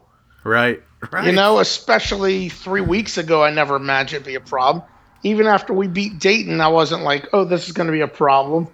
Right. 0.44 0.82
Right. 1.12 1.26
you 1.26 1.32
know 1.32 1.60
especially 1.60 2.50
three 2.50 2.82
weeks 2.82 3.18
ago 3.18 3.44
i 3.44 3.50
never 3.52 3.76
imagined 3.76 4.22
it'd 4.22 4.28
be 4.28 4.36
a 4.36 4.40
problem 4.40 4.84
even 5.24 5.46
after 5.48 5.74
we 5.74 5.88
beat 5.88 6.20
dayton 6.20 6.62
i 6.62 6.68
wasn't 6.68 7.04
like 7.04 7.28
oh 7.34 7.44
this 7.44 7.68
is 7.68 7.74
going 7.74 7.88
to 7.88 7.94
be 7.94 8.02
a 8.02 8.08
problem 8.08 8.68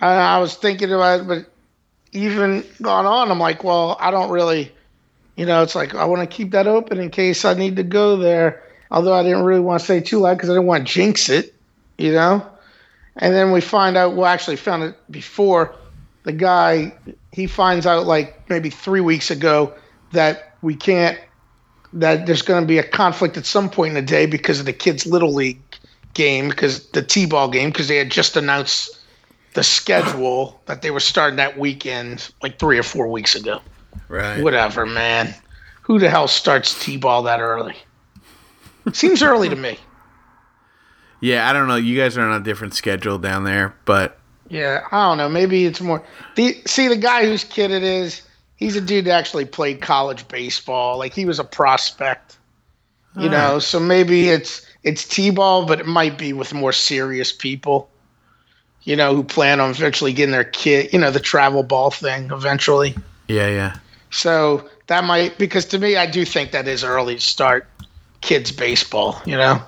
and 0.00 0.10
i 0.10 0.38
was 0.38 0.54
thinking 0.54 0.92
about 0.92 1.20
it 1.20 1.26
but 1.26 1.46
even 2.12 2.64
gone 2.80 3.06
on 3.06 3.30
i'm 3.30 3.38
like 3.40 3.64
well 3.64 3.96
i 4.00 4.10
don't 4.10 4.30
really 4.30 4.72
you 5.36 5.44
know 5.46 5.62
it's 5.62 5.74
like 5.74 5.94
i 5.94 6.04
want 6.04 6.28
to 6.28 6.36
keep 6.36 6.52
that 6.52 6.66
open 6.66 6.98
in 6.98 7.10
case 7.10 7.44
i 7.44 7.54
need 7.54 7.76
to 7.76 7.82
go 7.82 8.16
there 8.16 8.62
although 8.90 9.14
i 9.14 9.22
didn't 9.22 9.44
really 9.44 9.60
want 9.60 9.80
to 9.80 9.86
say 9.86 10.00
too 10.00 10.18
loud 10.18 10.34
because 10.34 10.48
i 10.48 10.52
didn't 10.52 10.66
want 10.66 10.86
to 10.86 10.92
jinx 10.92 11.28
it 11.28 11.54
you 11.98 12.12
know 12.12 12.46
and 13.18 13.34
then 13.34 13.52
we 13.52 13.60
find 13.60 13.96
out 13.96 14.14
well 14.14 14.26
actually 14.26 14.56
found 14.56 14.82
it 14.82 14.94
before 15.10 15.74
the 16.22 16.32
guy 16.32 16.92
he 17.32 17.46
finds 17.46 17.86
out 17.86 18.06
like 18.06 18.48
maybe 18.48 18.70
three 18.70 19.00
weeks 19.00 19.30
ago 19.30 19.72
that 20.12 20.54
we 20.62 20.74
can't 20.74 21.18
that 21.92 22.26
there's 22.26 22.42
going 22.42 22.62
to 22.62 22.66
be 22.66 22.78
a 22.78 22.82
conflict 22.82 23.36
at 23.36 23.46
some 23.46 23.68
point 23.68 23.90
in 23.90 23.94
the 23.94 24.02
day 24.02 24.26
because 24.26 24.60
of 24.60 24.66
the 24.66 24.72
kids 24.72 25.06
little 25.06 25.32
league 25.32 25.60
game 26.14 26.48
because 26.48 26.88
the 26.90 27.02
t-ball 27.02 27.48
game 27.48 27.70
because 27.70 27.88
they 27.88 27.96
had 27.96 28.10
just 28.10 28.36
announced 28.36 28.98
the 29.54 29.62
schedule 29.62 30.60
that 30.66 30.82
they 30.82 30.90
were 30.90 31.00
starting 31.00 31.36
that 31.36 31.58
weekend 31.58 32.30
like 32.42 32.58
three 32.58 32.78
or 32.78 32.82
four 32.82 33.08
weeks 33.08 33.34
ago. 33.34 33.60
Right. 34.08 34.42
whatever 34.42 34.86
man. 34.86 35.34
Who 35.82 35.98
the 35.98 36.08
hell 36.08 36.28
starts 36.28 36.78
t-ball 36.82 37.22
that 37.24 37.40
early? 37.40 37.76
Seems 38.92 39.22
early 39.22 39.48
to 39.48 39.56
me 39.56 39.78
Yeah, 41.20 41.48
I 41.48 41.52
don't 41.52 41.68
know. 41.68 41.76
You 41.76 41.96
guys 41.96 42.16
are 42.16 42.22
on 42.22 42.40
a 42.40 42.44
different 42.44 42.74
schedule 42.74 43.18
down 43.18 43.44
there, 43.44 43.74
but 43.84 44.18
Yeah, 44.48 44.86
I 44.92 45.08
don't 45.08 45.18
know. 45.18 45.28
Maybe 45.28 45.64
it's 45.64 45.80
more. 45.80 46.04
The 46.36 46.60
see 46.66 46.88
the 46.88 46.96
guy 46.96 47.24
whose 47.26 47.44
kid 47.44 47.70
it 47.70 47.82
is. 47.82 48.22
He's 48.56 48.74
a 48.76 48.80
dude 48.80 49.04
that 49.04 49.12
actually 49.12 49.44
played 49.44 49.80
college 49.80 50.26
baseball. 50.28 50.98
Like 50.98 51.12
he 51.14 51.24
was 51.24 51.38
a 51.38 51.44
prospect, 51.44 52.38
you 53.16 53.28
know. 53.28 53.58
So 53.60 53.78
maybe 53.78 54.30
it's 54.30 54.66
it's 54.82 55.06
t-ball, 55.06 55.66
but 55.66 55.80
it 55.80 55.86
might 55.86 56.18
be 56.18 56.32
with 56.32 56.52
more 56.54 56.72
serious 56.72 57.32
people, 57.32 57.88
you 58.82 58.96
know, 58.96 59.14
who 59.14 59.22
plan 59.22 59.60
on 59.60 59.70
eventually 59.70 60.12
getting 60.12 60.32
their 60.32 60.44
kid, 60.44 60.92
you 60.92 60.98
know, 60.98 61.10
the 61.10 61.20
travel 61.20 61.62
ball 61.62 61.90
thing 61.90 62.30
eventually. 62.32 62.96
yeah, 63.28 63.48
yeah. 63.48 63.76
So 64.10 64.68
that 64.86 65.04
might 65.04 65.38
because 65.38 65.66
to 65.66 65.78
me, 65.78 65.96
I 65.96 66.06
do 66.06 66.24
think 66.24 66.50
that 66.52 66.66
is 66.66 66.82
early 66.82 67.16
to 67.16 67.20
start 67.20 67.68
kids 68.22 68.50
baseball. 68.50 69.20
You 69.24 69.36
know, 69.36 69.62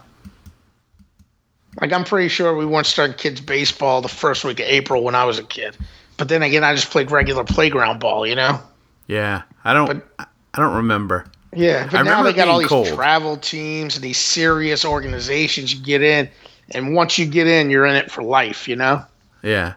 like 1.81 1.93
I'm 1.93 2.05
pretty 2.05 2.29
sure 2.29 2.57
we 2.57 2.67
weren't 2.67 2.87
starting 2.87 3.17
kids 3.17 3.41
baseball 3.41 4.03
the 4.03 4.09
first 4.09 4.45
week 4.45 4.61
of 4.61 4.67
April 4.67 5.03
when 5.05 5.15
I 5.15 5.25
was 5.25 5.39
a 5.39 5.45
kid. 5.45 5.77
But 6.17 6.29
then 6.29 6.43
again, 6.43 6.65
I 6.65 6.75
just 6.75 6.91
played 6.91 7.11
regular 7.11 7.45
playground 7.45 8.01
ball. 8.01 8.27
You 8.27 8.35
know. 8.35 8.61
Yeah. 9.07 9.43
I 9.65 9.75
don't 9.75 10.03
I 10.19 10.27
don't 10.61 10.77
remember. 10.77 11.27
Yeah, 11.53 11.87
but 11.87 11.95
I 11.95 12.03
now 12.03 12.11
remember 12.11 12.33
they 12.33 12.37
got 12.37 12.49
all 12.49 12.59
these 12.59 12.69
cold. 12.69 12.87
travel 12.89 13.37
teams 13.37 13.97
and 13.97 14.05
these 14.05 14.19
serious 14.19 14.85
organizations 14.85 15.75
you 15.75 15.81
get 15.81 16.01
in, 16.01 16.29
and 16.71 16.95
once 16.95 17.19
you 17.19 17.27
get 17.27 17.49
in, 17.49 17.71
you're 17.71 17.87
in 17.87 17.97
it 17.97 18.11
for 18.11 18.23
life. 18.23 18.69
You 18.69 18.77
know. 18.77 19.05
Yeah. 19.43 19.75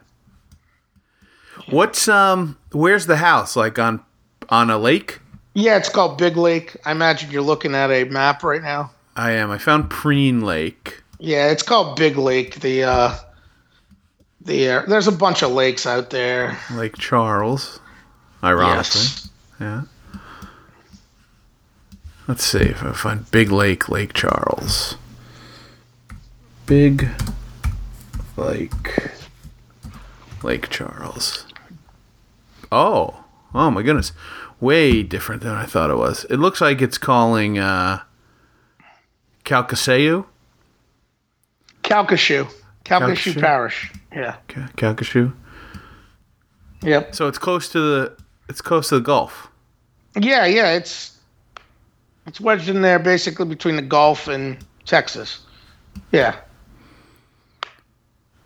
What's 1.69 2.07
um 2.07 2.57
where's 2.71 3.07
the 3.07 3.17
house? 3.17 3.55
Like 3.55 3.79
on 3.79 4.03
on 4.49 4.69
a 4.69 4.77
lake? 4.77 5.19
Yeah, 5.55 5.77
it's 5.77 5.89
called 5.89 6.17
Big 6.17 6.35
Lake. 6.35 6.75
I 6.85 6.91
imagine 6.91 7.29
you're 7.29 7.43
looking 7.43 7.75
at 7.75 7.91
a 7.91 8.05
map 8.05 8.43
right 8.43 8.61
now. 8.61 8.91
I 9.15 9.31
am. 9.31 9.51
I 9.51 9.59
found 9.59 9.89
Prien 9.91 10.41
Lake. 10.41 11.02
Yeah, 11.23 11.51
it's 11.51 11.63
called 11.63 11.95
Big 11.95 12.17
Lake. 12.17 12.59
The 12.59 12.83
uh, 12.83 13.15
the 14.41 14.69
uh, 14.69 14.81
there's 14.87 15.07
a 15.07 15.11
bunch 15.11 15.41
of 15.41 15.51
lakes 15.51 15.85
out 15.85 16.09
there. 16.09 16.57
Lake 16.73 16.97
Charles. 16.97 17.79
Ironically. 18.43 18.99
Yes. 18.99 19.29
Yeah. 19.57 19.83
Let's 22.27 22.43
see 22.43 22.59
if 22.59 22.83
I 22.83 22.91
find 22.91 23.31
Big 23.31 23.53
Lake, 23.53 23.87
Lake 23.87 24.11
Charles. 24.11 24.97
Big 26.65 27.07
Lake, 28.35 29.13
Lake 30.43 30.69
Charles. 30.69 31.45
Oh, 32.69 33.23
oh 33.53 33.71
my 33.71 33.81
goodness, 33.81 34.11
way 34.59 35.03
different 35.03 35.41
than 35.41 35.53
I 35.53 35.67
thought 35.67 35.89
it 35.89 35.95
was. 35.95 36.25
It 36.29 36.35
looks 36.35 36.59
like 36.59 36.81
it's 36.81 36.97
calling 36.97 37.57
uh, 37.57 38.01
Calcasieu. 39.45 40.25
Calcasieu. 41.93 42.47
Calcasieu? 42.85 43.39
Parish. 43.39 43.91
Yeah. 44.13 44.35
Ca- 44.47 44.69
Calcasieu. 44.77 45.33
Yep. 46.81 47.15
So 47.15 47.27
it's 47.27 47.37
close 47.37 47.69
to 47.69 47.79
the 47.79 48.17
it's 48.49 48.61
close 48.61 48.89
to 48.89 48.95
the 48.95 49.01
Gulf. 49.01 49.47
Yeah, 50.19 50.45
yeah. 50.45 50.73
It's 50.73 51.17
it's 52.25 52.41
wedged 52.41 52.69
in 52.69 52.81
there, 52.81 52.99
basically 52.99 53.45
between 53.45 53.75
the 53.75 53.81
Gulf 53.81 54.27
and 54.27 54.57
Texas. 54.85 55.39
Yeah. 56.11 56.35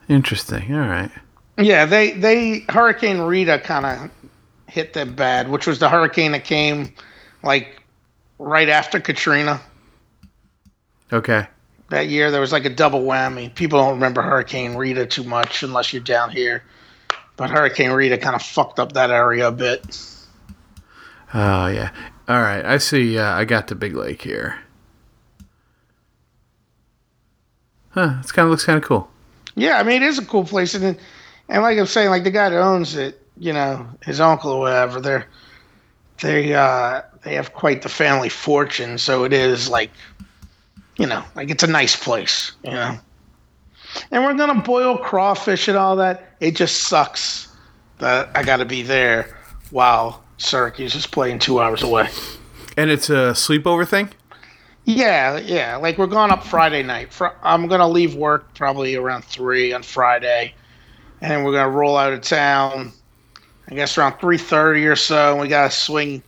Interesting. 0.08 0.74
All 0.74 0.88
right. 0.88 1.12
Yeah, 1.58 1.86
they 1.86 2.12
they 2.12 2.60
Hurricane 2.70 3.20
Rita 3.20 3.60
kind 3.60 3.86
of 3.86 4.12
hit 4.68 4.94
them 4.94 5.16
bad, 5.16 5.50
which 5.50 5.66
was 5.66 5.80
the 5.80 5.90
hurricane 5.90 6.34
that 6.34 6.44
came 6.44 6.94
like 7.44 7.82
right 8.38 8.70
after 8.70 9.00
Katrina 9.00 9.60
Okay. 11.12 11.48
That 11.90 12.08
year. 12.08 12.32
There 12.32 12.42
was 12.42 12.52
like 12.52 12.66
a 12.66 12.70
double 12.70 13.02
whammy. 13.02 13.54
People 13.54 13.80
don't 13.80 13.96
remember 13.96 14.22
Hurricane 14.22 14.76
Rita 14.76 15.06
too 15.06 15.24
much 15.24 15.64
unless 15.64 15.94
you're 15.94 16.02
down 16.02 16.32
here, 16.32 16.64
but 17.36 17.50
Hurricane 17.50 17.92
Rita 17.92 18.18
kind 18.18 18.36
of 18.36 18.42
fucked 18.42 18.80
up 18.80 18.94
that 18.94 19.12
area 19.12 19.48
a 19.48 19.52
bit. 19.52 19.84
Oh 21.34 21.68
yeah. 21.68 21.92
All 22.28 22.42
right. 22.42 22.66
I 22.66 22.78
see. 22.78 23.18
Uh, 23.18 23.34
I 23.34 23.46
got 23.46 23.68
the 23.68 23.76
big 23.76 23.96
lake 23.96 24.22
here. 24.22 24.60
Huh. 27.90 28.16
This 28.22 28.32
kind 28.32 28.46
of 28.46 28.52
looks 28.52 28.66
kind 28.66 28.78
of 28.78 28.84
cool. 28.84 29.10
Yeah, 29.56 29.80
I 29.80 29.84
mean 29.84 30.04
it 30.04 30.08
is 30.08 30.20
a 30.20 30.26
cool 30.26 30.44
place, 30.44 30.76
and 30.76 30.98
and 31.50 31.64
like 31.64 31.80
I'm 31.80 31.88
saying, 31.88 32.10
like 32.10 32.24
the 32.24 32.32
guy 32.32 32.50
that 32.50 32.62
owns 32.62 32.96
it, 32.96 33.20
you 33.40 33.54
know, 33.54 33.88
his 34.06 34.20
uncle 34.20 34.52
or 34.52 34.60
whatever, 34.60 35.02
they're 35.02 35.28
they 36.22 36.54
uh 36.54 37.02
they 37.24 37.36
have 37.36 37.54
quite 37.54 37.82
the 37.82 37.90
family 37.90 38.30
fortune, 38.30 38.98
so 38.98 39.24
it 39.24 39.34
is 39.34 39.68
like, 39.68 39.90
you 40.98 41.06
know, 41.06 41.24
like 41.36 41.50
it's 41.50 41.64
a 41.64 41.68
nice 41.68 41.96
place, 41.96 42.52
you 42.64 42.72
know. 42.72 42.98
And 44.12 44.24
we're 44.24 44.34
gonna 44.34 44.62
boil 44.62 44.98
crawfish 44.98 45.68
and 45.68 45.78
all 45.78 45.96
that. 45.98 46.36
It 46.40 46.56
just 46.56 46.84
sucks 46.84 47.48
that 48.00 48.30
I 48.36 48.44
got 48.44 48.58
to 48.58 48.66
be 48.66 48.84
there 48.84 49.38
while 49.72 50.24
Syracuse 50.38 50.94
is 50.96 51.08
playing 51.08 51.40
two 51.40 51.60
hours 51.60 51.82
away. 51.82 52.10
And 52.76 52.92
it's 52.92 53.10
a 53.10 53.34
sleepover 53.34 53.88
thing. 53.88 54.10
Yeah, 54.86 55.38
yeah. 55.40 55.76
Like 55.78 55.98
we're 55.98 56.08
going 56.08 56.32
up 56.32 56.44
Friday 56.44 56.84
night. 56.84 57.12
Fr- 57.12 57.36
I'm 57.44 57.68
gonna 57.68 57.88
leave 57.88 58.16
work 58.16 58.54
probably 58.54 58.96
around 58.96 59.26
three 59.26 59.74
on 59.74 59.84
Friday, 59.84 60.54
and 61.22 61.32
then 61.32 61.44
we're 61.44 61.54
gonna 61.54 61.70
roll 61.70 61.98
out 61.98 62.14
of 62.14 62.22
town. 62.22 62.92
I 63.70 63.76
guess 63.76 63.98
around 63.98 64.20
three 64.20 64.38
thirty 64.38 64.86
or 64.86 64.96
so. 64.96 65.34
And 65.34 65.42
we 65.42 65.48
gotta 65.50 65.72
swing, 65.72 66.24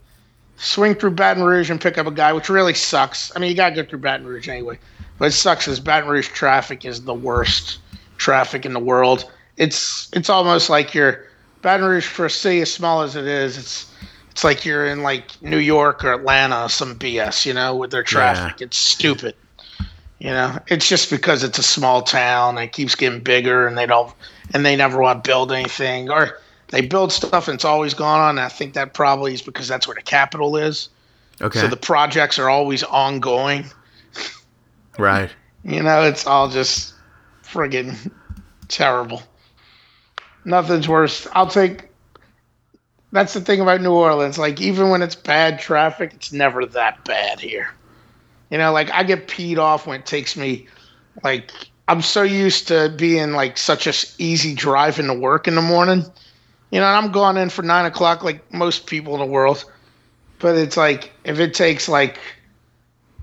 swing 0.60 0.94
through 0.96 1.12
Baton 1.12 1.44
Rouge 1.44 1.70
and 1.70 1.82
pick 1.82 1.98
up 1.98 2.06
a 2.06 2.12
guy, 2.12 2.34
which 2.34 2.50
really 2.50 2.74
sucks. 2.74 3.36
I 3.36 3.40
mean, 3.40 3.50
you 3.50 3.56
gotta 3.56 3.76
go 3.76 3.84
through 3.84 4.00
Baton 4.00 4.28
Rouge 4.28 4.48
anyway, 4.48 4.78
but 5.18 5.30
it 5.30 5.32
sucks 5.32 5.66
because 5.66 5.80
Baton 5.80 6.10
Rouge 6.10 6.28
traffic 6.28 6.86
is 6.86 7.04
the 7.04 7.14
worst 7.14 7.80
traffic 8.18 8.66
in 8.66 8.74
the 8.74 8.80
world. 8.80 9.30
It's 9.58 10.10
it's 10.14 10.30
almost 10.30 10.70
like 10.70 10.94
you're 10.94 11.26
Baton 11.62 11.86
Rouge 11.86 12.06
for 12.06 12.26
a 12.26 12.30
city 12.30 12.62
as 12.62 12.72
small 12.72 13.02
as 13.02 13.16
it 13.16 13.26
is. 13.26 13.58
It's 13.58 13.94
it's 14.32 14.44
like 14.44 14.66
you're 14.66 14.86
in 14.86 15.02
like 15.02 15.42
New 15.42 15.58
York 15.58 16.04
or 16.04 16.14
Atlanta, 16.14 16.70
some 16.70 16.98
BS, 16.98 17.46
you 17.46 17.54
know, 17.54 17.76
with 17.76 17.92
their 17.92 18.04
traffic. 18.04 18.62
It's 18.62 18.78
stupid. 18.78 19.36
You 20.20 20.32
know, 20.32 20.60
it's 20.68 20.88
just 20.88 21.10
because 21.10 21.44
it's 21.44 21.58
a 21.58 21.64
small 21.64 22.02
town 22.02 22.58
and 22.58 22.66
it 22.66 22.74
keeps 22.74 22.96
getting 22.96 23.22
bigger 23.22 23.68
and 23.68 23.78
they 23.78 23.86
don't 23.86 24.14
and 24.54 24.66
they 24.66 24.76
never 24.76 25.02
want 25.02 25.24
to 25.24 25.30
build 25.30 25.52
anything 25.52 26.10
or 26.10 26.40
they 26.70 26.82
build 26.82 27.12
stuff 27.12 27.48
and 27.48 27.56
it's 27.56 27.66
always 27.66 27.94
gone 27.94 28.20
on. 28.20 28.30
And 28.32 28.40
I 28.40 28.50
think 28.50 28.74
that 28.74 28.94
probably 28.94 29.34
is 29.34 29.42
because 29.42 29.68
that's 29.68 29.88
where 29.88 29.96
the 29.96 30.02
capital 30.02 30.56
is. 30.56 30.90
Okay. 31.42 31.60
So 31.60 31.68
the 31.68 31.78
projects 31.78 32.38
are 32.38 32.50
always 32.50 32.84
ongoing. 32.84 33.66
right. 34.98 35.30
You 35.64 35.84
know, 35.84 36.04
it's 36.04 36.26
all 36.28 36.50
just 36.50 36.94
friggin' 37.44 38.12
terrible. 38.68 39.24
Nothing's 40.46 40.88
worse. 40.88 41.28
I'll 41.34 41.48
take. 41.48 41.90
That's 43.12 43.34
the 43.34 43.42
thing 43.42 43.60
about 43.60 43.82
New 43.82 43.92
Orleans. 43.92 44.38
Like, 44.38 44.62
even 44.62 44.90
when 44.90 45.02
it's 45.02 45.16
bad 45.16 45.60
traffic, 45.60 46.14
it's 46.14 46.32
never 46.32 46.66
that 46.66 47.04
bad 47.06 47.40
here. 47.40 47.70
You 48.50 48.58
know, 48.58 48.72
like, 48.72 48.92
I 48.92 49.04
get 49.04 49.28
peed 49.28 49.58
off 49.58 49.88
when 49.88 50.00
it 50.00 50.06
takes 50.06 50.38
me, 50.38 50.68
like, 51.24 51.52
I'm 51.88 52.02
so 52.02 52.22
used 52.22 52.68
to 52.68 52.94
being, 52.98 53.32
like, 53.32 53.58
such 53.58 53.88
a 53.88 53.94
easy 54.20 54.54
drive 54.54 55.00
into 55.00 55.14
work 55.14 55.48
in 55.48 55.56
the 55.56 55.62
morning. 55.62 56.06
You 56.72 56.80
know, 56.80 56.86
and 56.86 57.06
I'm 57.06 57.12
going 57.12 57.38
in 57.38 57.50
for 57.50 57.64
nine 57.64 57.86
o'clock 57.86 58.24
like 58.24 58.54
most 58.54 58.86
people 58.86 59.14
in 59.14 59.20
the 59.20 59.26
world. 59.26 59.66
But 60.40 60.56
it's 60.56 60.78
like, 60.78 61.12
if 61.26 61.40
it 61.40 61.54
takes, 61.54 61.90
like, 61.90 62.20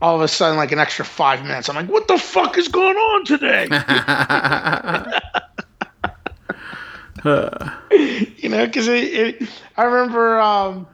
all 0.02 0.14
of 0.14 0.20
a 0.20 0.28
sudden 0.28 0.56
like 0.56 0.72
an 0.72 0.78
extra 0.78 1.04
five 1.04 1.42
minutes. 1.42 1.68
I'm 1.68 1.76
like, 1.76 1.88
what 1.88 2.08
the 2.08 2.18
fuck 2.18 2.58
is 2.58 2.68
going 2.68 2.96
on 2.96 3.24
today? 3.24 3.66
you 8.36 8.48
know, 8.48 8.66
because 8.66 8.88
it, 8.88 9.04
it, 9.04 9.48
I 9.76 9.84
remember 9.84 10.38
um, 10.40 10.86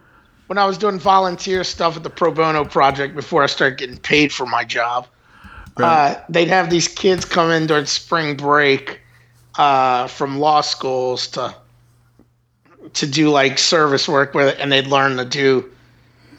when 0.47 0.59
I 0.59 0.65
was 0.65 0.79
doing 0.79 0.99
volunteer 0.99 1.65
stuff 1.65 1.97
at 1.97 2.03
the 2.03 2.11
Pro 2.11 2.31
Bono 2.31 2.65
Project 2.65 3.15
before 3.15 3.43
I 3.43 3.47
started 3.47 3.79
getting 3.79 3.99
paid 3.99 4.33
for 4.33 4.47
my 4.47 4.65
job. 4.65 5.07
Uh, 5.79 6.17
they'd 6.29 6.49
have 6.49 6.69
these 6.69 6.87
kids 6.87 7.25
come 7.25 7.51
in 7.51 7.67
during 7.67 7.87
spring 7.87 8.37
break 8.37 9.01
uh, 9.57 10.07
from 10.07 10.39
law 10.39 10.61
schools 10.61 11.27
to 11.29 11.55
to 12.95 13.07
do 13.07 13.31
like 13.31 13.59
service 13.59 14.09
work 14.09 14.35
it, 14.35 14.57
and 14.59 14.71
they'd 14.71 14.87
learn 14.87 15.17
to 15.17 15.25
do 15.25 15.71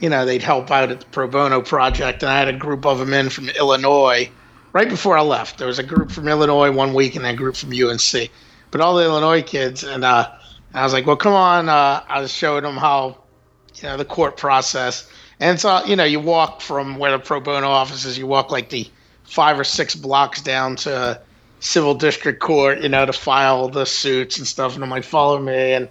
you 0.04 0.10
know, 0.10 0.26
they'd 0.26 0.44
help 0.44 0.70
out 0.70 0.92
at 0.92 1.00
the 1.00 1.06
Pro 1.06 1.30
Bono 1.30 1.62
project, 1.62 2.24
and 2.24 2.30
I 2.30 2.38
had 2.38 2.50
a 2.50 2.54
group 2.54 2.86
of 2.86 3.00
them 3.00 3.14
in 3.14 3.30
from 3.30 3.48
Illinois. 3.48 4.30
Right 4.74 4.90
before 4.90 5.18
I 5.18 5.22
left, 5.22 5.60
there 5.60 5.68
was 5.68 5.80
a 5.80 5.84
group 5.84 6.12
from 6.12 6.28
Illinois 6.28 6.72
one 6.72 6.94
week, 6.94 7.16
and 7.16 7.24
then 7.24 7.36
a 7.36 7.38
group 7.38 7.56
from 7.56 7.72
UNC. 7.72 8.30
But 8.70 8.82
all 8.82 8.96
the 8.96 9.06
Illinois 9.06 9.44
kids, 9.44 9.82
and 9.86 10.04
uh, 10.04 10.30
I 10.74 10.84
was 10.84 10.92
like, 10.92 11.06
"Well, 11.06 11.16
come 11.16 11.32
on!" 11.32 11.70
Uh, 11.70 12.04
I 12.06 12.20
was 12.20 12.34
showing 12.34 12.64
them 12.64 12.76
how, 12.76 13.18
you 13.76 13.84
know, 13.84 13.96
the 13.96 14.04
court 14.04 14.36
process, 14.36 15.10
and 15.40 15.58
so 15.58 15.86
you 15.86 15.96
know, 15.96 16.04
you 16.04 16.20
walk 16.20 16.60
from 16.60 16.98
where 16.98 17.12
the 17.12 17.20
Pro 17.20 17.40
Bono 17.40 17.70
office 17.70 18.04
is, 18.04 18.18
you 18.18 18.28
walk 18.28 18.52
like 18.52 18.68
the 18.68 18.90
five 19.24 19.58
or 19.58 19.64
six 19.64 19.96
blocks 19.96 20.42
down 20.42 20.76
to 20.76 21.22
civil 21.62 21.96
district 21.96 22.42
court, 22.42 22.82
you 22.82 22.90
know, 22.90 23.06
to 23.06 23.14
file 23.14 23.70
the 23.70 23.86
suits 23.86 24.38
and 24.38 24.46
stuff. 24.46 24.76
And 24.76 24.84
I'm 24.84 24.90
like, 24.90 25.06
"Follow 25.06 25.40
me," 25.40 25.72
and 25.72 25.88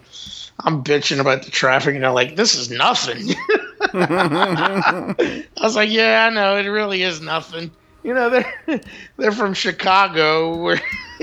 I'm 0.61 0.85
bitching 0.85 1.19
about 1.19 1.43
the 1.45 1.51
traffic, 1.51 1.95
and 1.95 2.05
they're 2.05 2.11
like, 2.11 2.37
"This 2.37 2.55
is 2.55 2.71
nothing." 2.71 3.35
I 3.95 5.45
was 5.61 5.77
like, 5.77 5.91
"Yeah, 5.91 6.27
I 6.27 6.35
know. 6.35 6.57
It 6.57 6.69
really 6.69 7.03
is 7.03 7.21
nothing." 7.21 7.71
You 8.03 8.15
know, 8.15 8.31
they're 8.31 8.81
they're 9.17 9.33
from 9.33 9.55
Chicago. 9.55 10.57
Where 10.57 10.81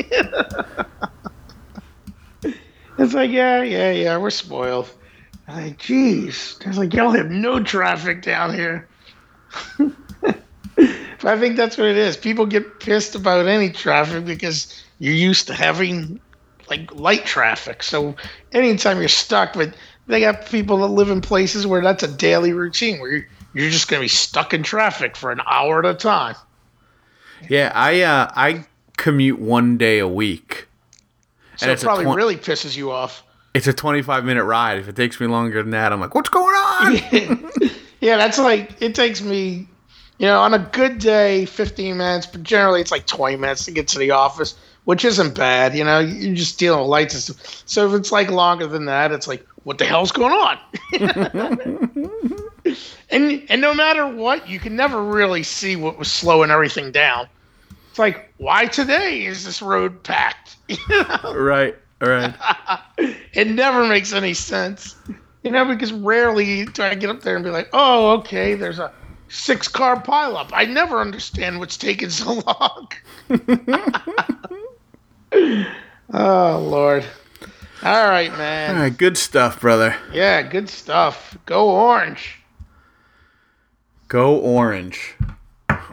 it's 2.98 3.14
like, 3.14 3.32
yeah, 3.32 3.62
yeah, 3.64 3.92
yeah, 3.92 4.18
we're 4.18 4.30
spoiled. 4.30 4.90
I'm 5.48 5.64
like, 5.64 5.80
geez, 5.80 6.58
it's 6.66 6.78
like 6.78 6.94
y'all 6.94 7.12
have 7.12 7.32
no 7.32 7.64
traffic 7.64 8.22
down 8.22 8.54
here. 8.54 8.88
but 9.78 10.38
I 11.24 11.40
think 11.40 11.58
that's 11.58 11.78
what 11.78 11.88
it 11.88 11.98
is. 11.98 12.16
People 12.16 12.46
get 12.46 12.80
pissed 12.80 13.16
about 13.16 13.48
any 13.48 13.72
traffic 13.72 14.26
because 14.26 14.84
you're 15.00 15.16
used 15.16 15.48
to 15.48 15.54
having 15.54 16.20
like 16.70 16.94
light 16.96 17.26
traffic. 17.26 17.84
So 17.84 18.16
anytime 18.52 19.00
you're 19.00 19.08
stuck, 19.08 19.54
but 19.54 19.74
they 20.08 20.22
got 20.22 20.46
people 20.48 20.78
that 20.80 20.88
live 20.88 21.10
in 21.10 21.22
places 21.22 21.68
where 21.68 21.82
that's 21.82 22.04
a 22.04 22.08
daily 22.08 22.54
routine 22.54 23.00
where 23.00 23.12
you're, 23.12 23.28
you're 23.54 23.70
just 23.70 23.88
going 23.88 24.00
to 24.00 24.04
be 24.04 24.10
stuck 24.10 24.54
in 24.54 24.64
traffic 24.64 25.16
for 25.16 25.32
an 25.32 25.42
hour 25.46 25.80
at 25.80 25.86
a 25.86 25.94
time. 25.94 26.36
Yeah, 27.48 27.72
I 27.74 28.02
uh, 28.02 28.32
I 28.36 28.66
commute 28.98 29.40
one 29.40 29.78
day 29.78 30.00
a 30.00 30.08
week. 30.08 30.68
So 31.58 31.70
And 31.70 31.78
it 31.78 31.84
probably 31.84 32.06
really 32.06 32.36
pisses 32.36 32.76
you 32.76 32.92
off. 32.92 33.24
It's 33.54 33.68
a 33.68 33.74
25 33.74 34.26
minute 34.26 34.44
ride. 34.44 34.78
If 34.78 34.88
it 34.88 34.96
takes 34.96 35.20
me 35.20 35.28
longer 35.28 35.62
than 35.62 35.72
that, 35.72 35.92
I'm 35.92 36.00
like, 36.00 36.16
what's 36.16 36.30
going 36.30 36.54
on? 36.54 37.52
Yeah, 38.02 38.18
that's 38.18 38.40
like 38.40 38.82
it 38.82 38.96
takes 38.96 39.22
me, 39.22 39.68
you 40.18 40.28
know, 40.28 40.40
on 40.40 40.54
a 40.54 40.60
good 40.60 41.00
day, 41.00 41.46
15 41.46 41.98
minutes, 41.98 42.26
but 42.26 42.44
generally 42.44 42.82
it's 42.82 42.92
like 42.92 43.06
20 43.06 43.36
minutes 43.36 43.66
to 43.66 43.72
get 43.72 43.90
to 43.90 44.00
the 44.00 44.12
office, 44.12 44.56
which 44.90 45.06
isn't 45.06 45.36
bad. 45.36 45.76
You 45.76 45.84
know, 45.84 46.00
you're 46.00 46.34
just 46.34 46.58
dealing 46.58 46.80
with 46.80 46.90
lights 46.90 47.14
and 47.14 47.22
stuff. 47.22 47.62
So 47.68 47.88
if 47.88 47.94
it's 47.94 48.12
like 48.12 48.32
longer 48.32 48.66
than 48.66 48.86
that, 48.86 49.12
it's 49.12 49.28
like, 49.28 49.46
what 49.64 49.78
the 49.78 49.86
hell's 49.86 50.12
going 50.12 50.34
on? 50.34 50.58
and 53.12 53.46
and 53.50 53.62
no 53.62 53.76
matter 53.76 54.08
what, 54.08 54.50
you 54.50 54.60
can 54.60 54.76
never 54.76 55.04
really 55.04 55.44
see 55.44 55.76
what 55.76 56.00
was 56.00 56.12
slowing 56.12 56.50
everything 56.50 56.92
down. 56.92 57.28
It's 57.92 58.00
like, 58.00 58.34
why 58.38 58.66
today 58.66 59.28
is 59.28 59.46
this 59.46 59.62
road 59.62 60.02
packed? 60.02 60.56
right, 61.24 61.76
right. 62.02 62.34
it 63.32 63.48
never 63.48 63.86
makes 63.86 64.12
any 64.12 64.34
sense. 64.34 64.96
You 65.44 65.52
know, 65.52 65.66
because 65.66 65.94
rarely 65.94 66.66
do 66.66 66.82
I 66.82 66.96
get 66.96 67.12
up 67.12 67.22
there 67.22 67.36
and 67.36 67.46
be 67.46 67.52
like, 67.52 67.70
oh, 67.74 68.14
okay, 68.22 68.56
there's 68.56 68.80
a 68.80 68.92
six 69.28 69.68
car 69.68 70.02
pileup. 70.02 70.50
I 70.52 70.66
never 70.66 71.00
understand 71.00 71.60
what's 71.60 71.78
taking 71.78 72.10
so 72.10 72.34
long. 72.48 72.90
Oh, 75.34 76.66
Lord. 76.68 77.06
All 77.84 78.10
right, 78.10 78.32
man. 78.38 78.76
All 78.76 78.82
right, 78.84 78.98
good 78.98 79.18
stuff, 79.18 79.62
brother. 79.62 79.96
Yeah, 80.12 80.42
good 80.42 80.70
stuff. 80.70 81.38
Go 81.46 81.70
orange. 81.70 82.40
Go 84.08 84.38
orange. 84.38 85.16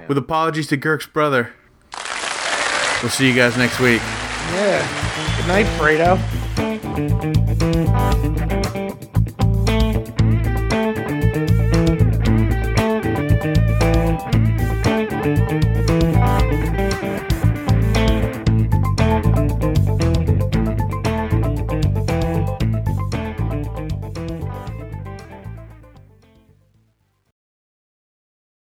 With 0.08 0.18
apologies 0.18 0.68
to 0.68 0.76
Girk's 0.76 1.06
brother. 1.06 1.52
We'll 3.02 3.10
see 3.10 3.28
you 3.28 3.34
guys 3.34 3.56
next 3.56 3.78
week. 3.78 4.00
Yeah. 4.52 5.36
Good 5.36 5.48
night, 5.48 5.66
Fredo. 5.76 6.16